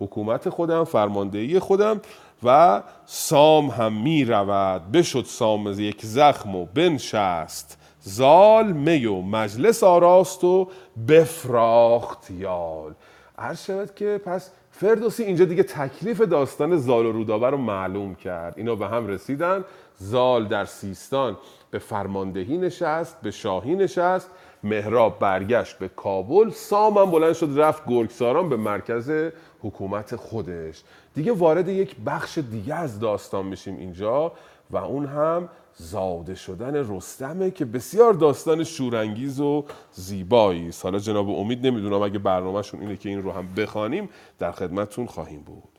حکومت 0.00 0.48
خودم 0.48 0.84
فرماندهی 0.84 1.58
خودم 1.58 2.00
و 2.44 2.82
سام 3.06 3.66
هم 3.66 4.02
می 4.02 4.24
رود. 4.24 4.92
بشد 4.92 5.24
سام 5.24 5.66
از 5.66 5.78
یک 5.78 6.00
زخم 6.02 6.56
و 6.56 6.66
بنشست. 6.74 7.78
زال 8.00 8.72
می 8.72 9.06
و 9.06 9.20
مجلس 9.20 9.84
آراست 9.84 10.44
و 10.44 10.68
بفراخت 11.08 12.30
یال. 12.30 12.92
عرض 13.38 13.64
شود 13.64 13.94
که 13.94 14.20
پس 14.24 14.50
فردوسی 14.70 15.22
اینجا 15.22 15.44
دیگه 15.44 15.62
تکلیف 15.62 16.20
داستان 16.20 16.76
زال 16.76 17.06
و 17.06 17.12
رودابه 17.12 17.50
رو 17.50 17.56
معلوم 17.56 18.14
کرد. 18.14 18.54
اینا 18.56 18.74
به 18.74 18.86
هم 18.88 19.06
رسیدن. 19.06 19.64
زال 19.98 20.48
در 20.48 20.64
سیستان 20.64 21.36
به 21.70 21.78
فرماندهی 21.78 22.58
نشست 22.58 23.16
به 23.22 23.30
شاهی 23.30 23.74
نشست. 23.74 24.30
مهراب 24.64 25.18
برگشت 25.18 25.78
به 25.78 25.88
کابل. 25.88 26.50
سام 26.50 26.98
هم 26.98 27.10
بلند 27.10 27.32
شد 27.32 27.50
رفت 27.56 27.82
گرگساران 27.88 28.48
به 28.48 28.56
مرکز 28.56 29.30
حکومت 29.62 30.16
خودش. 30.16 30.82
دیگه 31.14 31.32
وارد 31.32 31.68
یک 31.68 31.96
بخش 32.06 32.38
دیگه 32.38 32.74
از 32.74 33.00
داستان 33.00 33.46
میشیم 33.46 33.76
اینجا 33.76 34.32
و 34.70 34.76
اون 34.76 35.06
هم 35.06 35.48
زاده 35.74 36.34
شدن 36.34 36.74
رستمه 36.74 37.50
که 37.50 37.64
بسیار 37.64 38.12
داستان 38.12 38.64
شورانگیز 38.64 39.40
و 39.40 39.64
زیبایی 39.92 40.70
حالا 40.82 40.98
جناب 40.98 41.28
امید 41.30 41.66
نمی‌دونم 41.66 42.02
اگه 42.02 42.18
برنامهشون 42.18 42.80
اینه 42.80 42.96
که 42.96 43.08
این 43.08 43.22
رو 43.22 43.32
هم 43.32 43.54
بخوانیم 43.54 44.08
در 44.38 44.52
خدمتتون 44.52 45.06
خواهیم 45.06 45.40
بود. 45.40 45.78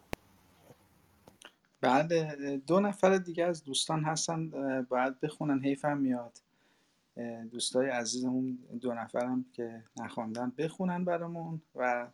بله 1.81 2.61
دو 2.68 2.80
نفر 2.80 3.18
دیگه 3.18 3.45
از 3.45 3.64
دوستان 3.64 4.03
هستن 4.03 4.51
باید 4.89 5.19
بخونن 5.19 5.64
حیفم 5.64 5.97
میاد. 5.97 6.38
دوستای 7.51 7.89
عزیزمون 7.89 8.57
دو 8.81 8.93
نفرم 8.93 9.45
که 9.53 9.84
نخواندن 9.97 10.51
بخونن 10.57 11.05
برامون 11.05 11.61
و 11.76 12.07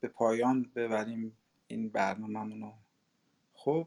به 0.00 0.08
پایان 0.08 0.70
ببریم 0.76 1.36
این 1.66 1.88
برنامه 1.88 2.60
رو. 2.60 2.72
خب 3.54 3.86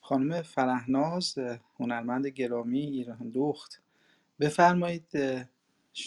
خانم 0.00 0.42
فرهناز 0.42 1.38
هنرمند 1.78 2.26
گرامی 2.26 2.80
ایران 2.80 3.30
دوخت. 3.30 3.82
بفرمایید 4.40 5.06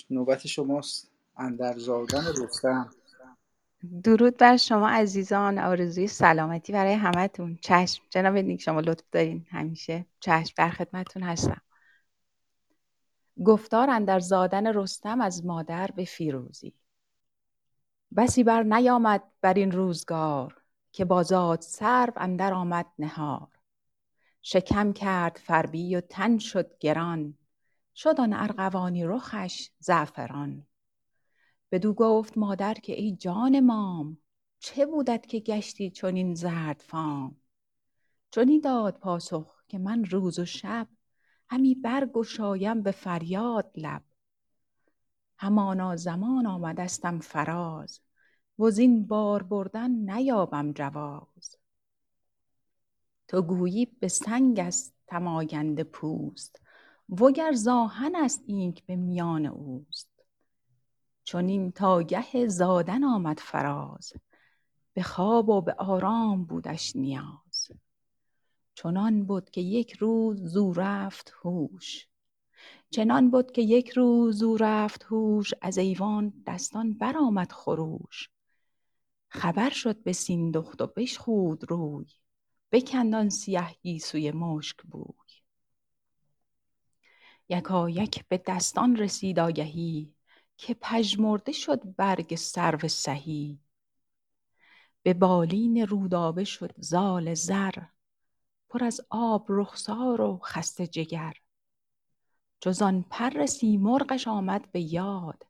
نوبت 0.09 0.47
شماست. 0.47 1.11
اندر 1.37 1.77
زادن 1.77 2.23
رستم 2.43 2.89
درود 4.03 4.37
بر 4.37 4.57
شما 4.57 4.89
عزیزان 4.89 5.59
آرزوی 5.59 6.07
سلامتی 6.07 6.73
برای 6.73 6.93
همتون. 6.93 7.57
چشم. 7.61 8.03
جناب 8.09 8.37
نیک 8.37 8.61
شما 8.61 8.79
لطف 8.79 9.03
دارین. 9.11 9.45
همیشه 9.49 10.05
چشم 10.19 10.53
در 10.57 10.69
خدمتتون 10.69 11.23
هستم. 11.23 11.61
گفتار 13.45 13.89
اندر 13.89 14.19
زادن 14.19 14.67
رستم 14.67 15.21
از 15.21 15.45
مادر 15.45 15.89
به 15.95 16.05
فیروزی. 16.05 16.73
بسی 18.17 18.43
بر 18.43 18.63
نیامد 18.63 19.23
بر 19.41 19.53
این 19.53 19.71
روزگار 19.71 20.61
که 20.91 21.05
با 21.05 21.23
زاد 21.23 21.61
سرو 21.61 22.13
اندر 22.15 22.53
آمد 22.53 22.85
نهار. 22.99 23.47
شکم 24.41 24.93
کرد 24.93 25.39
فربی 25.43 25.95
و 25.95 26.01
تن 26.01 26.37
شد 26.37 26.77
گران 26.79 27.37
شد 27.95 28.19
آن 28.19 28.33
ارغوانی 28.33 29.05
رخش 29.05 29.69
زعفران. 29.79 30.67
بدو 31.71 31.93
گفت 31.93 32.37
مادر 32.37 32.73
که 32.73 32.93
ای 32.93 33.15
جان 33.15 33.59
مام 33.59 34.17
چه 34.59 34.85
بودت 34.85 35.27
که 35.27 35.39
گشتی 35.39 35.89
چنین 35.89 36.35
زردفام 36.35 37.35
چنین 38.31 38.61
داد 38.61 38.97
پاسخ 38.97 39.63
که 39.67 39.77
من 39.77 40.05
روز 40.05 40.39
و 40.39 40.45
شب 40.45 40.87
همی 41.49 41.75
برگشایم 41.75 42.83
به 42.83 42.91
فریاد 42.91 43.71
لب. 43.75 44.03
همانا 45.37 45.95
زمان 45.95 46.45
آمدستم 46.45 47.19
فراز 47.19 47.99
وزین 48.59 49.07
بار 49.07 49.43
بردن 49.43 49.91
نیابم 49.91 50.71
جواز. 50.71 51.57
تو 53.27 53.41
گویی 53.41 53.85
به 53.85 54.07
سنگ 54.07 54.59
است 54.59 54.95
تن 55.07 55.27
آگنده 55.27 55.83
پوست 55.83 56.61
وگر 57.09 57.51
ز 57.53 57.67
آهن 57.67 58.15
است 58.15 58.43
اینک 58.45 58.85
به 58.85 58.95
میان 58.95 59.45
اوست. 59.45 60.09
چنین 61.23 61.71
تا 61.71 62.03
گه 62.03 62.47
زادن 62.47 63.03
آمد 63.03 63.39
فراز 63.39 64.13
به 64.93 65.03
خواب 65.03 65.49
و 65.49 65.61
به 65.61 65.73
آرام 65.73 66.45
بودش 66.45 66.95
نیاز. 66.95 67.71
چنان 68.75 69.25
بد 69.25 69.49
که 69.49 69.61
یک 69.61 69.93
روز 69.93 70.41
زو 70.43 70.73
رفت 70.73 71.33
هوش 71.43 72.07
چنان 72.89 73.31
بد 73.31 73.51
که 73.51 73.61
یک 73.61 73.89
روز 73.89 74.37
زو 74.37 74.57
رفت 74.57 75.03
هوش 75.03 75.53
از 75.61 75.77
ایوان 75.77 76.33
دستان 76.47 76.93
برآمد 76.93 77.51
خروش. 77.51 78.29
خبر 79.27 79.69
شد 79.69 80.03
به 80.03 80.13
سیندخت 80.13 80.81
و 80.81 80.87
بشخود 80.87 81.71
روی 81.71 82.05
بکند 82.71 83.15
آن 83.15 83.29
سیه 83.29 83.67
گیسوی 83.81 84.31
مشک 84.31 84.81
بوی. 84.81 85.15
یکایک 87.49 88.27
به 88.27 88.43
دستان 88.47 88.95
رسید 88.95 89.39
آگهی 89.39 90.13
که 90.57 90.73
پژمرده 90.81 91.51
شد 91.51 91.95
برگ 91.95 92.35
سرو 92.35 92.87
سهی. 92.87 93.59
به 95.03 95.13
بالین 95.13 95.87
رودابه 95.87 96.43
شد 96.43 96.73
زال 96.77 97.33
زر 97.33 97.75
پر 98.69 98.83
از 98.83 99.01
آب 99.09 99.45
رخسار 99.49 100.21
و 100.21 100.39
خسته 100.43 100.87
جگر. 100.87 101.33
جز 102.65 102.83
پر 103.09 103.45
سیمرغش 103.45 104.27
آمد 104.27 104.71
به 104.71 104.93
یاد. 104.93 105.47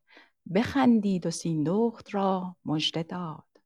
بخندید 0.55 1.25
و 1.25 1.31
سیندخت 1.31 2.13
را 2.15 2.55
مژده 2.65 3.03
داد. 3.03 3.61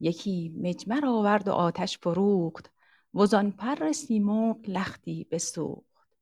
یکی 0.00 0.54
مجمر 0.62 1.06
آورد 1.06 1.48
و 1.48 1.52
آتش 1.52 1.98
فروخت 1.98 2.72
وزان 3.14 3.52
پر 3.52 3.92
سیمرغ 3.92 4.56
لختی 4.68 5.26
بسوخت. 5.30 6.16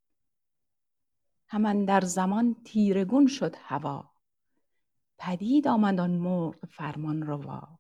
هم 1.49 1.67
اندر 1.67 2.01
زمان 2.01 2.57
تیره 2.65 3.05
گون 3.05 3.27
شد 3.27 3.57
هوا. 3.59 4.11
پدید 5.19 5.69
آمد 5.69 6.01
آن 6.01 6.11
مرغ 6.11 6.67
فرمانروا 6.67 7.79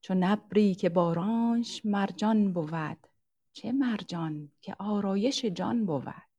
چون 0.00 0.22
ابری 0.22 0.74
که 0.74 0.88
بارانش 0.88 1.86
مرجان 1.86 2.52
بود 2.52 3.06
چه 3.52 3.72
مرجان 3.72 4.52
که 4.60 4.76
آرایش 4.78 5.44
جان 5.44 5.86
بود. 5.86 6.29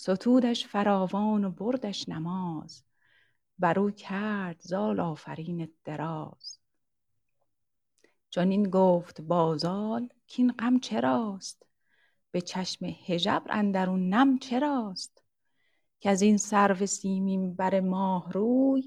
ستودش 0.00 0.66
فراوان 0.66 1.44
و 1.44 1.50
بردش 1.50 2.08
نماز. 2.08 2.84
بر 3.58 3.78
او 3.78 3.90
کرد 3.90 4.60
زال 4.60 5.00
آفرین 5.00 5.72
دراز. 5.84 6.58
چنین 8.30 8.70
گفت 8.70 9.20
با 9.20 9.56
زال 9.56 10.08
کاین 10.36 10.52
غم 10.52 10.78
چراست؟ 10.78 11.66
به 12.30 12.40
چشم 12.40 12.86
هژبر 13.06 13.46
اندرون 13.50 14.08
نم 14.08 14.38
چراست؟ 14.38 15.22
کز 16.00 16.22
این 16.22 16.36
سرو 16.36 16.86
سیمین 16.86 17.54
بر 17.54 17.80
ماه 17.80 18.32
روی 18.32 18.84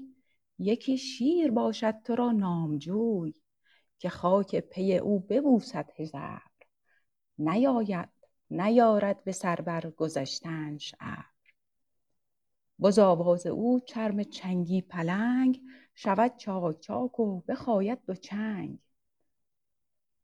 یکی 0.58 0.98
شیر 0.98 1.50
باشد 1.50 2.02
تو 2.04 2.14
را 2.14 2.32
نامجوی 2.32 3.34
که 3.98 4.08
خاک 4.08 4.56
پی 4.56 4.96
او 4.96 5.20
ببوسد 5.20 5.90
هژبر 5.96 6.40
نیاید 7.38 8.21
نیارد 8.52 9.24
به 9.24 9.32
سر 9.32 9.56
بر 9.56 9.90
گذشتنش 9.90 10.94
ابر. 11.00 11.24
وز 12.80 12.98
آواز 12.98 13.46
او 13.46 13.80
چرم 13.80 14.22
چنگی 14.22 14.82
پلنگ 14.82 15.60
شود 15.94 16.36
چاک 16.36 16.80
چاک 16.80 17.20
و 17.20 17.40
بخاید 17.40 17.98
دو 18.06 18.14
چنگ. 18.14 18.78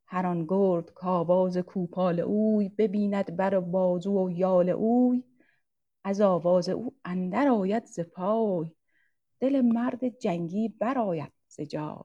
هر 0.06 0.26
آن 0.26 0.46
گرد 0.48 0.90
کآواز 0.90 1.58
کوپال 1.58 2.20
اوی 2.20 2.68
ببیند 2.68 3.36
بر 3.36 3.60
بازو 3.60 4.26
و 4.26 4.30
یال 4.30 4.68
اوی. 4.68 5.24
از 6.04 6.20
آواز 6.20 6.68
او 6.68 6.94
اندر 7.04 7.48
آید 7.48 7.84
ز 7.84 8.00
پای 8.00 8.72
دل 9.40 9.60
مرد 9.60 10.08
جنگی 10.08 10.68
برآید 10.68 11.32
ز 11.48 11.60
جای. 11.60 12.04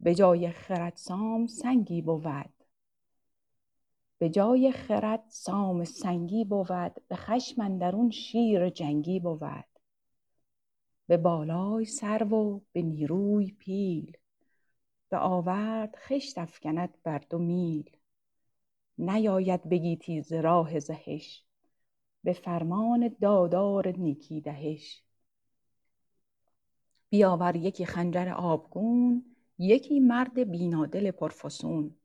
به 0.00 0.14
جای 0.14 0.50
خرد 0.50 0.96
سام 0.96 1.46
سنگی 1.46 2.02
بود. 2.02 2.51
به 4.22 4.30
جای 4.30 4.72
خرد 4.72 5.24
سام 5.28 5.84
سنگی 5.84 6.44
بود 6.44 7.08
به 7.08 7.16
خشم 7.16 7.60
اندرون 7.60 8.10
شیر 8.10 8.70
جنگی 8.70 9.20
بود. 9.20 9.64
به 11.06 11.16
بالای 11.16 11.84
سرو 11.84 12.30
و 12.30 12.60
به 12.72 12.82
نیروی 12.82 13.50
پیل 13.50 14.16
به 15.08 15.18
آورد 15.18 15.96
خشت 15.96 16.38
افکند 16.38 16.98
بر 17.02 17.18
دو 17.18 17.38
میل. 17.38 17.90
نیاید 18.98 19.68
به 19.68 19.78
گیتی 19.78 20.22
ز 20.22 20.32
راه 20.32 20.78
زهش 20.80 21.44
به 22.24 22.32
فرمان 22.32 23.16
دادار 23.20 23.88
نیکی 23.88 24.40
دهش. 24.40 25.02
بیاور 27.10 27.56
یکی 27.56 27.86
خنجر 27.86 28.28
آبگون 28.28 29.24
یکی 29.58 30.00
مرد 30.00 30.50
بینادل 30.50 31.10
پرفسون. 31.10 31.96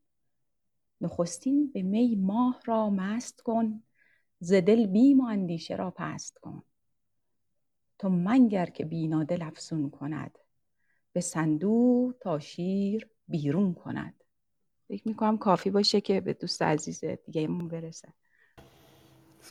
نخستین 1.01 1.71
به 1.73 1.81
می 1.81 2.15
ماه 2.15 2.61
را 2.65 2.89
مست 2.89 3.41
کن 3.41 3.83
ز 4.39 4.53
دل 4.53 4.87
بیم 4.87 5.21
و 5.21 5.25
اندیشه 5.25 5.75
را 5.75 5.93
پست 5.95 6.37
کن. 6.37 6.63
تو 7.99 8.09
منگر 8.09 8.65
که 8.65 8.85
بینادل 8.85 9.41
افسون 9.41 9.89
کند 9.89 10.39
به 11.13 11.21
صندوق 11.21 12.15
تا 12.19 12.39
شیر 12.39 13.07
بیرون 13.27 13.73
کند. 13.73 14.13
فکر 14.87 15.07
می‌کنم 15.07 15.37
کافی 15.37 15.69
باشه 15.69 16.01
که 16.01 16.21
به 16.21 16.33
دوست 16.33 16.61
عزیز 16.61 17.03
دیگهمون 17.03 17.67
برسه. 17.67 18.07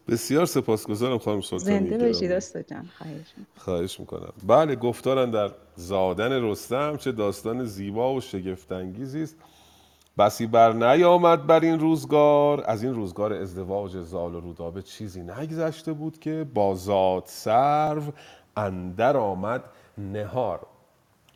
بسیار 0.09 0.47
سپاسگزارم 0.47 1.18
خانم 1.18 1.40
سلطانی 1.40 1.90
زنده. 1.90 2.06
باشید 2.06 2.32
استاد 2.32 2.66
جان. 2.66 2.86
خواهش 2.98 3.32
می‌کنم. 3.36 3.47
خواهش 3.56 4.01
می‌کنم. 4.01 4.32
بله 4.47 4.77
گفتارن 4.77 5.31
در 5.31 5.51
زادن 5.77 6.32
رستم 6.32 6.97
چه 6.97 7.12
داستان 7.12 7.64
زیبا 7.64 8.14
و 8.14 8.20
شگفتانگیزی 8.20 9.23
است. 9.23 9.36
بسی 10.18 10.47
بر 10.47 10.72
نیامد 10.72 11.47
بر 11.47 11.60
این 11.60 11.80
روزگار. 11.80 12.64
از 12.66 12.82
این 12.84 12.94
روزگار 12.94 13.32
ازدواج 13.32 13.97
زال 13.97 14.34
و 14.34 14.40
رودابه 14.40 14.82
چیزی 14.82 15.22
نگذشته 15.22 15.93
بود 15.93 16.18
که 16.18 16.47
با 16.55 16.74
زاد 16.74 17.22
سرو 17.26 18.02
اندر 18.56 19.16
آمد 19.16 19.64
نهار. 19.98 20.60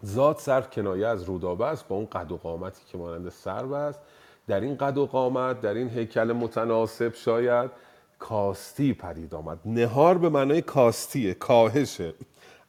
زاد 0.03 0.37
سرو 0.37 0.63
کنایه 0.63 1.07
از 1.07 1.23
رودابه 1.23 1.67
است 1.67 1.89
با 1.89 1.97
اون 1.97 2.07
قد 2.07 2.33
و 2.33 2.37
قامتی 2.37 2.83
که 2.93 2.99
مانند 2.99 3.29
سرو 3.29 3.75
است. 3.75 4.01
در 4.49 4.61
این 4.61 4.77
قد 4.77 4.99
و 4.99 5.07
قامت 5.07 5.61
در 5.61 5.75
این 5.75 5.89
هیکل 5.89 6.33
متناسب 6.33 7.15
شاید 7.15 7.71
کاستی 8.19 8.95
پدید 8.95 9.35
آمد. 9.35 9.59
نهار 9.65 10.19
به 10.19 10.29
معنای 10.29 10.63
کاستیه 10.63 11.35
کاهشه 11.35 12.15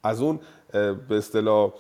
از 0.03 0.21
اون 0.21 0.39
به 0.71 1.17
اصطلاح 1.17 1.71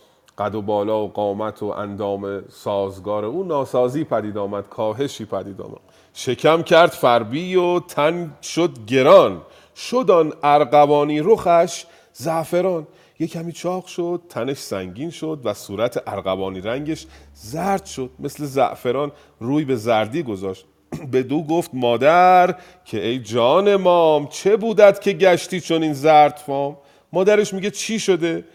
قد 0.41 0.55
و 0.55 0.61
بالا 0.61 1.03
و 1.03 1.07
قامت 1.07 1.63
و 1.63 1.65
اندام 1.65 2.43
سازگار. 2.49 3.25
اون 3.25 3.47
ناسازی 3.47 4.03
پدید 4.03 4.37
آمد 4.37 4.69
کاهشی 4.69 5.25
پدید 5.25 5.61
آمد. 5.61 5.79
شکم 6.13 6.61
کرد 6.61 6.89
فربی 6.89 7.55
و 7.55 7.79
تن 7.79 8.33
شد 8.41 8.71
گران. 8.87 9.41
شد 9.75 10.11
آن 10.11 10.33
ارغوانی 10.43 11.19
رخش 11.19 11.85
زعفران. 12.13 12.87
یه 13.19 13.27
کمی 13.27 13.51
چاق 13.51 13.85
شد 13.85 14.21
تنش 14.29 14.57
سنگین 14.57 15.09
شد 15.09 15.41
و 15.43 15.53
صورت 15.53 16.03
ارغوانی 16.07 16.61
رنگش 16.61 17.05
زرد 17.33 17.85
شد. 17.85 18.09
مثل 18.19 18.45
زعفران 18.45 19.11
روی 19.39 19.65
به 19.65 19.75
زردی 19.75 20.23
گذاشت. 20.23 20.65
به 21.11 21.23
دو 21.23 21.43
گفت 21.43 21.69
مادر 21.73 22.55
که 22.85 23.05
ای 23.07 23.19
جان 23.19 23.75
مام 23.75 24.27
چه 24.27 24.57
بودت 24.57 25.01
که 25.01 25.13
گشتی 25.13 25.61
چون 25.61 25.83
این 25.83 25.93
زرد 25.93 26.37
فام؟ 26.45 26.77
مادرش 27.13 27.53
میگه 27.53 27.71
چی 27.71 27.99
شده؟ 27.99 28.45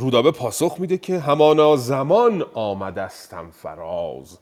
رودابه 0.00 0.30
پاسخ 0.30 0.76
میده 0.78 0.98
که 0.98 1.18
همانا 1.18 1.76
زمان 1.76 2.44
آمدستم 2.54 3.50
فراز. 3.50 4.38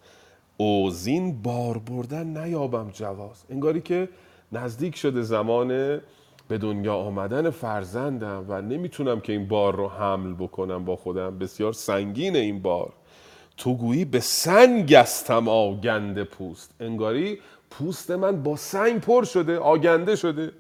اوزین 0.57 1.43
بار 1.43 1.79
بردن 1.79 2.27
نیابم 2.27 2.91
جواز. 2.91 3.45
انگاری 3.51 3.81
که 3.81 4.09
نزدیک 4.53 4.97
شده 4.97 5.23
زمان 5.23 5.69
به 6.49 6.59
دنیا 6.59 6.95
آمدن 6.95 7.51
فرزندم 7.51 8.45
و 8.49 8.63
نمی‌تونم 8.63 9.21
که 9.21 9.33
این 9.33 9.49
بار 9.49 9.77
رو 9.77 9.89
حمل 9.89 10.35
بکنم 10.35 10.85
با 10.85 10.97
خودم. 10.97 11.39
بسیار 11.39 11.73
سنگین 11.73 12.37
این 12.37 12.63
بار. 12.63 12.93
تو 13.57 13.75
گویی 13.75 14.05
به 14.05 14.21
سنگ 14.21 14.93
استم 14.93 15.49
آگنده 15.49 16.25
پوست. 16.25 16.71
انگاری 16.81 17.39
پوست 17.71 18.11
من 18.11 18.43
با 18.43 18.57
سنگ 18.57 19.01
پر 19.01 19.25
شده 19.25 19.59
آگنده 19.59 20.17
شده. 20.17 20.53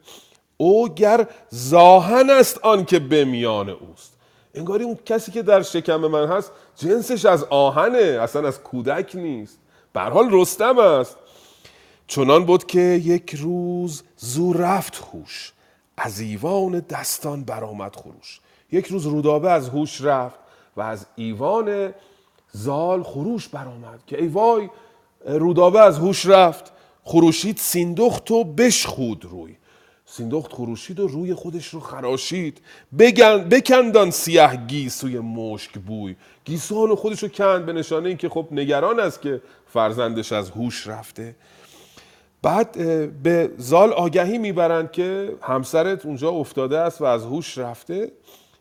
او 0.57 0.89
گر 0.89 1.27
زاهن 1.49 2.31
است 2.31 2.59
آن 2.63 2.85
که 2.85 2.99
به 2.99 3.25
میان 3.25 3.69
اوست. 3.71 4.16
انگاری 4.57 4.85
اون 4.85 4.99
کسی 5.05 5.33
که 5.33 5.43
در 5.43 5.63
شکم 5.63 5.97
من 5.97 6.27
هست 6.27 6.53
جنسش 6.77 7.25
از 7.25 7.45
آهنه 7.45 7.99
اصلا 7.99 8.49
از 8.49 8.63
کودک 8.63 9.11
نیست. 9.15 9.59
به 9.93 10.01
حال 10.01 10.29
رستم 10.31 10.79
است. 10.79 11.17
چنان 12.07 12.45
بود 12.45 12.67
که 12.67 12.81
یک 12.81 13.35
روز 13.35 14.03
زو 14.17 14.53
رفت 14.53 15.05
هوش 15.13 15.53
از 15.97 16.21
ایوان 16.21 16.81
دستان 16.81 17.45
برآمد 17.45 17.97
خروش. 17.97 18.41
یک 18.73 18.87
روز 18.87 19.07
رودابه 19.07 19.51
از 19.51 19.69
هوش 19.69 20.01
رفت 20.01 20.39
و 20.77 20.81
از 20.81 21.07
ایوان 21.17 21.95
زال 22.53 23.03
خروش 23.03 23.49
برآمد 23.49 24.01
که 24.07 24.21
ای 24.23 24.29
وای 24.29 24.69
رودابه 25.27 25.81
از 25.81 25.99
هوش 25.99 26.27
رفت. 26.27 26.73
خروشید 27.05 27.57
سیندخت 27.57 28.31
و 28.31 28.45
بشخود 28.45 29.25
روی. 29.25 29.57
سیندخت 30.09 30.53
خروشید 30.53 31.01
و 31.01 31.07
روی 31.07 31.35
خودش 31.35 31.69
رو 31.69 31.81
خراشید. 31.81 32.61
بگن 32.99 33.49
بکندان 33.49 34.11
سیه 34.11 34.57
گیسوی 34.67 35.19
مشک 35.19 35.73
بوی. 35.73 36.17
گیسوان 36.45 36.95
خودش 36.95 37.23
رو 37.23 37.29
کند 37.29 37.67
به 37.67 37.73
نشانه 37.73 38.09
اینکه 38.09 38.29
خب 38.29 38.49
نگران 38.51 39.01
است 39.01 39.21
که 39.21 39.43
فرزندش 39.67 40.33
از 40.33 40.51
هوش 40.51 40.87
رفته. 40.87 41.35
بعد 42.43 42.73
به 43.23 43.51
زال 43.57 43.93
آگهی 43.93 44.39
می‌برند 44.39 44.93
که 44.93 45.37
همسرت 45.43 46.07
اونجا 46.07 46.31
افتاده 46.31 46.79
است 46.79 47.01
و 47.01 47.05
از 47.05 47.25
هوش 47.25 47.59
رفته. 47.59 48.13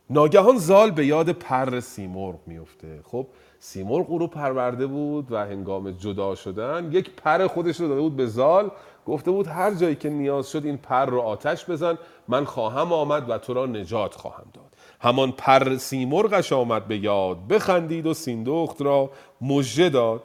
ناگهان 0.09 0.57
زال 0.57 0.91
به 0.91 1.05
یاد 1.05 1.29
پر 1.29 1.79
سیمرغ 1.79 2.39
میفته. 2.47 2.99
خب 3.03 3.27
سیمرغ 3.59 4.11
او 4.11 4.17
رو 4.17 4.27
پرورده 4.27 4.87
بود 4.87 5.31
و 5.31 5.37
هنگام 5.37 5.91
جدا 5.91 6.35
شدن 6.35 6.89
یک 6.91 7.09
پر 7.17 7.47
خودش 7.47 7.79
رو 7.79 7.87
داده 7.87 8.01
بود 8.01 8.15
به 8.15 8.25
زال. 8.25 8.71
گفته 9.05 9.31
بود 9.31 9.47
هر 9.47 9.73
جایی 9.73 9.95
که 9.95 10.09
نیاز 10.09 10.51
شد 10.51 10.65
این 10.65 10.77
پر 10.77 11.05
رو 11.05 11.21
آتش 11.21 11.69
بزن 11.69 11.97
من 12.27 12.45
خواهم 12.45 12.93
آمد 12.93 13.29
و 13.29 13.37
تو 13.37 13.53
را 13.53 13.65
نجات 13.65 14.15
خواهم 14.15 14.45
داد. 14.53 14.65
همان 15.01 15.31
پر 15.31 15.77
سیمرغش 15.77 16.53
آمد 16.53 16.87
به 16.87 16.97
یاد 16.97 17.47
بخندید 17.47 18.05
و 18.07 18.13
سیندخت 18.13 18.81
را 18.81 19.09
مژده 19.41 19.89
داد 19.89 20.23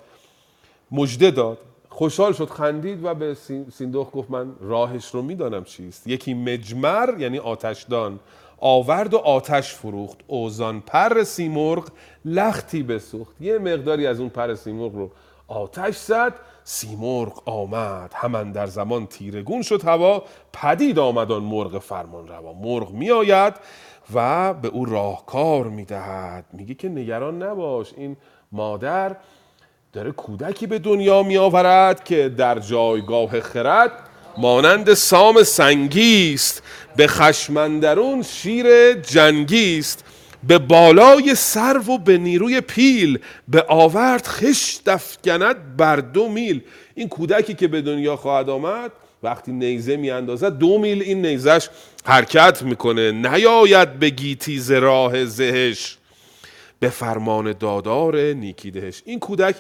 مژده 0.91 1.31
داد. 1.31 1.59
خوشحال 1.89 2.33
شد 2.33 2.51
خندید 2.51 3.05
و 3.05 3.15
به 3.15 3.37
سیندخت 3.73 4.13
گفت 4.13 4.31
من 4.31 4.53
راهش 4.61 5.07
رو 5.07 5.23
می‌دانم 5.23 5.65
چیست. 5.65 6.07
یکی 6.07 6.35
مجمر 6.35 7.15
یعنی 7.19 7.39
آتشدان 7.39 8.21
آورد 8.61 9.15
و 9.15 9.19
آتش 9.19 9.75
فروخت. 9.75 10.19
اوزان 10.27 10.81
پر 10.81 11.23
سیمرغ 11.23 11.89
لختی 12.25 12.83
بسوخت. 12.83 13.41
یه 13.41 13.59
مقداری 13.59 14.07
از 14.07 14.21
اون 14.21 14.29
پر 14.29 14.55
سیمرغ 14.55 14.95
رو 14.95 15.11
آتش 15.49 15.97
زد. 15.97 16.35
سیمرغ 16.73 17.49
آمد. 17.49 18.13
همان 18.15 18.53
در 18.53 18.67
زمان 18.67 19.07
تیرگون 19.07 19.63
شد 19.63 19.85
هوا 19.85 20.25
پدید 20.53 20.99
آمد 20.99 21.33
آن 21.33 21.43
مرغ 21.43 21.79
فرمان 21.79 22.29
روا 22.29 22.53
مرغ 22.53 22.91
میآید 22.91 23.55
و 24.15 24.55
به 24.55 24.69
او 24.69 24.85
راهکار 24.85 25.65
می‌دهد. 25.65 26.45
میگه 26.53 26.75
که 26.75 26.89
نگران 26.89 27.43
نباش 27.43 27.93
این 27.97 28.17
مادر 28.53 29.17
داره 29.93 30.13
کودکی 30.13 30.67
به 30.67 30.79
دنیا 30.79 31.23
می 31.23 31.37
آورد 31.37 32.05
که 32.05 32.29
در 32.29 32.59
جایگاه 32.59 33.41
خرد 33.41 33.93
مانند 34.39 34.95
سام 34.95 35.43
سنگیست. 35.43 36.63
به 36.97 37.07
خشمندرون 37.07 38.23
شیر 38.23 38.93
جنگیست. 38.93 40.05
به 40.49 40.59
بالای 40.59 41.35
سرو 41.35 41.83
و 41.83 41.99
به 41.99 42.19
نیروی 42.19 42.61
پیل 42.61 43.19
به 43.49 43.65
آورد 43.69 44.27
خش 44.27 44.79
دفگند 44.87 45.77
بر 45.77 45.97
دو 45.97 46.29
میل. 46.29 46.61
این 46.95 47.09
کودکی 47.09 47.55
که 47.55 47.69
به 47.69 47.83
دنیا 47.83 48.17
خواهد 48.17 48.51
آمد 48.51 48.93
وقتی 49.23 49.53
نیزه 49.53 49.97
میاندازد 49.97 50.59
دو 50.59 50.79
میل 50.79 51.03
این 51.03 51.27
نیزش 51.27 51.69
حرکت 52.05 52.63
می‌کنه. 52.63 53.13
نیاید 53.13 53.99
به 53.99 54.11
گیتی 54.11 54.61
راه 54.71 55.25
زهش. 55.25 55.97
به 56.81 56.89
فرمان 56.89 57.53
دادار 57.53 58.17
نیکیدهش 58.17 59.03
این 59.05 59.19
کودک 59.19 59.57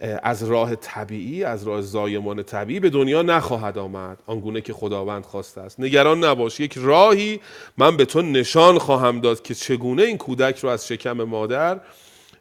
از 0.00 0.42
راه 0.42 0.76
طبیعی 0.76 1.44
از 1.44 1.62
راه 1.62 1.80
زایمان 1.80 2.42
طبیعی 2.42 2.80
به 2.80 2.90
دنیا 2.90 3.22
نخواهد 3.22 3.78
آمد. 3.78 4.18
آنگونه 4.26 4.60
که 4.60 4.72
خداوند 4.72 5.24
خواسته 5.24 5.60
است. 5.60 5.80
نگران 5.80 6.24
نباش. 6.24 6.60
یک 6.60 6.74
راهی 6.76 7.40
من 7.78 7.96
به 7.96 8.04
تو 8.04 8.22
نشان 8.22 8.78
خواهم 8.78 9.20
داد 9.20 9.42
که 9.42 9.54
چگونه 9.54 10.02
این 10.02 10.18
کودک 10.18 10.58
رو 10.58 10.68
از 10.68 10.88
شکم 10.88 11.12
مادر 11.12 11.80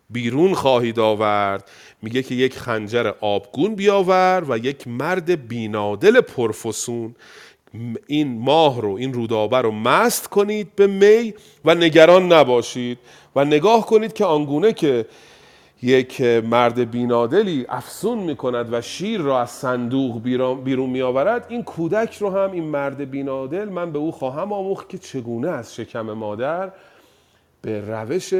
بیرون 0.09 0.53
خواهید 0.53 0.99
آورد. 0.99 1.69
میگه 2.01 2.23
که 2.23 2.35
یک 2.35 2.57
خنجر 2.57 3.13
آبگون 3.21 3.75
بیاور 3.75 4.43
و 4.49 4.57
یک 4.57 4.87
مرد 4.87 5.47
بینادل 5.47 6.21
پرفسون. 6.21 7.15
این 8.07 8.39
ماه 8.41 8.81
رو 8.81 8.93
این 8.93 9.13
رودابه 9.13 9.57
رو 9.57 9.71
مست 9.71 10.27
کنید 10.27 10.75
به 10.75 10.87
می 10.87 11.33
و 11.65 11.75
نگران 11.75 12.33
نباشید. 12.33 12.97
و 13.35 13.45
نگاه 13.45 13.85
کنید 13.85 14.13
که 14.13 14.25
آنگونه 14.25 14.73
که 14.73 15.05
یک 15.81 16.21
مرد 16.21 16.91
بینادلی 16.91 17.65
افسون 17.69 18.17
می‌کند 18.17 18.73
و 18.73 18.81
شیر 18.81 19.21
را 19.21 19.41
از 19.41 19.49
صندوق 19.49 20.21
بیرون 20.63 20.89
میآورد. 20.89 21.45
این 21.49 21.63
کودک 21.63 22.17
رو 22.17 22.29
هم 22.29 22.51
این 22.51 22.63
مرد 22.63 23.11
بینادل 23.11 23.69
من 23.69 23.91
به 23.91 23.99
او 23.99 24.11
خواهم 24.11 24.53
آموخت 24.53 24.89
که 24.89 24.97
چگونه 24.97 25.49
از 25.49 25.75
شکم 25.75 26.01
مادر 26.01 26.71
به 27.61 27.81
روش 27.81 28.33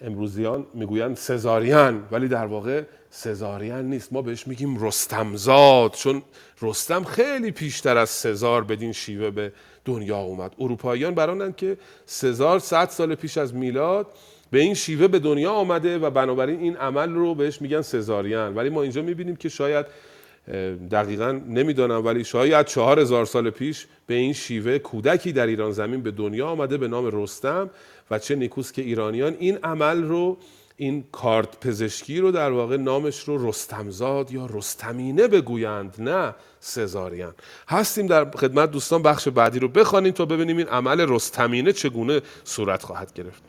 امروزیان 0.00 0.66
می‌گویند 0.74 1.16
سزارین. 1.16 2.02
ولی 2.10 2.28
در 2.28 2.46
واقع 2.46 2.82
سزارین 3.10 3.90
نیست. 3.90 4.12
ما 4.12 4.22
بهش 4.22 4.46
میگیم 4.46 4.84
رستمزاد 4.84 5.92
چون 5.92 6.22
رستم 6.62 7.04
خیلی 7.04 7.50
پیشتر 7.50 7.96
از 7.96 8.10
سزار 8.10 8.64
بدین 8.64 8.92
شیوه 8.92 9.30
به 9.30 9.52
دنیا 9.84 10.18
اومد. 10.18 10.54
اروپاییان 10.58 11.14
برانند 11.14 11.56
که 11.56 11.78
سزار 12.06 12.58
صد 12.58 12.88
سال 12.88 13.14
پیش 13.14 13.38
از 13.38 13.54
میلاد 13.54 14.06
به 14.50 14.60
این 14.60 14.74
شیوه 14.74 15.08
به 15.08 15.18
دنیا 15.18 15.52
آمده 15.52 15.98
و 15.98 16.10
بنابراین 16.10 16.60
این 16.60 16.76
عمل 16.76 17.12
رو 17.12 17.34
بهش 17.34 17.62
میگن 17.62 17.82
سزارین. 17.82 18.54
ولی 18.54 18.68
ما 18.68 18.82
اینجا 18.82 19.02
می‌بینیم 19.02 19.36
که 19.36 19.48
شاید 19.48 19.86
دقیقا 20.90 21.40
نمی‌دانم 21.48 22.06
ولی 22.06 22.24
شاید 22.24 22.66
چهار 22.66 23.00
هزار 23.00 23.24
سال 23.24 23.50
پیش 23.50 23.86
به 24.06 24.14
این 24.14 24.32
شیوه 24.32 24.78
کودکی 24.78 25.32
در 25.32 25.46
ایران 25.46 25.72
زمین 25.72 26.02
به 26.02 26.10
دنیا 26.10 26.48
آمده 26.48 26.76
به 26.76 26.88
نام 26.88 27.22
رستم 27.22 27.70
و 28.10 28.18
چه 28.18 28.34
نیکوست 28.34 28.74
که 28.74 28.82
ایرانیان 28.82 29.36
این 29.38 29.58
عمل 29.62 30.02
رو 30.02 30.38
این 30.76 31.04
کارت 31.12 31.60
پزشکی 31.60 32.20
رو 32.20 32.30
در 32.30 32.50
واقع 32.50 32.76
نامش 32.76 33.20
رو 33.20 33.48
رستمزاد 33.48 34.32
یا 34.32 34.48
رستمینه 34.52 35.28
بگویند 35.28 35.94
نه 35.98 36.34
سزارین. 36.60 37.32
هستیم 37.68 38.06
در 38.06 38.30
خدمت 38.30 38.70
دوستان 38.70 39.02
بخش 39.02 39.28
بعدی 39.28 39.58
رو 39.58 39.68
بخوانیم 39.68 40.12
تا 40.12 40.24
ببینیم 40.24 40.56
این 40.56 40.66
عمل 40.66 41.06
رستمینه 41.08 41.72
چگونه 41.72 42.20
صورت 42.44 42.82
خواهد 42.82 43.12
گرفت. 43.12 43.47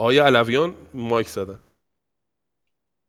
آیا 0.00 0.26
علویان 0.26 0.74
مایک 0.94 1.28
زدن؟ 1.28 1.58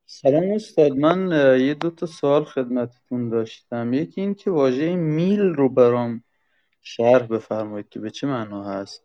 سلام 0.06 0.52
استاد 0.52 0.92
من 0.92 1.32
یه 1.60 1.74
دو 1.74 1.90
تا 1.90 2.06
سوال 2.06 2.44
خدمتتون 2.44 3.30
داشتم. 3.30 3.94
یکی 3.94 4.22
این 4.22 4.34
که 4.34 4.52
واژه 4.52 4.96
میل 4.96 5.40
رو 5.40 5.70
برام 5.70 6.24
شرح 6.82 7.28
بفرمایید 7.28 7.90
که 7.90 8.00
به 8.00 8.10
چه 8.10 8.28
معنا 8.28 8.64
هست. 8.64 9.04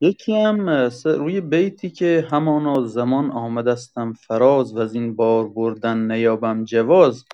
یکی 0.00 0.42
هم 0.42 0.70
روی 1.04 1.40
بیتی 1.40 1.90
که 1.90 2.28
همانا 2.30 2.86
زمان 2.86 3.30
آمدستم 3.30 4.12
فراز 4.12 4.72
و 4.74 4.78
از 4.78 4.94
این 4.94 5.16
بار 5.16 5.48
بردن 5.48 6.10
نیابم 6.12 6.64
جواز 6.64 7.24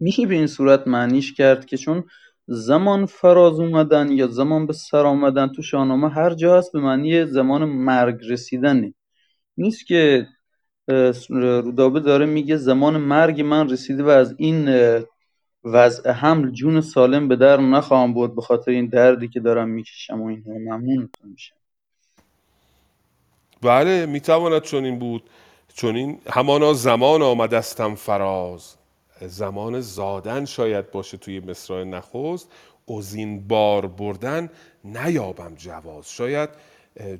میشه 0.00 0.26
به 0.26 0.34
این 0.34 0.46
صورت 0.46 0.88
معنیش 0.88 1.32
کرد 1.32 1.66
که 1.66 1.76
چون 1.76 2.04
زمان 2.46 3.06
فراز 3.06 3.60
اومدن 3.60 4.12
یا 4.12 4.26
زمان 4.26 4.66
به 4.66 4.72
سر 4.72 5.06
آمدن 5.06 5.48
تو 5.48 5.62
شاهنامه 5.62 6.08
هر 6.08 6.34
جا 6.34 6.58
هست 6.58 6.72
به 6.72 6.80
معنی 6.80 7.26
زمان 7.26 7.64
مرگ 7.64 8.20
رسیدنه 8.28 8.94
نیست 9.56 9.86
که 9.86 10.28
رودابه 11.28 12.00
داره 12.00 12.26
میگه 12.26 12.56
زمان 12.56 12.96
مرگ 12.96 13.40
من 13.40 13.70
رسیده 13.70 14.02
و 14.02 14.08
از 14.08 14.34
این 14.38 14.68
وضع 15.64 16.10
حمل 16.10 16.50
جون 16.50 16.80
سالم 16.80 17.28
به 17.28 17.36
در 17.36 17.60
نخواهم 17.60 18.14
برد 18.14 18.34
به 18.34 18.42
خاطر 18.42 18.70
این 18.70 18.86
دردی 18.86 19.28
که 19.28 19.40
دارم 19.40 19.68
می‌کشم 19.68 20.22
و 20.22 20.26
این 20.26 20.44
ممنونتون 20.46 21.30
میشم. 21.30 21.54
بله 23.62 24.06
می‌تواند 24.06 24.62
چون 24.62 24.84
این 24.84 24.98
بود. 24.98 25.22
چون 25.74 25.96
این 25.96 26.18
همانا 26.30 26.72
زمان 26.72 27.22
آمدستم 27.22 27.94
فراز. 27.94 28.74
زمان 29.20 29.80
زادن 29.80 30.44
شاید 30.44 30.90
باشه 30.90 31.16
توی 31.16 31.40
مصرع 31.40 31.84
نخست. 31.84 32.52
ازین 32.88 33.48
بار 33.48 33.86
بردن 33.86 34.50
نیابم 34.84 35.54
جواز. 35.54 36.10
شاید 36.10 36.50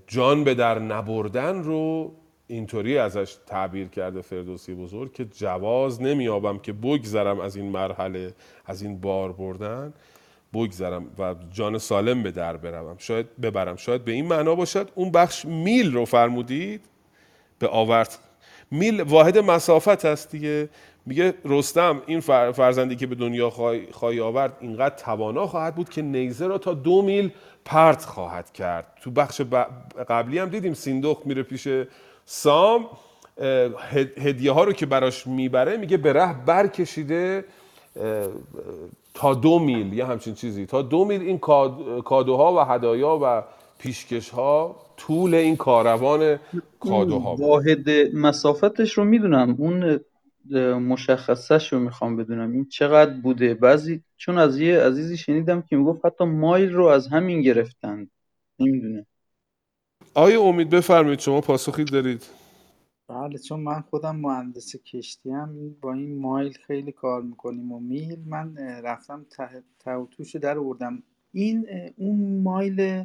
جان 0.07 0.45
به 0.45 0.55
در 0.55 0.79
نبردن 0.79 1.63
رو 1.63 2.15
اینطوری 2.49 2.99
ازش 2.99 3.37
تعبیر 3.47 3.89
کرده 3.89 4.21
فردوسی 4.21 4.75
بزرگ 4.75 5.13
که 5.13 5.25
جواز 5.25 6.03
نمیابم 6.03 6.59
که 6.59 6.73
بگذرم 6.73 7.41
از 7.41 7.57
این 7.57 7.71
مرحله 7.71 8.35
از 8.67 8.83
این 8.83 9.01
بار 9.01 9.33
بردن 9.33 9.93
بگذرم 10.55 11.07
و 11.19 11.35
جان 11.53 11.79
سالم 11.79 12.23
به 12.23 12.31
در 12.31 12.57
بروم. 12.57 12.97
شاید 12.99 13.41
ببرم. 13.43 13.77
شاید 13.77 14.05
به 14.05 14.13
این 14.13 14.27
معنا 14.27 14.55
باشد 14.55 14.91
اون 14.95 15.11
بخش 15.11 15.45
میل 15.45 15.93
رو 15.93 16.05
فرمودید 16.05 16.85
به 17.59 17.69
آورد 17.69 18.19
میل 18.71 19.01
واحد 19.01 19.39
مسافت 19.39 20.05
هست 20.05 20.31
دیگه. 20.31 20.69
میگه 21.07 21.35
رستم 21.45 22.03
این 22.07 22.21
فرزندی 22.21 22.97
که 22.97 23.07
به 23.07 23.15
دنیا 23.15 23.51
خواهی 23.93 24.21
آورد 24.21 24.57
اینقدر 24.61 24.95
توانا 24.95 25.47
خواهد 25.47 25.75
بود 25.75 25.89
که 25.89 26.03
نیزه 26.03 26.47
را 26.47 26.59
تا 26.59 26.75
دو 26.75 27.03
میل 27.03 27.31
پرت 27.65 28.05
خواهد 28.05 28.53
کرد. 28.53 28.87
تو 29.01 29.11
بخش 29.11 29.41
قبلی 30.09 30.39
هم 30.39 30.49
دیدیم 30.49 30.75
سیندخت 30.75 31.27
میره 31.27 31.43
پیش 31.43 31.69
سام 32.29 32.87
هدیه 34.17 34.53
ها 34.53 34.65
رو 34.65 34.73
که 34.73 34.87
براش 34.87 35.27
می‌بره 35.27 35.77
میگه 35.77 35.97
به 35.97 36.13
ره 36.13 36.45
برکشیده 36.47 37.45
تا 39.15 39.35
دو 39.35 39.59
میل 39.59 39.93
یه 39.93 40.07
همچین 40.07 40.35
چیزی. 40.35 40.67
تا 40.67 40.83
دو 40.83 41.05
میل 41.05 41.21
این 41.21 41.39
کادوها 42.05 42.55
و 42.55 42.59
هدایا 42.59 43.19
و 43.23 43.43
پیشکش 43.79 44.29
ها 44.31 44.77
طول 44.97 45.35
این 45.35 45.57
کاروان 45.57 46.39
کادوها. 46.81 47.35
واحد 47.35 47.91
مسافتش 48.15 48.93
رو 48.93 49.05
می‌دونم. 49.05 49.57
اون 49.59 50.01
مشخصش 50.79 51.73
رو 51.73 51.79
می‌خوام 51.79 52.17
بدونم. 52.17 52.53
این 52.53 52.69
چقدر 52.69 53.13
بوده؟ 53.23 53.55
بعضی 53.55 54.03
چون 54.17 54.39
از 54.39 54.61
یه 54.61 54.81
عزیزی 54.81 55.17
شنیدم 55.17 55.63
که 55.63 55.77
می‌گفت 55.77 56.07
حتی 56.07 56.25
مایل 56.25 56.73
رو 56.73 56.87
از 56.87 57.07
همین 57.09 57.43
گرفتن. 57.43 58.09
نمی‌دونه. 58.59 59.07
آیا 60.17 60.43
امید 60.43 60.71
بفرمایید 60.71 61.19
شما 61.19 61.41
پاسخی 61.41 61.85
دارید؟ 61.85 62.27
بله 63.09 63.39
چون 63.39 63.61
من 63.61 63.81
خودم 63.81 64.17
مهندس 64.17 64.77
کشتی 64.77 65.31
هم 65.31 65.77
با 65.81 65.93
این 65.93 66.19
مایل 66.19 66.53
خیلی 66.67 66.93
کار 66.93 67.23
می‌کنیم 67.23 67.73
و 67.73 67.81
میل. 67.81 68.19
من 68.27 68.57
رفتم 68.59 69.27
ته 69.79 69.93
و 69.93 70.07
توش 70.07 70.37
در 70.37 70.59
آوردم. 70.59 71.03
این 71.33 71.67
اون 71.97 72.43
مایل 72.43 73.05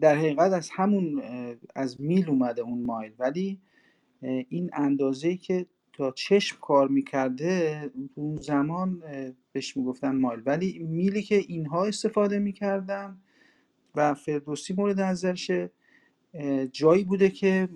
در 0.00 0.16
حقیقت 0.16 0.52
از 0.52 0.70
همون 0.72 1.22
از 1.74 2.00
میل 2.00 2.30
اومده 2.30 2.62
اون 2.62 2.82
مایل. 2.86 3.12
ولی 3.18 3.60
این 4.48 4.70
اندازه 4.72 5.36
که 5.36 5.66
تا 5.92 6.10
چشم 6.10 6.56
کار 6.60 6.88
می‌کرده 6.88 7.90
اون 8.14 8.36
زمان 8.36 9.02
بهش 9.52 9.76
می‌گفتن 9.76 10.16
مایل. 10.16 10.42
ولی 10.46 10.78
میلی 10.78 11.22
که 11.22 11.36
اینها 11.36 11.84
استفاده 11.84 12.38
می‌کردن 12.38 13.18
و 13.94 14.14
فردوسی 14.14 14.74
مورد 14.74 15.00
نظرشه 15.00 15.70
جایی 16.72 17.04
بوده 17.04 17.30
که 17.30 17.68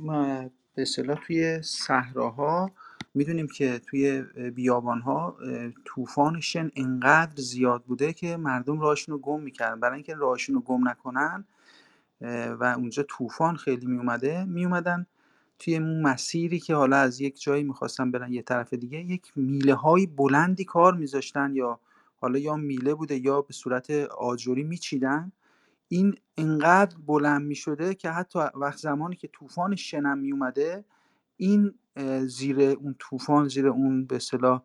به 0.74 0.82
اصطلاح 0.82 1.20
توی 1.26 1.62
صحراها 1.62 2.70
می‌دونیم 3.14 3.46
که 3.46 3.80
توی 3.86 4.22
بیابانها 4.54 5.36
طوفان 5.84 6.40
شن 6.40 6.70
انقدر 6.76 7.42
زیاد 7.42 7.82
بوده 7.82 8.12
که 8.12 8.36
مردم 8.36 8.80
راهشون 8.80 9.12
رو 9.12 9.18
گم 9.18 9.40
می‌کردن. 9.40 9.80
برای 9.80 9.94
اینکه 9.94 10.14
راهشون 10.14 10.54
رو 10.54 10.60
گم 10.60 10.88
نکنن 10.88 11.44
و 12.20 12.74
اونجا 12.76 13.02
طوفان 13.02 13.56
خیلی 13.56 13.86
میومده 13.86 14.44
میومدن 14.44 15.06
توی 15.58 15.76
اون 15.76 16.02
مسیری 16.02 16.60
که 16.60 16.74
حالا 16.74 16.96
از 16.96 17.20
یک 17.20 17.42
جایی 17.42 17.64
می‌خواستن 17.64 18.10
برن 18.10 18.32
یه 18.32 18.42
طرف 18.42 18.74
دیگه 18.74 18.98
یک 18.98 19.32
میله 19.36 19.74
های 19.74 20.06
بلندی 20.06 20.64
کار 20.64 20.94
میذاشتن 20.94 21.54
یا 21.54 21.80
حالا 22.16 22.38
یا 22.38 22.56
میله 22.56 22.94
بوده 22.94 23.16
یا 23.16 23.42
به 23.42 23.52
صورت 23.52 23.90
آجوری 24.18 24.62
میچیدن. 24.62 25.32
این 25.88 26.14
انقدر 26.36 26.96
بلند 27.06 27.46
می‌شده 27.46 27.94
که 27.94 28.10
حتی 28.10 28.38
وقت 28.54 28.78
زمانی 28.78 29.16
که 29.16 29.28
طوفان 29.32 29.76
شنم 29.76 30.18
میومده 30.18 30.84
این 31.36 31.74
زیر 32.26 32.60
اون 32.60 32.96
طوفان 32.98 33.48
زیر 33.48 33.68
اون 33.68 34.06
به 34.06 34.16
اصطلاح 34.16 34.62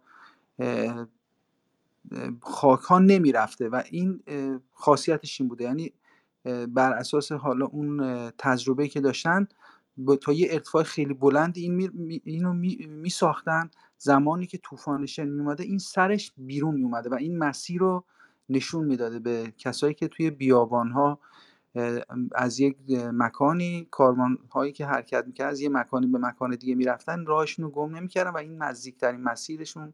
خاک 2.42 2.80
ها 2.80 3.00
نمی‌رفته 3.00 3.70
و 3.70 3.82
این 3.92 4.24
خاصیتش 4.72 5.42
این 5.42 5.50
بوده. 5.50 5.64
یعنی 5.64 5.94
بر 6.68 6.94
اساس 6.94 7.32
حالا 7.32 7.66
اون 7.66 8.30
تجربه 8.38 8.88
که 8.88 9.02
داشتن 9.02 9.48
تا 10.22 10.34
یه 10.34 10.48
ارتفاع 10.52 10.84
خیلی 10.84 11.14
بلند 11.14 11.58
این 11.58 11.76
می 11.94 12.22
اینو 12.24 12.54
می 12.88 13.10
ساختن 13.10 13.70
زمانی 13.98 14.48
که 14.48 14.58
طوفان 14.58 15.06
شن 15.06 15.26
میومده 15.26 15.64
این 15.64 15.78
سرش 15.78 16.34
بیرون 16.38 16.76
میومده 16.76 17.10
و 17.10 17.14
این 17.14 17.38
مسیر 17.38 17.80
رو 17.80 18.06
نشون 18.54 18.86
می‌داده 18.86 19.20
به 19.20 19.54
کسایی 19.58 19.94
که 19.94 20.08
توی 20.08 20.30
بیابان 20.30 20.92
ها 20.92 21.20
از 22.36 22.60
یک 22.60 22.78
مکانی 22.90 23.88
کاروان 23.92 24.38
هایی 24.52 24.72
که 24.72 24.86
حرکت 24.86 25.28
می‌کرد 25.28 25.52
از 25.52 25.62
یه 25.62 25.70
مکانی 25.70 26.08
به 26.08 26.18
مکان 26.18 26.56
دیگه 26.56 26.76
می‌رفتن 26.76 27.26
راهشون 27.26 27.66
رو 27.66 27.72
گم 27.72 27.96
نمی‌کردن 27.96 28.32
و 28.32 28.38
این 28.38 28.64
نزدیکترین 28.64 29.22
مسیرشون 29.22 29.94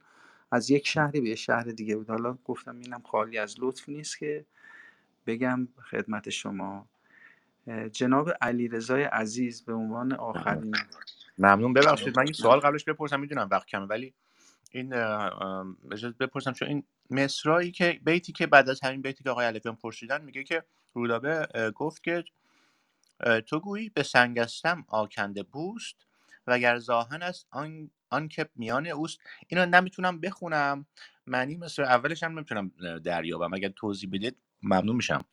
از 0.52 0.72
یک 0.72 0.88
شهری 0.88 1.22
به 1.22 1.36
شهر 1.36 1.64
دیگه 1.64 1.96
بود. 1.96 2.10
حالا 2.10 2.38
گفتم 2.46 2.80
اینم 2.80 3.02
خالی 3.02 3.38
از 3.38 3.56
لطف 3.60 3.90
نیست 3.90 4.18
که 4.18 4.46
بگم 5.28 5.68
خدمت 5.92 6.30
شما. 6.30 6.88
جناب 7.92 8.30
علیرضای 8.42 9.04
عزیز 9.04 9.62
به 9.62 9.74
عنوان 9.74 10.14
آخرین 10.14 10.76
ممنون. 11.38 11.74
ببخشید 11.74 12.18
من 12.18 12.24
این 12.24 12.34
سوال 12.34 12.60
قبلش 12.60 12.84
بپرسم 12.84 13.20
می‌دونم 13.20 13.48
وقت 13.52 13.68
کمه 13.68 13.86
ولی 13.86 14.14
این 14.72 14.90
بپرسم 16.20 16.52
چون 16.52 16.68
این 16.68 16.84
مصرایی 17.10 17.72
که 17.72 18.00
بیتی 18.04 18.32
که 18.32 18.48
بعد 18.48 18.70
از 18.70 18.80
همین 18.84 19.02
بیتی 19.02 19.24
که 19.24 19.30
آقای 19.30 19.46
علیفیان 19.46 19.76
پرسیدن 19.76 20.22
میگه 20.22 20.44
که 20.44 20.64
رودابه 20.94 21.48
گفت 21.76 22.04
که 22.04 22.24
تو 23.46 23.60
گویی 23.60 23.90
به 23.90 24.04
سنگستم 24.04 24.86
آکنده 24.88 25.44
بوست 25.44 25.96
و 26.48 26.60
گر 26.60 26.78
زاهن 26.78 27.22
است 27.24 27.48
آن, 27.52 27.90
آن 28.10 28.28
که 28.28 28.50
میان 28.56 28.88
اوست. 28.88 29.20
اینو 29.48 29.66
نمی‌تونم 29.66 30.20
بخونم. 30.20 30.86
معنی 31.28 31.56
مثل 31.56 31.84
اولش 31.84 32.24
هم 32.24 32.32
نمی‌تونم 32.32 32.72
دریابم. 33.04 33.54
اگر 33.54 33.70
توضیح 33.70 34.10
بدید 34.14 34.36
ممنون 34.64 34.96
میشم. 34.96 35.26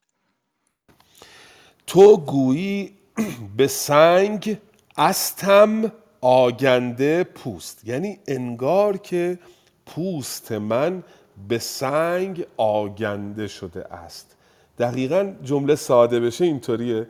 تو 1.86 2.16
گویی 2.16 2.98
به 3.56 3.66
سنگ 3.66 4.58
استم 4.96 5.92
آگنده 6.20 7.24
پوست. 7.24 7.84
یعنی 7.84 8.18
انگار 8.28 8.96
که 8.96 9.38
پوست 9.86 10.52
من 10.52 11.02
به 11.48 11.58
سنگ 11.58 12.46
آگنده 12.56 13.46
شده 13.46 13.94
است. 13.94 14.36
دقیقا 14.78 15.32
جمله 15.42 15.74
ساده 15.74 16.20
بشه 16.20 16.44
اینطوریه. 16.44 17.06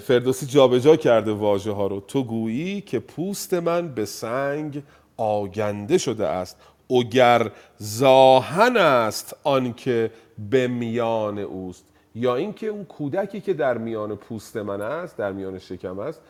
فردوسی 0.00 0.46
جابجا 0.46 0.96
کرده 0.96 1.32
واژه 1.32 1.72
ها 1.72 1.86
رو. 1.86 2.00
تو 2.00 2.24
گویی 2.24 2.80
که 2.80 2.98
پوست 2.98 3.54
من 3.54 3.88
به 3.88 4.04
سنگ 4.04 4.82
آگنده 5.16 5.98
شده 5.98 6.26
است. 6.26 6.60
اگر 6.90 7.50
زاهن 7.76 8.76
است 8.76 9.36
آنکه 9.44 10.10
به 10.50 10.68
میان 10.68 11.38
اوست. 11.38 11.84
یا 12.14 12.36
اینکه 12.36 12.66
اون 12.66 12.84
کودکی 12.84 13.40
که 13.40 13.54
در 13.54 13.78
میان 13.78 14.16
پوست 14.16 14.56
من 14.56 14.80
است 14.80 15.16
در 15.16 15.32
میان 15.32 15.58
شکم 15.58 15.98
است 15.98 16.20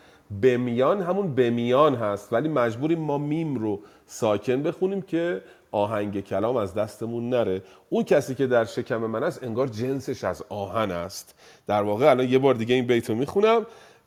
به 0.40 0.56
میان 0.56 1.02
همون 1.02 1.34
به 1.34 1.50
میان 1.50 1.94
هست. 1.94 2.32
ولی 2.32 2.48
مجبوریم 2.48 2.98
ما 2.98 3.18
میم 3.18 3.54
رو 3.54 3.80
ساکن 4.06 4.62
بخونیم 4.62 5.02
که 5.02 5.42
آهنگ 5.74 6.20
کلام 6.20 6.56
از 6.56 6.74
دستمون 6.74 7.30
نره. 7.30 7.62
اون 7.88 8.04
کسی 8.04 8.34
که 8.34 8.46
در 8.46 8.64
شکم 8.64 8.96
من 8.96 9.22
است 9.22 9.42
انگار 9.42 9.66
جنسش 9.66 10.24
از 10.24 10.42
آهن 10.48 10.90
است. 10.90 11.34
در 11.66 11.82
واقع 11.82 12.10
الان 12.10 12.28
یه 12.28 12.38
بار 12.38 12.54
دیگه 12.54 12.74
این 12.74 12.86
بیت 12.86 13.10
رو 13.10 13.16
می‌خونم. 13.16 13.66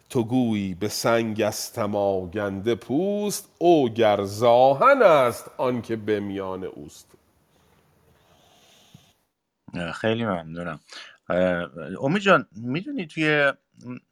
تو 0.09 0.23
گویی 0.23 0.73
به 0.73 0.87
سنگ 0.87 1.41
استم 1.41 1.95
آگنده 1.95 2.75
پوست 2.75 3.49
او 3.57 3.89
گر 3.89 4.23
زاهن 4.23 5.01
است 5.01 5.51
آنکه 5.57 5.95
به 5.95 6.19
میان 6.19 6.63
اوست. 6.63 7.11
خیلی 9.93 10.25
ممنونم. 10.25 10.79
امید 12.01 12.21
جان 12.21 12.47
می‌دونی 12.55 13.07
توی 13.07 13.53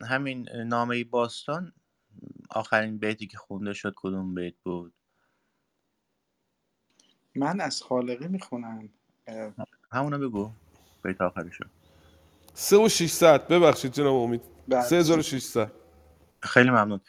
همین 0.01 0.49
نامه 0.65 1.03
باستان 1.03 1.73
آخرین 2.49 2.97
بیتی 2.97 3.27
که 3.27 3.37
خونده 3.37 3.73
شد 3.73 3.93
کدوم 3.95 4.35
بیت 4.35 4.53
بود؟ 4.63 4.93
من 7.35 7.61
از 7.61 7.81
خالقی 7.81 8.27
می‌خونم. 8.27 8.89
همونو 9.91 10.19
بگو. 10.19 10.51
بیت 11.03 11.21
آخری 11.21 11.51
شد 11.51 11.69
سه 12.53 12.77
و 12.77 12.89
شیستد 12.89 13.47
ببخشید 13.47 13.93
جناب 13.93 14.15
امید. 14.15 14.41
بله. 14.67 14.81
سه 14.81 14.95
هزار 14.95 15.19
و 15.19 15.21
شیستد 15.21 15.71
خیلی 16.41 16.69
ممنون. 16.69 17.01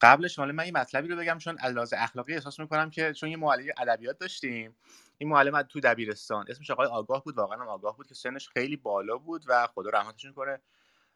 قبلش 0.00 0.38
ماله 0.38 0.52
من 0.52 0.66
یه 0.66 0.72
مطلبی 0.72 1.08
رو 1.08 1.16
بگم 1.16 1.38
چون 1.38 1.58
علاوه 1.58 1.88
اخلاقی 1.92 2.34
احساس 2.34 2.60
می‌کنم 2.60 2.90
که 2.90 3.12
چون 3.12 3.28
یه 3.28 3.36
معلم 3.36 3.64
ادبیات 3.78 4.18
داشتیم 4.18 4.76
این 5.18 5.28
معلم 5.28 5.62
تو 5.62 5.80
دبیرستان. 5.80 6.44
اسمش 6.48 6.70
آقای 6.70 6.86
آگاه 6.86 7.24
بود 7.24 7.38
واقعا 7.38 7.58
هم 7.58 7.68
آگاه 7.68 7.96
بود 7.96 8.06
که 8.06 8.14
سنش 8.14 8.48
خیلی 8.48 8.76
بالا 8.76 9.18
بود 9.18 9.44
و 9.46 9.66
خدا 9.74 9.90
رحمتشون 9.90 10.32
کنه. 10.32 10.60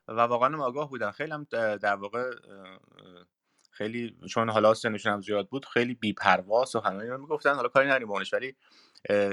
و 0.09 0.20
واقعا 0.20 0.49
هم 0.49 0.61
آگاه 0.61 0.89
بودن. 0.89 1.11
خیلی 1.11 1.32
هم 1.32 1.47
در 1.77 1.95
واقع 1.95 2.31
خیلی 3.79 4.17
چون 4.29 4.51
حالا 4.51 4.75
سنشون 4.75 5.13
هم 5.13 5.21
زیاد 5.21 5.49
بود 5.49 5.67
خیلی 5.67 5.95
بی‌پرواز 5.95 6.77
و 6.77 6.81
همه 6.81 6.99
اینا 6.99 7.17
می‌گفتن 7.17 7.55
حالا 7.55 7.69
کاری 7.69 7.87
نداریم 7.87 8.11
اونش 8.11 8.35
ولی 8.35 8.57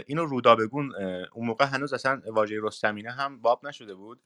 اینو 0.07 0.25
رودابگون 0.25 0.95
اون 1.33 1.47
موقع 1.47 1.65
هنوز 1.65 1.93
اصلا 1.93 2.21
واژه 2.27 2.59
رستمینه 2.61 3.11
هم 3.11 3.41
باب 3.41 3.67
نشده 3.67 3.95
بود 3.95 4.19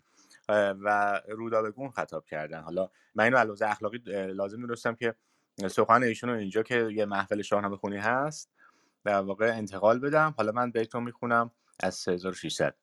و 0.50 1.22
رودابگون 1.30 1.90
خطاب 1.90 2.26
کردن. 2.26 2.62
حالا 2.62 2.90
من 3.16 3.24
اینو 3.24 3.38
علاوه 3.38 3.58
اخلاقی 3.62 3.98
لازم 4.34 4.62
می‌دونستم 4.62 4.96
که 4.96 5.16
سخن 5.68 6.04
ایشون 6.04 6.30
رو 6.30 6.36
اینجا 6.36 6.64
که 6.64 6.90
یه 6.92 7.06
محفل 7.06 7.42
شاهنامه 7.42 7.78
خونی 7.78 7.98
هست 7.98 8.52
در 9.04 9.22
واقع 9.22 9.58
انتقال 9.58 10.00
بدم. 10.00 10.34
حالا 10.38 10.52
من 10.52 10.72
بهتون 10.72 11.04
می‌خونم 11.04 11.52
از 11.80 11.96
3600 11.96 12.76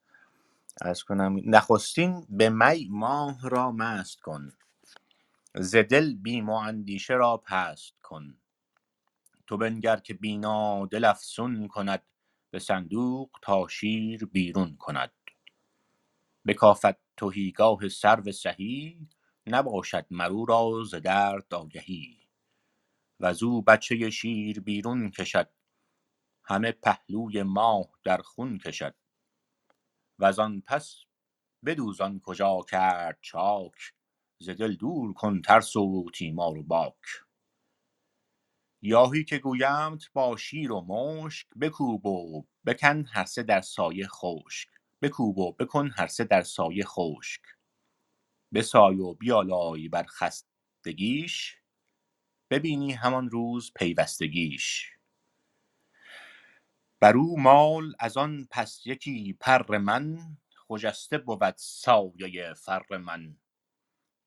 از 0.81 1.03
کنم 1.05 1.37
نخستین 1.45 2.27
به 2.29 2.51
می 2.51 2.89
ماه 2.91 3.49
را 3.49 3.73
مست 3.73 4.21
کن. 4.21 4.53
ز 5.61 5.77
دل 5.77 6.15
بیم 6.15 6.49
و 6.49 6.53
اندیشه 6.53 7.15
را 7.15 7.37
پست 7.37 7.95
کن. 8.03 8.39
تو 9.47 9.57
بنگر 9.57 9.97
که 9.97 10.15
بینا 10.15 10.87
دل 10.87 11.05
افسون 11.05 11.69
کند 11.69 12.03
به 12.51 12.59
صندوق 12.59 13.31
تا 13.43 13.69
شیر 13.69 14.25
بیرون 14.27 14.77
کند. 14.77 15.13
بکافد 16.47 16.99
تهیگاه 17.17 17.89
سرو 17.89 18.33
سهی 18.33 19.09
نباشد 19.47 20.07
مرو 20.11 20.45
را 20.45 20.85
ز 20.85 20.95
درد 20.95 21.55
آگهی. 21.55 22.29
وزو 23.21 23.63
بچه 23.63 24.11
شیر 24.11 24.61
بیرون 24.61 25.11
کشد 25.11 25.51
همه 26.45 26.73
پهلوی 26.73 27.43
ماه 27.43 27.91
در 28.05 28.19
خون 28.23 28.59
کشد. 28.59 28.95
وزان 30.19 30.61
پس 30.67 31.01
بدوزان 31.67 32.21
کجا 32.21 32.61
کرد 32.71 33.19
چاک 33.21 33.75
ز 34.39 34.51
دل 34.51 34.77
دور 34.77 35.13
کن 35.13 35.43
ترس 35.43 35.77
و 35.77 36.11
تیمار 36.15 36.59
و 36.59 36.63
باک. 36.63 36.95
گیاهی 38.81 39.25
که 39.25 39.39
گویمت 39.39 40.13
با 40.13 40.37
شیر 40.37 40.73
و 40.73 40.81
مشک 40.81 41.47
بکوب 41.61 42.07
و 42.07 42.47
بکن 42.67 43.05
هر 43.13 43.25
سه 43.25 43.43
در 43.43 43.61
سایه 43.61 44.07
خشک. 44.09 44.69
بکوب 45.03 45.39
و 45.39 45.53
بکن 45.53 45.91
هر 45.97 46.07
سه 46.07 46.25
در 46.25 46.43
سایه 46.43 46.85
خشک. 46.85 47.43
بسای 48.55 48.97
و 48.97 49.15
بیالای 49.15 49.89
بر 49.89 50.07
خستگیش 50.07 51.57
ببینی 52.51 52.93
همان 52.93 53.31
روز 53.31 53.73
پیوستگیش. 53.77 54.93
برو 57.01 57.37
مال 57.39 57.95
از 57.99 58.17
آن 58.17 58.49
پس 58.51 58.83
یکی 58.87 59.33
پر 59.41 59.79
من 59.79 60.19
خجسته 60.69 61.19
بود 61.19 61.55
سایه 61.57 62.55
فر 62.55 62.97
من. 62.97 63.37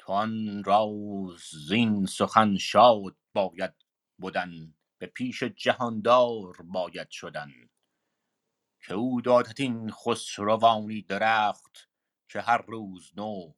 آن 0.09 0.63
راز 0.63 1.39
زین 1.67 2.05
سخن 2.05 2.57
شاد 2.57 3.17
باید 3.33 3.73
بدن 4.21 4.75
به 4.97 5.07
پیش 5.07 5.43
جهاندار 5.43 6.57
باید 6.63 7.09
شدن. 7.09 7.51
که 8.85 8.93
او 8.93 9.21
دادت 9.21 9.59
این 9.59 9.91
خسروانی 9.91 11.01
درخت 11.01 11.89
که 12.31 12.41
هر 12.41 12.61
روز 12.67 13.11
نو 13.17 13.53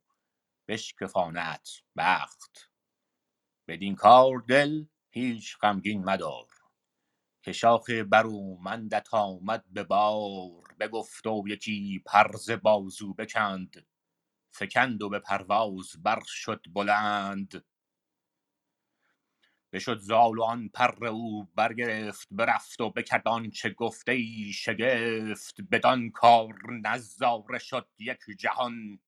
بشکفاندت 0.68 1.69
بخت. 1.98 2.72
بدین 3.68 3.95
کار 3.95 4.40
دل 4.48 4.86
هیچ 5.10 5.57
غمگین 5.57 6.03
مدار. 6.03 6.48
که 7.44 7.52
شاخ 7.52 7.90
برومندت 7.90 9.14
آمد 9.14 9.65
به 9.73 9.84
بار 9.84 10.76
بگفت 10.80 11.28
و 11.28 11.44
یکی 11.48 12.03
پر 12.06 12.36
ز 12.38 12.52
بازو 12.52 13.14
بکند. 13.14 13.88
فکند 14.52 15.02
و 15.02 15.10
به 15.10 15.19
پرواز 15.19 16.03
بر 16.03 16.23
شد 16.26 16.65
بلند. 16.73 17.65
بشد 19.73 19.99
زال 19.99 20.38
و 20.40 20.44
آن 20.44 20.69
پر 20.69 21.06
او 21.07 21.49
برگرفت 21.56 22.28
برفت 22.32 22.82
و 22.82 22.90
بکرد 22.90 23.28
آنچه 23.28 23.69
گفت 23.69 24.10
ای 24.10 24.52
شگفت. 24.53 25.61
بدان 25.72 26.10
کار 26.10 26.56
نظاره 26.84 27.60
شد 27.60 27.90
یک 27.99 28.19
جهان. 28.40 28.99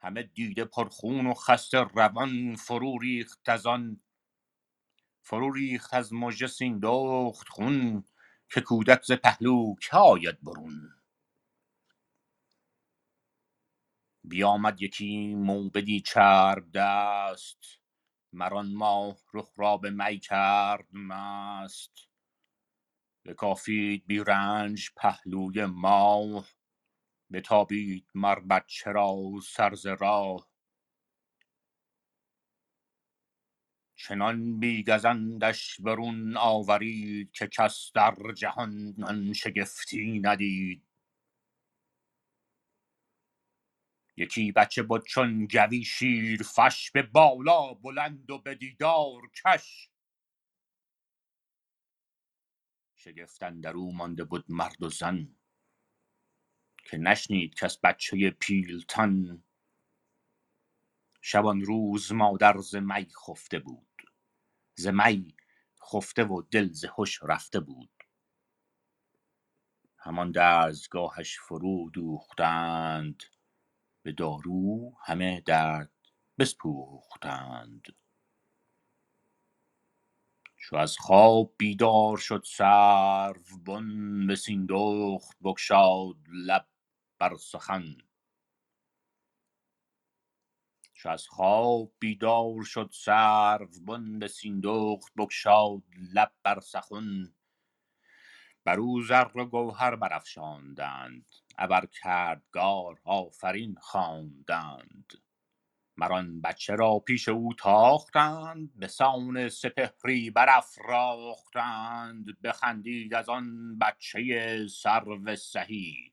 همه 0.00 0.22
دیده 0.22 0.64
پر 0.64 0.88
خون 0.88 1.26
و 1.26 1.34
خسته 1.34 1.78
روان 1.78 2.56
فرو 2.56 2.98
ریخت 2.98 3.48
از 3.48 3.66
آن. 3.66 4.00
فرو 5.22 5.52
ریخت 5.52 5.94
از 5.94 6.12
مژه 6.12 6.46
سیندخت 6.46 7.48
خون 7.48 8.04
که 8.52 8.60
کودک 8.60 9.04
ز 9.04 9.12
پهلو 9.12 9.74
که 9.82 9.96
آید 9.96 10.42
برون. 10.42 10.90
بیامد 14.26 14.82
یکی 14.82 15.34
موبدی 15.34 16.00
چرب 16.00 16.64
دست 16.74 17.64
مر 18.32 18.54
آن 18.54 18.72
ماه 18.74 19.16
رخ 19.34 19.52
را 19.56 19.76
به 19.76 19.90
می 19.90 20.18
کرد 20.18 20.86
مست. 20.92 21.92
بکافید 23.24 24.06
بی 24.06 24.18
رنج 24.18 24.90
پهلوی 24.96 25.64
ماه 25.66 26.48
بتابید 27.32 28.06
مر 28.14 28.40
بچه 28.40 28.92
را 28.92 29.16
سر 29.48 29.74
ز 29.74 29.86
راه. 29.86 30.48
چنان 33.96 34.60
بی 34.60 34.84
گزندش 34.84 35.80
برون 35.80 36.36
آورید 36.36 37.32
که 37.32 37.46
کس 37.46 37.92
در 37.94 38.16
جهان 38.36 38.94
آن 39.02 39.32
شگفتی 39.32 40.20
ندید. 40.24 40.85
یکی 44.16 44.52
بچه 44.52 44.82
بد 44.82 45.02
چون 45.02 45.46
گوی 45.46 45.84
شیرفش 45.84 46.90
به 46.90 47.02
بالا 47.02 47.74
بلند 47.74 48.30
و 48.30 48.38
به 48.38 48.54
دیدار 48.54 49.22
کش. 49.44 49.90
شگفت 52.94 53.42
اندرو 53.42 53.92
مانده 53.92 54.24
بد 54.24 54.44
مرد 54.48 54.82
و 54.82 54.90
زن 54.90 55.36
که 56.84 56.98
نشنید 56.98 57.54
کس 57.54 57.78
بچه 57.78 58.30
پیلتن. 58.30 59.42
شبانروز 61.22 62.12
مادر 62.12 62.58
ز 62.58 62.74
می 62.76 63.06
خفته 63.26 63.58
بود. 63.58 64.02
ز 64.74 64.86
می 64.86 65.36
خفته 65.92 66.24
و 66.24 66.42
دل 66.50 66.68
ز 66.72 66.84
هش 66.98 67.20
رفته 67.22 67.60
بود. 67.60 67.90
همان 69.98 70.32
دستگاهش 70.32 71.38
فرو 71.38 71.90
دوختند. 71.90 73.22
به 74.06 74.12
دارو 74.12 74.92
همه 75.04 75.40
درد 75.40 75.90
بسپوختند 76.38 77.86
چو 80.56 80.76
از 80.76 80.96
خواب 80.98 81.54
بیدار 81.58 82.16
شد 82.16 82.42
سرو 82.46 83.58
بن 83.66 84.26
به 84.26 84.36
سیندخت 84.36 85.38
بگشاد 85.44 86.16
لب 86.28 86.66
بر 87.18 87.36
سخن. 87.36 87.96
چو 90.94 91.08
از 91.08 91.28
خواب 91.28 91.92
بیدار 91.98 92.64
شد 92.64 92.90
سروبن 92.92 94.18
به 94.18 94.28
سیندخت 94.28 95.14
بگشاد 95.14 95.82
لب 96.14 96.32
بر 96.42 96.60
سخن. 96.60 97.34
برو 98.64 99.02
زر 99.02 99.30
و 99.34 99.44
گوهر 99.44 99.96
برافشاندند. 99.96 101.26
ابر 101.58 101.86
کردگار 101.86 103.00
آفرین 103.04 103.74
خواندند. 103.80 105.12
مر 105.96 106.12
آن 106.12 106.40
بچه 106.40 106.74
را 106.74 106.98
پیش 106.98 107.28
او 107.28 107.54
تاختند 107.54 108.72
به 108.76 108.86
سان 108.86 109.48
سپهری 109.48 110.30
برافراختند 110.30 112.24
بخندید 112.44 113.14
از 113.14 113.28
آن 113.28 113.78
بچه 113.78 114.66
سرو 114.68 115.36
سهی. 115.36 116.12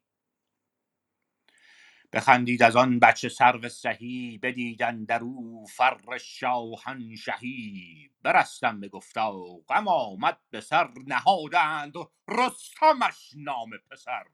بخندید 2.14 2.64
از 2.64 2.76
آن 2.76 3.00
بچه 3.00 3.30
سرو 3.30 3.70
سهی 3.70 4.38
بدید 4.38 4.84
اندرو 4.84 5.66
فر 5.66 6.18
شاهنشهی. 6.18 8.10
برستم 8.24 8.80
به 8.80 8.90
گفتا 8.90 9.32
غم 9.70 9.88
آمد 9.88 10.38
به 10.50 10.62
سر 10.62 10.90
نهادند 11.08 11.94
رستمش 12.28 13.32
نام 13.36 13.70
پسر. 13.92 14.26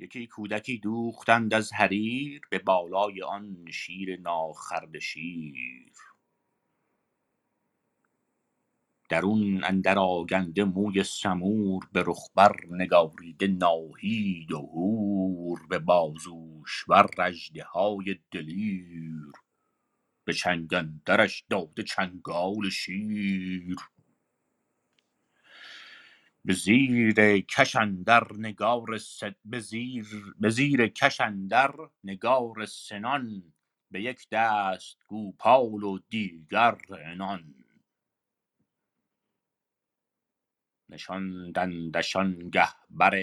یکی 0.00 0.26
کودکی 0.26 0.78
دوختند 0.78 1.54
از 1.54 1.72
حریر 1.72 2.40
به 2.50 2.58
بالای 2.58 3.22
آن 3.22 3.64
شیر 3.72 4.20
ناخورده 4.20 5.00
شیر. 5.00 5.92
درون 9.10 9.64
اندر 9.64 9.98
آگنده 9.98 10.64
موی 10.64 11.04
سمور 11.04 11.88
به 11.92 12.04
رخ 12.06 12.30
بر 12.34 12.56
نگاریده 12.70 13.46
ناهید 13.46 14.52
و 14.52 14.58
هور 14.58 15.66
به 15.68 15.78
بازوش 15.78 16.84
ور 16.88 17.10
اژدهای 17.18 18.18
دلیر. 18.30 19.32
به 20.24 20.32
چنگ 20.32 20.74
اندرش 20.74 21.44
داده 21.50 21.82
چنگال 21.82 22.70
شیر. 22.70 23.76
به 26.44 26.54
زیر 26.54 27.40
کش 27.40 27.76
اندر 27.76 28.32
نگار 28.38 28.98
س... 28.98 29.22
به 29.44 29.60
زیر 29.60 30.08
به 30.38 30.50
زیر 30.50 30.88
کش 30.88 31.20
اندر 31.20 31.74
نگار 32.04 32.66
سنان 32.66 33.54
به 33.92 34.02
یک 34.02 34.28
دست 34.32 34.98
گوپال 35.06 35.84
و 35.84 35.98
دیگر 36.10 36.78
عنان. 37.06 37.54
نشاندندش 40.90 42.16
آنگه 42.16 42.68
بر 42.90 43.14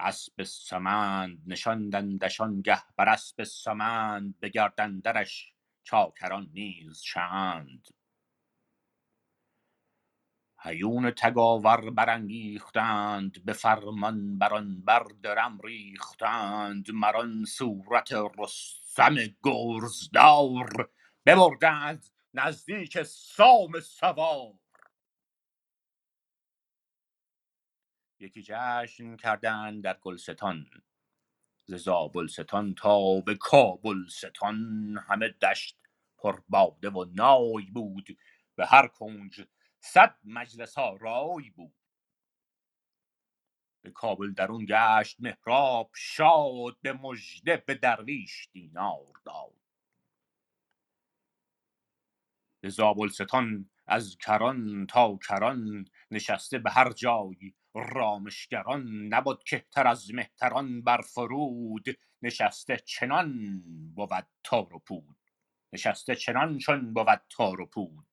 اسب 0.00 0.42
سمند 0.42 1.38
نشاندندشان 1.46 2.62
گه 2.62 2.82
بر 2.96 3.08
اسب 3.08 3.44
سمند 3.44 4.40
به 4.40 4.48
گردندرش 4.48 5.54
چاکران 5.84 6.50
نیز 6.54 7.02
چند 7.02 7.88
هیون 10.62 11.10
تگاور 11.10 11.90
برانگیختند 11.90 13.44
به 13.44 13.52
فرمان 13.52 14.38
بران 14.38 14.80
بر 14.80 15.06
درم 15.22 15.60
ریختند 15.60 16.90
مران 16.90 17.44
صورت 17.44 18.12
رستم 18.38 19.14
گرزدار 19.42 20.90
ببردند 21.26 22.06
نزدیک 22.34 23.02
سام 23.02 23.80
سوار. 23.80 24.54
یکی 28.20 28.42
جشن 28.42 29.16
کردند 29.16 29.84
در 29.84 29.98
گلستان 30.00 30.66
ز 31.66 31.74
زابلستان 31.74 32.74
تا 32.74 33.20
به 33.20 33.34
کابلستان 33.34 34.98
همه 35.08 35.28
دشت 35.28 35.78
پر 36.18 36.40
باده 36.48 36.90
و 36.90 37.04
نای 37.14 37.70
بود 37.74 38.18
به 38.56 38.66
هر 38.66 38.86
کنج 38.86 39.42
صد 39.80 40.16
مجلس 40.24 40.78
آرای 40.78 41.50
بود. 41.50 41.74
به 43.82 43.90
کابل 43.90 44.32
درون 44.32 44.66
گشت 44.68 45.16
مهراب 45.20 45.90
شاد 45.94 46.80
به 46.82 46.92
مژده 46.92 47.56
به 47.56 47.74
درویش 47.74 48.48
دینار 48.52 49.12
داد. 49.24 49.54
به 52.60 52.68
زابلستان 52.68 53.70
از 53.86 54.16
کران 54.16 54.86
تا 54.86 55.18
کران 55.28 55.84
نشسته 56.10 56.58
به 56.58 56.70
هر 56.70 56.92
جای. 56.92 57.54
رامشگران 57.74 58.86
نبد 59.06 59.42
کهتر 59.46 59.86
از 59.86 60.14
مهتران 60.14 60.82
بر 60.82 61.00
فرود 61.00 61.84
نشسته 62.22 62.76
چنان 62.76 63.60
بود 63.94 64.26
تار 64.44 64.74
و 64.74 64.78
پود. 64.78 65.16
نشسته 65.72 66.14
چنان 66.14 66.58
چون 66.58 66.94
بود 66.94 67.22
تار 67.30 67.60
و 67.60 67.66
پود. 67.66 68.09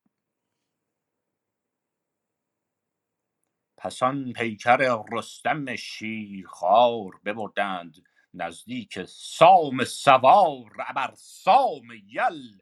پس 3.77 4.03
آن 4.03 4.33
پیکر 4.33 5.03
رستم 5.13 5.75
شیرخوار 5.75 7.21
ببردند 7.25 8.03
نزدیک 8.33 9.03
سام 9.05 9.83
سوار 9.83 10.77
ابر 10.89 11.13
سام 11.17 11.87
یل. 12.07 12.59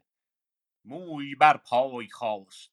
موی 0.84 1.34
بر 1.34 1.56
پای 1.56 2.08
خاست. 2.08 2.72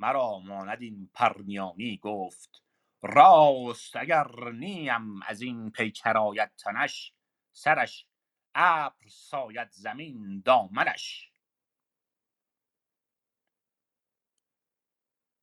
مرا 0.00 0.40
ماند 0.40 0.82
این 0.82 1.10
پرنیانی 1.14 1.98
گفت 1.98 2.62
راست 3.02 3.96
اگر 3.96 4.50
نیم 4.52 5.22
از 5.22 5.42
این 5.42 5.70
پیکر 5.70 6.18
آید 6.18 6.50
تنش 6.56 7.14
سرش 7.52 8.06
ابر 8.54 9.08
ساید 9.08 9.70
زمین 9.72 10.42
دامنش. 10.46 11.29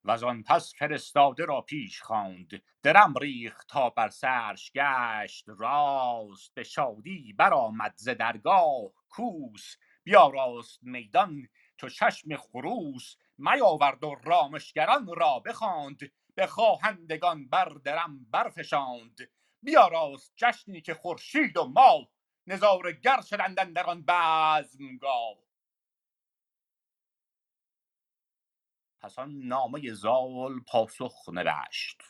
وزان 0.07 0.43
پس 0.43 0.73
فرستاده 0.75 1.45
را 1.45 1.61
پیش 1.61 2.01
خواند. 2.01 2.61
درم 2.83 3.13
ریخت 3.21 3.67
تا 3.69 3.89
بر 3.89 4.09
سرش 4.09 4.71
گشت. 4.71 5.45
راست 5.47 6.53
به 6.53 6.63
شادی 6.63 7.33
برآمد 7.33 7.93
ز 7.97 8.09
درگاه 8.09 8.91
کوس. 9.09 9.75
بیاراست 10.03 10.79
میدان 10.83 11.47
چو 11.77 11.89
چشم 11.89 12.35
خروس. 12.35 13.15
میاورد 13.37 14.03
و 14.03 14.15
رامشگران 14.23 15.07
را 15.17 15.39
بخواند. 15.39 16.11
به 16.35 16.47
خواهندگان 16.47 17.49
بر 17.49 17.69
درم 17.83 18.25
برفشاند. 18.31 19.17
بیاراست 19.63 20.33
جشنی 20.37 20.81
که 20.81 20.93
خورشید 20.93 21.57
و 21.57 21.65
ماه. 21.65 22.07
نظاره 22.47 22.93
گر 22.93 23.21
شدند 23.21 23.59
اندر 23.59 23.83
آن 23.83 24.05
بزمگاه. 24.07 25.46
پس 29.01 29.19
آن 29.19 29.31
نامه 29.37 29.93
زال 29.93 30.59
پاسخ 30.67 31.29
نوشت 31.29 32.01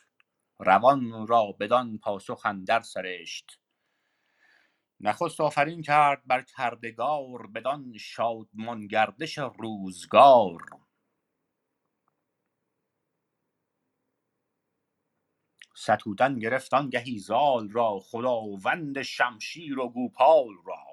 روان 0.59 1.27
را 1.27 1.51
بدان 1.59 1.97
پاسخ 1.97 2.45
اندر 2.45 2.81
سرشت. 2.81 3.59
نخست 4.99 5.41
آفرین 5.41 5.81
کرد 5.81 6.21
بر 6.25 6.41
کردگار 6.41 7.47
بدان 7.47 7.97
شادمان 7.97 8.87
گردش 8.87 9.37
روزگار. 9.37 10.61
ستودن 15.75 16.39
گرفت 16.39 16.73
آنگهی 16.73 17.19
زال 17.19 17.69
را 17.69 17.99
خداوند 17.99 19.01
شمشیر 19.01 19.79
و 19.79 19.89
گوپال 19.89 20.49
را. 20.65 20.85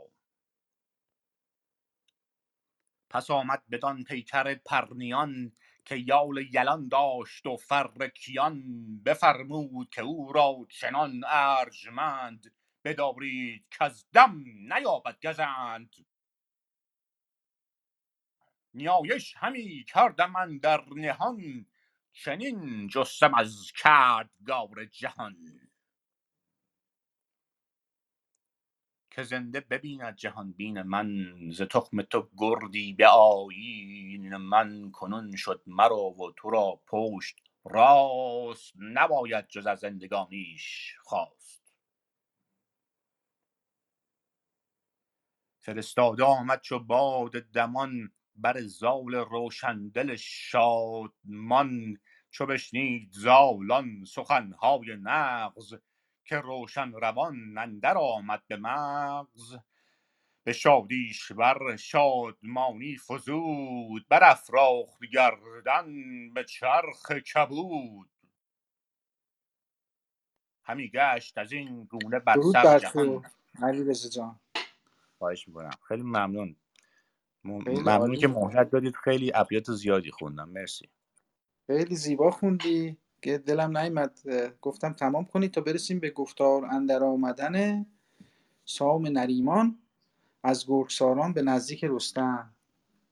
پس 3.10 3.30
آمد 3.30 3.62
بدان 3.70 4.04
پیکر 4.04 4.54
پرنیان 4.54 5.52
که 5.84 5.96
یال 5.96 6.46
یلان 6.52 6.88
داشت 6.88 7.46
و 7.46 7.56
فر 7.56 8.08
کیان 8.08 8.62
بفرمود 9.04 9.90
که 9.90 10.02
او 10.02 10.32
را 10.32 10.66
چنان 10.70 11.24
ارجمند 11.26 12.54
بدارید 12.84 13.66
کز 13.70 14.04
دم 14.12 14.44
نیابد 14.74 15.26
گزند. 15.26 15.96
نیایش 18.74 19.34
همی 19.36 19.84
کردم 19.88 20.36
اندر 20.36 20.84
نهان 20.96 21.66
چنین 22.12 22.88
جستم 22.88 23.34
از 23.34 23.72
کردگار 23.82 24.84
جهان. 24.84 25.36
که 29.14 29.22
زنده 29.22 29.60
ببیند 29.60 30.16
جهان 30.16 30.52
بین 30.52 30.82
من 30.82 31.34
ز 31.50 31.62
تخم 31.62 32.02
تو 32.02 32.30
گردی 32.36 32.92
به 32.92 33.06
آیین 33.08 34.36
من 34.36 34.90
کنون 34.90 35.36
شد 35.36 35.62
مرا 35.66 36.10
و 36.10 36.32
تو 36.36 36.50
را 36.50 36.80
پشت 36.86 37.36
راست 37.64 38.72
نباید 38.78 39.48
جز 39.48 39.66
از 39.66 39.78
زندگانیش 39.78 40.94
خواست. 41.02 41.74
فرستاده 45.58 46.24
آمد 46.24 46.60
چو 46.60 46.78
باد 46.78 47.32
دمان 47.32 48.12
بر 48.36 48.60
زال 48.60 49.14
روشندل 49.14 50.16
شادمان 50.16 51.98
چو 52.30 52.46
بشنید 52.46 53.12
زالان 53.12 54.04
سخنهای 54.04 54.96
نغز 54.96 55.74
که 56.24 56.36
روشن 56.36 56.92
روان 56.92 57.58
اندر 57.58 57.98
آمد 57.98 58.42
به 58.46 58.56
مغز. 58.56 59.56
به 60.44 60.52
شادیش 60.52 61.32
بر 61.32 61.76
شادمانی 61.76 62.96
فزود 62.96 64.06
برافراخت 64.08 65.04
گردن 65.12 65.86
به 66.34 66.44
چرخ 66.44 67.12
کبود. 67.12 68.10
همی 70.64 70.90
گشت 70.90 71.38
از 71.38 71.52
این 71.52 71.84
گونه 71.84 72.18
بر 72.18 72.40
سر 72.52 72.64
بر 72.64 72.78
جهان. 72.78 73.24
علی 73.62 73.94
جان. 73.94 74.40
خواهش 75.18 75.48
می‌کنم. 75.48 75.70
خیلی 75.88 76.02
ممنون. 76.02 76.56
ممنون 77.44 78.16
که 78.16 78.28
مهلت 78.28 78.70
دادید. 78.70 78.96
خیلی 78.96 79.32
ابیات 79.34 79.70
زیادی 79.72 80.10
خوندم. 80.10 80.48
مرسی. 80.48 80.88
خیلی 81.66 81.96
زیبا 81.96 82.30
خوندی. 82.30 82.96
که 83.24 83.38
دلم 83.38 83.78
نیومد 83.78 84.20
اه، 84.26 84.50
گفتم 84.60 84.92
تمام 84.92 85.24
کنی 85.24 85.48
تا 85.48 85.60
برسیم 85.60 85.98
به 86.00 86.10
گفتار 86.10 86.64
اندر 86.64 87.04
آمدن 87.04 87.86
سام 88.64 89.06
نریمان 89.06 89.78
از 90.42 90.66
گرگساران 90.66 91.32
به 91.32 91.42
نزدیک 91.42 91.84
رستم. 91.84 92.54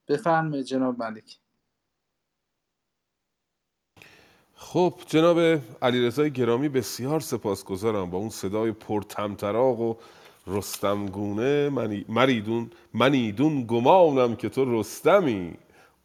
بفرمایید 0.09 0.67
جناب 0.67 0.99
ملک. 0.99 1.39
خب 4.55 4.95
جناب 5.07 5.61
علیرضا 5.83 6.29
گرامی 6.29 6.69
بسیار 6.69 7.21
سپاسگزارم 7.21 8.11
با 8.11 8.19
اون 8.19 8.29
صدای 8.29 8.73
پرطمطراق 8.73 9.81
و 9.81 9.95
رستمگونه 10.47 11.69
منی- 11.69 12.05
مریدون 12.09 12.71
منیدون 12.95 13.65
گمانم 13.67 14.37
که 14.37 14.49
تو 14.49 14.81
رستمی 14.81 15.55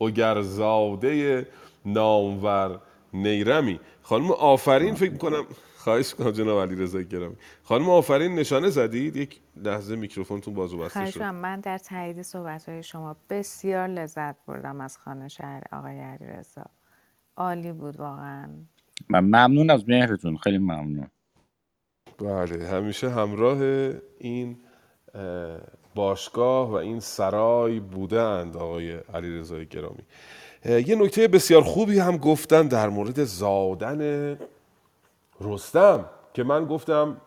اگرزاده 0.01 1.47
نامور 1.85 2.81
نیرمی. 3.23 3.79
خانم 4.01 4.31
آفرین 4.31 4.95
فکر 4.95 5.11
می‌کنم. 5.11 5.45
خواهش 5.77 6.13
کنم 6.13 6.31
جناب 6.31 6.59
علیرضا 6.61 7.01
گرامی. 7.01 7.35
خانم 7.63 7.89
آفرین 7.89 8.35
نشانه 8.35 8.69
زدید؟ 8.69 9.15
یک 9.15 9.39
لحظه 9.55 9.95
میکروفونتون 9.95 10.53
باز 10.53 10.73
و 10.73 10.77
بسته 10.77 11.11
شد. 11.11 11.21
من 11.21 11.59
در 11.59 11.77
تایید 11.77 12.21
صحبت 12.21 12.81
شما 12.81 13.15
بسیار 13.29 13.87
لذت 13.87 14.35
بردم 14.45 14.81
از 14.81 14.97
خانه 14.97 15.27
شهر 15.27 15.63
آقای 15.71 15.99
علیرضا. 15.99 16.65
عالی 17.37 17.71
بود 17.71 17.99
واقعا. 17.99 18.49
من 19.09 19.19
ممنون 19.19 19.69
از 19.69 19.89
مهرتون. 19.89 20.37
خیلی 20.37 20.57
ممنون. 20.57 21.07
بله 22.19 22.67
همیشه 22.67 23.09
همراه 23.09 23.61
این 24.19 24.57
اه، 25.13 25.59
باشگاه 25.95 26.69
و 26.69 26.73
این 26.73 26.99
سرای 26.99 27.79
بودند 27.79 28.57
آقای 28.57 28.91
علیرضا 29.13 29.63
گرامی. 29.63 30.03
اه، 30.03 30.05
یه 30.65 30.95
نکته 30.95 31.27
بسیار 31.27 31.61
خوبی 31.61 31.99
هم 31.99 32.17
گفتن 32.17 32.67
در 32.67 32.89
مورد 32.89 33.23
زادن 33.23 34.37
رستم 35.41 36.05
که 36.33 36.43
من 36.43 36.65
گفتم 36.65 37.17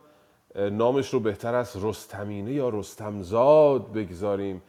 نامش 0.72 1.08
رو 1.08 1.20
بهتر 1.20 1.54
از 1.54 1.84
رستمینه 1.84 2.52
یا 2.52 2.68
رستمزاد 2.68 3.92
بگذاریم. 3.92 4.62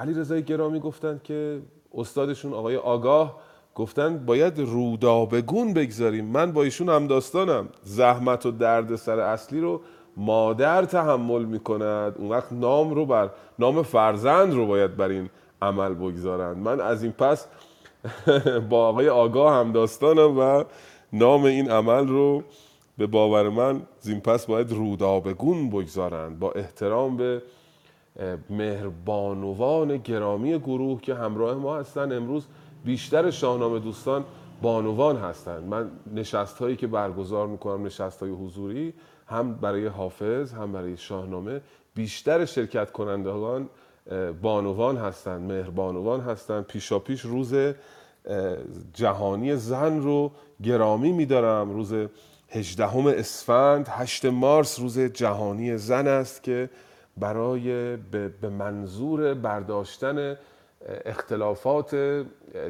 علی 0.00 0.14
رضای 0.14 0.42
گرامی 0.42 0.80
گفتند 0.80 1.22
که 1.22 1.60
استادشون 1.94 2.52
آقای 2.52 2.76
آگاه 2.76 3.40
گفتن 3.74 4.26
باید 4.26 4.58
رودابگون 4.58 5.74
بگذاریم. 5.74 6.24
من 6.24 6.52
با 6.52 6.62
ایشون 6.62 6.88
هم 6.88 7.06
داستانم 7.06 7.68
زحمت 7.82 8.46
و 8.46 8.50
درد 8.50 8.96
سر 8.96 9.20
اصلی 9.20 9.60
رو 9.60 9.80
مادر 10.16 10.84
تحمل 10.84 11.44
می‌کند. 11.44 12.14
اون 12.18 12.28
وقت 12.28 12.52
نام 12.52 12.94
رو 12.94 13.06
بر 13.06 13.30
نام 13.58 13.82
فرزند 13.82 14.54
رو 14.54 14.66
باید 14.66 14.96
بر 14.96 15.08
این 15.08 15.30
عمل 15.62 15.94
بگذارند. 15.94 16.56
من 16.56 16.80
از 16.80 17.02
این 17.02 17.12
پس 17.12 17.46
با 18.70 18.88
آقای 18.88 19.08
آگاه 19.08 19.54
هم 19.54 19.72
داستانم 19.72 20.38
و 20.38 20.64
نام 21.12 21.44
این 21.44 21.70
عمل 21.70 22.08
رو 22.08 22.42
به 22.98 23.06
باور 23.06 23.48
من 23.48 23.82
زین 24.00 24.20
پس 24.20 24.46
باید 24.46 24.72
رودابگون 24.72 25.70
بگذارند 25.70 26.38
با 26.38 26.52
احترام 26.52 27.16
به 27.16 27.42
مهربانوان 28.50 29.96
گرامی 29.96 30.58
گروه 30.58 31.00
که 31.00 31.14
همراه 31.14 31.54
ما 31.54 31.76
هستن. 31.76 32.12
امروز 32.12 32.46
بیشتر 32.84 33.30
شاهنامه 33.30 33.78
دوستان 33.78 34.24
بانوان 34.62 35.16
هستند. 35.16 35.64
من 35.64 35.90
نشست 36.14 36.58
هایی 36.58 36.76
که 36.76 36.86
برگزار 36.86 37.46
می‌کنم 37.46 37.86
نشست 37.86 38.22
های 38.22 38.30
حضوری 38.30 38.94
هم 39.26 39.54
برای 39.54 39.86
حافظ 39.86 40.52
هم 40.52 40.72
برای 40.72 40.96
شاهنامه 40.96 41.60
بیشتر 41.94 42.44
شرکت 42.44 42.92
کنندگان 42.92 43.68
بانوان 44.42 44.96
هستند 44.96 45.52
مهربانوان 45.52 46.20
هستند 46.20 46.64
پیشا 46.64 46.98
پیش 46.98 47.20
روز 47.20 47.54
جهانی 48.94 49.56
زن 49.56 50.02
رو 50.02 50.32
گرامی 50.62 51.12
میدارم. 51.12 51.70
روز 51.70 51.94
18 52.50 53.08
اسفند 53.08 53.88
8 53.88 54.24
مارس 54.24 54.80
روز 54.80 54.98
جهانی 54.98 55.76
زن 55.76 56.06
است 56.06 56.42
که 56.42 56.70
برای 57.16 57.96
به 58.40 58.48
منظور 58.48 59.34
برداشتن 59.34 60.36
اختلافات 61.04 61.94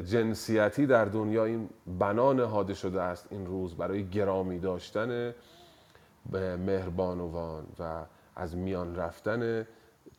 جنسیتی 0.05 0.85
در 0.85 1.05
دنیا 1.05 1.45
این 1.45 1.69
بنا 1.99 2.33
نهاده 2.33 2.73
شده 2.73 3.01
است 3.01 3.27
این 3.31 3.45
روز 3.45 3.75
برای 3.75 4.07
گرامی 4.07 4.59
داشتن 4.59 5.33
مهربانوان 6.65 7.63
و 7.79 8.03
از 8.35 8.57
میان 8.57 8.95
رفتن 8.95 9.67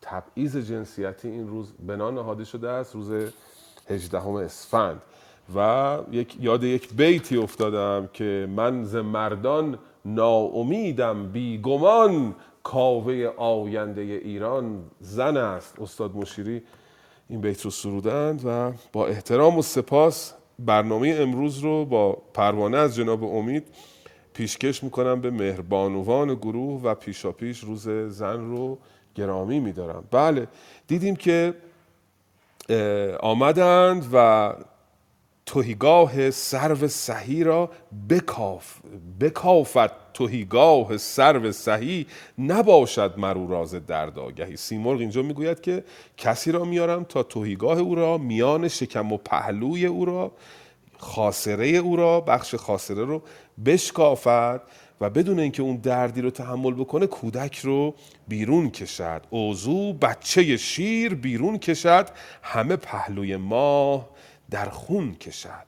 تبعیض 0.03 0.57
جنسیتی 0.57 1.29
این 1.29 1.49
روز 1.49 1.73
بنا 1.87 2.11
نهاده 2.11 2.45
شده 2.45 2.69
است 2.69 2.95
روز 2.95 3.11
18 3.89 4.29
اسفند. 4.29 5.03
و 5.57 5.99
یک 6.11 6.37
یاد 6.41 6.65
یک 6.65 6.95
بیتی 6.95 7.37
افتادم 7.37 8.09
که 8.13 8.49
من 8.57 8.85
ز 8.85 8.97
مردان 8.97 9.79
ناامیدم 10.05 11.33
بیگمان 11.33 12.35
کاوه 12.63 13.31
آینده 13.37 14.01
ایران 14.01 14.83
زن 15.01 15.37
است. 15.37 15.81
استاد 15.81 16.17
مشیری 16.17 16.63
این 17.29 17.41
بیت 17.41 17.63
رو 17.63 17.71
سرودند 17.71 18.43
و 18.47 18.73
با 18.93 19.07
احترام 19.07 19.59
و 19.59 19.63
سپاس 19.63 20.33
برنامه 20.59 21.17
امروز 21.19 21.59
رو 21.59 21.85
با 21.85 22.13
پروانه 22.35 22.77
از 22.77 22.97
جناب 22.97 23.25
امید 23.25 23.65
پیشکش 24.35 24.85
می‌کنم 24.85 25.21
به 25.21 25.31
مهربانوان 25.31 26.35
گروه 26.35 26.83
و 26.83 26.95
پیشاپیش 26.95 27.59
روز 27.59 27.89
زن 27.89 28.51
رو 28.51 28.79
گرامی 29.15 29.61
میدارم. 29.61 30.05
بله 30.11 30.49
دیدیم 30.87 31.17
که 31.17 31.55
آمدند 33.21 34.07
و 34.13 34.53
توهیگاه 35.47 36.31
سرو 36.31 36.89
سهی 36.89 37.45
را 37.45 37.71
بکاف 38.09 38.77
بکافت 39.21 40.13
توهیگاه 40.15 40.97
سرو 40.97 41.53
سهی 41.53 42.07
نباشد 42.39 43.15
مرو 43.17 43.49
راز 43.49 43.75
درد 43.75 44.19
آگهی 44.19 44.57
سیمرغ 44.57 45.01
اینجا 45.01 45.23
می‌گوید 45.23 45.61
که 45.61 45.85
کسی 46.17 46.53
را 46.53 46.65
میارم 46.65 47.05
تا 47.05 47.23
توهیگاه 47.23 47.79
او 47.79 47.95
را 47.95 48.19
میان 48.19 48.69
شکم 48.69 49.13
و 49.13 49.17
پهلوی 49.17 49.87
او 49.87 50.05
را 50.05 50.33
خاصره 50.99 51.67
او 51.67 51.97
را 51.97 52.21
بخش 52.21 52.55
خاصره 52.55 53.05
رو 53.05 53.23
بشکافد. 53.65 54.63
و 55.01 55.11
بدون 55.11 55.41
اینکه 55.41 55.63
اون 55.63 55.77
دردی 55.77 56.21
رو 56.21 56.31
تحمل 56.31 56.75
بکنه 56.75 57.07
کودک 57.07 57.59
رو 57.59 57.95
بیرون 58.29 58.71
کشد. 58.71 59.23
اوزو 59.31 59.93
بچه 59.93 60.57
شیر 60.57 61.15
بیرون 61.15 61.59
کشد. 61.59 62.09
همه 62.43 62.77
پهلوی 62.77 63.37
ماه 63.37 64.09
در 64.51 64.69
خون 64.69 65.15
کشد. 65.15 65.67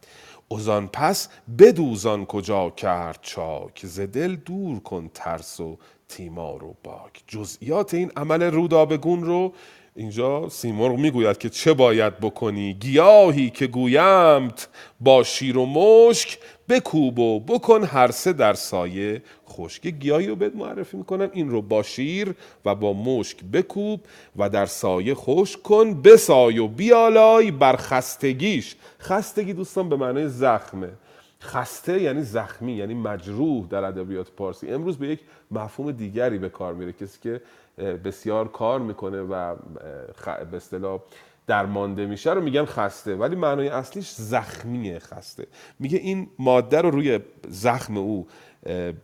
اوزان 0.49 0.89
پس 0.89 1.29
بدوزان 1.59 2.27
کجا 2.27 2.71
کرد 2.71 3.19
چاک. 3.23 3.87
ز 3.87 4.01
دل 4.01 4.37
دور 4.37 4.81
کن 4.81 5.11
ترس 5.15 5.61
و 5.61 5.79
تیمار 6.09 6.65
و 6.65 6.77
باک. 6.85 7.25
جزئیات 7.27 7.95
این 7.95 8.13
عمل 8.17 8.43
رودابگون 8.43 9.25
رو 9.25 9.53
اینجا 9.97 10.49
سیمرغ 10.49 10.99
می‌گوید 10.99 11.39
که 11.39 11.49
چه 11.49 11.73
باید 11.73 12.21
بکنی؟ 12.21 12.75
گیاهی 12.75 13.51
که 13.51 13.67
گویمت 13.67 14.69
با 15.01 15.23
شیر 15.23 15.59
و 15.59 15.67
مشک 15.67 16.39
بکوب 16.69 17.19
و 17.19 17.41
بکن 17.41 17.85
هر 17.85 18.11
سه 18.11 18.33
در 18.33 18.55
سایه 18.55 19.23
خشک. 19.49 19.87
گیاهی 19.87 20.27
رو 20.27 20.37
بهت 20.37 20.57
معرفی 20.57 20.97
می‌کنم 20.97 21.31
این 21.33 21.51
رو 21.51 21.63
با 21.63 21.83
شیر 21.83 22.35
و 22.65 22.75
با 22.75 22.93
مشک 22.93 23.39
بکوب 23.53 24.01
و 24.37 24.49
در 24.49 24.67
سایه 24.67 25.15
خشک 25.15 25.63
کن 25.63 26.03
بسای 26.03 26.59
و 26.59 26.69
بیالای 26.69 27.51
بر 27.51 27.77
خستگیش. 27.77 28.77
خستگی 29.01 29.53
دوستان 29.53 29.89
به 29.89 29.97
معنای 29.97 30.29
زخمه. 30.29 30.89
خسته 31.43 32.03
یعنی 32.03 32.23
زخمی 32.23 32.73
یعنی 32.73 32.95
مجروح 32.95 33.67
در 33.67 33.85
ادبیات 33.85 34.31
پارسی. 34.31 34.71
امروز 34.71 34.97
به 34.99 35.09
یک 35.09 35.21
مفهوم 35.51 35.93
دیگری 35.93 36.39
به 36.39 36.49
کار 36.49 36.75
میره 36.75 36.93
کسی 36.93 37.19
که 37.23 37.41
بسیار 37.79 38.49
کار 38.49 38.81
می‌کنه 38.81 39.21
و 39.21 39.57
به 40.51 40.57
اصطلاح 40.57 41.01
درمانده 41.47 42.07
میشه 42.07 42.33
رو 42.33 42.41
میگن 42.41 42.65
خسته. 42.65 43.15
ولی 43.15 43.37
معنای 43.37 43.69
اصلیش 43.69 44.11
زخمیه 44.11 44.99
خسته. 44.99 45.47
میگه 45.79 45.99
این 45.99 46.29
ماده 46.39 46.81
رو 46.81 46.91
روی 46.91 47.21
زخم 47.49 47.97
او 47.97 48.27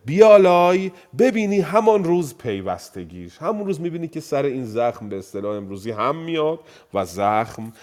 بیالای 0.05 0.91
ببینی 1.17 1.59
همان 1.59 2.03
روز 2.03 2.37
پیوستگیش. 2.37 3.37
همون 3.37 3.65
روز 3.65 3.81
می‌بینی 3.81 4.07
که 4.07 4.19
سر 4.19 4.43
این 4.43 4.65
زخم 4.65 5.09
به 5.09 5.17
اصطلاح 5.17 5.55
امروزی 5.55 5.91
هم 5.91 6.15
میاد 6.15 6.59
و 6.93 7.05
زخم 7.05 7.73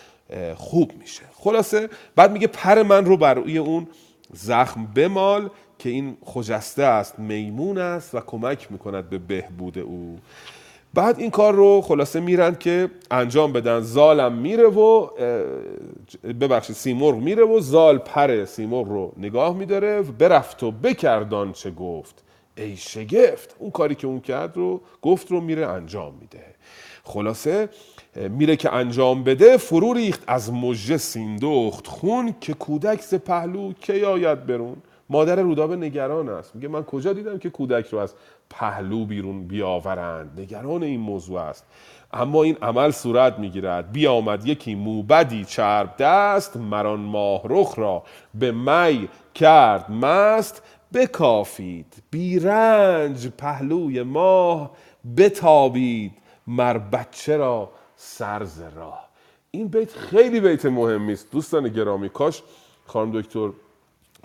خوب 0.55 0.93
میشه. 0.99 1.23
خلاصه 1.35 1.89
بعد 2.17 2.33
میگه 2.33 2.47
پر 2.47 2.83
من 2.83 3.05
رو 3.05 3.17
بر 3.17 3.35
روی 3.35 3.59
اون 3.59 3.89
زخم 4.33 4.87
بمال 4.87 5.51
که 5.79 5.89
این 5.91 6.17
خجسته 6.25 6.83
است 6.83 7.19
میمون 7.19 7.79
است 7.79 8.15
و 8.15 8.21
کمک 8.21 8.73
می‌کند 8.73 9.11
به 9.11 9.19
بهبود 9.19 9.79
او. 9.79 10.19
بعد 10.97 11.21
این 11.21 11.31
کار 11.31 11.55
رو 11.55 11.81
خلاصه 11.81 12.21
میرن 12.21 12.55
که 12.55 12.91
انجام 13.11 13.53
بدن. 13.53 13.81
زالم 13.81 14.33
میره 14.33 14.67
و 14.67 15.09
ببخشید 16.41 16.77
سیمرغ 16.77 17.17
میره 17.17 17.45
و 17.45 17.61
زال 17.61 17.99
پر 17.99 18.45
سیمرغ 18.45 18.89
رو 18.89 19.13
نگاه 19.17 19.57
میداره. 19.57 20.03
برفت 20.03 20.63
و 20.63 20.71
بکردان 20.71 21.53
چه 21.53 21.71
گفت؟ 21.71 22.23
ای 22.57 22.77
شگفت! 22.77 23.57
اون 23.59 23.71
کاری 23.71 23.95
که 23.95 24.07
اون 24.07 24.21
کرد 24.21 24.57
رو 24.57 24.81
گفت 25.03 25.31
رو 25.31 25.41
میره 25.41 25.67
انجام 25.67 26.15
میده. 26.21 26.45
خلاصه 27.05 27.69
میره 28.31 28.57
که 28.57 28.73
انجام 28.73 29.25
بده 29.25 29.57
فرو 29.57 29.93
ریخت 29.93 30.23
از 30.27 30.53
مژه 30.53 30.97
سیندخت 30.97 31.87
خون 31.87 32.35
که 32.41 32.55
کودک 32.55 33.01
ز 33.03 33.15
پهلو 33.15 33.73
که 33.81 34.07
آید 34.07 34.47
برون؟ 34.47 34.77
مادر 35.11 35.37
رودابه 35.37 35.77
نگران 35.77 36.29
است. 36.29 36.55
میگه 36.55 36.69
من 36.69 36.83
کجا 36.83 37.13
دیدم 37.13 37.39
که 37.39 37.51
کودک 37.51 37.87
رو 37.87 37.99
از 37.99 38.15
پهلو 38.51 39.05
بیرون 39.05 39.47
بیاورند؟ 39.47 40.41
نگران 40.41 40.83
این 40.83 41.01
موضوع 41.01 41.41
است. 41.41 41.65
اما 42.13 42.43
این 42.43 42.57
عمل 42.63 42.91
صورت 42.91 43.39
می‌گیرد. 43.39 43.93
بیامد 43.93 44.47
یکی 44.47 44.75
موبدی 44.75 45.45
چرب 45.45 45.95
دست 45.99 46.57
مران 46.57 47.01
ماه 47.01 47.43
رخ 47.45 47.79
را 47.79 48.03
به 48.35 48.53
می 48.53 49.09
کرد 49.35 49.91
مست. 49.91 50.63
بکافید 50.95 51.95
بیرنج 52.11 53.29
پهلوی 53.29 54.03
ماه 54.03 54.71
بتابید 55.17 56.13
مر 56.47 56.79
بچه 56.79 57.37
را 57.37 57.71
سرز 57.97 58.63
راه. 58.77 59.09
این 59.51 59.69
بیت 59.69 59.93
خیلی 59.93 60.41
بیت 60.41 60.67
مهمی 60.67 61.13
است. 61.13 61.33
دوستان 61.33 61.69
گرامی 61.69 62.09
کاش 62.09 62.43
خانم 62.87 63.21
دکتر 63.21 63.49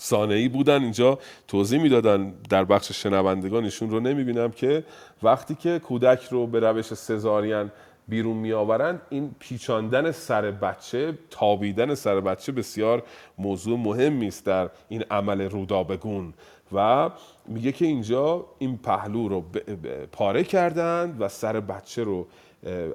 سانعی 0.04 0.50
بودن 0.50 0.84
اینجا 0.84 1.20
توضیح 1.48 1.82
می‌دادن 1.82 2.34
در 2.50 2.66
بخش 2.66 2.92
شنوندگان 2.92 3.64
ایشون 3.64 3.90
رو. 3.90 4.00
نمی‌بینم 4.00 4.52
که 4.52 4.84
وقتی 5.24 5.56
که 5.56 5.80
کودک 5.80 6.24
رو 6.24 6.48
به 6.48 6.60
روش 6.60 6.94
سزارین 6.94 7.72
بیرون 8.08 8.38
می 8.38 8.54
آورند 8.54 9.02
این 9.10 9.36
پیچاندن 9.40 10.12
سر 10.12 10.52
بچه 10.52 11.18
تابیدن 11.30 11.96
سر 11.96 12.20
بچه 12.20 12.52
بسیار 12.52 13.04
موضوع 13.38 13.78
مهمی 13.78 14.28
است 14.28 14.46
در 14.46 14.70
این 14.90 15.04
عمل 15.12 15.42
رودابگون. 15.42 16.34
و 16.74 17.10
میگه 17.48 17.72
که 17.72 17.86
اینجا 17.86 18.46
این 18.60 18.78
پهلو 18.78 19.28
رو 19.28 19.46
پاره 20.12 20.44
کردند 20.44 21.22
و 21.22 21.28
سر 21.28 21.60
بچه 21.60 22.04
رو 22.04 22.28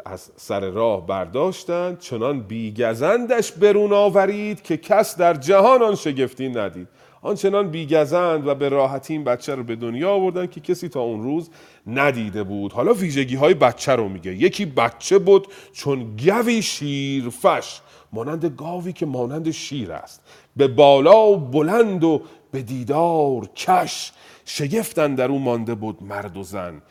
از 0.05 0.31
سر 0.37 0.71
راه 0.71 1.07
برداشتند 1.07 1.99
چنان 1.99 2.41
بیگزندش 2.41 3.53
برون 3.53 3.93
آورید 3.93 4.63
که 4.63 4.77
کس 4.77 5.17
در 5.17 5.35
جهان 5.35 5.83
آن 5.83 5.95
شگفتی 5.95 6.49
ندید. 6.49 6.89
آنچنان 7.23 7.71
بیگزند 7.71 8.47
و 8.47 8.55
به 8.55 8.69
راحتی 8.69 9.13
این 9.13 9.25
بچه 9.25 9.55
رو 9.55 9.65
به 9.65 9.77
دنیا 9.77 10.11
آوردن 10.11 10.47
که 10.47 10.61
کسی 10.61 10.89
تا 10.89 11.01
اون 11.01 11.23
روز 11.23 11.51
ندیده 11.87 12.43
بود. 12.43 12.73
حالا 12.73 12.93
ویژگی 12.93 13.35
های 13.35 13.55
بچه 13.55 13.93
رو 13.93 14.09
میگه. 14.09 14.35
یکی 14.35 14.67
بچه 14.67 15.19
بود 15.19 15.47
چون 15.73 16.17
گوی 16.17 16.63
شیرفش 16.63 17.81
مانند 18.13 18.45
گاوی 18.45 18.93
که 18.93 19.07
مانند 19.07 19.51
شیر 19.51 19.93
است. 19.93 20.23
به 20.57 20.69
بالا 20.69 21.27
و 21.27 21.37
بلند 21.37 22.05
و 22.05 22.23
به 22.51 22.63
دیدار 22.63 23.47
کش 23.57 24.13
شگفتن 24.45 25.15
در 25.15 25.29
او 25.29 25.39
مانده 25.39 25.75
بود 25.75 26.03
مرد 26.03 26.37
و 26.37 26.43
زن. 26.43 26.83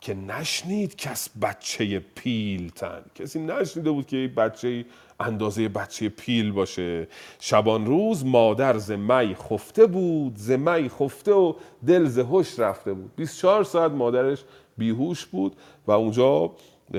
که 0.00 0.14
نشنید 0.14 0.96
کس 0.96 1.28
بچه 1.42 1.98
پیلتن 1.98 3.02
کسی 3.14 3.40
نشنیده 3.40 3.90
بود 3.90 4.06
که 4.06 4.32
بچه 4.36 4.84
اندازه 5.20 5.68
بچه 5.68 6.08
پیل 6.08 6.52
باشه. 6.52 7.08
شبان 7.40 7.86
روز 7.86 8.26
مادر 8.26 8.78
ز 8.78 8.90
می 8.90 9.34
خفته 9.34 9.86
بود 9.86 10.36
ز 10.36 10.50
می 10.50 10.88
خفته 10.88 11.32
و 11.32 11.54
دل 11.86 12.04
ز 12.04 12.18
هوش 12.18 12.58
رفته 12.58 12.92
بود. 12.92 13.10
24 13.16 13.64
ساعت 13.64 13.92
مادرش 13.92 14.44
بیهوش 14.78 15.26
بود 15.26 15.56
و 15.86 15.92
اونجا 15.92 16.52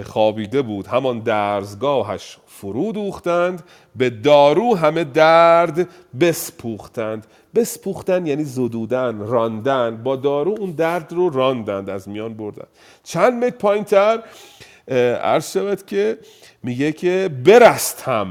خوابیده 0.05 0.61
بود. 0.61 0.87
همان 0.87 1.19
درزگاهش 1.19 2.37
فرو 2.47 2.91
دوختند 2.91 3.63
به 3.95 4.09
دارو 4.09 4.75
همه 4.75 5.03
درد 5.03 5.89
بسپوختند. 6.19 7.27
بسپوختند 7.55 8.27
یعنی 8.27 8.43
زدودن 8.43 9.19
راندن. 9.19 10.03
با 10.03 10.15
دارو 10.15 10.55
اون 10.59 10.71
درد 10.71 11.13
رو 11.13 11.29
راندند 11.29 11.89
از 11.89 12.09
میان 12.09 12.33
بردن 12.33 12.67
چند 13.03 13.43
متر 13.43 13.57
پایین 13.57 13.83
تر 13.83 14.23
عرض 15.21 15.53
شود 15.53 15.85
که 15.85 16.17
میگه 16.63 16.91
که 16.91 17.29
برستم 17.45 18.27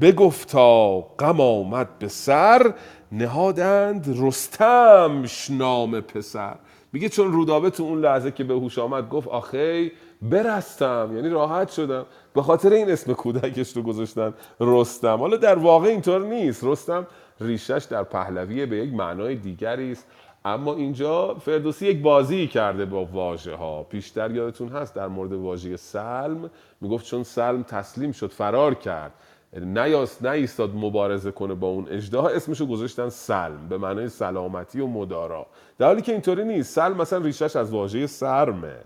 بگفتا 0.00 0.98
غم 1.00 1.40
آمد 1.40 1.98
به 1.98 2.08
سر 2.08 2.74
نهادند 3.12 4.14
رستمش 4.18 5.50
نام 5.50 6.00
پسر. 6.00 6.54
میگه 6.92 7.08
چون 7.08 7.32
رودابه 7.32 7.70
تو 7.70 7.82
اون 7.82 8.00
لحظه 8.00 8.30
که 8.30 8.44
به 8.44 8.54
هوش 8.54 8.78
آمد 8.78 9.08
گفت 9.08 9.28
آخی 9.28 9.92
برستم 10.22 11.10
یعنی 11.14 11.28
راحت 11.28 11.70
شدم. 11.70 12.06
به 12.34 12.42
خاطر 12.42 12.72
این 12.72 12.90
اسم 12.90 13.12
کودکش 13.12 13.76
رو 13.76 13.82
گذاشتن 13.82 14.34
رستم. 14.60 15.16
حالا 15.18 15.36
در 15.36 15.58
واقع 15.58 15.88
اینطور 15.88 16.20
نیست. 16.20 16.64
رستم 16.64 17.06
ریشش 17.40 17.86
در 17.90 18.02
پهلویه 18.02 18.66
به 18.66 18.76
یک 18.76 18.94
معنای 18.94 19.34
دیگری 19.34 19.92
است. 19.92 20.06
اما 20.44 20.74
اینجا 20.74 21.34
فردوسی 21.34 21.86
یک 21.86 22.02
بازی 22.02 22.46
کرده 22.46 22.84
با 22.84 23.04
واژه 23.04 23.54
ها 23.54 23.82
پیشتر 23.82 24.30
یادتون 24.30 24.68
هست 24.68 24.94
در 24.94 25.08
مورد 25.08 25.32
واژه 25.32 25.76
سلم 25.76 26.50
می‌گفت 26.80 27.06
چون 27.06 27.22
سلم 27.22 27.62
تسلیم 27.62 28.12
شد 28.12 28.30
فرار 28.30 28.74
کرد. 28.74 29.12
نیاست 29.56 30.26
نیستاد 30.26 30.70
مبارزه 30.74 31.30
کنه 31.30 31.54
با 31.54 31.66
اون 31.66 31.86
اجدها 31.90 32.28
اسمشو 32.28 32.66
گذاشتن 32.66 33.08
سلم 33.08 33.68
به 33.68 33.78
معنای 33.78 34.08
سلامتی 34.08 34.80
و 34.80 34.86
مدارا. 34.86 35.46
در 35.78 35.86
حالی 35.86 36.02
که 36.02 36.12
اینطوری 36.12 36.44
نیست. 36.44 36.74
سلم 36.74 36.96
مثلا 36.96 37.18
ریشش 37.18 37.56
از 37.56 37.70
واژه 37.70 38.06
سرمه. 38.06 38.76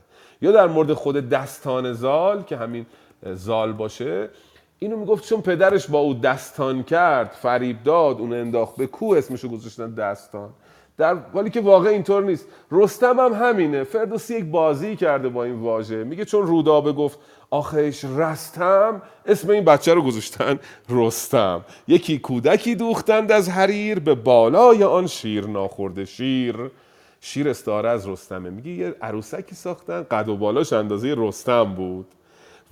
یا 0.43 0.53
در 0.53 0.67
مورد 0.67 0.93
خود 0.93 1.29
دستان 1.29 1.93
زال 1.93 2.43
که 2.43 2.57
همین 2.57 2.87
زال 3.33 3.73
باشه 3.73 4.29
اینو 4.79 4.97
می‌گفت 4.97 5.29
چون 5.29 5.41
پدرش 5.41 5.87
با 5.87 5.99
او 5.99 6.15
دستان 6.15 6.83
کرد 6.83 7.31
فریب 7.43 7.83
داد 7.83 8.19
اون 8.21 8.33
انداخت 8.33 8.77
به 8.77 8.87
کو 8.87 9.15
اسمشو 9.19 9.49
گذاشتن 9.49 9.95
دستان. 9.95 10.51
در 10.99 11.17
حالی 11.35 11.51
که 11.51 11.61
واقع 11.61 11.89
اینطور 11.89 12.23
نیست. 12.23 12.49
رستم 12.73 13.21
هم 13.21 13.33
همینه. 13.33 13.85
فردوسی 13.85 14.35
یک 14.35 14.45
بازی 14.45 14.97
کرده 14.97 15.29
با 15.29 15.45
این 15.45 15.61
واژه. 15.61 16.05
میگه 16.05 16.25
چون 16.25 16.47
رودابه 16.47 16.93
گفت 16.93 17.19
آخش 17.51 18.05
رستم 18.05 19.03
اسم 19.27 19.51
این 19.51 19.65
بچه 19.65 19.95
رو 19.95 20.03
گذاشتن 20.03 20.59
رستم. 20.89 21.65
یکی 21.89 22.19
کودکی 22.19 22.75
دوختند 22.75 23.33
از 23.33 23.49
حریر 23.49 23.99
به 23.99 24.15
بالای 24.15 24.85
آن 24.85 25.07
شیر 25.07 25.47
ناخورده 25.47 26.05
شیر. 26.05 26.71
شیر 27.21 27.49
استعاره 27.49 27.89
از 27.89 28.09
رستمه. 28.09 28.51
میگه 28.51 28.71
یه 28.71 28.95
عروسکی 29.03 29.55
ساختن 29.55 30.03
قد 30.03 30.29
و 30.29 30.37
بالاش 30.37 30.73
اندازه 30.73 31.15
رستم 31.19 31.75
بود. 31.75 32.07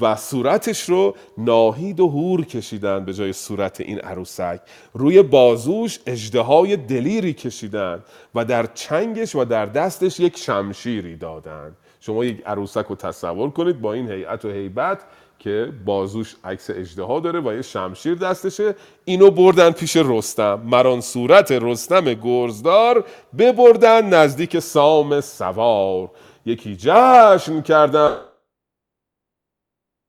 و 0.01 0.17
صورتش 0.17 0.89
رو 0.89 1.17
ناهید 1.39 2.01
و 2.01 2.09
هور 2.09 2.45
کشیدن 2.45 3.05
به 3.05 3.15
جای 3.15 3.33
صورت 3.33 3.81
این 3.81 3.99
عروسک. 3.99 4.61
روی 4.95 5.23
بازوش 5.23 5.99
اجدهای 6.07 6.77
دلیری 6.77 7.33
کشیدن 7.33 8.03
و 8.35 8.45
در 8.45 8.67
چنگش 8.67 9.37
و 9.37 9.45
در 9.45 9.67
دستش 9.67 10.21
یک 10.21 10.37
شمشیری 10.37 11.17
دادن. 11.17 11.77
شما 12.01 12.25
یک 12.25 12.43
عروسک 12.47 12.87
رو 12.87 12.97
تصور 12.97 13.51
کنید 13.51 13.81
با 13.81 13.93
این 13.93 14.11
هیئت 14.11 14.45
و 14.45 14.51
هیبت 14.51 14.99
که 15.39 15.73
بازوش 15.85 16.37
عکس 16.45 16.71
اجدها 16.71 17.21
داره 17.21 17.41
و 17.41 17.53
یه 17.53 17.63
شمشیر 17.63 18.15
دستشه. 18.15 18.75
اینو 19.05 19.31
بردن 19.31 19.71
پیش 19.71 19.97
رستم. 19.97 20.61
مران 20.65 21.01
صورت 21.01 21.53
رستم 21.53 22.15
گرزدار 22.15 23.05
ببردن 23.39 24.09
نزدیک 24.09 24.59
سام 24.59 25.21
سوار. 25.21 26.11
یکی 26.47 26.77
جشن 26.77 27.63
کردن 27.63 28.17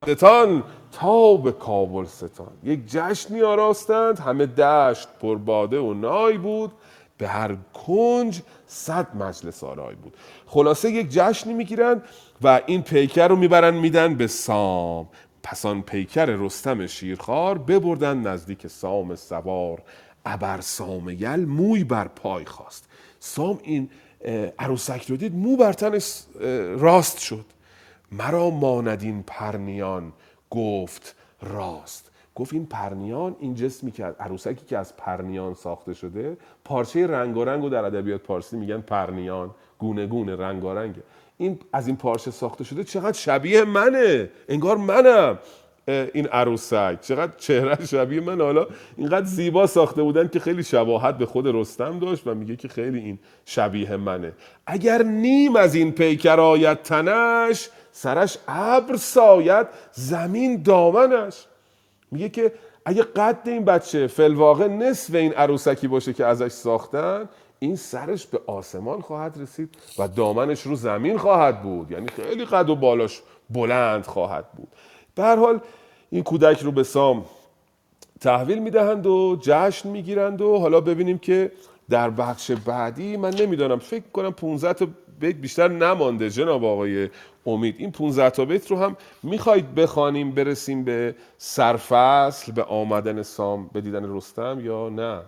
ستان 0.06 0.64
تا 0.92 1.38
به 1.38 1.52
کابل 1.52 2.06
ستان. 2.06 2.52
یک 2.64 2.80
جشنی 2.88 3.42
آراستند. 3.42 4.20
همه 4.20 4.46
دشت 4.46 5.08
پرباده 5.22 5.80
و 5.80 5.94
نای 5.94 6.38
بود. 6.38 6.72
به 7.18 7.28
هر 7.28 7.56
کنج 7.88 8.42
صد 8.68 9.16
مجلس 9.16 9.64
آرای 9.64 9.96
بود. 9.96 10.14
خلاصه 10.48 10.92
یک 10.92 11.08
جشنی 11.10 11.54
می‌گیرند 11.54 12.04
و 12.42 12.62
این 12.66 12.82
پیکر 12.82 13.28
رو 13.28 13.36
می‌برن 13.36 13.74
میدن 13.74 14.16
به 14.16 14.28
سام. 14.28 15.08
پس 15.44 15.66
آن 15.66 15.82
پیکر 15.82 16.26
رستم 16.26 16.88
شیرخوار 16.88 17.58
ببردن 17.58 18.18
نزدیک 18.18 18.68
سام 18.68 19.16
سوار. 19.16 19.82
ابر 20.26 20.62
سام 20.62 21.10
یل 21.10 21.46
موی 21.46 21.84
بر 21.84 22.08
پای 22.08 22.46
خواست. 22.46 22.90
سام 23.20 23.60
این 23.64 23.90
عروسک 24.60 25.10
رو 25.10 25.18
دید 25.18 25.36
مو 25.36 25.58
بر 25.58 25.74
تنش 25.74 26.24
راست 26.78 27.20
شد. 27.20 27.46
مرا 28.12 28.50
ماندین 28.50 29.24
پرنیان؟ 29.28 30.14
گفت 30.50 31.16
راست. 31.42 32.12
گفت 32.36 32.54
این 32.54 32.66
پرنیان 32.66 33.36
این 33.40 33.56
جسمی 33.56 33.92
که 33.92 34.06
عروسکی 34.06 34.66
که 34.66 34.78
از 34.78 34.98
پرنیان 34.98 35.54
ساخته 35.54 35.94
شده 35.94 36.38
پارچه 36.64 37.08
رنگارنگ 37.08 37.64
و 37.64 37.70
در 37.70 37.86
ادبیات 37.86 38.22
پارسی 38.22 38.58
میگن 38.58 38.82
پرنیان. 38.82 39.52
گونه 39.80 40.08
گونه 40.08 40.36
رنگارنگه. 40.36 41.04
این 41.38 41.60
از 41.74 41.88
این 41.88 41.96
پارچه 41.96 42.32
ساخته 42.32 42.64
شده 42.64 42.84
چقدر 42.84 43.18
شبیه 43.18 43.64
منه. 43.64 44.30
انگار 44.50 44.78
منم. 44.78 45.40
این 45.88 46.28
عروسک. 46.28 47.02
چقدر 47.02 47.32
چهره 47.38 47.86
شبیه 47.86 48.22
من 48.22 48.42
حالا 48.42 48.68
اینقدر 48.98 49.26
زیبا 49.26 49.68
ساخته 49.68 50.04
بودن 50.04 50.28
که 50.28 50.40
خیلی 50.40 50.64
شباهت 50.64 51.18
به 51.18 51.26
خود 51.26 51.48
رستم 51.48 52.00
داشت 52.00 52.28
و 52.28 52.36
میگه 52.36 52.56
که 52.56 52.68
خیلی 52.68 53.00
این 53.00 53.20
شبیه 53.46 53.98
منه. 53.98 54.34
اگر 54.68 55.04
نیم 55.04 55.56
از 55.56 55.76
این 55.76 55.92
پیکر 55.92 56.40
آید 56.40 56.82
تنش 56.82 57.70
سرش 57.92 58.38
ابر 58.48 58.96
ساید 58.96 59.68
زمین 59.92 60.62
دامنش. 60.62 61.46
میگه 62.12 62.30
که 62.30 62.52
اگه 62.86 63.04
قد 63.04 63.40
این 63.46 63.66
بچه 63.66 64.08
فلواقع 64.08 64.68
نصف 64.68 65.16
این 65.16 65.34
عروسکی 65.34 65.88
باشه 65.88 66.14
که 66.14 66.26
ازش 66.26 66.52
ساختن 66.52 67.30
این 67.60 67.76
سرش 67.76 68.26
به 68.26 68.40
آسمان 68.48 69.02
خواهد 69.02 69.38
رسید 69.42 69.76
و 70.00 70.08
دامنش 70.08 70.62
رو 70.62 70.76
زمین 70.76 71.18
خواهد 71.18 71.62
بود. 71.62 71.92
یعنی 71.92 72.08
خیلی 72.08 72.46
قد 72.46 72.70
و 72.70 72.76
بالاش 72.76 73.22
بلند 73.50 74.06
خواهد 74.06 74.52
بود. 74.52 74.68
هر 75.18 75.36
حال 75.36 75.60
این 76.10 76.24
کودک 76.24 76.60
رو 76.60 76.72
به 76.72 76.84
سام 76.84 77.26
تحویل 78.22 78.60
می‌دهند 78.60 79.08
و 79.08 79.38
جشن 79.42 79.90
می‌گیرند 79.90 80.42
و 80.42 80.58
حالا 80.58 80.82
ببینیم 80.82 81.18
که 81.18 81.52
در 81.90 82.10
بخش 82.10 82.52
بعدی 82.52 83.18
من 83.18 83.34
نمی‌دانم 83.34 83.80
فکر 83.80 84.04
کنم 84.14 84.32
15 84.32 84.74
تا 84.74 84.88
بیت 85.20 85.36
بیشتر 85.36 85.68
نمانده 85.68 86.30
جناب 86.30 86.66
آقای 86.66 87.10
امید. 87.46 87.76
این 87.78 87.92
15 87.92 88.30
تا 88.30 88.46
بیت 88.46 88.72
رو 88.72 88.78
هم 88.78 88.98
می‌خواید 89.24 89.76
بخوانیم 89.76 90.32
برسیم 90.32 90.84
به 90.84 91.16
سرفصل 91.38 92.52
به 92.52 92.64
آمدن 92.64 93.22
سام 93.22 93.70
به 93.74 93.82
دیدن 93.82 94.16
رستم 94.16 94.60
یا 94.64 94.90
نه؟ 94.90 95.22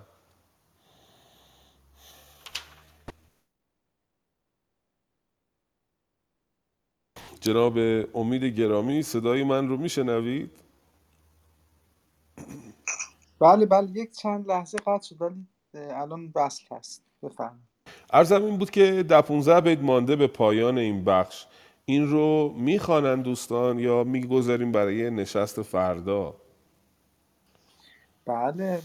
جناب 7.39 7.77
امید 8.15 8.43
گرامی 8.43 9.03
صدای 9.03 9.43
من 9.43 9.67
رو 9.67 9.77
میشنوید؟ 9.77 10.51
بله 13.39 13.65
بله 13.65 13.91
یک 13.91 14.11
چند 14.11 14.47
لحظه 14.47 14.77
قطع 14.77 15.07
شد 15.07 15.21
ولی 15.21 15.47
الان 15.73 16.31
وصل 16.35 16.65
هست. 16.71 17.03
بفرمایید. 17.23 17.67
عرضم 18.13 18.43
این 18.43 18.57
بود 18.57 18.69
که 18.71 19.03
در 19.03 19.21
15 19.21 19.61
بیت 19.61 19.79
مانده 19.79 20.15
به 20.15 20.27
پایان 20.27 20.77
این 20.77 21.03
بخش. 21.03 21.45
این 21.85 22.07
رو 22.07 22.53
می‌خوانند 22.57 23.23
دوستان 23.23 23.79
یا 23.79 24.03
می‌گذاریم 24.03 24.71
برای 24.71 25.09
نشست 25.09 25.61
فردا؟ 25.61 26.35
بله 28.25 28.81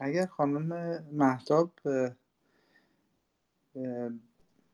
اگر 0.00 0.26
خانم 0.26 0.98
محتاب 1.12 1.70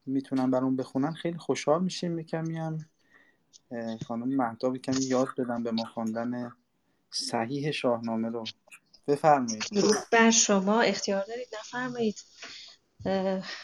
می‌تونن 0.06 0.50
برام 0.50 0.76
بخونن. 0.76 1.12
خیلی 1.12 1.38
خوشحال 1.38 1.82
میشیم 1.82 2.12
میکمی 2.12 2.56
هم 2.58 2.86
خانم 4.06 4.28
محتاب 4.28 4.76
کمی 4.76 5.04
یاد 5.04 5.28
بدن 5.38 5.62
به 5.62 5.70
ما 5.70 5.84
خواندن 5.84 6.52
صحیح 7.10 7.70
شاهنامه 7.70 8.28
رو. 8.28 8.44
بفرمایید. 9.08 9.64
بر 10.12 10.30
شما. 10.30 10.80
اختیار 10.80 11.24
دارید؟ 11.24 11.48
نفرمایید. 11.60 12.16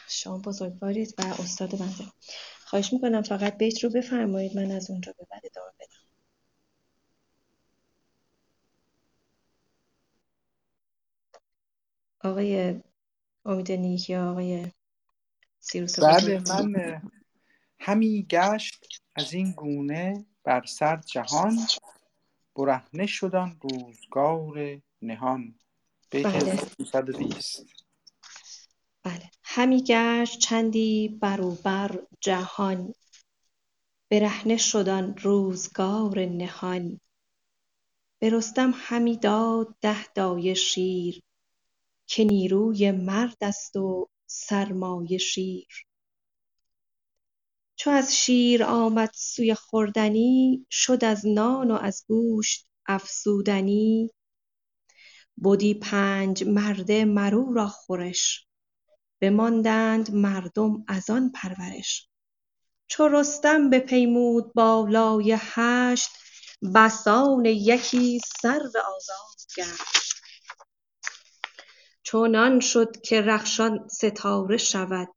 شما 0.09 0.39
بزرگوارید 0.39 1.15
و 1.19 1.23
استاد 1.23 1.71
بنده. 1.79 2.13
خواهش 2.65 2.93
می‌کنم 2.93 3.23
فقط 3.23 3.59
بیت 3.59 3.85
رو 3.85 3.91
بفرمایید. 3.91 4.57
من 4.57 4.71
از 4.71 4.91
اونجا 4.91 5.15
به 5.19 5.27
بعد 5.31 5.43
ادامه 5.45 5.73
بدم. 5.81 6.07
آقای 12.31 12.81
امید 13.45 13.73
نیک 13.73 14.11
آقای 14.11 14.73
بله 16.03 16.43
من 16.49 17.03
همی 17.79 18.27
گشت 18.31 18.87
از 19.17 19.33
این 19.33 19.53
گونه 19.53 20.27
بر 20.45 20.65
سر 20.65 20.97
جهان. 20.97 21.59
برهنه 22.57 23.07
شدن 23.07 23.57
روزگار 23.61 24.81
نهان. 25.03 25.55
بیت 26.11 26.27
بله. 26.27 26.53
1520 26.53 27.65
بله. 29.03 29.31
همی 29.43 29.85
گشت 29.87 30.39
چندی 30.39 31.19
بر 31.23 31.41
و 31.41 31.55
بر 31.65 32.03
جهان. 32.21 32.95
برهنه 34.11 34.57
شد 34.57 34.89
آن 34.89 35.17
روزگار 35.17 36.19
نهان. 36.19 37.01
به 38.19 38.31
رستم 38.31 38.73
همی 38.77 39.17
داد 39.17 39.75
ده 39.81 40.13
دایه 40.13 40.55
شیر 40.55 41.23
که 42.07 42.25
نیروی 42.25 42.91
مرد 42.91 43.37
است 43.41 43.77
و 43.77 44.09
سرمایه 44.33 45.19
شیر. 45.19 45.87
چو 47.77 47.91
از 47.91 48.17
شیر 48.17 48.65
آمد 48.65 49.11
سوی 49.15 49.55
خوردنی 49.55 50.67
شد 50.71 51.05
از 51.05 51.27
نان 51.27 51.71
و 51.71 51.75
از 51.75 52.05
گوشت 52.09 52.67
افزودنی. 52.87 54.11
بدی 55.45 55.75
پنج 55.75 56.45
مرده 56.45 57.05
مر 57.05 57.35
او 57.35 57.53
را 57.55 57.69
خورش 57.69 58.47
بماندند 59.21 60.15
مردم 60.15 60.85
از 60.89 61.11
آن 61.11 61.33
پرورش. 61.33 62.09
چو 62.89 63.09
رستم 63.09 63.71
بپیمود 63.71 64.53
بالای 64.55 65.37
هشت 65.41 66.11
بسان 66.75 67.45
یکی 67.45 68.21
سرو 68.43 68.73
آزاد 68.97 69.39
گشت. 69.57 70.20
چنان 72.13 72.61
شد 72.61 73.01
که 73.01 73.21
رخشان 73.21 73.89
ستاره 73.89 74.57
شود. 74.57 75.09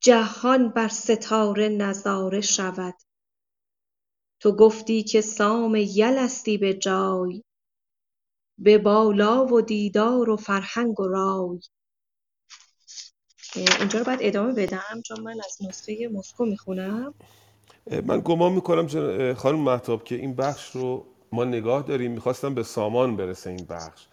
جهان 0.00 0.68
بر 0.68 0.88
ستاره 0.88 1.68
نظاره 1.68 2.40
شود. 2.40 2.94
تو 4.40 4.52
گفتی 4.56 5.02
که 5.02 5.20
سام 5.20 5.76
یلستی 5.76 6.58
به 6.58 6.74
جای. 6.74 7.44
به 8.58 8.78
بالا 8.78 9.46
و 9.46 9.60
دیدار 9.60 10.30
و 10.30 10.36
فرهنگ 10.36 11.00
و 11.00 11.08
رای. 11.08 11.60
اینجا 13.54 13.98
رو 13.98 14.04
باید 14.04 14.20
ادامه 14.22 14.52
بدم 14.52 15.02
چون 15.04 15.20
من 15.20 15.40
از 15.44 15.56
نسخه 15.68 16.08
مسکو 16.12 16.44
می‌خونم. 16.44 17.14
من 18.06 18.20
گمان 18.24 18.52
می‌کنم. 18.52 19.34
خانم 19.34 19.58
محتاب 19.58 20.04
که 20.04 20.14
این 20.14 20.36
بخش 20.36 20.70
رو 20.70 21.06
ما 21.32 21.44
نگاه 21.44 21.82
داریم. 21.82 22.12
می‌خواستم 22.12 22.54
به 22.54 22.62
سامان 22.62 23.16
برسه 23.16 23.50
این 23.50 23.66
بخش. 23.66 24.06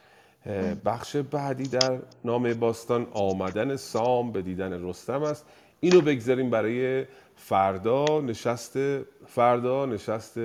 بخش 0.85 1.15
بعدی 1.15 1.63
در 1.63 1.99
نام 2.25 2.53
باستان 2.53 3.07
آمدن 3.13 3.75
سام 3.75 4.31
به 4.31 4.41
دیدن 4.41 4.89
رستم 4.89 5.23
است. 5.23 5.45
اینو 5.79 6.01
بگذاریم 6.01 6.49
برای 6.49 7.05
فردا. 7.35 8.21
نشست 8.21 8.77
فردا 9.27 9.85
نشست 9.85 10.39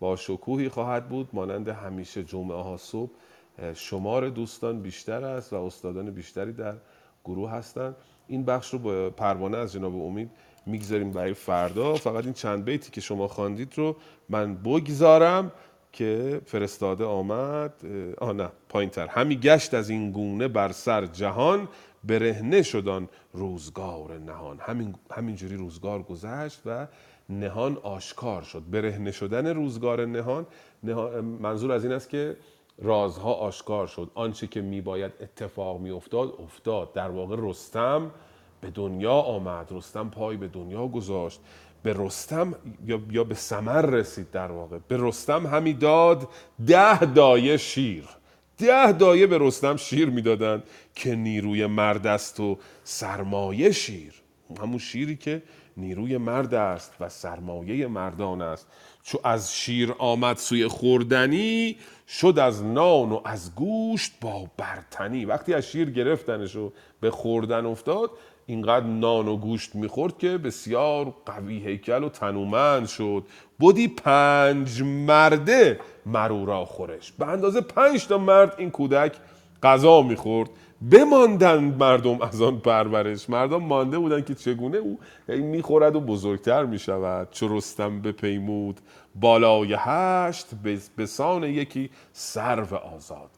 با 0.00 0.16
شکوهی 0.16 0.68
خواهد 0.68 1.08
بود. 1.08 1.28
مانند 1.32 1.68
همیشه 1.68 2.24
جمعه 2.24 2.62
ها 2.62 2.76
صبح 2.76 3.10
شمار 3.74 4.28
دوستان 4.28 4.82
بیشتر 4.82 5.24
است 5.24 5.52
و 5.52 5.56
استادان 5.56 6.10
بیشتری 6.10 6.52
در 6.52 6.74
گروه 7.24 7.50
هستند. 7.50 7.96
این 8.26 8.44
بخش 8.44 8.72
رو 8.72 8.78
با 8.78 9.10
پروانه 9.10 9.56
از 9.56 9.72
جناب 9.72 9.94
امید 9.94 10.30
می‌گذاریم 10.66 11.10
برای 11.10 11.34
فردا. 11.34 11.94
فقط 11.94 12.24
این 12.24 12.32
چند 12.32 12.64
بیتی 12.64 12.90
که 12.90 13.00
شما 13.00 13.28
خواندید 13.28 13.72
رو 13.76 13.96
من 14.28 14.54
بگذارم. 14.54 15.52
که 15.92 16.40
فرستاده 16.46 17.04
آمد 17.04 17.74
آه 18.18 18.32
نه 18.32 18.48
پایین 18.68 18.90
تر 18.90 19.06
همی 19.06 19.36
گشت 19.36 19.74
از 19.74 19.90
این 19.90 20.12
گونه 20.12 20.48
بر 20.48 20.72
سر 20.72 21.06
جهان 21.06 21.68
برهنه 22.04 22.62
شدن 22.62 23.08
روزگار 23.32 24.18
نهان. 24.18 24.58
همین 24.60 24.94
همینجوری 25.10 25.56
روزگار 25.56 26.02
گذشت 26.02 26.62
و 26.66 26.86
نهان 27.28 27.76
آشکار 27.82 28.42
شد. 28.42 28.62
برهنه 28.70 29.10
شدن 29.10 29.46
روزگار 29.46 30.06
نهان, 30.06 30.46
نهان 30.82 31.24
منظور 31.24 31.72
از 31.72 31.84
این 31.84 31.92
است 31.92 32.08
که 32.08 32.36
رازها 32.78 33.32
آشکار 33.32 33.86
شد. 33.86 34.10
آنچه 34.14 34.46
که 34.46 34.60
میباید 34.60 35.12
اتفاق 35.20 35.80
میافتاد 35.80 36.34
افتاد. 36.42 36.92
در 36.92 37.10
واقع 37.10 37.36
رستم 37.38 38.10
به 38.60 38.70
دنیا 38.70 39.14
آمد. 39.14 39.66
رستم 39.70 40.10
پای 40.10 40.36
به 40.36 40.48
دنیا 40.48 40.86
گذاشت. 40.86 41.40
به 41.82 41.94
رستم 41.98 42.54
یا, 43.10 43.24
به 43.24 43.34
سمر 43.34 43.82
رسید 43.82 44.30
در 44.30 44.52
واقع. 44.52 44.78
به 44.88 44.96
رستم 45.00 45.46
همی 45.46 45.72
داد 45.72 46.28
ده 46.66 47.04
دایه 47.04 47.56
شیر. 47.56 48.04
ده 48.58 48.92
دایه 48.92 49.26
به 49.26 49.38
رستم 49.40 49.76
شیر 49.76 50.10
می‌دادند 50.10 50.62
که 50.94 51.14
نیروی 51.14 51.66
مرد 51.66 52.06
است 52.06 52.40
و 52.40 52.58
سرمایه 52.84 53.72
شیر. 53.72 54.12
همون 54.60 54.78
شیری 54.78 55.16
که 55.16 55.42
نیروی 55.76 56.16
مرد 56.16 56.54
است 56.54 56.92
و 57.00 57.08
سرمایه 57.08 57.86
مردان 57.86 58.42
است. 58.42 58.66
چو 59.02 59.20
از 59.24 59.54
شیر 59.54 59.94
آمد 59.98 60.36
سوی 60.36 60.66
خوردنی 60.66 61.76
شد 62.08 62.38
از 62.38 62.64
نان 62.64 63.12
و 63.12 63.20
از 63.24 63.54
گوشت 63.54 64.12
با 64.20 64.50
برتنی. 64.56 65.24
وقتی 65.24 65.54
از 65.54 65.66
شیر 65.66 65.90
گرفتنش 65.90 66.56
و 66.56 66.72
به 67.00 67.10
خوردن 67.10 67.66
افتاد 67.66 68.10
اینقدر 68.46 68.86
نان 68.86 69.28
و 69.28 69.36
گوشت 69.36 69.74
می‌خورد 69.74 70.18
که 70.18 70.38
بسیار 70.38 71.14
قوی 71.26 71.58
هیکل 71.58 72.04
و 72.04 72.08
تنومند 72.08 72.86
شد. 72.86 73.24
بودی 73.58 73.88
پنج 73.88 74.82
مرده 74.82 75.80
مرو 76.06 76.46
را 76.46 76.64
خورش. 76.64 77.12
به 77.12 77.26
اندازه 77.26 77.60
پنج 77.60 78.06
تا 78.06 78.18
مرد 78.18 78.54
این 78.58 78.70
کودک 78.70 79.16
غذا 79.62 80.02
می‌خورد. 80.02 80.50
بماندند 80.90 81.82
مردم 81.82 82.22
از 82.22 82.42
آن 82.42 82.58
پرورش. 82.58 83.30
مردم 83.30 83.62
مانده 83.62 83.98
بودند 83.98 84.26
که 84.26 84.34
چگونه 84.34 84.76
او 84.78 84.98
می‌خورد 85.28 85.96
و 85.96 86.00
بزرگتر 86.00 86.64
می‌شود. 86.64 87.28
چو 87.30 87.56
رستم 87.56 88.00
بپیمود 88.00 88.80
بالای 89.14 89.76
هشت 89.78 90.46
به 90.96 91.06
سان 91.06 91.44
یکی 91.44 91.90
سرو 92.12 92.74
آزاد 92.76 93.30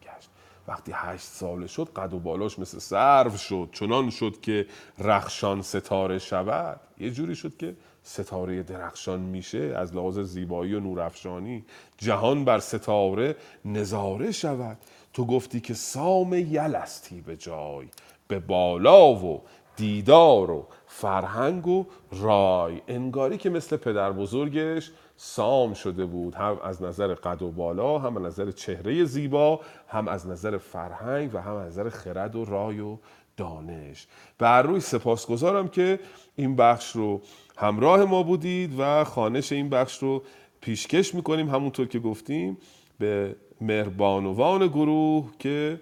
وقتی 0.69 0.93
هشت 0.95 1.25
ساله 1.25 1.67
شد 1.67 1.89
قد 1.97 2.15
و 2.15 2.19
بالاش 2.19 2.59
مثل 2.59 2.79
سرو 2.79 3.37
شد. 3.37 3.69
چنان 3.73 4.11
شد 4.11 4.41
که 4.41 4.67
رخشان 4.99 5.63
ستاره 5.63 6.19
شود. 6.19 6.81
یه 6.99 7.11
جوری 7.11 7.35
شد 7.35 7.57
که 7.57 7.77
ستاره 8.03 8.63
درخشان 8.63 9.21
میشه 9.21 9.75
از 9.77 9.95
لحاظ 9.95 10.19
زیبایی 10.19 10.75
و 10.75 10.81
نورافشانی. 10.81 11.65
جهان 11.99 12.45
بر 12.45 12.59
ستاره 12.59 13.37
نظاره 13.65 14.33
شود. 14.33 14.79
تو 15.13 15.27
گفتی 15.27 15.61
که 15.61 15.75
سام 15.75 16.35
یلستی 16.35 17.21
به 17.21 17.37
جای. 17.37 17.89
به 18.29 18.39
بالا 18.39 19.15
و 19.15 19.43
دیدار 19.77 20.51
و 20.51 20.67
فرهنگ 20.87 21.67
و 21.67 21.87
رای. 22.13 22.83
انگاری 22.89 23.39
که 23.39 23.51
مثل 23.51 23.77
پدر 23.77 24.13
بزرگش 24.13 24.91
سام 25.17 25.75
شده 25.75 26.07
بود 26.07 26.35
هم 26.35 26.59
از 26.65 26.83
نظر 26.83 27.15
قد 27.15 27.43
و 27.43 27.51
بالا 27.51 27.99
هم 27.99 28.17
از 28.17 28.23
نظر 28.23 28.51
چهره 28.51 29.05
زیبا 29.05 29.61
هم 29.89 30.09
از 30.09 30.27
نظر 30.27 30.59
فرهنگ 30.59 31.35
و 31.35 31.39
هم 31.39 31.55
از 31.55 31.67
نظر 31.67 31.89
خرد 31.89 32.37
و 32.37 32.45
رای 32.45 32.81
و 32.81 32.97
دانش. 33.37 34.07
بر 34.39 34.63
روی 34.63 34.81
سپاسگزارم 34.81 35.69
که 35.69 36.01
این 36.37 36.57
بخش 36.57 36.97
رو 36.97 37.21
همراه 37.57 38.05
ما 38.05 38.23
بودید 38.23 38.75
و 38.79 39.05
خانش 39.05 39.53
این 39.53 39.69
بخش 39.69 39.99
رو 39.99 40.23
پیشکش 40.61 41.15
می‌کنیم. 41.15 41.49
همونطور 41.49 41.89
که 41.89 41.99
گفتیم 41.99 42.59
به 42.99 43.37
مهربانوان 43.61 44.67
گروه 44.67 45.31
که 45.39 45.81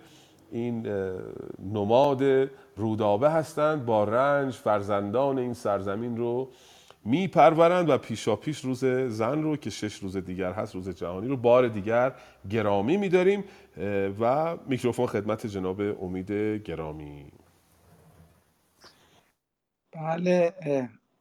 این 0.52 0.86
نماد 1.72 2.22
رودابه 2.76 3.30
هستند 3.30 3.86
با 3.86 4.04
رنج 4.04 4.54
فرزندان 4.54 5.38
این 5.38 5.54
سرزمین 5.54 6.16
رو 6.16 6.48
میپرورند 7.04 7.88
و 7.88 7.98
پیشا 7.98 8.36
پیش 8.36 8.60
روز 8.60 8.84
زن 9.08 9.42
رو 9.42 9.56
که 9.56 9.70
شش 9.70 9.98
روز 9.98 10.16
دیگر 10.16 10.52
هست 10.52 10.74
روز 10.74 10.88
جهانی 10.88 11.28
رو 11.28 11.36
بار 11.36 11.68
دیگر 11.68 12.12
گرامی 12.50 12.96
میداریم 12.96 13.44
و 14.20 14.56
میکروفون 14.66 15.06
خدمت 15.06 15.46
جناب 15.46 15.80
امید 15.80 16.32
گرامی. 16.62 17.32
بله 19.92 20.52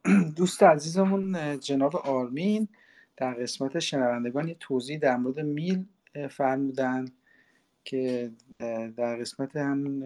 دوست 0.37 0.63
عزیزمون 0.63 1.59
جناب 1.59 1.95
آرمین 1.95 2.67
در 3.17 3.33
قسمت 3.33 3.79
شنوندگان 3.79 4.47
یه 4.47 4.55
توضیح 4.59 4.99
در 4.99 5.17
مورد 5.17 5.39
میل 5.39 5.85
فرمودن 6.29 7.05
که 7.83 8.31
در 8.97 9.17
قسمت 9.17 9.55
همون 9.55 10.03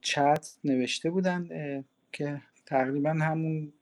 چت 0.00 0.56
نوشته 0.64 1.10
بودن 1.10 1.48
که 2.12 2.42
تقریبا 2.70 3.10
همون 3.10 3.72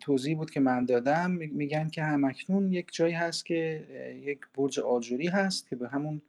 توضیح 0.00 0.36
بود 0.36 0.50
که 0.50 0.60
من 0.60 0.84
دادم. 0.84 1.30
میگن 1.30 1.88
که 1.88 2.02
همکنون 2.02 2.72
یک 2.72 2.88
جایی 2.92 3.14
هست 3.14 3.46
که 3.46 3.84
یک 4.24 4.40
برج 4.54 4.80
آجوری 4.80 5.26
هست 5.26 5.68
که 5.68 5.76
به 5.76 5.88
همون 5.88 6.22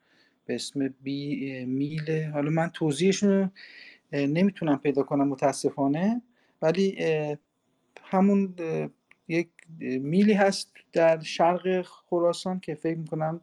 به 0.45 0.55
اسم 0.55 0.93
بی 1.03 1.65
میل. 1.65 2.23
حالا 2.23 2.49
من 2.49 2.69
توضیحشون 2.69 3.51
نمی‌تونم 4.13 4.77
پیدا 4.77 5.03
کنم 5.03 5.27
متاسفانه 5.27 6.21
ولی 6.61 6.97
همون 8.03 8.55
یک 9.27 9.49
میلی 9.79 10.33
هست 10.33 10.73
در 10.93 11.19
شرق 11.19 11.81
خراسان 11.81 12.59
که 12.59 12.75
فکر 12.75 12.97
می‌کنم 12.97 13.41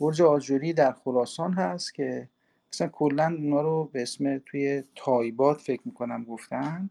برج 0.00 0.22
آجوری 0.22 0.72
در 0.72 0.92
خراسان 0.92 1.52
هست 1.52 1.94
که 1.94 2.28
مثلا 2.74 2.88
کلا 2.88 3.36
اونا 3.38 3.60
رو 3.60 3.90
به 3.92 4.02
اسم 4.02 4.38
توی 4.38 4.82
تایبات 4.94 5.60
فکر 5.60 5.80
می‌کنم 5.84 6.24
گفتن. 6.24 6.90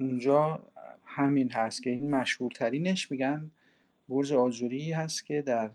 اونجا 0.00 0.66
همین 1.04 1.50
هست 1.52 1.82
که 1.82 1.90
این 1.90 2.10
مشهورترینش 2.10 3.10
میگن. 3.10 3.50
برج 4.08 4.32
آجوری 4.32 4.92
هست 4.92 5.26
که 5.26 5.42
در 5.42 5.70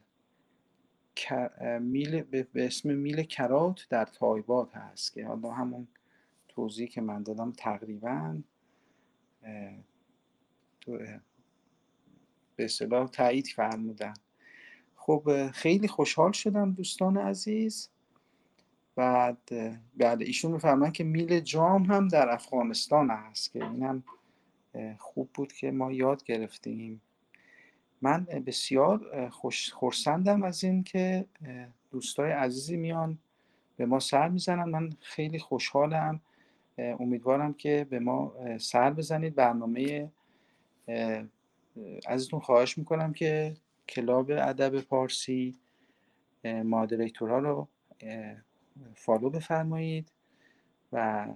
میل 1.79 2.21
به 2.21 2.65
اسم 2.65 2.93
میل 2.93 3.23
کرات 3.23 3.87
در 3.89 4.05
تایبات 4.05 4.75
هست 4.75 5.13
که 5.13 5.25
حالا 5.25 5.51
همون 5.51 5.87
توضیح 6.47 6.87
که 6.87 7.01
من 7.01 7.23
دادم 7.23 7.51
تقریبا 7.51 8.37
به 12.55 12.65
اصطلاح 12.65 13.07
تایید 13.07 13.47
فرمودن. 13.47 14.13
خب 14.95 15.51
خیلی 15.51 15.87
خوشحال 15.87 16.31
شدم 16.31 16.71
دوستان 16.71 17.17
عزیز. 17.17 17.89
بعد 18.99 19.49
بعد 19.97 20.21
ایشون 20.21 20.51
میفرمان 20.51 20.91
که 20.91 21.03
میل 21.03 21.39
جام 21.39 21.83
هم 21.83 22.07
در 22.07 22.29
افغانستان 22.29 23.09
هست 23.09 23.51
که 23.51 23.65
این 23.65 24.03
خوب 24.97 25.29
بود 25.33 25.53
که 25.53 25.71
ما 25.71 25.91
یاد 25.91 26.23
گرفتیم. 26.23 27.01
من 28.01 28.23
بسیار 28.23 29.29
خوش 29.29 29.73
خورسندم 29.73 30.43
از 30.43 30.63
این 30.63 30.83
که 30.83 31.25
دوستای 31.91 32.31
عزیزی 32.31 32.77
میان 32.77 33.17
به 33.77 33.85
ما 33.85 33.99
سر 33.99 34.29
می‌زنن. 34.29 34.69
من 34.69 34.89
خیلی 35.01 35.39
خوشحالم 35.39 36.21
امیدوارم 36.77 37.53
که 37.53 37.87
به 37.89 37.99
ما 37.99 38.33
سر 38.57 38.93
بزنید. 38.93 39.35
برنامه 39.35 40.11
ازتون 42.07 42.39
خواهش 42.39 42.77
می‌کنم 42.77 43.13
که 43.13 43.55
کلاب 43.89 44.31
ادب 44.31 44.81
پارسی 44.81 45.55
مادریتورها 46.63 47.39
رو 47.39 47.67
فالو 48.95 49.29
بفرمایید 49.29 50.11
و 50.91 51.27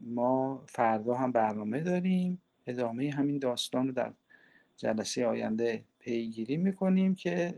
ما 0.00 0.64
فردا 0.66 1.14
هم 1.14 1.32
برنامه 1.32 1.80
داریم. 1.80 2.42
ادامه 2.66 3.10
همین 3.10 3.38
داستان 3.38 3.86
رو 3.86 3.92
در 3.92 4.12
جلسه 4.76 5.26
آینده 5.26 5.84
پیگیری 5.98 6.56
می‌کنیم 6.56 7.14
که 7.14 7.54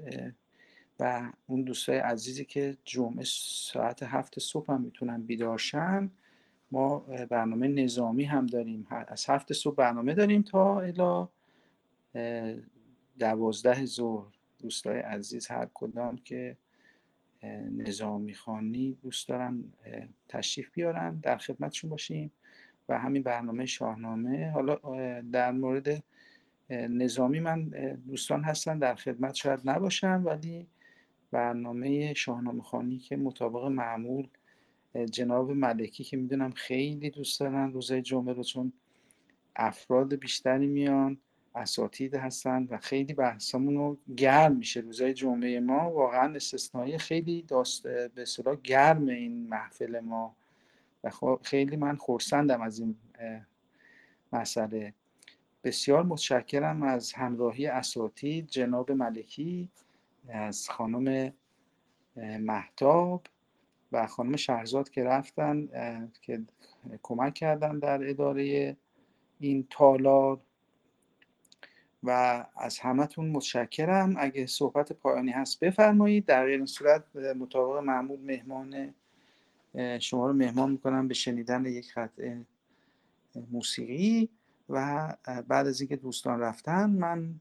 و 1.01 1.33
اون 1.47 1.63
دوستای 1.63 1.99
عزیزی 1.99 2.45
که 2.45 2.77
جمعه 2.85 3.25
ساعت 3.25 4.03
هفت 4.03 4.39
صبح 4.39 4.73
هم 4.73 4.83
می‌تونن 4.83 5.23
بیدارشن 5.23 6.11
ما 6.71 6.99
برنامه 7.31 7.69
نظامی 7.69 8.25
هم 8.25 8.47
داریم. 8.47 8.87
از 8.91 9.27
هفت 9.29 9.53
صبح 9.53 9.75
برنامه 9.75 10.15
داریم 10.15 10.43
تا 10.43 10.81
الا 10.81 11.29
دوازده 13.19 13.85
ظهر. 13.85 14.35
دوستای 14.59 14.99
عزیز 14.99 15.47
هر 15.47 15.69
کدام 15.75 16.17
که 16.17 16.57
نظامی 17.77 18.35
خانی 18.35 18.99
دوست 19.03 19.29
دارن 19.29 19.65
تشریف 20.29 20.71
بیارن 20.73 21.17
در 21.23 21.39
خدمتشون 21.39 21.91
باشیم. 21.91 22.33
و 22.89 22.99
همین 22.99 23.23
برنامه 23.23 23.67
شاهنامه. 23.67 24.51
حالا 24.51 24.81
در 25.21 25.53
مورد 25.53 26.05
نظامی 26.71 27.41
من 27.41 27.65
دوستان 28.07 28.45
هستن 28.45 28.79
در 28.79 28.95
خدمت 28.95 29.35
شاید 29.35 29.61
نباشم 29.65 30.23
ولی 30.25 30.67
برنامه 31.31 32.15
شاهنامه 32.15 32.63
خانی 32.63 32.99
که 32.99 33.17
مطابق 33.17 33.65
معمول 33.65 34.29
جناب 35.11 35.51
ملکی 35.51 36.05
که 36.05 36.17
می‌دونم 36.17 36.51
خیلی 36.51 37.11
دوست 37.11 37.41
دارن 37.41 37.73
روزای 37.73 38.03
جمعه 38.03 38.33
رو 38.33 38.43
چون 38.43 38.73
افراد 39.57 40.15
بیشتری 40.15 40.67
میان. 40.67 41.19
اساتید 41.55 42.15
هستن 42.15 42.67
و 42.71 42.79
خیلی 42.79 43.15
بحثمون 43.15 43.75
رو 43.75 43.99
گرم 44.17 44.57
میشه. 44.57 44.81
روزای 44.81 45.15
جمعه 45.15 45.61
ما 45.61 45.91
واقعا 45.91 46.35
استثنایی 46.35 46.99
خیلی 46.99 47.43
داست 47.43 47.83
به 47.83 48.23
اصطلاح 48.23 48.57
گرم 48.57 49.07
این 49.07 49.49
محفل 49.49 50.01
ما. 50.01 50.37
و 51.05 51.11
خیلی 51.43 51.77
من 51.77 51.97
خورسندم 51.97 52.63
از 52.63 52.79
این 52.79 52.97
مسئله. 54.33 54.95
بسیار 55.65 56.03
متشکرم 56.03 56.83
از 56.83 57.13
همراهی 57.13 57.67
اساتید 57.67 58.49
جناب 58.49 58.93
ملکی 58.93 59.69
از 60.29 60.69
خانم 60.69 61.33
محتاب 62.41 63.27
و 63.93 64.07
خانم 64.07 64.37
شهرزاد 64.37 64.91
که 64.91 65.05
رفتن 65.05 65.69
که 66.23 66.43
کمک 67.03 67.35
کردن 67.35 67.79
در 67.79 68.11
اداره 68.11 68.77
این 69.41 69.67
تالار. 69.71 70.41
و 72.05 72.47
از 72.57 72.79
همتون 72.79 73.31
متشکرم. 73.31 74.15
اگه 74.19 74.47
صحبت 74.47 74.93
پایانی 74.93 75.31
هست 75.31 75.61
بفرمایید. 75.61 76.27
در 76.27 76.45
غیر 76.45 76.67
صورت 76.67 77.17
مطابق 77.17 77.83
معمول 77.83 78.21
مهمان 78.21 78.95
شما 80.01 80.27
رو 80.27 80.33
مهمان 80.33 80.71
می‌کنم 80.71 81.09
به 81.09 81.15
شنیدن 81.15 81.67
یک 81.67 81.95
قطعه 81.95 82.47
موسیقی. 83.51 84.29
و 84.69 85.17
بعد 85.49 85.67
از 85.67 85.81
اینکه 85.81 85.97
دوستان 85.97 86.41
رفتن 86.41 86.91
من 86.91 87.41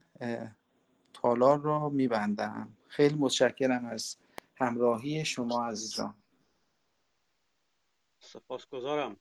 تالار 1.12 1.60
رو 1.60 1.90
میبندم. 1.90 2.76
خیلی 2.88 3.14
متشکرم 3.14 3.84
از 3.86 4.16
همراهی 4.56 5.24
شما 5.24 5.66
عزیزان. 5.66 6.14
سپاسگزارم. 8.18 9.16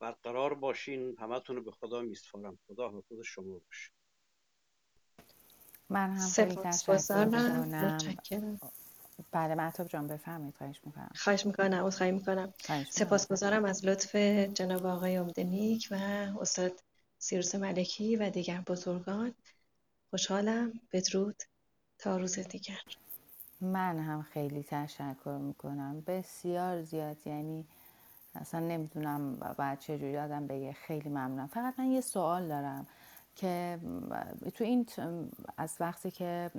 برقرار 0.00 0.54
باشین. 0.54 1.16
همتون 1.18 1.56
رو 1.56 1.62
به 1.62 1.70
خدا 1.70 2.02
میسپارم. 2.02 2.58
خدا 2.66 2.88
حافظ 2.88 3.20
شما 3.24 3.60
باشه. 3.66 3.95
من 5.90 6.10
هم 6.16 6.28
خیلی 6.28 6.56
تشکر 6.56 6.98
بله 9.32 9.54
محتاب 9.54 9.86
جان 9.88 10.06
بفرمایید. 10.06 10.54
خواهش 10.56 10.80
می‌کنم. 10.84 11.10
خواهش 11.14 11.46
می‌کنم 11.46 11.86
عذرخواهی 11.86 12.12
می‌کنم. 12.12 12.54
سپاسگزارم 12.90 13.64
از 13.64 13.84
لطف 13.84 14.16
جناب 14.54 14.86
آقای 14.86 15.16
امدنیک 15.16 15.88
و 15.90 15.94
استاد 16.40 16.72
سیروس 17.18 17.54
ملکی 17.54 18.16
و 18.16 18.30
دیگر 18.30 18.60
بزرگان. 18.60 19.34
خوشحالم. 20.10 20.72
بدرود. 20.92 21.42
تا 21.98 22.16
روز 22.16 22.38
دیگر. 22.38 22.80
من 23.60 23.98
هم 23.98 24.22
خیلی 24.22 24.62
تشکر 24.62 25.38
می‌کنم. 25.40 26.00
بسیار 26.06 26.82
زیاد. 26.82 27.26
یعنی 27.26 27.64
اصلا 28.34 28.60
نمی‌دونم 28.60 29.36
باید 29.58 29.78
چجوری 29.78 30.18
آدم 30.18 30.46
بگه. 30.46 30.72
خیلی 30.72 31.08
ممنونم. 31.08 31.46
فقط 31.46 31.74
من 31.78 31.86
یه 31.86 32.00
سوال 32.00 32.48
دارم. 32.48 32.86
که 33.36 33.78
تو 34.54 34.64
این 34.64 34.86
از 35.56 35.76
وقتی 35.80 36.10
که 36.10 36.50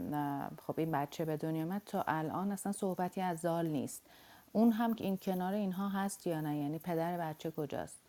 خب 0.67 0.73
این 0.77 0.91
بچه 0.91 1.25
به 1.25 1.37
دنیا 1.37 1.63
آمد 1.63 1.81
تا 1.85 2.03
الان 2.07 2.51
اصلا 2.51 2.71
صحبتی 2.71 3.21
از 3.21 3.39
زال 3.39 3.67
نیست. 3.67 4.01
اون 4.51 4.71
هم 4.71 4.93
که 4.93 5.03
این 5.03 5.17
کنار 5.17 5.53
اینها 5.53 5.89
هست 5.89 6.27
یا 6.27 6.41
نه؟ 6.41 6.57
یعنی 6.57 6.79
پدر 6.79 7.17
بچه 7.17 7.51
کجاست؟ 7.51 7.99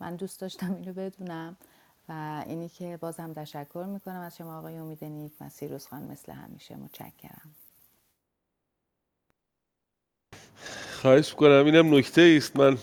من 0.00 0.16
دوست 0.16 0.40
داشتم 0.40 0.74
اینو 0.74 0.92
بدونم 0.92 1.56
و 2.08 2.44
اینی 2.46 2.68
که 2.68 2.96
بازم 2.96 3.32
تشکر 3.32 3.84
می‌کنم 3.88 4.20
از 4.20 4.36
شما 4.36 4.58
آقای 4.58 4.76
امید 4.76 5.04
نیک 5.04 5.32
و 5.40 5.48
سیروس 5.48 5.86
خان 5.86 6.02
مثل 6.02 6.32
همیشه 6.32 6.76
متشکرم. 6.76 7.54
خواهش 11.02 11.30
می‌کنم 11.30 11.64
اینم 11.64 11.94
نکته 11.94 12.34
است. 12.36 12.56
من 12.56 12.78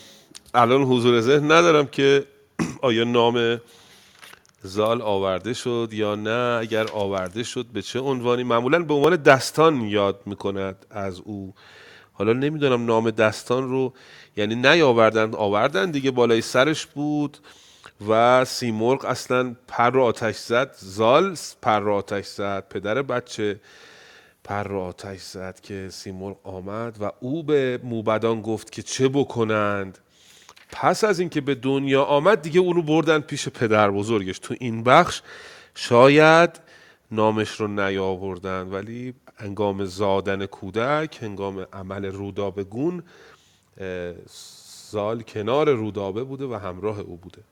الان 0.54 0.84
حضور 0.84 1.22
ذهن 1.22 1.46
ندارم 1.46 1.88
که 1.88 2.28
آیا 2.82 3.04
نام 3.04 3.62
زال 4.62 5.02
آورده 5.02 5.54
شد 5.54 5.90
یا 5.92 6.16
نه؟ 6.16 6.58
اگر 6.62 6.92
آورده 6.92 7.44
شد 7.44 7.66
به 7.66 7.82
چه 7.82 8.00
عنوانی؟ 8.00 8.44
معمولا 8.44 8.80
به 8.80 8.94
عنوان 8.94 9.16
دستان 9.16 9.82
یاد 9.82 10.22
می‌کند 10.26 10.86
از 10.90 11.20
او. 11.20 11.54
حالا 12.14 12.34
نمی‌دونم 12.34 12.86
نام 12.86 13.12
دستان 13.12 13.70
رو 13.70 13.94
یعنی 14.38 14.56
نیاوردن 14.56 15.36
آوردن 15.36 15.92
دیگه 15.92 16.12
بالای 16.12 16.42
سرش 16.42 16.86
بود 16.86 17.38
و 18.10 18.46
سیمرغ 18.46 19.06
اصلا 19.06 19.56
پر 19.68 19.90
رو 19.90 20.04
آتش 20.04 20.36
زد. 20.36 20.76
زال 20.78 21.36
پر 21.62 21.80
رو 21.80 21.94
آتش 21.94 22.26
زد 22.26 22.68
پدر 22.70 23.02
بچه 23.02 23.60
پر 24.44 24.64
رو 24.64 24.80
آتش 24.80 25.20
زد 25.20 25.60
که 25.60 25.90
سیمرغ 25.92 26.38
آمد 26.44 26.98
و 27.02 27.12
او 27.20 27.44
به 27.44 27.80
موبدان 27.84 28.42
گفت 28.42 28.72
که 28.72 28.82
چه 28.84 29.08
بکنند؟ 29.08 29.98
پس 30.70 31.04
از 31.04 31.20
اینکه 31.20 31.42
به 31.42 31.56
دنیا 31.56 32.04
آمد 32.06 32.42
دیگه 32.42 32.60
اونو 32.60 32.82
بردن 32.82 33.20
پیش 33.20 33.50
پدر 33.50 33.92
بزرگش. 33.92 34.40
تو 34.40 34.56
این 34.60 34.84
بخش 34.84 35.22
شاید 35.76 36.62
نامش 37.12 37.50
رو 37.62 37.68
نیاوردن 37.68 38.70
ولی 38.70 39.14
انگام 39.40 39.86
زادن 39.86 40.46
کودک 40.46 41.24
هنگام 41.24 41.68
عمل 41.74 42.06
رودابه 42.06 42.64
گون 42.64 43.04
سال 44.30 45.22
کنار 45.22 45.72
رودابه 45.74 46.24
بوده 46.24 46.46
و 46.46 46.56
همراه 46.56 47.00
او 47.00 47.18
بوده. 47.18 47.44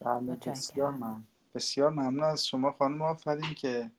بله 0.00 0.36
بسیار 0.46 0.90
ممنون. 0.90 1.24
بسیار 1.54 1.90
ممنون 1.90 2.24
از 2.24 2.46
شما 2.46 2.72
خانم 2.72 3.02
آفرین 3.02 3.54
که 3.54 3.90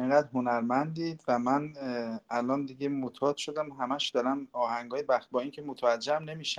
اینقدر 0.00 0.28
هنرمندید 0.34 1.24
و 1.28 1.38
من 1.38 1.74
الان 2.30 2.64
دیگه 2.66 2.88
معتاد 2.88 3.36
شدم. 3.36 3.72
همش 3.72 4.10
دارم 4.10 4.48
آهنگای 4.52 5.02
بخت 5.02 5.30
با 5.30 5.40
اینکه 5.40 5.62
متوجهم 5.62 6.30
نمیشم. 6.30 6.58